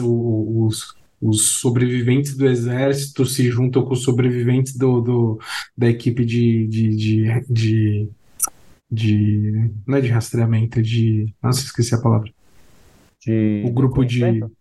o- 0.01 0.67
os, 0.67 0.95
os 1.23 1.61
sobreviventes 1.61 2.37
do 2.37 2.47
exército 2.49 3.25
se 3.27 3.51
juntam 3.51 3.85
com 3.85 3.93
os 3.95 4.03
sobreviventes 4.05 4.77
do, 4.77 5.01
do- 5.03 5.41
da 5.77 5.89
equipe 5.89 6.25
de, 6.25 6.67
de, 6.69 6.89
de, 6.97 7.41
de, 7.51 8.11
de- 8.91 9.71
Não 9.87 9.99
é 9.99 10.01
de 10.01 10.09
rastreamento, 10.09 10.79
é 10.81 10.83
de. 10.83 11.35
Nossa, 11.43 11.63
esqueci 11.65 11.95
a 11.95 12.01
palavra. 12.01 12.31
De 13.25 13.63
O 13.63 13.71
grupo 13.73 14.05
de, 14.05 14.19
reconhecimento. 14.21 14.57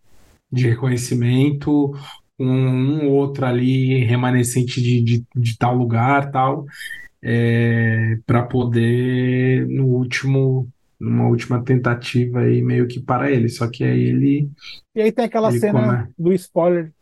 de 0.52 0.68
reconhecimento, 0.68 1.92
um, 2.38 3.04
um 3.06 3.08
outro 3.10 3.46
ali 3.46 4.04
remanescente 4.04 4.80
de, 4.82 5.02
de, 5.02 5.26
de 5.36 5.58
tal 5.58 5.76
lugar, 5.76 6.30
tal, 6.30 6.66
para 8.26 8.42
poder, 8.44 9.66
no 9.68 9.86
último. 9.86 10.68
Numa 11.02 11.26
última 11.26 11.62
tentativa 11.64 12.40
aí, 12.40 12.62
meio 12.62 12.86
que 12.86 13.00
para 13.00 13.30
ele. 13.30 13.48
Só 13.48 13.68
que 13.68 13.82
aí 13.82 14.00
ele. 14.04 14.50
E 14.94 15.02
aí 15.02 15.10
tem 15.10 15.24
aquela 15.24 15.50
cena 15.50 15.72
come- 16.04 16.14
do 16.16 16.32
spoiler 16.32 16.92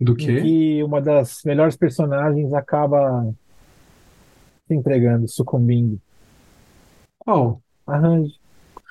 Do 0.00 0.14
quê? 0.16 0.40
que 0.42 0.82
uma 0.82 1.00
das 1.00 1.42
melhores 1.44 1.76
personagens 1.76 2.52
acaba 2.52 3.32
se 4.66 4.74
entregando, 4.74 5.28
sucumbindo. 5.28 6.00
Qual? 7.18 7.62
Arranjo. 7.86 8.32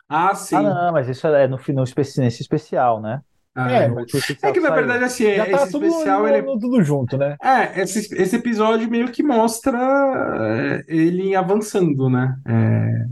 Ah, 0.07 0.33
sim. 0.35 0.55
Ah, 0.55 0.61
não, 0.61 0.91
mas 0.93 1.09
isso 1.09 1.27
é 1.27 1.47
no, 1.47 1.57
fi- 1.57 1.73
no 1.73 1.83
especi- 1.83 2.21
nesse 2.21 2.41
especial, 2.41 3.01
né? 3.01 3.21
Ah, 3.55 3.71
É, 3.71 3.87
no 3.87 3.95
mas- 3.95 4.13
É 4.43 4.51
que 4.51 4.59
na 4.59 4.67
saiu. 4.69 4.75
verdade, 4.75 5.03
assim, 5.03 5.35
Já 5.35 5.45
tá 5.45 5.51
esse 5.63 5.71
tudo, 5.71 5.85
especial, 5.87 6.21
no- 6.21 6.27
ele... 6.27 6.41
no- 6.41 6.59
tudo 6.59 6.83
junto, 6.83 7.17
né? 7.17 7.35
É, 7.41 7.81
esse, 7.81 8.13
esse 8.15 8.35
episódio 8.35 8.89
meio 8.89 9.11
que 9.11 9.23
mostra 9.23 9.77
é, 9.77 10.83
ele 10.87 11.35
avançando, 11.35 12.09
né? 12.09 12.37
É, 12.47 13.05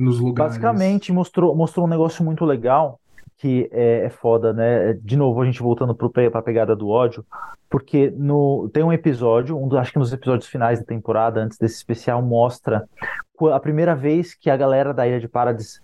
nos 0.00 0.18
lugares. 0.20 0.52
Basicamente, 0.54 1.12
mostrou, 1.12 1.54
mostrou 1.54 1.86
um 1.86 1.88
negócio 1.88 2.24
muito 2.24 2.44
legal, 2.44 2.98
que 3.36 3.68
é, 3.72 4.04
é 4.06 4.10
foda, 4.10 4.52
né? 4.52 4.94
De 4.94 5.16
novo, 5.16 5.40
a 5.40 5.44
gente 5.44 5.62
voltando 5.62 5.94
pe- 5.94 6.30
pra 6.30 6.42
pegada 6.42 6.74
do 6.76 6.88
ódio, 6.88 7.24
porque 7.68 8.12
no, 8.16 8.68
tem 8.72 8.82
um 8.82 8.92
episódio, 8.92 9.56
um, 9.56 9.76
acho 9.78 9.92
que 9.92 9.98
nos 9.98 10.12
episódios 10.12 10.48
finais 10.48 10.78
da 10.80 10.84
temporada, 10.84 11.40
antes 11.40 11.56
desse 11.56 11.76
especial, 11.76 12.20
mostra 12.20 12.88
a 13.52 13.60
primeira 13.60 13.94
vez 13.94 14.34
que 14.34 14.50
a 14.50 14.56
galera 14.56 14.92
da 14.92 15.06
Ilha 15.06 15.20
de 15.20 15.28
Paradis, 15.28 15.80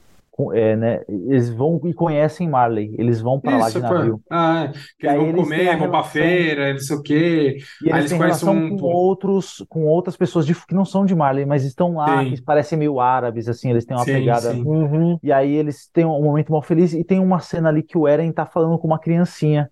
é, 0.53 0.77
né, 0.77 1.01
eles 1.09 1.49
vão 1.51 1.81
e 1.85 1.95
conhecem 1.95 2.49
Marley, 2.49 2.95
eles 2.99 3.21
vão 3.21 3.41
pra 3.41 3.57
lá 3.57 3.71
de 3.71 3.79
navio. 3.79 4.21
Ah, 4.31 4.65
é. 4.65 4.73
que 4.99 5.07
E 5.07 5.09
aí 5.09 5.17
eles 5.17 5.27
vão 5.27 5.29
eles 5.37 5.43
comer, 5.45 5.69
a 5.69 5.77
vão 5.77 5.79
pra 5.79 5.87
relação- 5.99 6.05
feira, 6.13 6.73
não 6.73 6.79
sei 6.81 6.97
o 6.97 7.03
quê. 7.03 7.57
E 7.83 7.91
Aí 7.93 7.99
eles 7.99 7.99
eles 7.99 8.11
têm 8.11 8.19
relação 8.19 8.55
um- 8.57 8.77
com 8.77 8.87
outros, 8.87 9.65
com 9.69 9.85
outras 9.87 10.17
pessoas 10.17 10.47
de- 10.47 10.55
que 10.55 10.75
não 10.75 10.85
são 10.85 11.05
de 11.07 11.15
Marley, 11.15 11.47
mas 11.47 11.65
estão 11.65 11.95
lá, 11.97 12.23
Sim. 12.23 12.31
que 12.35 12.43
parecem 12.43 12.79
meio 12.79 13.01
árabes, 13.01 13.49
assim, 13.49 13.71
eles 13.71 13.85
têm 13.85 13.97
uma 13.97 14.05
Sim, 14.05 14.13
pegada 14.13 14.53
sim. 14.53 14.63
Uhum. 14.63 15.19
E 15.23 15.33
aí 15.33 15.53
eles 15.55 15.89
têm 15.93 16.05
um 16.05 16.23
momento 16.23 16.53
mal 16.53 16.63
feliz 16.63 16.93
e 16.93 17.03
tem 17.03 17.19
uma 17.19 17.41
cena 17.41 17.69
ali 17.69 17.83
que 17.83 17.97
o 17.97 18.07
Eren 18.07 18.31
tá 18.33 18.45
falando 18.47 18.79
com 18.79 18.87
uma 18.87 18.99
criancinha 18.99 19.71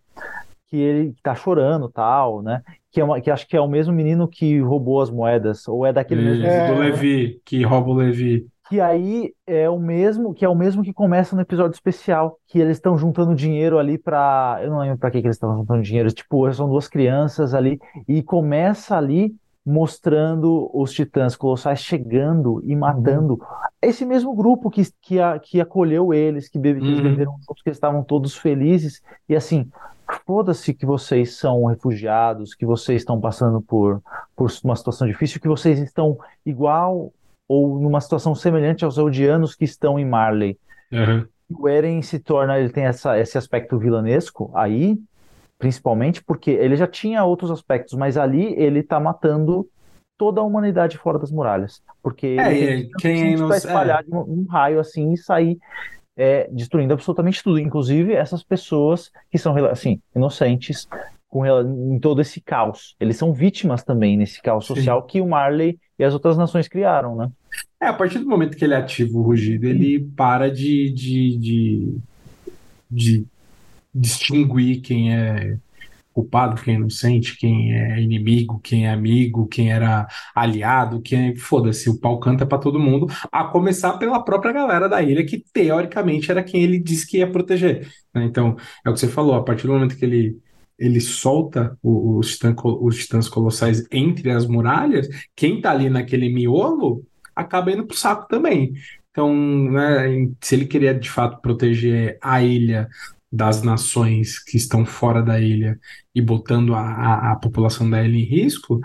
que 0.68 0.76
ele 0.76 1.14
tá 1.22 1.34
chorando 1.34 1.88
tal, 1.88 2.42
né? 2.42 2.62
que, 2.90 3.00
é 3.00 3.04
uma, 3.04 3.20
que 3.20 3.28
acho 3.28 3.48
que 3.48 3.56
é 3.56 3.60
o 3.60 3.66
mesmo 3.66 3.92
menino 3.92 4.28
que 4.28 4.60
roubou 4.60 5.00
as 5.02 5.10
moedas, 5.10 5.66
ou 5.66 5.84
é 5.84 5.92
daquele 5.92 6.22
mesmo. 6.22 6.46
É. 6.46 6.72
do 6.72 6.78
Levi, 6.78 7.40
que 7.44 7.60
rouba 7.64 7.90
o 7.90 7.94
Levi. 7.94 8.46
Que 8.68 8.80
aí 8.80 9.34
é 9.46 9.68
o 9.68 9.78
mesmo, 9.78 10.32
que 10.32 10.44
é 10.44 10.48
o 10.48 10.54
mesmo 10.54 10.82
que 10.82 10.92
começa 10.92 11.36
no 11.36 11.42
episódio 11.42 11.74
especial, 11.74 12.38
que 12.46 12.58
eles 12.58 12.78
estão 12.78 12.96
juntando 12.96 13.34
dinheiro 13.34 13.78
ali 13.78 13.98
pra. 13.98 14.58
Eu 14.62 14.70
não 14.70 14.78
lembro 14.78 14.96
pra 14.98 15.10
que 15.10 15.20
que 15.20 15.26
eles 15.26 15.36
estão 15.36 15.54
juntando 15.56 15.82
dinheiro, 15.82 16.10
tipo, 16.10 16.50
são 16.52 16.68
duas 16.68 16.88
crianças 16.88 17.52
ali, 17.52 17.78
e 18.08 18.22
começa 18.22 18.96
ali 18.96 19.34
mostrando 19.66 20.70
os 20.74 20.92
titãs 20.92 21.34
colossais 21.36 21.78
chegando 21.80 22.60
e 22.64 22.74
matando 22.76 23.40
esse 23.80 24.04
mesmo 24.04 24.34
grupo 24.34 24.70
que, 24.70 24.82
que, 25.00 25.20
a- 25.20 25.38
que 25.38 25.60
acolheu 25.60 26.12
eles, 26.14 26.48
que, 26.48 26.58
bebe, 26.58 26.80
que 26.80 26.86
eles 26.86 26.98
Uhum. 27.00 27.10
beberam 27.10 27.32
juntos, 27.46 27.62
que 27.62 27.68
eles 27.68 27.76
estavam 27.76 28.02
todos 28.02 28.36
felizes, 28.36 29.02
e 29.28 29.34
assim, 29.36 29.68
foda-se 30.26 30.72
que 30.74 30.86
vocês 30.86 31.36
são 31.36 31.64
refugiados, 31.66 32.54
que 32.54 32.64
vocês 32.66 33.02
estão 33.02 33.20
passando 33.20 33.60
por, 33.60 34.02
por 34.36 34.50
uma 34.62 34.76
situação 34.76 35.06
difícil, 35.06 35.40
que 35.40 35.48
vocês 35.48 35.78
estão 35.78 36.16
igual 36.46 37.10
ou 37.48 37.78
numa 37.80 38.00
situação 38.00 38.34
semelhante 38.34 38.84
aos 38.84 38.96
Eldianos 38.98 39.54
que 39.54 39.64
estão 39.64 39.98
em 39.98 40.04
Marley. 40.04 40.58
Aham. 40.92 41.26
O 41.50 41.68
Eren 41.68 42.00
se 42.02 42.18
torna, 42.18 42.58
ele 42.58 42.70
tem 42.70 42.84
essa, 42.84 43.18
esse 43.18 43.36
aspecto 43.36 43.78
vilanesco 43.78 44.50
aí, 44.54 44.98
principalmente 45.58 46.22
porque 46.24 46.50
ele 46.50 46.74
já 46.74 46.86
tinha 46.86 47.22
outros 47.24 47.50
aspectos, 47.50 47.94
mas 47.94 48.16
ali 48.16 48.54
ele 48.58 48.82
tá 48.82 48.98
matando 48.98 49.68
toda 50.16 50.40
a 50.40 50.44
humanidade 50.44 50.96
fora 50.96 51.18
das 51.18 51.30
muralhas, 51.30 51.82
porque 52.02 52.26
ele 52.26 52.64
É, 52.64 52.76
e 52.78 52.84
tanto 52.86 53.02
quem 53.02 53.34
é 53.34 53.36
pra 53.36 53.44
inoc- 53.44 53.56
espalhar 53.56 54.04
um, 54.10 54.18
um 54.20 54.46
raio 54.48 54.80
assim 54.80 55.12
e 55.12 55.18
sair 55.18 55.58
é, 56.16 56.48
destruindo 56.50 56.94
absolutamente 56.94 57.42
tudo, 57.42 57.58
inclusive 57.58 58.14
essas 58.14 58.42
pessoas 58.42 59.10
que 59.30 59.36
são 59.36 59.54
assim 59.66 60.00
inocentes 60.14 60.88
com 61.34 61.44
em 61.44 61.98
todo 61.98 62.20
esse 62.20 62.40
caos. 62.40 62.94
Eles 63.00 63.16
são 63.16 63.32
vítimas 63.32 63.82
também 63.82 64.16
nesse 64.16 64.40
caos 64.40 64.68
Sim. 64.68 64.76
social 64.76 65.02
que 65.02 65.20
o 65.20 65.28
Marley 65.28 65.80
e 65.98 66.04
as 66.04 66.14
outras 66.14 66.36
nações 66.36 66.68
criaram, 66.68 67.16
né? 67.16 67.28
É, 67.82 67.88
a 67.88 67.92
partir 67.92 68.20
do 68.20 68.28
momento 68.28 68.56
que 68.56 68.64
ele 68.64 68.74
ativa 68.74 69.18
o 69.18 69.22
rugido, 69.22 69.66
ele 69.66 69.98
para 70.16 70.48
de, 70.48 70.92
de, 70.92 71.36
de, 71.36 71.98
de 72.88 73.26
distinguir 73.92 74.80
quem 74.80 75.12
é 75.12 75.56
culpado, 76.12 76.62
quem 76.62 76.74
é 76.74 76.76
inocente, 76.76 77.36
quem 77.36 77.74
é 77.74 78.00
inimigo, 78.00 78.60
quem 78.62 78.86
é 78.86 78.92
amigo, 78.92 79.48
quem 79.48 79.72
era 79.72 80.06
aliado, 80.36 81.02
quem 81.02 81.30
é... 81.30 81.34
Foda-se, 81.34 81.90
o 81.90 81.98
pau 81.98 82.20
canta 82.20 82.46
pra 82.46 82.58
todo 82.58 82.78
mundo, 82.78 83.08
a 83.32 83.42
começar 83.42 83.94
pela 83.94 84.22
própria 84.22 84.52
galera 84.52 84.88
da 84.88 85.02
ilha, 85.02 85.26
que 85.26 85.42
teoricamente 85.52 86.30
era 86.30 86.44
quem 86.44 86.62
ele 86.62 86.78
disse 86.78 87.08
que 87.08 87.18
ia 87.18 87.28
proteger, 87.28 87.88
né? 88.14 88.22
Então, 88.24 88.56
é 88.86 88.90
o 88.90 88.92
que 88.92 89.00
você 89.00 89.08
falou, 89.08 89.34
a 89.34 89.42
partir 89.42 89.66
do 89.66 89.72
momento 89.72 89.96
que 89.96 90.04
ele 90.04 90.38
ele 90.78 91.00
solta 91.00 91.78
os, 91.82 92.38
os 92.62 92.96
titãs 92.98 93.28
colossais 93.28 93.86
entre 93.90 94.30
as 94.30 94.46
muralhas, 94.46 95.08
quem 95.34 95.60
tá 95.60 95.70
ali 95.70 95.88
naquele 95.88 96.28
miolo 96.32 97.04
acaba 97.34 97.72
indo 97.72 97.86
pro 97.86 97.96
saco 97.96 98.28
também. 98.28 98.74
Então, 99.10 99.32
né, 99.70 100.28
se 100.40 100.56
ele 100.56 100.66
queria 100.66 100.92
de 100.92 101.08
fato 101.08 101.40
proteger 101.40 102.18
a 102.20 102.42
ilha 102.42 102.88
das 103.34 103.62
nações 103.62 104.38
que 104.38 104.56
estão 104.56 104.86
fora 104.86 105.20
da 105.20 105.40
ilha 105.40 105.78
e 106.14 106.22
botando 106.22 106.74
a, 106.74 106.80
a, 106.80 107.32
a 107.32 107.36
população 107.36 107.90
da 107.90 108.04
ilha 108.04 108.16
em 108.16 108.22
risco, 108.24 108.80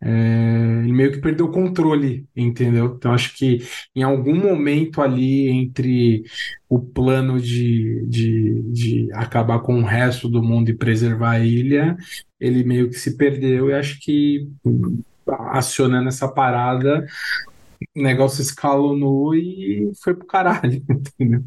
é, 0.00 0.80
ele 0.84 0.92
meio 0.92 1.10
que 1.10 1.18
perdeu 1.18 1.46
o 1.46 1.50
controle, 1.50 2.24
entendeu? 2.36 2.94
Então, 2.96 3.12
acho 3.12 3.36
que 3.36 3.58
em 3.96 4.04
algum 4.04 4.36
momento 4.36 5.02
ali 5.02 5.48
entre 5.48 6.22
o 6.68 6.78
plano 6.78 7.40
de, 7.40 8.06
de, 8.06 8.62
de 8.72 9.08
acabar 9.12 9.58
com 9.60 9.80
o 9.80 9.84
resto 9.84 10.28
do 10.28 10.40
mundo 10.40 10.70
e 10.70 10.76
preservar 10.76 11.32
a 11.32 11.40
ilha, 11.40 11.96
ele 12.38 12.62
meio 12.62 12.88
que 12.88 12.98
se 12.98 13.16
perdeu 13.16 13.68
e 13.70 13.74
acho 13.74 13.98
que 14.00 14.48
acionando 15.50 16.08
essa 16.08 16.28
parada, 16.28 17.04
o 17.96 18.02
negócio 18.02 18.42
escalonou 18.42 19.34
e 19.34 19.90
foi 20.02 20.14
pro 20.14 20.26
caralho, 20.26 20.82
entendeu? 20.88 21.44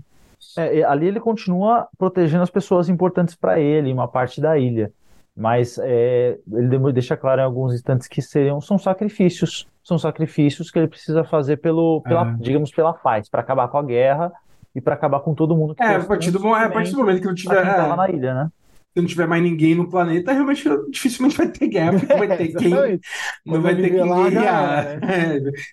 É, 0.57 0.84
ali 0.84 1.07
ele 1.07 1.19
continua 1.19 1.88
protegendo 1.97 2.43
as 2.43 2.49
pessoas 2.49 2.89
importantes 2.89 3.35
para 3.35 3.59
ele, 3.59 3.89
em 3.89 3.93
uma 3.93 4.07
parte 4.07 4.41
da 4.41 4.57
ilha. 4.57 4.91
Mas 5.35 5.80
é, 5.81 6.38
ele 6.51 6.91
deixa 6.91 7.15
claro 7.15 7.41
em 7.41 7.43
alguns 7.43 7.73
instantes 7.73 8.07
que 8.07 8.22
seriam, 8.22 8.59
são 8.59 8.77
sacrifícios. 8.77 9.68
São 9.84 9.97
sacrifícios 9.97 10.69
que 10.69 10.77
ele 10.77 10.88
precisa 10.88 11.23
fazer 11.23 11.57
pelo, 11.57 12.01
pela, 12.01 12.30
É. 12.30 12.35
digamos, 12.39 12.72
pela 12.72 12.93
paz, 12.93 13.30
para 13.30 13.41
acabar 13.41 13.68
com 13.68 13.77
a 13.77 13.84
guerra 13.84 14.31
e 14.76 14.81
para 14.81 14.93
acabar 14.93 15.22
com 15.22 15.34
todo 15.34 15.55
mundo 15.55 15.73
que 15.73 15.81
É, 15.81 15.95
a 15.95 16.03
partir 16.03 16.31
do, 16.31 16.55
é, 16.55 16.65
a 16.65 16.69
partir 16.69 16.91
do 16.91 16.97
momento 16.99 17.22
que 17.22 17.27
não 17.27 17.34
tiver, 17.34 17.65
é, 17.65 17.95
na 17.95 18.09
ilha, 18.09 18.34
né? 18.34 18.49
Se 18.93 18.99
não 19.01 19.05
tiver 19.07 19.27
mais 19.27 19.41
ninguém 19.41 19.73
no 19.76 19.89
planeta, 19.89 20.34
realmente 20.34 20.63
dificilmente 20.89 21.38
vai 21.38 21.47
ter 21.49 21.68
guerra, 21.68 21.93
porque 21.99 22.13
não 22.13 22.19
vai 22.27 22.38
ter 22.38 22.47
quem, 22.55 22.68
Exatamente. 22.68 23.07
não 23.45 23.53
Quando 23.53 23.63
vai 23.63 23.76
ter 23.76 23.89
quem 23.89 24.09
lá, 24.09 24.27
era, 24.27 24.99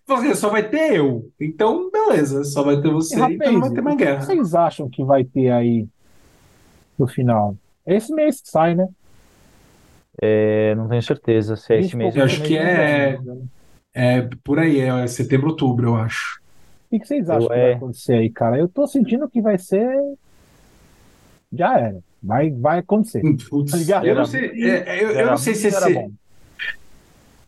É. 0.08 0.14
Assim, 0.14 0.34
só 0.34 0.48
vai 0.50 0.68
ter 0.68 0.94
eu. 0.96 1.30
Então, 1.40 1.90
beleza, 1.90 2.44
só 2.44 2.62
vai 2.62 2.80
ter 2.80 2.88
E, 2.88 2.92
você, 2.92 3.16
rapaz, 3.16 3.34
então 3.34 3.52
não 3.52 3.60
vai 3.60 3.70
ter 3.70 3.80
mais 3.82 3.94
o 3.94 3.98
que 3.98 4.04
guerra. 4.04 4.20
vocês 4.22 4.54
acham 4.54 4.88
que 4.88 5.04
vai 5.04 5.24
ter 5.24 5.50
aí 5.50 5.86
no 6.98 7.06
final? 7.08 7.56
É 7.84 7.96
esse 7.96 8.12
mês 8.14 8.40
que 8.40 8.48
sai, 8.50 8.74
né? 8.74 8.86
É, 10.20 10.74
não 10.74 10.88
tenho 10.88 11.02
certeza 11.02 11.56
se 11.56 11.72
é 11.72 11.80
esse 11.80 11.96
mês. 11.96 12.14
Eu 12.14 12.24
acho 12.24 12.42
que 12.42 12.56
é-. 12.56 13.18
O 13.20 13.48
É 13.94 14.28
por 14.44 14.58
aí, 14.58 14.80
é 14.80 15.06
setembro, 15.06 15.48
outubro, 15.50 15.88
eu 15.88 15.96
acho. 15.96 16.40
que 16.90 16.98
que 17.00 17.06
vocês 17.06 17.28
acham 17.30 17.42
Eu 17.42 17.48
que 17.48 17.54
é- 17.54 17.62
vai 17.62 17.72
acontecer 17.74 18.12
aí, 18.14 18.30
cara? 18.30 18.58
Eu 18.58 18.68
tô 18.68 18.86
sentindo 18.86 19.28
que 19.28 19.40
vai 19.40 19.58
ser. 19.58 19.88
Já 21.52 21.78
era. 21.78 21.98
Vai, 22.22 22.50
vai 22.50 22.78
acontecer. 22.80 23.22
Putz, 23.48 23.70
Tá 23.72 23.76
ligado? 23.78 24.06
eu 24.06 24.14
não 24.14 24.24
sei, 24.24 24.46
é, 24.64 25.02
eu, 25.04 25.10
eu 25.10 25.18
Era 25.18 25.30
não 25.30 25.36
sei 25.36 25.54
se 25.54 25.66
era 25.68 25.76
esse 25.76 25.94
bom? 25.94 26.10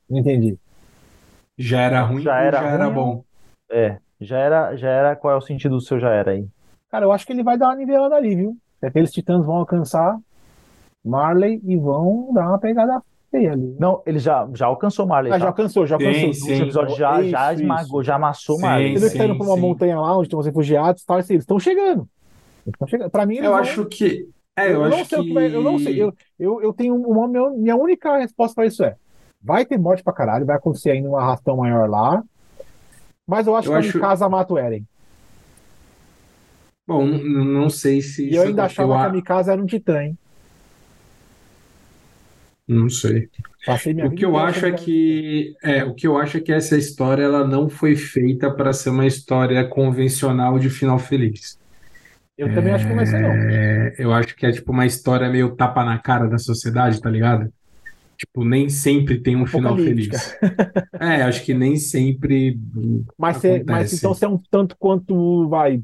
Não 0.09 0.19
entendi. 0.19 0.57
já 1.59 1.81
era 1.83 2.03
ruim 2.03 2.23
Já 2.23 2.39
era 2.41 2.59
já 2.61 2.69
era 2.69 2.85
ruim 2.87 2.95
bom. 2.95 3.25
É, 3.71 3.99
já 4.21 4.39
era, 4.39 4.77
já 4.77 4.89
era. 4.89 5.17
Qual 5.17 5.33
é 5.35 5.37
o 5.37 5.41
sentido 5.41 5.77
do 5.77 5.81
seu 5.81 5.99
já 6.01 6.11
era 6.11 6.33
aí? 6.33 6.47
Cara, 6.91 7.05
eu 7.05 7.13
acho 7.13 7.27
que 7.27 7.33
ele 7.33 7.43
vai 7.45 7.57
dar 7.57 7.69
uma 7.69 7.77
nivelada 7.77 8.17
ali, 8.17 8.35
viu? 8.35 8.57
Aqueles 8.83 9.13
titãs 9.13 9.45
vão 9.45 9.57
alcançar 9.57 10.19
Marley 11.05 11.61
e 11.65 11.77
vão 11.77 12.33
dar 12.33 12.49
uma 12.49 12.59
pegada 12.59 13.01
feia 13.31 13.53
ali. 13.53 13.77
Não, 13.79 14.03
ele 14.05 14.19
já, 14.19 14.49
já 14.55 14.67
alcançou 14.67 15.07
Marley, 15.07 15.33
Ah, 15.33 15.39
já 15.39 15.45
tá? 15.45 15.51
alcançou, 15.51 15.87
já 15.87 15.97
Sim, 15.99 16.07
alcançou. 16.07 16.33
Sim. 16.35 16.41
último 16.49 16.65
episódio 16.65 16.97
já, 16.97 17.23
já 17.23 17.53
Isso, 17.53 17.63
esmagou, 17.63 18.01
isso. 18.01 18.07
já 18.07 18.15
amassou 18.17 18.57
Sim, 18.57 18.63
Marley. 18.63 18.87
Eles 18.91 19.03
estão 19.05 19.27
indo 19.27 19.37
pra 19.37 19.47
uma 19.47 19.55
sim. 19.55 19.61
montanha 19.61 20.01
lá 20.01 20.17
onde 20.17 20.27
estão 20.27 20.41
os 20.41 20.47
refugiados 20.47 21.03
e 21.03 21.07
tal, 21.07 21.19
assim, 21.19 21.35
eles 21.35 21.43
estão 21.45 21.59
chegando. 21.61 22.09
Eles 22.67 22.75
estão 22.75 22.89
chegando. 22.89 23.11
Pra 23.11 23.25
mim, 23.27 23.35
eles 23.35 23.45
Eu 23.47 23.53
vão- 23.53 23.61
acho 23.61 23.85
que. 23.87 24.29
É, 24.57 24.69
eu, 24.69 24.85
eu 24.85 24.91
não 24.91 25.05
sei 25.05 25.19
o 25.19 25.25
que. 25.25 25.33
vai, 25.33 25.47
eu 25.55 25.63
não 25.63 25.79
sei. 25.79 26.03
Eu, 26.03 26.15
eu, 26.39 26.63
eu 26.63 26.73
tenho 26.73 26.95
uma 26.95 27.27
minha, 27.29 27.51
minha 27.51 27.77
única 27.77 28.19
resposta 28.19 28.55
para 28.55 28.67
isso 28.67 28.85
é: 28.85 28.97
vai 29.43 29.65
ter 29.65 29.79
morte 29.79 30.03
pra 30.03 30.13
caralho, 30.13 30.47
vai 30.47 30.57
acontecer 30.57 30.91
ainda 30.91 31.09
um 31.09 31.17
arrastão 31.17 31.57
maior 31.57 31.89
lá. 31.89 32.23
Mas 33.27 33.47
eu 33.47 33.55
acho 33.55 33.69
Eu 33.69 33.73
que 33.73 33.79
acho- 33.79 33.99
em 33.99 34.01
casa 34.01 34.29
mata 34.29 34.53
o 34.53 34.59
Eren. 34.59 34.85
Bom, 36.87 37.07
não 37.07 37.71
sei 37.71 38.03
se. 38.03 38.29
E 38.29 38.35
eu 38.35 38.43
ainda 38.43 38.65
achava 38.65 38.99
que 38.99 39.07
a 39.07 39.11
Mikasa 39.11 39.53
era 39.53 39.63
um 39.63 39.67
titã, 39.67 40.03
hein? 40.03 40.19
Não 42.67 42.89
sei. 42.89 43.29
O 44.05 44.11
que 44.11 44.25
eu 44.25 44.37
acho 44.39 44.67
é 44.67 44.73
que 44.73 45.55
é, 45.63 45.85
o 45.85 45.95
que 45.95 46.07
eu 46.07 46.17
acho 46.17 46.39
é 46.39 46.41
que 46.41 46.53
essa 46.53 46.77
história 46.77 47.23
ela 47.23 47.47
não 47.47 47.69
foi 47.69 47.95
feita 47.97 48.51
para 48.53 48.73
ser 48.73 48.91
uma 48.91 49.07
história 49.07 49.67
convencional 49.69 50.59
de 50.59 50.71
final 50.71 50.99
feliz. 50.99 51.60
Eu 52.41 52.55
também 52.55 52.73
acho 52.73 52.85
que 52.85 52.89
não 52.89 52.97
vai 52.97 53.07
ser, 53.07 53.21
não. 53.21 53.33
É, 53.33 53.95
eu 53.99 54.13
acho 54.15 54.35
que 54.35 54.47
é 54.47 54.51
tipo 54.51 54.73
uma 54.73 54.87
história 54.87 55.29
meio 55.29 55.55
tapa 55.55 55.85
na 55.85 55.99
cara 55.99 56.27
da 56.27 56.39
sociedade, 56.39 56.99
tá 56.99 57.11
ligado? 57.11 57.53
Tipo, 58.17 58.45
nem 58.47 58.71
sempre 58.71 59.21
tem 59.21 59.37
um 59.37 59.45
final 59.45 59.77
feliz. 59.77 60.09
É, 60.99 61.23
acho 61.23 61.45
que 61.45 61.53
nem 61.53 61.77
sempre 61.77 62.59
Mas, 63.19 63.37
você, 63.37 63.63
mas 63.67 63.93
então 63.93 64.15
você 64.15 64.25
é 64.25 64.29
um 64.29 64.39
tanto 64.51 64.75
quanto 64.79 65.49
vai. 65.49 65.83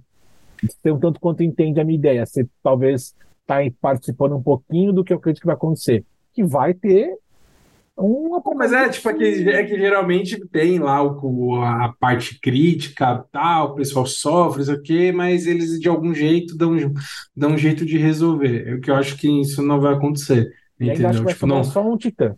Você 0.62 0.88
é 0.88 0.92
um 0.92 0.98
tanto 0.98 1.20
quanto 1.20 1.42
entende 1.42 1.78
a 1.78 1.84
minha 1.84 1.98
ideia. 1.98 2.24
Você 2.24 2.48
talvez 2.62 3.14
está 3.42 3.56
participando 3.78 4.34
um 4.34 4.42
pouquinho 4.42 4.94
do 4.94 5.04
que 5.04 5.12
eu 5.12 5.18
acredito 5.18 5.40
que 5.40 5.46
vai 5.46 5.56
acontecer. 5.56 6.04
Que 6.32 6.42
vai 6.42 6.72
ter 6.72 7.18
um 7.98 8.40
Mas 8.54 8.72
é, 8.72 8.88
tipo, 8.88 9.08
é 9.08 9.14
que, 9.14 9.24
é 9.48 9.64
que 9.64 9.78
geralmente 9.78 10.38
tem 10.48 10.78
lá 10.78 11.02
o, 11.02 11.62
a 11.62 11.94
parte 11.98 12.38
crítica, 12.40 13.24
tal, 13.32 13.72
o 13.72 13.74
pessoal 13.74 14.04
sofre, 14.06 14.62
isso 14.62 14.72
aqui, 14.72 15.12
mas 15.12 15.46
eles 15.46 15.80
de 15.80 15.88
algum 15.88 16.14
jeito 16.14 16.56
dão, 16.56 16.76
dão 17.34 17.52
um 17.52 17.58
jeito 17.58 17.86
de 17.86 17.96
resolver. 17.96 18.68
É 18.68 18.74
o 18.74 18.80
que 18.80 18.90
eu 18.90 18.96
acho 18.96 19.16
que 19.16 19.28
isso 19.40 19.62
não 19.62 19.80
vai 19.80 19.94
acontecer. 19.94 20.52
E 20.78 20.90
Entendeu? 20.90 21.24
Tipo, 21.24 21.46
não, 21.46 21.64
só 21.64 21.82
um 21.82 21.96
titã. 21.96 22.36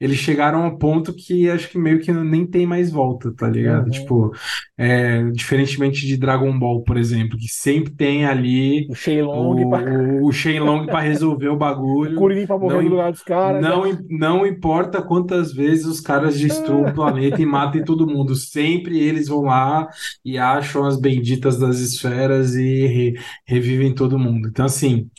Eles 0.00 0.18
chegaram 0.18 0.62
a 0.62 0.66
um 0.68 0.78
ponto 0.78 1.12
que 1.12 1.50
acho 1.50 1.68
que 1.70 1.78
meio 1.78 2.00
que 2.00 2.12
nem 2.12 2.46
tem 2.46 2.66
mais 2.66 2.90
volta, 2.90 3.32
tá 3.34 3.48
ligado? 3.48 3.86
Uhum. 3.86 3.90
Tipo, 3.90 4.32
é, 4.76 5.24
diferentemente 5.32 6.06
de 6.06 6.16
Dragon 6.16 6.56
Ball, 6.56 6.82
por 6.84 6.96
exemplo, 6.96 7.36
que 7.36 7.48
sempre 7.48 7.92
tem 7.92 8.24
ali 8.24 8.86
O 8.88 8.94
Shenlong 8.94 9.64
o, 9.64 9.70
pra... 9.70 9.82
o, 9.82 10.26
o 10.26 10.32
Shenlong 10.32 10.86
para 10.86 11.00
resolver 11.00 11.48
o 11.48 11.54
o 11.54 11.56
bagulho. 11.56 12.16
Kuririn 12.16 12.46
pra 12.46 12.58
morrer 12.58 12.74
não 12.76 12.82
im- 12.82 12.88
lugar 12.88 13.10
dos 13.12 13.22
caras. 13.22 13.60
Não, 13.60 13.86
im- 13.86 14.06
não 14.08 14.46
importa 14.46 15.02
quantas 15.02 15.52
vezes 15.52 15.84
os 15.86 16.00
caras 16.00 16.38
destruam 16.38 16.86
o 16.86 16.94
planeta 16.94 17.42
e 17.42 17.46
matem 17.46 17.84
todo 17.84 18.06
mundo, 18.06 18.34
sempre 18.36 18.98
eles 19.00 19.26
vão 19.28 19.42
lá 19.42 19.88
e 20.24 20.38
acham 20.38 20.84
as 20.84 21.00
benditas 21.00 21.58
das 21.58 21.78
esferas 21.80 22.54
e 22.54 22.86
re- 22.86 23.14
revivem 23.46 23.94
todo 23.94 24.18
mundo. 24.18 24.48
Então, 24.48 24.66
assim, 24.66 25.10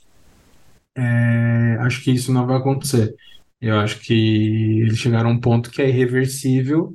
é, 0.95 1.77
acho 1.81 2.03
que 2.03 2.11
isso 2.11 2.31
não 2.33 2.45
vai 2.47 2.57
acontecer. 2.57 3.15
Eu 3.61 3.77
acho 3.79 3.99
que 3.99 4.79
eles 4.81 4.97
chegaram 4.97 5.29
a 5.29 5.33
um 5.33 5.39
ponto 5.39 5.69
que 5.69 5.81
é 5.81 5.89
irreversível 5.89 6.93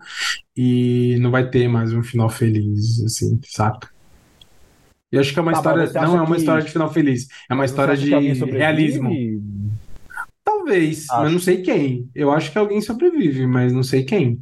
e 0.56 1.16
não 1.20 1.30
vai 1.30 1.48
ter 1.50 1.68
mais 1.68 1.92
um 1.92 2.02
final 2.02 2.30
feliz, 2.30 3.02
assim, 3.04 3.38
saca? 3.44 3.88
Eu 5.12 5.20
acho 5.20 5.32
que 5.32 5.38
é 5.38 5.42
uma 5.42 5.52
Tá, 5.52 5.58
história. 5.58 5.82
mas 5.84 5.92
Não 5.94 6.16
é 6.16 6.22
uma 6.22 6.34
que- 6.34 6.40
história 6.40 6.62
de 6.64 6.70
final 6.70 6.92
feliz. 6.92 7.28
É 7.50 7.54
uma 7.54 7.62
Mas 7.62 7.70
história 7.70 7.94
que 7.96 8.02
de 8.04 8.10
realismo. 8.50 9.10
Talvez, 10.42 11.06
mas 11.08 11.18
Acho. 11.20 11.32
não 11.32 11.38
sei 11.38 11.62
quem. 11.62 12.08
Eu 12.14 12.30
acho 12.32 12.50
que 12.50 12.58
alguém 12.58 12.80
sobrevive, 12.80 13.46
mas 13.46 13.72
não 13.72 13.82
sei 13.82 14.02
quem. 14.02 14.38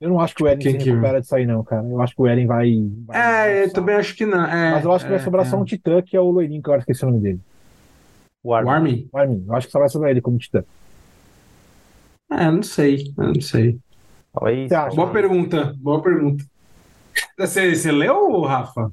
Eu 0.00 0.08
não 0.10 0.20
acho 0.20 0.34
que 0.34 0.42
o 0.42 0.46
Eren 0.46 0.58
Quem 0.60 0.72
se 0.72 0.78
que- 0.78 0.90
recupera 0.90 1.20
disso 1.20 1.34
aí, 1.34 1.46
não, 1.46 1.62
cara. 1.64 1.82
Eu 1.86 2.00
acho 2.00 2.14
que 2.14 2.22
o 2.22 2.26
Eren 2.26 2.46
vai. 2.46 2.72
vai 3.06 3.20
É, 3.50 3.58
eu 3.58 3.64
vai- 3.64 3.70
também 3.70 3.94
acho 3.96 4.14
que 4.14 4.24
não. 4.26 4.44
É, 4.44 4.72
Mas 4.72 4.84
eu 4.84 4.92
acho 4.92 5.04
que 5.04 5.10
vai 5.10 5.20
é, 5.20 5.22
sobrar 5.24 5.46
é. 5.46 5.48
só 5.48 5.56
um 5.56 5.64
titã, 5.64 6.00
que 6.02 6.16
é 6.16 6.20
o 6.20 6.30
loirinho, 6.30 6.62
que 6.62 6.68
eu 6.70 6.76
esqueci 6.76 7.04
o 7.04 7.10
nome 7.10 7.20
dele. 7.20 7.40
O 8.44 8.50
O 8.50 8.54
Armin. 8.54 8.70
Armin? 8.70 9.08
O 9.12 9.18
Armin. 9.18 9.44
Eu 9.48 9.54
acho 9.56 9.66
que 9.66 9.72
só 9.72 9.78
vai 9.80 9.88
sobrar 9.88 10.10
ele 10.12 10.20
como 10.20 10.38
titã. 10.38 10.62
É, 12.30 12.50
não 12.50 12.62
sei. 12.62 13.12
Eu 13.16 13.32
não 13.32 13.40
sei. 13.40 13.78
Talvez- 14.32 14.70
acha? 14.70 14.94
Boa 14.94 15.10
pergunta, 15.10 15.74
boa 15.78 16.02
pergunta. 16.02 16.44
Você, 17.38 17.74
você 17.74 17.90
leu, 17.90 18.40
Rafa? 18.42 18.92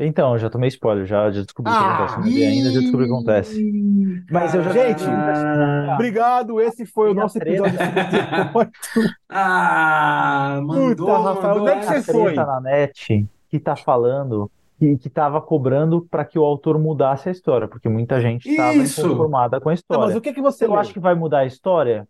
Então, 0.00 0.32
eu 0.34 0.38
já 0.38 0.48
tomei 0.48 0.68
spoiler, 0.68 1.04
já, 1.06 1.28
já 1.30 1.42
descobri 1.42 1.72
o 1.72 1.76
que 1.76 1.80
Ah, 1.82 1.94
acontece. 2.04 2.18
Não 2.20 2.26
li 2.28 2.44
ainda, 2.44 2.70
já 2.70 2.80
descobri 2.80 3.04
o 3.04 3.08
que 3.08 3.12
acontece. 3.14 4.24
Mas 4.30 4.54
eu 4.54 4.62
já- 4.62 4.72
Gente, 4.72 5.04
Ah, 5.04 5.90
Obrigado, 5.94 6.60
esse 6.60 6.86
foi 6.86 7.10
o 7.10 7.14
nosso 7.14 7.38
treta. 7.38 7.66
episódio 7.66 7.78
58. 7.78 8.70
ah, 9.28 10.60
mandou, 10.62 11.06
Puta, 11.06 11.18
Rafael, 11.18 11.54
mandou 11.58 11.62
onde 11.62 11.70
é 11.72 11.78
que 11.80 11.86
você 12.02 12.12
foi? 12.12 12.34
na 12.34 12.60
net 12.60 13.26
que 13.50 13.58
tá 13.58 13.74
falando 13.74 14.48
que, 14.78 14.96
que 14.96 15.10
tava 15.10 15.40
cobrando 15.40 16.06
para 16.10 16.24
que 16.24 16.38
o 16.38 16.44
autor 16.44 16.78
mudasse 16.78 17.28
a 17.28 17.32
história, 17.32 17.66
porque 17.66 17.88
muita 17.88 18.20
gente 18.20 18.48
estava 18.48 18.74
inconformada 18.74 19.60
com 19.60 19.68
a 19.68 19.72
Tá, 19.72 19.74
história. 19.74 20.06
mas 20.06 20.16
o 20.16 20.20
que, 20.20 20.32
que 20.32 20.40
você 20.40 20.64
Eu 20.64 20.70
leu? 20.70 20.78
acho 20.80 20.92
que 20.92 21.00
vai 21.00 21.14
mudar 21.14 21.38
a 21.40 21.46
história? 21.46 22.06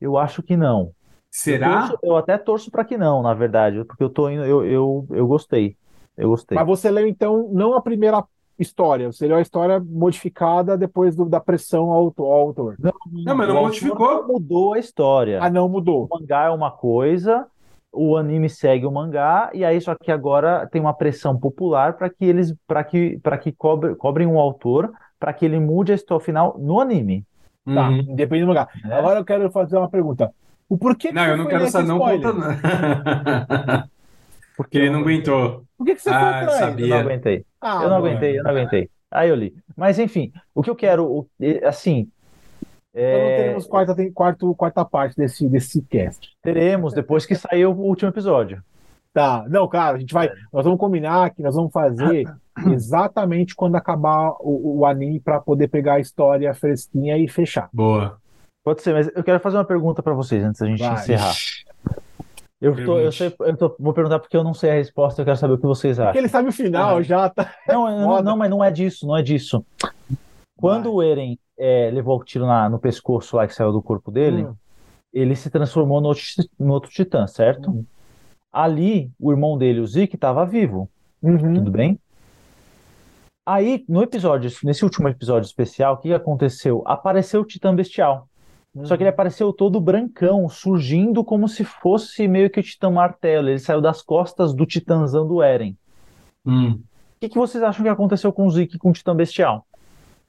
Eu 0.00 0.18
acho 0.18 0.42
que 0.42 0.56
não. 0.56 0.80
Eu, 0.80 0.92
Será? 1.30 1.80
torço- 1.88 1.98
eu 2.02 2.16
até 2.16 2.38
torço 2.38 2.70
para 2.70 2.84
que 2.84 2.96
não, 2.98 3.22
na 3.22 3.34
verdade, 3.34 3.84
porque 3.84 4.04
eu 4.04 4.10
tô 4.10 4.28
indo, 4.28 4.44
eu, 4.44 4.64
eu, 4.64 5.06
eu 5.10 5.26
gostei. 5.26 5.76
Eu 6.16 6.28
gostei. 6.28 6.56
Mas 6.56 6.66
você 6.66 6.90
leu, 6.90 7.06
então, 7.08 7.48
não 7.52 7.74
a 7.74 7.80
primeira 7.80 8.22
história, 8.56 9.10
você 9.10 9.26
leu 9.26 9.36
a 9.38 9.40
história 9.40 9.80
modificada 9.80 10.78
depois 10.78 11.16
do- 11.16 11.24
da 11.24 11.40
pressão 11.40 11.90
ao, 11.90 12.04
autor- 12.04 12.26
ao 12.26 12.40
autor. 12.40 12.76
Não, 12.78 12.92
mas 13.34 13.48
não 13.48 13.54
O 13.54 13.58
autor 13.58 13.62
modificou. 13.62 14.14
não 14.14 14.28
mudou 14.28 14.74
a 14.74 14.78
história. 14.78 15.40
Ah, 15.42 15.50
não, 15.50 15.68
mudou. 15.68 16.06
O 16.08 16.20
mangá 16.20 16.44
é 16.44 16.50
uma 16.50 16.70
coisa, 16.70 17.46
o 17.94 18.16
anime 18.16 18.48
segue 18.48 18.86
o 18.86 18.92
mangá, 18.92 19.50
e 19.54 19.64
aí 19.64 19.80
só 19.80 19.94
que 19.94 20.10
agora 20.12 20.66
tem 20.70 20.80
uma 20.80 20.94
pressão 20.94 21.38
popular 21.38 21.94
para 21.96 22.08
que 22.10 22.24
eles 22.24 22.54
para 22.66 22.84
que 22.84 23.18
para 23.20 23.38
que 23.38 23.52
cobre, 23.52 23.94
cobrem 23.96 24.26
um 24.26 24.38
autor 24.38 24.92
para 25.18 25.32
que 25.32 25.44
ele 25.44 25.58
mude 25.60 25.92
a 25.92 25.94
história 25.94 26.24
final 26.24 26.56
no 26.58 26.80
anime. 26.80 27.24
Tá, 27.72 27.88
Uhum. 27.88 27.98
independente 28.00 28.42
do 28.44 28.48
lugar. 28.48 28.68
né? 28.84 28.98
Agora 28.98 29.20
eu 29.20 29.24
quero 29.24 29.50
fazer 29.50 29.78
uma 29.78 29.88
pergunta. 29.88 30.30
O 30.68 30.76
porquê 30.76 31.08
que 31.08 31.14
Não, 31.14 31.24
você 31.24 31.30
eu 31.30 31.36
não 31.38 31.46
quero 31.46 31.64
esse 31.64 31.82
não 31.82 31.98
conta, 31.98 32.32
não. 32.32 32.52
Porque 34.56 34.78
ele 34.78 34.90
não 34.90 35.00
aguentou. 35.00 35.64
Por 35.76 35.84
que, 35.86 35.94
que 35.94 36.02
você 36.02 36.10
Ah, 36.10 36.20
foi 36.20 36.28
eu 36.28 36.34
atrás? 36.48 36.60
Eu 36.60 36.68
sabia. 36.68 36.86
não 36.88 36.96
aguentei. 36.98 37.46
Ah, 37.60 37.74
eu 37.82 37.88
não 37.88 37.96
mano. 37.96 38.06
aguentei, 38.06 38.38
eu 38.38 38.44
não 38.44 38.50
aguentei. 38.50 38.90
Aí 39.10 39.28
eu 39.28 39.34
li. 39.34 39.54
Mas 39.76 39.98
enfim, 39.98 40.32
o 40.54 40.62
que 40.62 40.70
eu 40.70 40.76
quero, 40.76 41.04
o- 41.06 41.28
assim, 42.94 43.04
Então 43.06 43.18
não 43.20 43.26
é, 43.28 43.36
teremos 43.36 43.66
quarta, 43.66 43.94
tem- 43.94 44.12
quarto, 44.12 44.54
quarta 44.54 44.84
parte 44.84 45.16
desse, 45.16 45.48
desse 45.48 45.82
cast. 45.82 46.30
teremos 46.42 46.92
depois 46.94 47.26
que 47.26 47.34
sair 47.34 47.66
o 47.66 47.72
último 47.72 48.10
episódio. 48.10 48.62
Tá, 49.12 49.44
não, 49.48 49.68
cara, 49.68 49.96
a 49.96 50.00
gente 50.00 50.12
vai. 50.12 50.28
Nós 50.52 50.64
vamos 50.64 50.78
combinar 50.80 51.30
que 51.30 51.42
nós 51.42 51.54
vamos 51.54 51.72
fazer 51.72 52.24
exatamente 52.72 53.54
quando 53.54 53.76
acabar 53.76 54.30
o, 54.40 54.78
o 54.80 54.86
anime 54.86 55.20
para 55.20 55.40
poder 55.40 55.68
pegar 55.68 55.94
a 55.94 56.00
história 56.00 56.52
fresquinha 56.54 57.16
e 57.16 57.28
fechar. 57.28 57.68
Boa. 57.72 58.16
Pode 58.64 58.82
ser, 58.82 58.92
mas 58.92 59.08
eu 59.14 59.22
quero 59.22 59.38
fazer 59.40 59.56
uma 59.56 59.64
pergunta 59.64 60.02
para 60.02 60.14
vocês 60.14 60.42
antes 60.42 60.60
da 60.60 60.66
gente 60.66 60.80
Vai. 60.82 60.94
encerrar. 60.94 61.34
Eu, 62.60 62.74
tô, 62.84 62.98
eu, 62.98 63.12
sei, 63.12 63.32
eu 63.40 63.56
tô- 63.56 63.76
vou 63.78 63.92
perguntar 63.92 64.18
porque 64.18 64.36
eu 64.36 64.42
não 64.42 64.54
sei 64.54 64.70
a 64.70 64.74
resposta, 64.74 65.20
eu 65.20 65.24
quero 65.26 65.36
saber 65.36 65.52
o 65.52 65.58
que 65.58 65.66
vocês 65.66 65.96
Porque 65.98 66.08
acham. 66.08 66.20
ele 66.20 66.28
sabe 66.28 66.48
o 66.48 66.52
final 66.52 66.96
Ah. 66.96 67.02
já, 67.02 67.28
tá? 67.28 67.52
Não, 67.68 67.84
não, 68.00 68.22
não, 68.22 68.36
mas 68.38 68.48
não 68.50 68.64
é 68.64 68.70
disso, 68.70 69.06
não 69.06 69.14
é 69.16 69.22
disso. 69.22 69.62
Quando 70.64 70.92
o 70.94 71.02
Eren 71.02 71.38
é, 71.58 71.90
levou 71.92 72.18
o 72.18 72.24
tiro 72.24 72.46
na- 72.46 72.68
no 72.68 72.78
pescoço 72.78 73.36
lá 73.36 73.46
que 73.46 73.54
saiu 73.54 73.72
do 73.72 73.82
corpo 73.82 74.10
dele, 74.10 74.44
Hum. 74.44 74.54
ele 75.12 75.36
se 75.36 75.50
transformou 75.50 76.00
no 76.00 76.12
no 76.58 76.72
outro 76.72 76.90
titã, 76.90 77.26
certo? 77.26 77.70
Uhum. 77.70 77.84
Ali, 78.52 79.10
o 79.20 79.30
irmão 79.32 79.58
dele, 79.58 79.80
o 79.80 79.86
Zeke, 79.86 80.14
estava 80.16 80.44
vivo, 80.46 80.88
Uhum. 81.22 81.54
tudo 81.54 81.70
bem? 81.70 81.98
Aí, 83.46 83.84
no 83.88 84.02
episódio, 84.02 84.50
nesse 84.64 84.84
último 84.84 85.08
episódio 85.08 85.46
especial, 85.46 85.94
o 85.94 85.96
que 85.98 86.14
aconteceu? 86.14 86.82
Apareceu 86.86 87.42
o 87.42 87.44
Titã 87.44 87.74
Bestial. 87.74 88.26
Só 88.82 88.96
que 88.96 89.04
ele 89.04 89.10
apareceu 89.10 89.52
todo 89.52 89.80
brancão, 89.80 90.48
surgindo 90.48 91.22
como 91.22 91.46
se 91.46 91.62
fosse 91.62 92.26
meio 92.26 92.50
que 92.50 92.58
o 92.58 92.62
Titã 92.62 92.90
Martelo. 92.90 93.48
Ele 93.48 93.60
saiu 93.60 93.80
das 93.80 94.02
costas 94.02 94.52
do 94.52 94.66
Titãzão 94.66 95.28
do 95.28 95.40
Eren. 95.40 95.76
Hum. 96.44 96.72
O 96.72 96.80
que, 97.20 97.28
que 97.28 97.38
vocês 97.38 97.62
acham 97.62 97.84
que 97.84 97.88
aconteceu 97.88 98.32
com 98.32 98.46
o 98.46 98.50
Zeke 98.50 98.74
e 98.74 98.78
com 98.78 98.90
o 98.90 98.92
Titã 98.92 99.14
Bestial? 99.14 99.64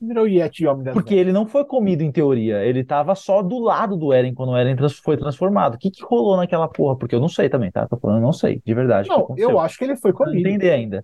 Virou 0.07 0.27
Yeti 0.27 0.65
Homem 0.67 0.83
das 0.83 0.93
Porque 0.93 1.13
ele 1.15 1.31
não 1.31 1.45
foi 1.45 1.65
comido 1.65 2.01
em 2.01 2.11
teoria, 2.11 2.63
ele 2.63 2.83
tava 2.83 3.15
só 3.15 3.41
do 3.41 3.59
lado 3.59 3.95
do 3.97 4.13
Eren 4.13 4.33
quando 4.33 4.49
o 4.51 4.57
Eren 4.57 4.75
trans- 4.75 4.99
foi 4.99 5.17
transformado. 5.17 5.75
O 5.75 5.77
que, 5.77 5.89
que 5.91 6.03
rolou 6.03 6.37
naquela 6.37 6.67
porra? 6.67 6.95
Porque 6.95 7.15
eu 7.15 7.19
não 7.19 7.29
sei 7.29 7.49
também, 7.49 7.71
tá? 7.71 7.87
Tô 7.87 7.97
falando, 7.97 8.17
eu 8.17 8.23
não 8.23 8.33
sei, 8.33 8.61
de 8.65 8.73
verdade. 8.73 9.09
Não, 9.09 9.33
eu 9.37 9.59
acho 9.59 9.77
que 9.77 9.83
ele 9.83 9.95
foi 9.95 10.11
Não 10.11 10.17
comido. 10.17 10.47
entender 10.47 10.71
ainda. 10.71 11.03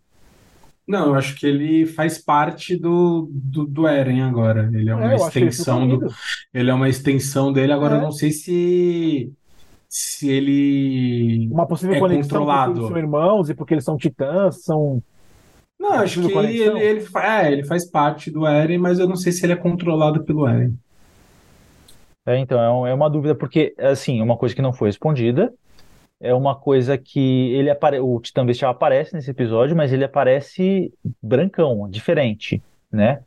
Não, 0.88 1.08
eu 1.08 1.16
acho 1.16 1.36
que 1.40 1.46
ele 1.46 1.86
faz 1.86 2.18
parte 2.18 2.76
do, 2.76 3.30
do, 3.32 3.66
do 3.66 3.88
Eren 3.88 4.22
agora. 4.24 4.70
Ele 4.74 4.90
é 4.90 4.96
uma 4.96 5.04
É, 5.04 5.08
ele 5.10 5.18
foi 5.20 5.28
extensão 5.28 5.88
do. 5.88 6.08
Ele 6.54 6.70
é 6.70 6.74
uma 6.74 6.90
extensão 6.90 7.54
dele. 7.54 7.72
Agora, 7.72 7.96
É. 7.96 7.98
eu 7.98 8.02
não 8.02 8.12
sei 8.12 8.32
se. 8.32 9.32
Se 9.88 10.30
ele. 10.30 11.48
Uma 11.52 11.66
possível 11.68 11.96
É 11.96 12.00
conexão 12.00 12.40
controlado. 12.40 12.72
porque 12.74 12.80
eles 12.82 12.90
são 12.90 12.98
irmãos 12.98 13.50
e 13.50 13.54
porque 13.54 13.74
eles 13.74 13.84
são 13.84 13.96
titãs, 13.98 14.64
são. 14.64 15.02
Não, 15.82 15.94
acho 15.94 16.22
que 16.22 16.32
ele, 16.32 16.58
ele, 16.60 16.80
ele, 16.80 17.06
é, 17.18 17.52
ele 17.52 17.64
faz 17.64 17.90
parte 17.90 18.30
do 18.30 18.46
Eren, 18.46 18.78
mas 18.78 19.00
eu 19.00 19.08
não 19.08 19.16
sei 19.16 19.32
se 19.32 19.44
ele 19.46 19.54
é 19.54 19.56
controlado 19.56 20.24
pelo 20.24 20.48
Eren. 20.48 20.76
É, 22.26 22.38
então, 22.38 22.62
é, 22.62 22.70
um- 22.72 22.88
é 22.88 22.94
uma 22.94 23.10
dúvida, 23.10 23.34
porque, 23.34 23.74
assim, 23.80 24.20
é 24.20 24.24
uma 24.24 24.38
coisa 24.38 24.54
que 24.54 24.62
não 24.62 24.72
foi 24.74 24.90
respondida. 24.90 25.52
É 26.20 26.34
uma 26.36 26.56
coisa 26.56 26.98
que 26.98 27.52
ele 27.54 27.70
apare... 27.70 28.00
o 28.00 28.20
Titã 28.20 28.46
Bestial 28.46 28.72
aparece 28.72 29.14
nesse 29.16 29.32
episódio, 29.32 29.76
mas 29.76 29.92
ele 29.92 30.04
aparece 30.06 30.94
brancão, 31.22 31.90
diferente, 31.90 32.62
né? 32.92 33.24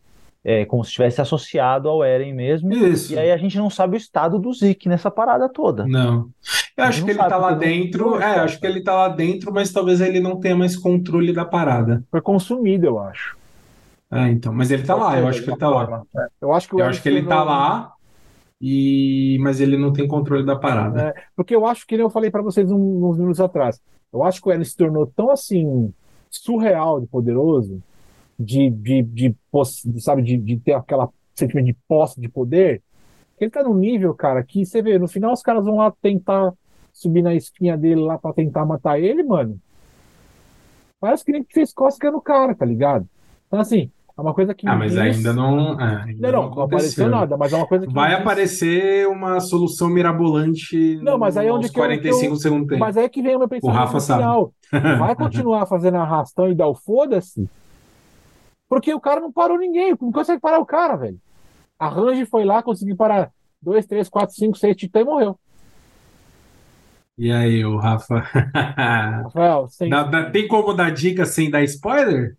É 0.46 0.66
como 0.66 0.84
se 0.84 0.90
estivesse 0.90 1.22
associado 1.22 1.88
ao 1.88 2.04
Eren 2.04 2.34
mesmo. 2.34 2.70
Isso. 2.70 3.14
E 3.14 3.18
aí 3.18 3.32
a 3.32 3.36
gente 3.38 3.56
não 3.56 3.70
sabe 3.70 3.96
o 3.96 3.98
estado 3.98 4.38
do 4.38 4.52
Zeke 4.52 4.90
nessa 4.90 5.10
parada 5.10 5.48
toda. 5.48 5.86
Não. 5.86 6.28
Eu 6.76 6.84
acho 6.84 7.02
que 7.02 7.10
ele 7.12 7.18
tá 7.18 7.36
lá 7.38 7.52
dentro. 7.52 8.20
É, 8.20 8.40
acho 8.40 8.60
que 8.60 8.66
ele 8.66 8.82
tá 8.82 8.92
lá 8.94 9.08
dentro, 9.08 9.50
mas 9.54 9.72
talvez 9.72 10.02
ele 10.02 10.20
não 10.20 10.38
tenha 10.38 10.54
mais 10.54 10.76
controle 10.76 11.32
da 11.32 11.46
parada. 11.46 12.04
Foi 12.10 12.20
consumido, 12.20 12.84
eu 12.86 12.98
acho. 12.98 13.38
É, 14.12 14.28
então. 14.28 14.52
Mas 14.52 14.70
ele 14.70 14.82
tá 14.82 14.94
lá, 14.94 15.18
eu 15.18 15.26
acho 15.26 15.42
que 15.42 15.48
ele 15.50 15.56
tá 15.56 15.68
lá. 15.70 15.86
forma. 15.86 16.06
É. 16.14 16.26
Eu 16.42 16.52
acho 16.52 16.68
que 16.68 16.74
Eu 16.74 16.84
acho 16.84 17.02
que 17.02 17.08
ele 17.08 17.22
tá 17.24 17.42
lá, 17.42 17.92
e... 18.60 19.38
mas 19.40 19.60
ele 19.60 19.78
não 19.78 19.92
tem 19.94 20.06
controle 20.06 20.44
da 20.44 20.56
parada. 20.56 21.08
É, 21.08 21.14
porque 21.34 21.54
eu 21.56 21.66
acho 21.66 21.86
que 21.86 21.96
nem 21.96 22.04
eu 22.04 22.10
falei 22.10 22.30
pra 22.30 22.42
vocês 22.42 22.70
um- 22.70 23.06
uns 23.08 23.16
minutos 23.18 23.40
atrás. 23.40 23.80
Eu 24.12 24.22
acho 24.22 24.42
que 24.42 24.48
o 24.48 24.52
Eren 24.52 24.62
se 24.62 24.76
tornou 24.76 25.06
tão 25.06 25.30
assim 25.30 25.92
surreal 26.30 27.00
de 27.00 27.06
poderoso, 27.06 27.82
de, 28.38 28.70
de, 28.70 29.02
de, 29.02 29.36
de, 29.86 30.00
sabe, 30.00 30.22
de, 30.22 30.36
de 30.36 30.56
ter 30.58 30.72
aquela 30.74 31.08
sentimento 31.34 31.66
de 31.66 31.76
posse 31.88 32.20
de 32.20 32.28
poder, 32.28 32.82
ele 33.40 33.50
tá 33.50 33.62
num 33.62 33.74
nível, 33.74 34.14
cara, 34.14 34.42
que 34.42 34.64
você 34.64 34.80
vê, 34.80 34.98
no 34.98 35.08
final 35.08 35.32
os 35.32 35.42
caras 35.42 35.64
vão 35.64 35.76
lá 35.76 35.92
tentar 36.02 36.52
subir 36.92 37.22
na 37.22 37.34
espinha 37.34 37.76
dele 37.76 38.00
lá 38.00 38.16
pra 38.16 38.32
tentar 38.32 38.64
matar 38.64 39.00
ele, 39.00 39.22
mano. 39.24 39.58
Parece 41.00 41.24
que 41.24 41.32
nem 41.32 41.44
fez 41.52 41.72
cócega 41.72 42.10
no 42.10 42.20
cara, 42.20 42.54
tá 42.54 42.64
ligado? 42.64 43.06
Então, 43.46 43.58
assim, 43.60 43.90
é 44.16 44.20
uma 44.20 44.32
coisa 44.32 44.54
que. 44.54 44.66
Ah, 44.68 44.76
mas 44.76 44.94
me- 44.94 45.00
ainda 45.00 45.32
não. 45.32 45.78
é, 45.80 46.02
ainda 46.04 46.32
Não, 46.32 46.42
não, 46.44 46.54
não 46.54 46.62
apareceu 46.62 47.08
nada, 47.08 47.36
mas 47.36 47.52
é 47.52 47.56
uma 47.56 47.66
coisa 47.66 47.86
que. 47.86 47.92
Vai 47.92 48.10
diz- 48.10 48.20
aparecer 48.20 49.08
uma 49.08 49.40
solução 49.40 49.88
mirabolante 49.88 50.96
Não, 51.02 51.18
mas 51.18 51.36
aí 51.36 51.48
é 51.48 51.52
onde 51.52 51.68
que 51.68 51.78
eu- 51.78 51.82
45 51.84 52.18
que 52.18 52.30
eu- 52.30 52.36
segundos 52.40 52.68
tempo. 52.68 52.78
Mas 52.78 52.96
aí 52.96 53.04
é 53.04 53.08
que 53.08 53.20
vem 53.22 53.34
o 53.36 53.40
meu 53.40 53.48
pensamento 53.48 53.76
Rafa 53.76 53.94
no 53.94 54.00
sabe. 54.00 54.52
Vai 54.98 55.14
continuar 55.16 55.66
fazendo 55.66 55.96
arrastão 55.96 56.48
e 56.48 56.54
dar 56.54 56.68
o 56.68 56.74
foda-se? 56.74 57.48
Porque 58.74 58.92
o 58.92 59.00
cara 59.00 59.20
não 59.20 59.32
parou 59.32 59.56
ninguém. 59.56 59.96
Não 60.00 60.10
consegue 60.10 60.40
parar 60.40 60.58
o 60.58 60.66
cara, 60.66 60.96
velho. 60.96 61.20
A 61.78 61.88
Range 61.88 62.26
foi 62.26 62.44
lá, 62.44 62.62
conseguiu 62.62 62.96
parar 62.96 63.30
dois, 63.62 63.86
três, 63.86 64.08
quatro, 64.08 64.34
cinco, 64.34 64.58
seis 64.58 64.76
titãs 64.76 65.02
e 65.02 65.04
morreu. 65.06 65.38
E 67.16 67.30
aí, 67.30 67.64
o 67.64 67.76
Rafa? 67.76 68.18
Rafael, 69.22 69.68
sem... 69.68 69.88
Dá- 69.88 70.02
dá- 70.02 70.30
tem 70.30 70.48
como 70.48 70.72
dar 70.74 70.90
dica 70.90 71.24
sem 71.24 71.48
dar 71.50 71.62
spoiler? 71.62 72.36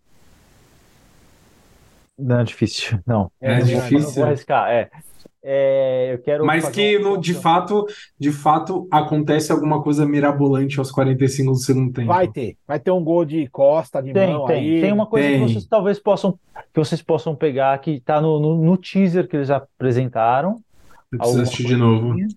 Não, 2.17 2.39
é 2.39 2.43
difícil. 2.43 2.99
Não. 3.05 3.31
É 3.39 3.59
vou- 3.59 3.65
difícil? 3.67 3.99
Não 3.99 4.11
vou 4.11 4.23
arriscar, 4.25 4.69
é. 4.69 4.89
É, 5.47 6.11
eu 6.13 6.17
quero 6.23 6.43
Mas 6.43 6.67
que 6.69 6.97
um- 6.97 7.01
no- 7.03 7.17
de 7.19 7.35
fato, 7.35 7.85
de 8.19 8.31
fato 8.31 8.87
acontece 8.89 9.51
alguma 9.51 9.79
coisa 9.83 10.03
mirabolante 10.03 10.79
aos 10.79 10.91
45 10.91 11.51
do 11.51 11.57
segundo 11.57 11.93
tempo. 11.93 12.07
vai 12.07 12.27
ter. 12.27 12.57
Vai 12.67 12.79
ter 12.79 12.89
um 12.89 13.03
gol 13.03 13.23
de 13.23 13.47
costa, 13.49 14.01
de 14.01 14.11
Tem, 14.11 14.33
mão 14.33 14.47
tem. 14.47 14.55
aí. 14.75 14.81
Tem 14.81 14.91
uma 14.91 15.05
coisa 15.05 15.27
Tem. 15.27 15.45
que 15.45 15.51
vocês 15.53 15.67
talvez 15.67 15.99
possam, 15.99 16.31
que 16.73 16.79
vocês 16.79 16.99
possam 17.03 17.35
pegar, 17.35 17.77
que 17.77 17.99
tá 17.99 18.19
no, 18.19 18.39
no, 18.39 18.55
no 18.57 18.75
teaser 18.75 19.27
que 19.27 19.35
eles 19.35 19.51
apresentaram. 19.51 20.59
Eu 21.11 21.19
preciso 21.19 21.41
assistir 21.43 21.65
de 21.67 21.75
novo. 21.77 22.07
coisinha. 22.07 22.27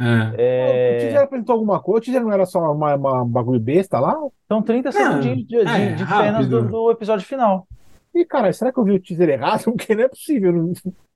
É. 0.00 0.04
O 0.04 0.34
É, 0.38 0.98
teaser 1.00 1.20
apresentou 1.22 1.52
alguma 1.54 1.80
coisa? 1.80 1.98
O 1.98 2.00
teaser 2.04 2.22
não 2.22 2.32
era 2.32 2.46
só 2.46 2.60
uma, 2.72 2.94
uma 2.94 3.24
bagulho 3.24 3.58
besta 3.58 3.98
lá? 3.98 4.16
São 4.46 4.62
30 4.62 4.92
segundinhos 4.92 5.38
de, 5.38 5.44
de, 5.46 5.56
é, 5.58 5.92
de 5.94 6.06
cenas 6.06 6.46
do, 6.48 6.62
do 6.62 6.90
episódio 6.92 7.26
final. 7.26 7.66
E, 8.14 8.24
cara, 8.24 8.52
será 8.52 8.72
que 8.72 8.78
eu 8.78 8.84
vi 8.84 8.92
o 8.92 9.00
teaser 9.00 9.28
errado? 9.30 9.64
Porque 9.76 9.94
não 9.96 10.04
é 10.04 10.08
possível. 10.08 10.52
não- 10.52 10.72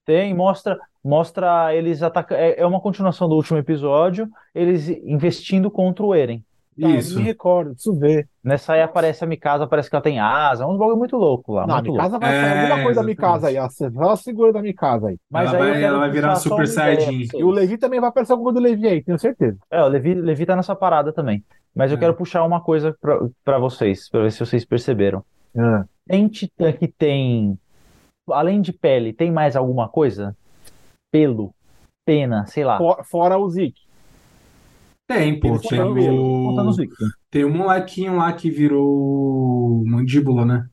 Tem, 0.07 0.33
mostra, 0.33 0.78
mostra 1.05 1.74
eles 1.74 2.03
atacando. 2.03 2.41
É, 2.41 2.55
é 2.61 2.66
uma 2.66 2.81
continuação 2.81 3.28
do 3.28 3.35
último 3.35 3.59
episódio, 3.59 4.27
eles 4.55 4.89
investindo 4.89 5.70
contra 5.70 6.03
o 6.07 6.15
Eren. 6.15 6.43
Tá, 6.81 6.89
eu 6.91 6.97
Isso. 6.97 7.15
não 7.15 7.23
me 7.23 7.27
recordo, 7.27 7.70
preciso 7.73 7.99
ver. 7.99 8.28
Nessa 8.45 8.74
aí 8.74 8.83
aparece 8.83 9.24
a 9.24 9.27
Mikasa, 9.27 9.66
parece 9.66 9.89
que 9.89 9.97
ela 9.97 10.03
tem 10.03 10.20
asa, 10.20 10.66
uns 10.66 10.77
bagulho 10.78 10.99
muito 10.99 11.16
louco 11.16 11.55
lá, 11.55 11.66
Não, 11.66 11.77
a. 11.77 11.83
Mikasa 11.83 12.19
vai 12.19 12.35
É, 12.37 12.43
fazer 12.43 12.61
alguma 12.61 12.83
coisa 12.85 13.01
da 13.01 13.07
Mikasa 13.07 13.49
aí. 13.49 13.57
ó. 13.59 13.69
Ela 14.05 14.16
segura 14.16 14.53
da 14.53 14.61
Mikasa 14.62 15.09
aí. 15.09 15.16
Mas 15.31 15.55
ela 15.55 15.65
aí 15.65 15.69
eu 15.69 15.74
vai, 15.74 15.83
ela 15.85 15.99
vai 16.01 16.11
virar 16.11 16.37
Super 16.37 16.55
uma 16.57 16.65
ideia 16.65 16.74
Saiyajin. 17.01 17.28
E 17.35 17.43
o. 17.45 17.51
Levi 17.51 17.78
também 17.78 17.99
vai 17.99 18.11
aparecer 18.11 18.33
alguma 18.33 18.53
do 18.53 18.61
Levi 18.61 18.87
aí, 18.87 19.03
tenho 19.03 19.19
certeza. 19.19 19.57
É, 19.70 19.83
o 19.83 19.89
Levi, 19.89 20.15
Levi 20.15 20.45
tá 20.45 20.55
nessa 20.55 20.77
parada 20.77 21.12
também. 21.15 21.43
Mas 21.74 21.91
eu 21.91 21.97
É. 21.97 22.01
quero 22.01 22.15
puxar 22.15 22.45
uma 22.45 22.61
coisa 22.61 22.95
pra, 23.01 23.20
pra 23.43 23.59
vocês, 23.59 24.09
pra 24.11 24.20
ver 24.23 24.31
se 24.31 24.39
vocês 24.41 24.65
perceberam. 24.65 25.24
Tem 26.07 26.28
titã 26.28 26.70
que 26.73 26.87
tem, 26.89 27.59
além 28.31 28.61
de 28.61 28.73
pele, 28.73 29.12
tem 29.12 29.31
mais 29.31 29.57
alguma 29.57 29.89
coisa? 29.89 30.36
Pelo, 31.11 31.55
pena, 32.05 32.47
sei 32.47 32.65
lá. 32.65 32.78
For- 32.78 33.05
Fora 33.05 33.39
o 33.39 33.48
Zeke. 33.48 33.81
Tem, 35.07 35.39
pô. 35.39 35.59
Tem 35.59 35.81
o... 35.81 36.57
Tem 37.31 37.44
um 37.44 37.55
molequinho 37.55 38.16
lá 38.16 38.32
que 38.32 38.51
virou 38.51 39.85
mandíbula, 39.86 40.44
né? 40.44 40.66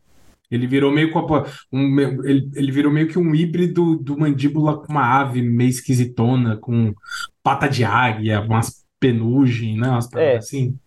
Ele 0.49 0.67
virou 0.67 0.91
meio 0.91 1.11
com 1.11 1.19
a- 1.19 1.45
um, 1.71 1.99
ele, 2.23 2.49
ele 2.55 2.71
virou 2.71 2.91
meio 2.91 3.07
que 3.07 3.17
um 3.17 3.33
híbrido 3.33 3.97
do 3.97 4.17
mandíbula 4.17 4.77
com 4.77 4.91
uma 4.91 5.19
ave 5.19 5.41
meio 5.41 5.69
esquisitona, 5.69 6.57
com 6.57 6.93
pata 7.41 7.67
de 7.67 7.83
águia, 7.83 8.41
umas 8.41 8.83
penugem, 8.99 9.77
né? 9.77 9.89
Umas 9.89 10.11
É. 10.13 10.37
assim. 10.37 10.77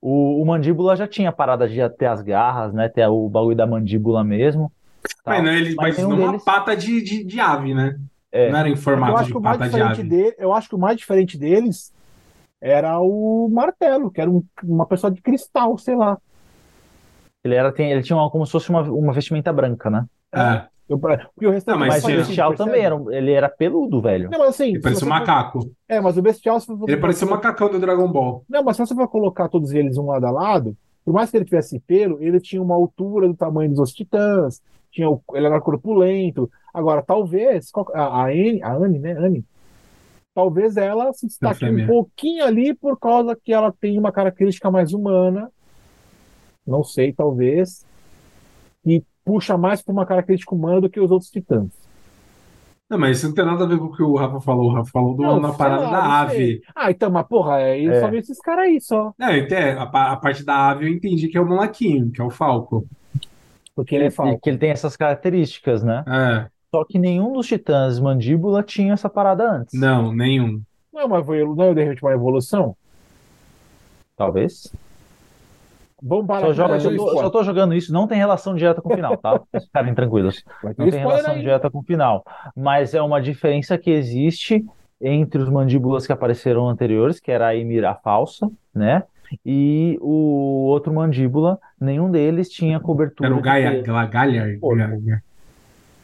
O, 0.00 0.42
o 0.42 0.44
mandíbula 0.44 0.96
já 0.96 1.06
tinha 1.06 1.30
parada 1.30 1.68
de 1.68 1.88
ter 1.90 2.06
as 2.06 2.20
garras, 2.22 2.72
né? 2.72 2.88
Ter 2.88 3.06
o 3.06 3.28
bagulho 3.28 3.56
da 3.56 3.66
mandíbula 3.66 4.24
mesmo. 4.24 4.70
Tal. 5.24 5.34
Mas, 5.34 5.44
não, 5.44 5.52
ele, 5.52 5.74
Mas 5.74 5.76
mas 5.76 5.96
nenhum 5.96 6.10
não 6.10 6.16
uma 6.18 6.26
deles- 6.32 6.44
pata 6.44 6.76
de, 6.76 7.02
de, 7.02 7.24
de 7.24 7.40
ave, 7.40 7.74
né? 7.74 7.98
É. 8.30 8.50
Não 8.50 8.58
era 8.58 8.68
em 8.68 8.72
eu 8.72 8.76
formato 8.76 9.16
acho 9.18 9.32
de 9.32 9.40
pata 9.40 9.68
de 9.68 9.80
ave. 9.80 10.02
dele, 10.02 10.34
eu 10.38 10.52
acho 10.52 10.68
que 10.68 10.74
o 10.74 10.78
mais 10.78 10.96
diferente 10.96 11.36
deles 11.38 11.92
era 12.60 12.98
o 13.00 13.48
martelo, 13.52 14.10
que 14.10 14.20
era 14.20 14.30
um- 14.30 14.42
uma 14.62 14.86
pessoa 14.86 15.10
de 15.10 15.20
cristal, 15.20 15.76
sei 15.76 15.94
lá. 15.96 16.16
Ele 17.44 17.54
era, 17.54 17.72
tem, 17.72 17.90
ele 17.90 18.02
tinha 18.02 18.16
uma, 18.16 18.30
como 18.30 18.46
se 18.46 18.52
fosse 18.52 18.70
uma, 18.70 18.82
uma 18.82 19.12
vestimenta 19.12 19.52
branca, 19.52 19.90
né? 19.90 20.06
É, 20.32 20.64
Eu, 20.88 20.98
porque 20.98 21.46
o 21.46 21.50
restante 21.50 21.72
Não, 21.74 21.86
mas 21.86 22.02
Mas 22.02 22.04
o 22.04 22.16
bestial 22.18 22.54
também 22.54 22.82
era, 22.82 22.94
um- 22.96 23.10
ele 23.10 23.32
era 23.32 23.48
peludo, 23.48 24.00
velho. 24.00 24.30
Não, 24.30 24.38
mas 24.38 24.50
assim, 24.50 24.68
ele 24.70 24.80
parecia 24.80 25.06
um 25.06 25.10
você 25.10 25.14
for- 25.14 25.20
macaco. 25.20 25.70
É, 25.88 26.00
mas 26.00 26.16
o 26.16 26.22
bestial, 26.22 26.60
se 26.60 26.66
você 26.74 26.92
Ele 26.92 27.00
parecia 27.00 27.26
um 27.26 27.30
macacão 27.30 27.68
do 27.70 27.78
Dragon 27.80 28.10
Ball. 28.10 28.44
Não, 28.48 28.62
mas 28.62 28.76
se 28.76 28.86
você 28.86 28.94
for 28.94 29.08
colocar 29.08 29.48
todos 29.48 29.72
eles 29.72 29.96
um 29.98 30.06
lado 30.06 30.26
a 30.26 30.30
lado, 30.30 30.76
por 31.04 31.12
mais 31.12 31.30
que 31.30 31.36
ele 31.36 31.44
tivesse 31.44 31.80
pelo, 31.80 32.22
ele 32.22 32.38
tinha 32.40 32.62
uma 32.62 32.74
altura 32.74 33.26
do 33.28 33.34
tamanho 33.34 33.74
dos 33.74 33.92
titãs, 33.92 34.60
tinha 34.92 35.10
o- 35.10 35.22
ele 35.34 35.46
era 35.46 35.60
corpulento. 35.60 36.50
Agora, 36.72 37.02
talvez, 37.02 37.70
a, 37.94 38.22
a 38.22 38.26
Anne, 38.26 38.62
a 38.62 38.72
Anne, 38.74 38.98
né, 38.98 39.12
Anne, 39.12 39.44
talvez 40.34 40.76
ela 40.76 41.12
se 41.12 41.26
destaque 41.26 41.64
um 41.64 41.86
pouquinho 41.86 42.44
ali 42.44 42.74
por 42.74 42.98
causa 42.98 43.36
que 43.36 43.52
ela 43.52 43.72
tem 43.72 43.98
uma 43.98 44.12
característica 44.12 44.70
mais 44.70 44.92
humana, 44.92 45.50
não 46.66 46.84
sei, 46.84 47.12
talvez, 47.12 47.84
e 48.84 49.02
puxa 49.24 49.56
mais 49.56 49.82
para 49.82 49.92
uma 49.92 50.06
característica 50.06 50.54
humana 50.54 50.80
do 50.80 50.90
que 50.90 51.00
os 51.00 51.10
outros 51.10 51.30
titãs. 51.30 51.70
Não, 52.88 52.98
mas 52.98 53.18
isso 53.18 53.28
não 53.28 53.34
tem 53.34 53.44
nada 53.46 53.64
a 53.64 53.66
ver 53.66 53.78
com 53.78 53.86
o 53.86 53.96
que 53.96 54.02
o 54.02 54.14
Rafa 54.16 54.38
falou. 54.40 54.66
O 54.70 54.74
Rafa 54.74 54.90
falou 54.90 55.14
do, 55.14 55.22
Não, 55.22 55.40
na 55.40 55.52
parada 55.54 55.84
lá, 55.84 55.90
da 55.90 56.20
ave. 56.20 56.60
Ah, 56.76 56.90
então, 56.90 57.10
mas 57.10 57.26
porra, 57.26 57.58
é, 57.60 57.80
eu 57.80 57.90
É. 57.92 58.00
só 58.00 58.10
vi 58.10 58.18
esses 58.18 58.38
caras 58.38 58.66
aí 58.66 58.80
só, 58.82 59.12
Não, 59.18 59.28
até 59.28 59.72
a, 59.72 59.82
a 59.84 60.16
parte 60.16 60.44
da 60.44 60.70
ave 60.70 60.86
eu 60.86 60.92
entendi 60.92 61.28
que 61.28 61.38
é 61.38 61.40
o 61.40 61.46
molequinho, 61.48 62.10
que 62.10 62.20
é 62.20 62.24
o 62.24 62.28
Falco. 62.30 62.86
Porque 63.74 63.94
ele 63.94 64.04
é 64.06 64.10
falco. 64.10 64.40
que 64.40 64.50
ele 64.50 64.58
tem 64.58 64.70
essas 64.70 64.96
características, 64.96 65.82
né? 65.82 66.04
É, 66.06 66.46
Só 66.74 66.84
que 66.84 66.98
nenhum 66.98 67.32
dos 67.32 67.46
titãs 67.46 67.98
mandíbula 67.98 68.62
tinha 68.62 68.92
essa 68.92 69.08
parada 69.08 69.50
antes. 69.50 69.78
não, 69.78 70.12
nenhum. 70.14 70.60
Não 70.92 71.00
é 71.00 71.04
uma 71.06 71.18
evolu- 71.18 71.56
não 71.56 71.64
é 71.64 71.74
de 71.74 71.82
repente 71.84 72.02
uma 72.02 72.12
evolução? 72.12 72.76
Talvez. 74.16 74.72
Vamos 76.02 76.26
parar 76.26 76.46
Só, 76.46 76.52
joga, 76.52 76.80
só, 76.80 76.90
tô, 76.90 77.10
só 77.12 77.30
tô 77.30 77.44
jogando 77.44 77.74
isso, 77.74 77.92
não 77.92 78.08
tem 78.08 78.18
relação 78.18 78.54
direta 78.56 78.82
com 78.82 78.92
o 78.92 78.94
final, 78.94 79.16
tá? 79.16 79.40
Ficarem 79.60 79.94
tranquilos. 79.94 80.44
Não 80.76 80.90
tem 80.90 80.98
relação 81.00 81.32
aí. 81.34 81.40
direta 81.40 81.70
com 81.70 81.78
o 81.78 81.82
final. 81.82 82.24
Mas 82.56 82.92
é 82.92 83.00
uma 83.00 83.22
diferença 83.22 83.78
que 83.78 83.90
existe 83.90 84.64
entre 85.00 85.40
os 85.40 85.48
mandíbulas 85.48 86.06
que 86.06 86.12
apareceram 86.12 86.68
anteriores, 86.68 87.20
que 87.20 87.30
era 87.30 87.46
a 87.48 87.52
Ymir 87.52 87.84
a 87.84 87.94
falsa, 87.94 88.50
né? 88.74 89.04
E 89.44 89.98
o 90.00 90.66
outro 90.66 90.92
mandíbula, 90.94 91.58
nenhum 91.80 92.10
deles 92.10 92.48
tinha 92.48 92.78
cobertura 92.80 93.28
Era 93.28 93.36
o 93.36 93.40
Gaia, 93.40 93.82
Galhar. 93.82 94.58
Galhar. 94.58 95.22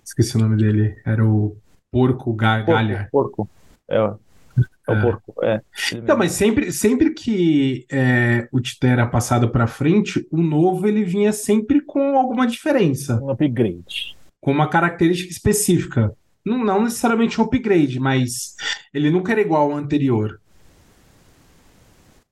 Esqueci 0.05 0.36
o 0.36 0.40
nome 0.40 0.56
dele. 0.56 0.96
Era 1.05 1.24
o 1.24 1.56
Porco 1.90 2.32
Ga- 2.32 2.62
Galhar. 2.62 3.09
Porco, 3.10 3.46
porco. 3.46 3.50
É, 3.90 3.96
é 3.96 4.92
o 4.92 4.94
É. 4.94 5.02
porco, 5.02 5.34
é. 5.44 5.60
Então, 5.94 6.16
mas 6.16 6.32
sempre, 6.32 6.72
sempre 6.72 7.10
que 7.10 7.86
é, 7.90 8.48
o 8.52 8.60
Titã 8.60 8.88
era 8.88 9.06
passado 9.06 9.48
para 9.50 9.66
frente, 9.66 10.26
o 10.30 10.42
novo 10.42 10.86
ele 10.86 11.05
vinha 11.05 11.32
sempre 11.32 11.80
com 11.80 12.16
alguma 12.18 12.46
diferença, 12.46 13.20
Um 13.22 13.30
upgrade. 13.30 14.16
com 14.40 14.50
uma 14.50 14.68
característica 14.68 15.30
específica. 15.30 16.12
Não, 16.44 16.64
não 16.64 16.82
necessariamente 16.84 17.38
um 17.40 17.44
upgrade, 17.44 18.00
mas 18.00 18.55
ele 18.94 19.10
nunca 19.10 19.32
era 19.32 19.40
igual 19.40 19.70
ao 19.72 19.76
anterior. 19.76 20.40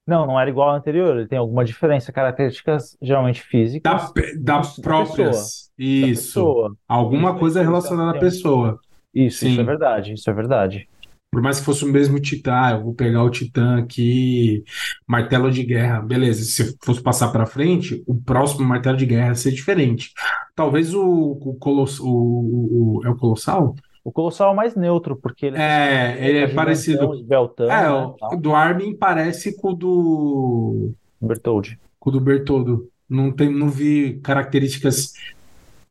Não, 0.07 0.27
não 0.27 0.39
era 0.41 0.49
igual 0.51 0.70
ao 0.70 0.77
anterior, 0.77 1.16
ele 1.19 1.28
tem 1.28 1.39
alguma 1.39 1.65
diferença, 1.65 2.12
características 2.12 2.97
geralmente 3.03 3.43
Da, 3.83 3.99
físicas 3.99 4.03
da 4.43 4.61
da 4.61 4.83
próprias. 4.83 5.70
da 6.01 6.09
Isso. 6.09 6.24
pessoa. 6.24 6.77
Alguma 6.89 7.31
Isso, 7.31 7.39
coisa 7.39 7.61
isso, 7.61 7.69
relacionada 7.70 8.12
à 8.12 8.20
pessoa. 8.20 8.81
Isso, 9.15 9.47
isso 9.47 9.57
Sim. 9.57 9.61
é 9.61 9.65
verdade, 9.65 10.12
isso 10.15 10.31
é 10.31 10.33
verdade. 10.33 10.89
Por 11.31 11.43
mais 11.43 11.59
que 11.59 11.66
fosse 11.66 11.85
o 11.85 11.89
mesmo 11.89 12.19
Titã, 12.20 12.53
ah, 12.55 12.70
eu 12.73 12.83
vou 12.85 12.95
pegar 12.95 13.23
o 13.23 13.31
Titã 13.31 13.78
aqui, 13.78 14.65
martelo 15.07 15.51
de 15.51 15.62
guerra, 15.65 16.01
beleza. 16.01 16.43
Se 16.45 16.77
fosse 16.83 17.03
passar 17.03 17.28
para 17.31 17.45
frente, 17.45 18.03
o 18.07 18.15
próximo 18.15 18.65
martelo 18.66 18.97
de 18.97 19.05
guerra 19.05 19.28
ia 19.28 19.35
ser 19.35 19.53
diferente. 19.53 20.12
Talvez 20.55 20.95
o, 20.95 21.03
o, 21.05 21.55
Coloss, 21.59 22.01
o, 22.01 22.07
o- 22.09 22.99
o- 23.01 23.07
é 23.07 23.11
o 23.11 23.16
Colossal? 23.16 23.74
O 24.07 24.12
Colossal 24.12 24.53
é 24.53 24.55
mais 24.55 24.77
neutro, 24.77 25.16
porque 25.16 25.47
ele 25.47 25.57
É, 25.59 26.16
ele 26.24 26.39
é 26.39 26.47
parecido. 26.47 27.12
esbeltão, 27.15 27.69
É, 27.69 27.83
né, 27.83 28.15
o 28.33 28.37
do 28.37 28.55
Armin 28.55 28.95
parece 28.97 29.57
com 29.57 29.70
o 29.70 29.74
do, 29.74 30.93
Bertoldi. 31.20 31.77
com 31.99 32.11
o 32.11 32.12
do 32.12 32.20
Bertoldo. 32.20 32.89
Não 33.11 33.33
tem, 33.33 33.53
não 33.53 33.69
vi 33.69 34.20
características 34.23 35.12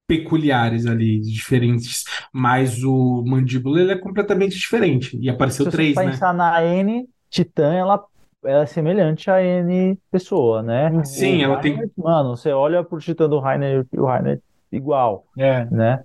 peculiares 0.08 0.86
ali, 0.86 1.20
diferentes. 1.20 2.06
Mas 2.32 2.84
o 2.86 3.22
Mandíbula, 3.28 3.82
ele 3.82 3.92
é 3.92 3.98
completamente 3.98 4.56
diferente. 4.58 5.18
E 5.20 5.30
apareceu 5.30 5.66
Se 5.66 5.72
você 5.72 5.76
três, 5.78 5.96
né? 5.98 6.06
pensar 6.06 6.34
na 6.34 6.64
N, 6.64 7.10
Titã, 7.30 7.74
ela, 7.74 8.02
ela 8.46 8.64
é 8.64 8.66
semelhante 8.66 9.30
à 9.30 9.42
N 9.44 9.98
pessoa, 10.10 10.64
né? 10.64 11.04
Sim, 11.04 11.40
O 11.40 11.44
ela 11.44 11.58
tem- 11.58 11.78
Mano, 11.98 12.38
você 12.38 12.52
olha 12.52 12.82
pro 12.82 12.98
Titã 13.00 13.28
do 13.28 13.40
Rainer 13.40 13.86
e 13.92 14.00
o 14.00 14.06
Rainer 14.06 14.40
igual, 14.72 15.26
É. 15.38 15.66
né? 15.70 16.02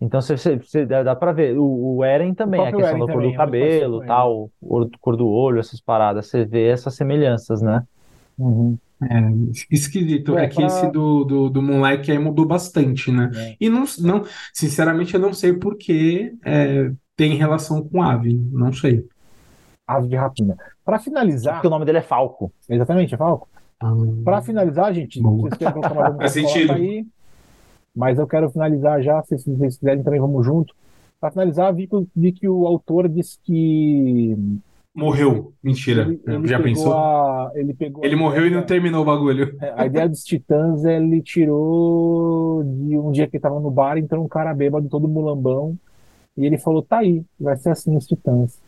Então 0.00 0.20
você, 0.20 0.36
você, 0.36 0.56
você 0.58 0.84
dá, 0.86 1.02
dá 1.02 1.16
pra 1.16 1.32
ver. 1.32 1.58
O, 1.58 1.96
o 1.98 2.04
Eren 2.04 2.34
também, 2.34 2.66
a 2.66 2.70
próprio 2.70 2.80
questão 2.80 2.98
Eren 2.98 3.06
da 3.06 3.12
cor 3.12 3.22
também, 3.22 3.30
do 3.30 3.34
é 3.34 3.36
cabelo, 3.36 4.04
tal, 4.04 4.50
cor, 4.60 4.90
cor 5.00 5.16
do 5.16 5.26
olho, 5.28 5.60
essas 5.60 5.80
paradas. 5.80 6.26
Você 6.28 6.44
vê 6.44 6.68
essas 6.68 6.94
semelhanças, 6.94 7.62
né? 7.62 7.82
Uhum. 8.38 8.76
É, 9.02 9.06
esquisito. 9.70 10.36
É, 10.38 10.44
É 10.44 10.48
que 10.48 10.56
pra- 10.56 10.66
esse 10.66 10.90
do, 10.90 11.24
do, 11.24 11.50
do 11.50 11.62
moleque 11.62 12.10
aí 12.10 12.18
mudou 12.18 12.46
bastante, 12.46 13.10
né? 13.10 13.30
É. 13.34 13.56
E 13.60 13.68
não, 13.68 13.84
não, 14.00 14.24
sinceramente, 14.52 15.14
eu 15.14 15.20
não 15.20 15.32
sei 15.32 15.52
por 15.52 15.76
que 15.76 16.32
é, 16.44 16.90
tem 17.16 17.34
relação 17.36 17.86
com 17.88 18.02
ave. 18.02 18.34
Não 18.52 18.72
sei. 18.72 19.06
Ave 19.86 20.08
de 20.08 20.16
rapina. 20.16 20.56
Para 20.84 20.98
finalizar, 20.98 21.54
Porque 21.54 21.66
o 21.66 21.70
nome 21.70 21.84
dele 21.84 21.98
é 21.98 22.02
Falco. 22.02 22.52
exatamente, 22.68 23.16
Falco. 23.16 23.48
Para 24.24 24.40
finalizar, 24.42 24.92
gente, 24.94 25.20
Boa. 25.20 25.42
vocês 25.42 25.58
querem 25.58 25.72
colocar 25.72 25.94
mais 25.94 26.06
alguma 26.08 26.22
Faz 26.22 26.32
coisa, 26.32 26.48
sentido. 26.48 26.68
coloca 26.68 26.82
aí. 26.82 27.06
Mas 27.94 28.18
eu 28.18 28.26
quero 28.26 28.50
finalizar 28.50 29.02
já, 29.02 29.22
se 29.22 29.36
vocês 29.38 29.76
quiserem 29.78 30.02
também 30.02 30.20
vamos 30.20 30.44
junto. 30.44 30.74
Para 31.20 31.30
finalizar, 31.30 31.74
vi 31.74 31.86
que, 31.86 32.06
vi 32.14 32.32
que 32.32 32.48
o 32.48 32.66
autor 32.66 33.08
disse 33.08 33.38
que 33.42 34.36
Morreu. 34.94 35.52
Mentira. 35.62 36.02
ele, 36.02 36.20
ele 36.24 36.46
Já 36.46 36.58
pegou 36.58 36.72
pensou? 36.72 36.94
a, 36.94 37.50
ele 37.54 37.74
pegou 37.74 38.04
a 38.04 38.06
Ele 38.06 38.14
morreu 38.14 38.46
e 38.46 38.50
não 38.50 38.62
terminou 38.62 39.02
o 39.02 39.04
bagulho. 39.04 39.56
É, 39.60 39.74
A 39.76 39.86
ideia 39.86 40.08
dos 40.08 40.22
Titãs 40.22 40.84
ele 40.84 41.20
tirou 41.20 42.62
de 42.62 42.96
um 42.96 43.10
dia 43.10 43.26
que 43.26 43.36
ele 43.36 43.42
tava 43.42 43.58
no 43.58 43.70
bar, 43.72 43.98
entrou 43.98 44.24
um 44.24 44.28
cara 44.28 44.54
bêbado, 44.54 44.88
todo 44.88 45.08
mulambão, 45.08 45.76
e 46.36 46.46
ele 46.46 46.58
falou: 46.58 46.80
tá 46.80 46.98
aí, 46.98 47.24
vai 47.40 47.56
ser 47.56 47.70
assim 47.70 47.96
os 47.96 48.06
Titãs. 48.06 48.60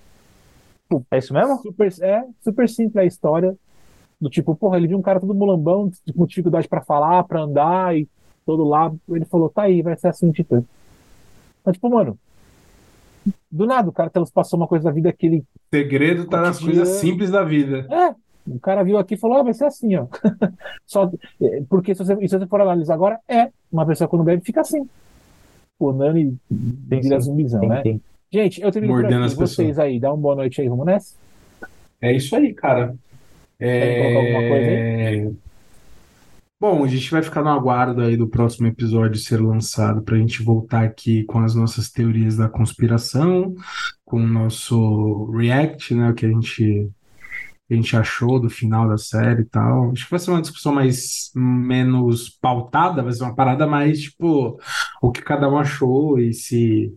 É 1.10 1.18
isso 1.18 1.32
mesmo? 1.32 1.58
Super, 1.58 1.92
é 2.00 2.24
super 2.42 2.68
simples 2.68 2.96
a 2.96 3.04
história. 3.04 3.56
Do 4.20 4.28
tipo, 4.30 4.54
porra, 4.56 4.78
ele 4.78 4.88
viu 4.88 4.98
um 4.98 5.02
cara 5.02 5.20
todo 5.20 5.34
mulambão, 5.34 5.90
com 6.16 6.26
dificuldade 6.26 6.66
pra 6.66 6.80
falar, 6.80 7.22
pra 7.24 7.42
andar 7.42 7.96
e 7.96 8.08
todo 8.46 8.64
lado. 8.64 8.98
Ele 9.10 9.24
falou: 9.24 9.50
tá 9.50 9.62
aí, 9.62 9.82
vai 9.82 9.96
ser 9.96 10.08
assim 10.08 10.30
o 10.30 10.32
Titã. 10.32 10.62
Mas, 11.64 11.74
tipo, 11.74 11.90
mano, 11.90 12.16
do 13.50 13.66
nada, 13.66 13.88
o 13.88 13.92
cara 13.92 14.10
passou 14.32 14.58
uma 14.58 14.68
coisa 14.68 14.84
da 14.84 14.92
vida 14.92 15.12
que 15.12 15.26
ele. 15.26 15.38
O 15.38 15.44
segredo 15.74 16.26
tá 16.26 16.40
nas 16.40 16.60
coisas 16.60 16.88
simples 16.88 17.30
da 17.30 17.42
vida. 17.42 17.86
É. 17.90 18.14
O 18.48 18.60
cara 18.60 18.84
viu 18.84 18.96
aqui 18.96 19.14
e 19.14 19.18
falou: 19.18 19.38
ah, 19.38 19.42
vai 19.42 19.52
ser 19.52 19.64
assim, 19.64 19.96
ó. 19.96 20.06
Só, 20.86 21.10
é, 21.42 21.62
porque 21.68 21.94
se 21.94 22.04
você, 22.04 22.14
se 22.16 22.38
você 22.38 22.46
for 22.46 22.60
analisar 22.60 22.94
agora, 22.94 23.18
é. 23.28 23.50
Uma 23.70 23.84
pessoa 23.84 24.06
quando 24.06 24.24
bebe 24.24 24.44
fica 24.44 24.60
assim. 24.60 24.88
O 25.78 25.92
Nani 25.92 26.38
vira 26.48 27.18
zumbizão, 27.20 27.60
né? 27.60 27.82
Sim. 27.82 28.00
Gente, 28.32 28.62
eu 28.62 28.70
tenho 28.70 28.86
Mordendo 28.86 29.24
as 29.24 29.34
vocês 29.34 29.68
pessoas. 29.68 29.78
aí. 29.78 29.98
Dá 29.98 30.10
uma 30.12 30.22
boa 30.22 30.36
noite 30.36 30.60
aí, 30.60 30.68
vamos 30.68 30.86
nessa? 30.86 31.14
É 32.00 32.12
isso 32.14 32.34
aí, 32.36 32.54
cara. 32.54 32.94
É... 33.58 34.16
alguma 34.16 34.48
coisa 34.48 34.70
aí? 34.70 35.45
Bom, 36.58 36.82
a 36.84 36.88
gente 36.88 37.10
vai 37.10 37.22
ficar 37.22 37.42
no 37.42 37.50
aguardo 37.50 38.00
aí 38.00 38.16
do 38.16 38.28
próximo 38.28 38.66
episódio 38.66 39.20
ser 39.20 39.42
lançado 39.42 40.02
para 40.02 40.16
a 40.16 40.18
gente 40.18 40.42
voltar 40.42 40.84
aqui 40.84 41.22
com 41.24 41.38
as 41.40 41.54
nossas 41.54 41.90
teorias 41.90 42.36
da 42.36 42.48
conspiração, 42.48 43.54
com 44.06 44.22
o 44.22 44.26
nosso 44.26 45.30
react, 45.32 45.94
né, 45.94 46.10
o 46.10 46.14
que 46.14 46.24
a 46.24 46.30
gente 46.30 46.90
a 47.68 47.74
gente 47.74 47.96
achou 47.96 48.40
do 48.40 48.48
final 48.48 48.88
da 48.88 48.96
série 48.96 49.42
e 49.42 49.44
tal. 49.44 49.90
Acho 49.90 50.04
que 50.04 50.10
vai 50.10 50.20
ser 50.20 50.30
uma 50.30 50.40
discussão 50.40 50.72
mais 50.72 51.32
menos 51.34 52.30
pautada, 52.40 53.02
vai 53.02 53.12
ser 53.12 53.24
uma 53.24 53.34
parada 53.34 53.66
mais 53.66 54.00
tipo 54.00 54.58
o 55.02 55.10
que 55.10 55.20
cada 55.20 55.48
um 55.50 55.58
achou 55.58 56.18
e 56.18 56.32
se 56.32 56.92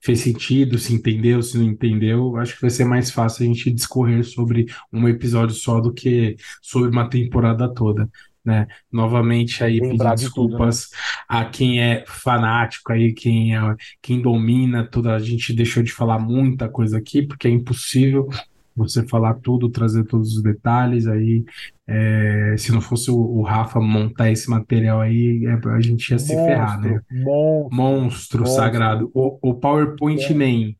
fez 0.00 0.20
sentido, 0.20 0.78
se 0.78 0.94
entendeu, 0.94 1.42
se 1.42 1.56
não 1.58 1.64
entendeu. 1.64 2.36
Acho 2.36 2.54
que 2.54 2.60
vai 2.60 2.70
ser 2.70 2.84
mais 2.84 3.10
fácil 3.10 3.44
a 3.44 3.46
gente 3.46 3.70
discorrer 3.70 4.22
sobre 4.24 4.66
um 4.92 5.08
episódio 5.08 5.54
só 5.56 5.80
do 5.80 5.92
que 5.92 6.36
sobre 6.62 6.90
uma 6.90 7.08
temporada 7.08 7.72
toda. 7.72 8.08
Né? 8.44 8.66
Novamente 8.90 9.62
aí 9.62 9.80
Lembrar 9.80 10.10
pedir 10.12 10.24
desculpas 10.24 10.84
tudo, 10.84 10.92
né? 10.92 10.98
a 11.28 11.44
quem 11.44 11.80
é 11.82 12.04
fanático 12.06 12.90
aí, 12.90 13.12
quem 13.12 13.54
é 13.54 13.60
quem 14.00 14.22
domina 14.22 14.86
toda. 14.86 15.14
A 15.14 15.18
gente 15.18 15.52
deixou 15.52 15.82
de 15.82 15.92
falar 15.92 16.18
muita 16.18 16.68
coisa 16.68 16.96
aqui 16.96 17.22
porque 17.22 17.48
é 17.48 17.50
impossível 17.50 18.28
você 18.74 19.06
falar 19.06 19.34
tudo, 19.34 19.68
trazer 19.68 20.04
todos 20.04 20.36
os 20.36 20.42
detalhes 20.42 21.06
aí. 21.06 21.44
É, 21.86 22.54
se 22.56 22.72
não 22.72 22.80
fosse 22.80 23.10
o, 23.10 23.16
o, 23.16 23.42
Rafa 23.42 23.80
montar 23.80 24.30
esse 24.30 24.48
material 24.48 25.00
aí, 25.00 25.44
é, 25.44 25.68
a 25.68 25.80
gente 25.80 26.10
ia 26.10 26.18
se 26.18 26.34
ferrar, 26.34 26.80
né? 26.80 27.00
Monstro, 27.10 27.68
monstro, 27.70 28.46
sagrado. 28.46 29.10
O, 29.12 29.38
o 29.42 29.54
PowerPoint 29.54 30.22
é. 30.22 30.34
nem. 30.34 30.76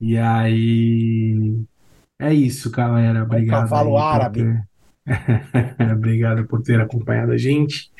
E 0.00 0.16
aí. 0.16 1.64
É 2.20 2.32
isso, 2.32 2.70
galera. 2.70 3.24
Obrigado. 3.24 3.68
Falo 3.68 3.98
árabe. 3.98 4.42
Ter... 4.42 4.73
Obrigado 5.92 6.46
por 6.46 6.62
ter 6.62 6.80
acompanhado 6.80 7.32
a 7.32 7.36
gente. 7.36 7.90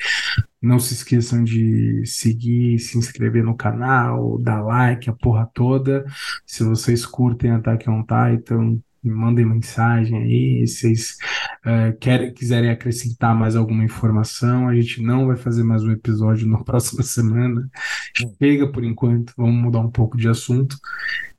Não 0.61 0.79
se 0.79 0.93
esqueçam 0.93 1.43
de 1.43 2.03
seguir, 2.05 2.79
se 2.79 2.97
inscrever 2.97 3.43
no 3.43 3.55
canal, 3.55 4.37
dar 4.39 4.61
like, 4.63 5.09
a 5.09 5.13
porra 5.13 5.49
toda. 5.53 6.03
Se 6.45 6.63
vocês 6.63 7.05
curtem 7.05 7.51
Attack 7.51 7.87
on 7.89 8.01
Titan, 8.01 8.79
me 9.03 9.11
mandem 9.11 9.45
mensagem 9.45 10.17
aí, 10.17 10.67
se 10.67 10.79
vocês 10.79 11.17
uh, 11.63 11.95
querem, 11.99 12.33
quiserem 12.33 12.71
acrescentar 12.71 13.35
mais 13.35 13.55
alguma 13.55 13.83
informação, 13.83 14.67
a 14.67 14.75
gente 14.75 14.99
não 15.01 15.27
vai 15.27 15.35
fazer 15.35 15.63
mais 15.63 15.83
um 15.83 15.91
episódio 15.91 16.47
na 16.49 16.63
próxima 16.63 17.03
semana. 17.03 17.69
Chega 18.41 18.67
por 18.71 18.83
enquanto, 18.83 19.31
vamos 19.37 19.61
mudar 19.61 19.81
um 19.81 19.91
pouco 19.91 20.17
de 20.17 20.27
assunto. 20.27 20.75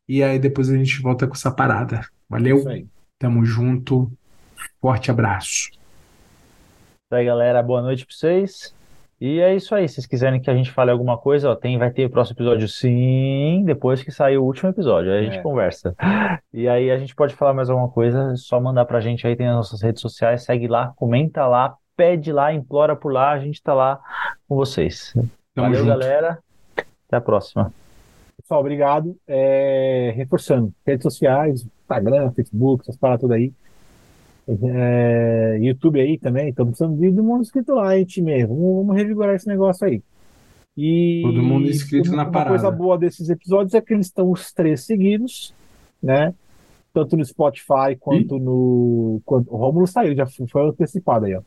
E 0.08 0.22
aí 0.22 0.38
depois 0.38 0.70
a 0.70 0.76
gente 0.76 1.02
volta 1.02 1.26
com 1.26 1.34
essa 1.34 1.50
parada. 1.50 2.06
Valeu? 2.28 2.64
Tamo 3.18 3.44
junto. 3.44 4.12
Forte 4.80 5.10
abraço. 5.10 5.70
Isso 5.70 7.14
aí, 7.14 7.24
galera. 7.24 7.62
Boa 7.62 7.82
noite 7.82 8.04
para 8.04 8.14
vocês. 8.14 8.74
E 9.20 9.40
é 9.40 9.54
isso 9.54 9.74
aí. 9.74 9.88
Se 9.88 9.94
vocês 9.94 10.06
quiserem 10.06 10.40
que 10.40 10.50
a 10.50 10.54
gente 10.54 10.70
fale 10.70 10.90
alguma 10.90 11.16
coisa, 11.16 11.50
ó, 11.50 11.54
tem, 11.56 11.78
vai 11.78 11.90
ter 11.90 12.04
o 12.04 12.10
próximo 12.10 12.36
episódio 12.36 12.68
sim, 12.68 13.62
depois 13.64 14.02
que 14.02 14.10
sair 14.10 14.36
o 14.36 14.44
último 14.44 14.68
episódio. 14.68 15.10
Aí 15.10 15.20
a 15.20 15.22
gente 15.22 15.38
é. 15.38 15.42
conversa. 15.42 15.94
E 16.52 16.68
aí 16.68 16.90
a 16.90 16.98
gente 16.98 17.14
pode 17.14 17.34
falar 17.34 17.54
mais 17.54 17.70
alguma 17.70 17.88
coisa, 17.88 18.32
é 18.32 18.36
só 18.36 18.60
mandar 18.60 18.84
pra 18.84 19.00
gente 19.00 19.26
aí, 19.26 19.36
tem 19.36 19.46
as 19.46 19.56
nossas 19.56 19.82
redes 19.82 20.00
sociais, 20.02 20.44
segue 20.44 20.66
lá, 20.66 20.92
comenta 20.96 21.46
lá, 21.46 21.76
pede 21.96 22.32
lá, 22.32 22.52
implora 22.52 22.96
por 22.96 23.12
lá, 23.12 23.30
a 23.30 23.38
gente 23.38 23.62
tá 23.62 23.72
lá 23.72 24.00
com 24.48 24.56
vocês. 24.56 25.12
Tamo 25.54 25.68
Valeu, 25.68 25.78
junto. 25.80 25.88
galera. 25.88 26.38
Até 27.06 27.16
a 27.16 27.20
próxima. 27.20 27.72
Pessoal, 28.36 28.60
obrigado. 28.60 29.16
É, 29.26 30.12
reforçando, 30.14 30.72
redes 30.86 31.02
sociais, 31.02 31.66
Instagram, 31.82 32.32
Facebook, 32.32 32.82
essas 32.82 32.96
paradas 32.96 33.20
tudo 33.22 33.32
aí. 33.32 33.52
É, 34.48 35.58
YouTube 35.60 36.00
aí 36.00 36.18
também, 36.18 36.50
estamos 36.50 36.78
precisando 36.78 37.00
de 37.00 37.10
todo 37.10 37.24
mundo 37.24 37.42
inscrito 37.42 37.74
lá, 37.74 37.98
hein, 37.98 38.04
time? 38.04 38.46
Vamos, 38.46 38.76
vamos 38.76 38.96
revigorar 38.96 39.34
esse 39.34 39.48
negócio 39.48 39.86
aí. 39.86 40.00
E 40.76 41.22
todo 41.24 41.42
mundo 41.42 41.68
inscrito 41.68 42.10
uma, 42.10 42.18
na 42.18 42.24
parada. 42.26 42.50
Uma 42.50 42.60
coisa 42.60 42.70
boa 42.70 42.98
desses 42.98 43.28
episódios 43.28 43.74
é 43.74 43.80
que 43.80 43.92
eles 43.92 44.06
estão 44.06 44.30
os 44.30 44.52
três 44.52 44.84
seguidos, 44.84 45.52
né? 46.00 46.32
Tanto 46.92 47.16
no 47.16 47.24
Spotify 47.24 47.96
quanto 47.98 48.36
e? 48.36 48.40
no. 48.40 49.20
Quanto, 49.24 49.52
o 49.52 49.56
Romulo 49.56 49.86
saiu, 49.86 50.14
já 50.14 50.26
foi 50.26 50.68
antecipado 50.68 51.26
aí, 51.26 51.34
ó. 51.34 51.42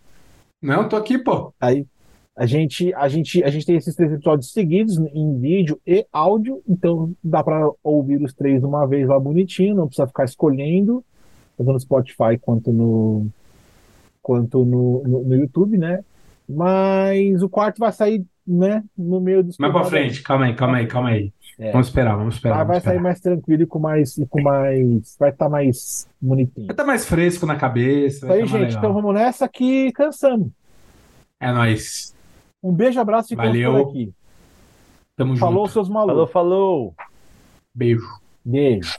Não, 0.62 0.90
tô 0.90 0.96
aqui, 0.96 1.18
pô. 1.18 1.54
Aí 1.60 1.86
a 2.36 2.46
gente, 2.46 2.94
a 2.94 3.08
gente, 3.08 3.44
a 3.44 3.50
gente 3.50 3.66
tem 3.66 3.76
esses 3.76 3.96
três 3.96 4.12
episódios 4.12 4.52
seguidos 4.52 4.98
em 4.98 5.40
vídeo 5.40 5.80
e 5.86 6.06
áudio, 6.12 6.62
então 6.68 7.14
dá 7.24 7.44
para 7.44 7.70
ouvir 7.84 8.22
os 8.22 8.34
três 8.34 8.64
uma 8.64 8.86
vez 8.86 9.08
lá 9.08 9.20
bonitinho, 9.20 9.76
não 9.76 9.88
precisa 9.88 10.08
ficar 10.08 10.26
escolhendo 10.26 11.04
tanto 11.60 11.74
no 11.74 11.80
Spotify 11.80 12.38
quanto 12.40 12.72
no 12.72 13.28
quanto 14.22 14.64
no, 14.66 15.04
no, 15.06 15.24
no, 15.24 15.36
YouTube, 15.36 15.78
né? 15.78 16.04
Mas 16.48 17.42
o 17.44 17.50
quarto 17.50 17.80
vai 17.80 17.92
sair, 17.92 18.26
né, 18.46 18.84
no 18.98 19.20
meio 19.20 19.44
dos. 19.44 19.58
Mais 19.58 19.72
pra 19.72 19.84
frente, 19.84 20.22
calma 20.24 20.46
aí, 20.46 20.54
calma 20.56 20.78
aí, 20.78 20.88
calma 20.88 21.10
aí. 21.10 21.34
É. 21.58 21.72
Vamos 21.72 21.88
esperar, 21.88 22.16
vamos 22.16 22.36
esperar. 22.36 22.66
vai 22.66 22.78
esperar. 22.78 22.96
sair 22.96 23.04
mais 23.04 23.20
tranquilo 23.20 23.64
e 23.64 23.66
com 23.66 23.80
mais. 23.80 24.18
E 24.18 24.26
com 24.26 24.42
mais 24.42 25.16
vai 25.20 25.30
estar 25.30 25.46
tá 25.46 25.50
mais 25.50 26.08
bonitinho. 26.20 26.68
Vai 26.68 26.74
estar 26.74 26.84
tá 26.84 26.88
mais 26.88 27.06
fresco 27.06 27.46
na 27.46 27.56
cabeça. 27.56 28.26
Isso 28.26 28.34
aí, 28.34 28.40
tá 28.42 28.46
gente. 28.46 28.78
Então 28.78 28.94
vamos 28.94 29.14
nessa 29.14 29.48
que 29.48 29.92
cansamos. 29.92 30.50
É 31.40 31.52
nóis. 31.52 32.16
Um 32.64 32.72
beijo, 32.72 33.00
abraço 33.00 33.34
e 33.34 33.36
Valeu. 33.36 33.78
aqui. 33.78 34.14
Tamo 35.16 35.36
falou, 35.36 35.66
junto. 35.66 35.74
seus 35.74 35.90
malucos. 35.90 36.32
Falou, 36.32 36.94
falou. 36.94 36.94
Beijo. 37.76 38.08
Beijo. 38.44 38.98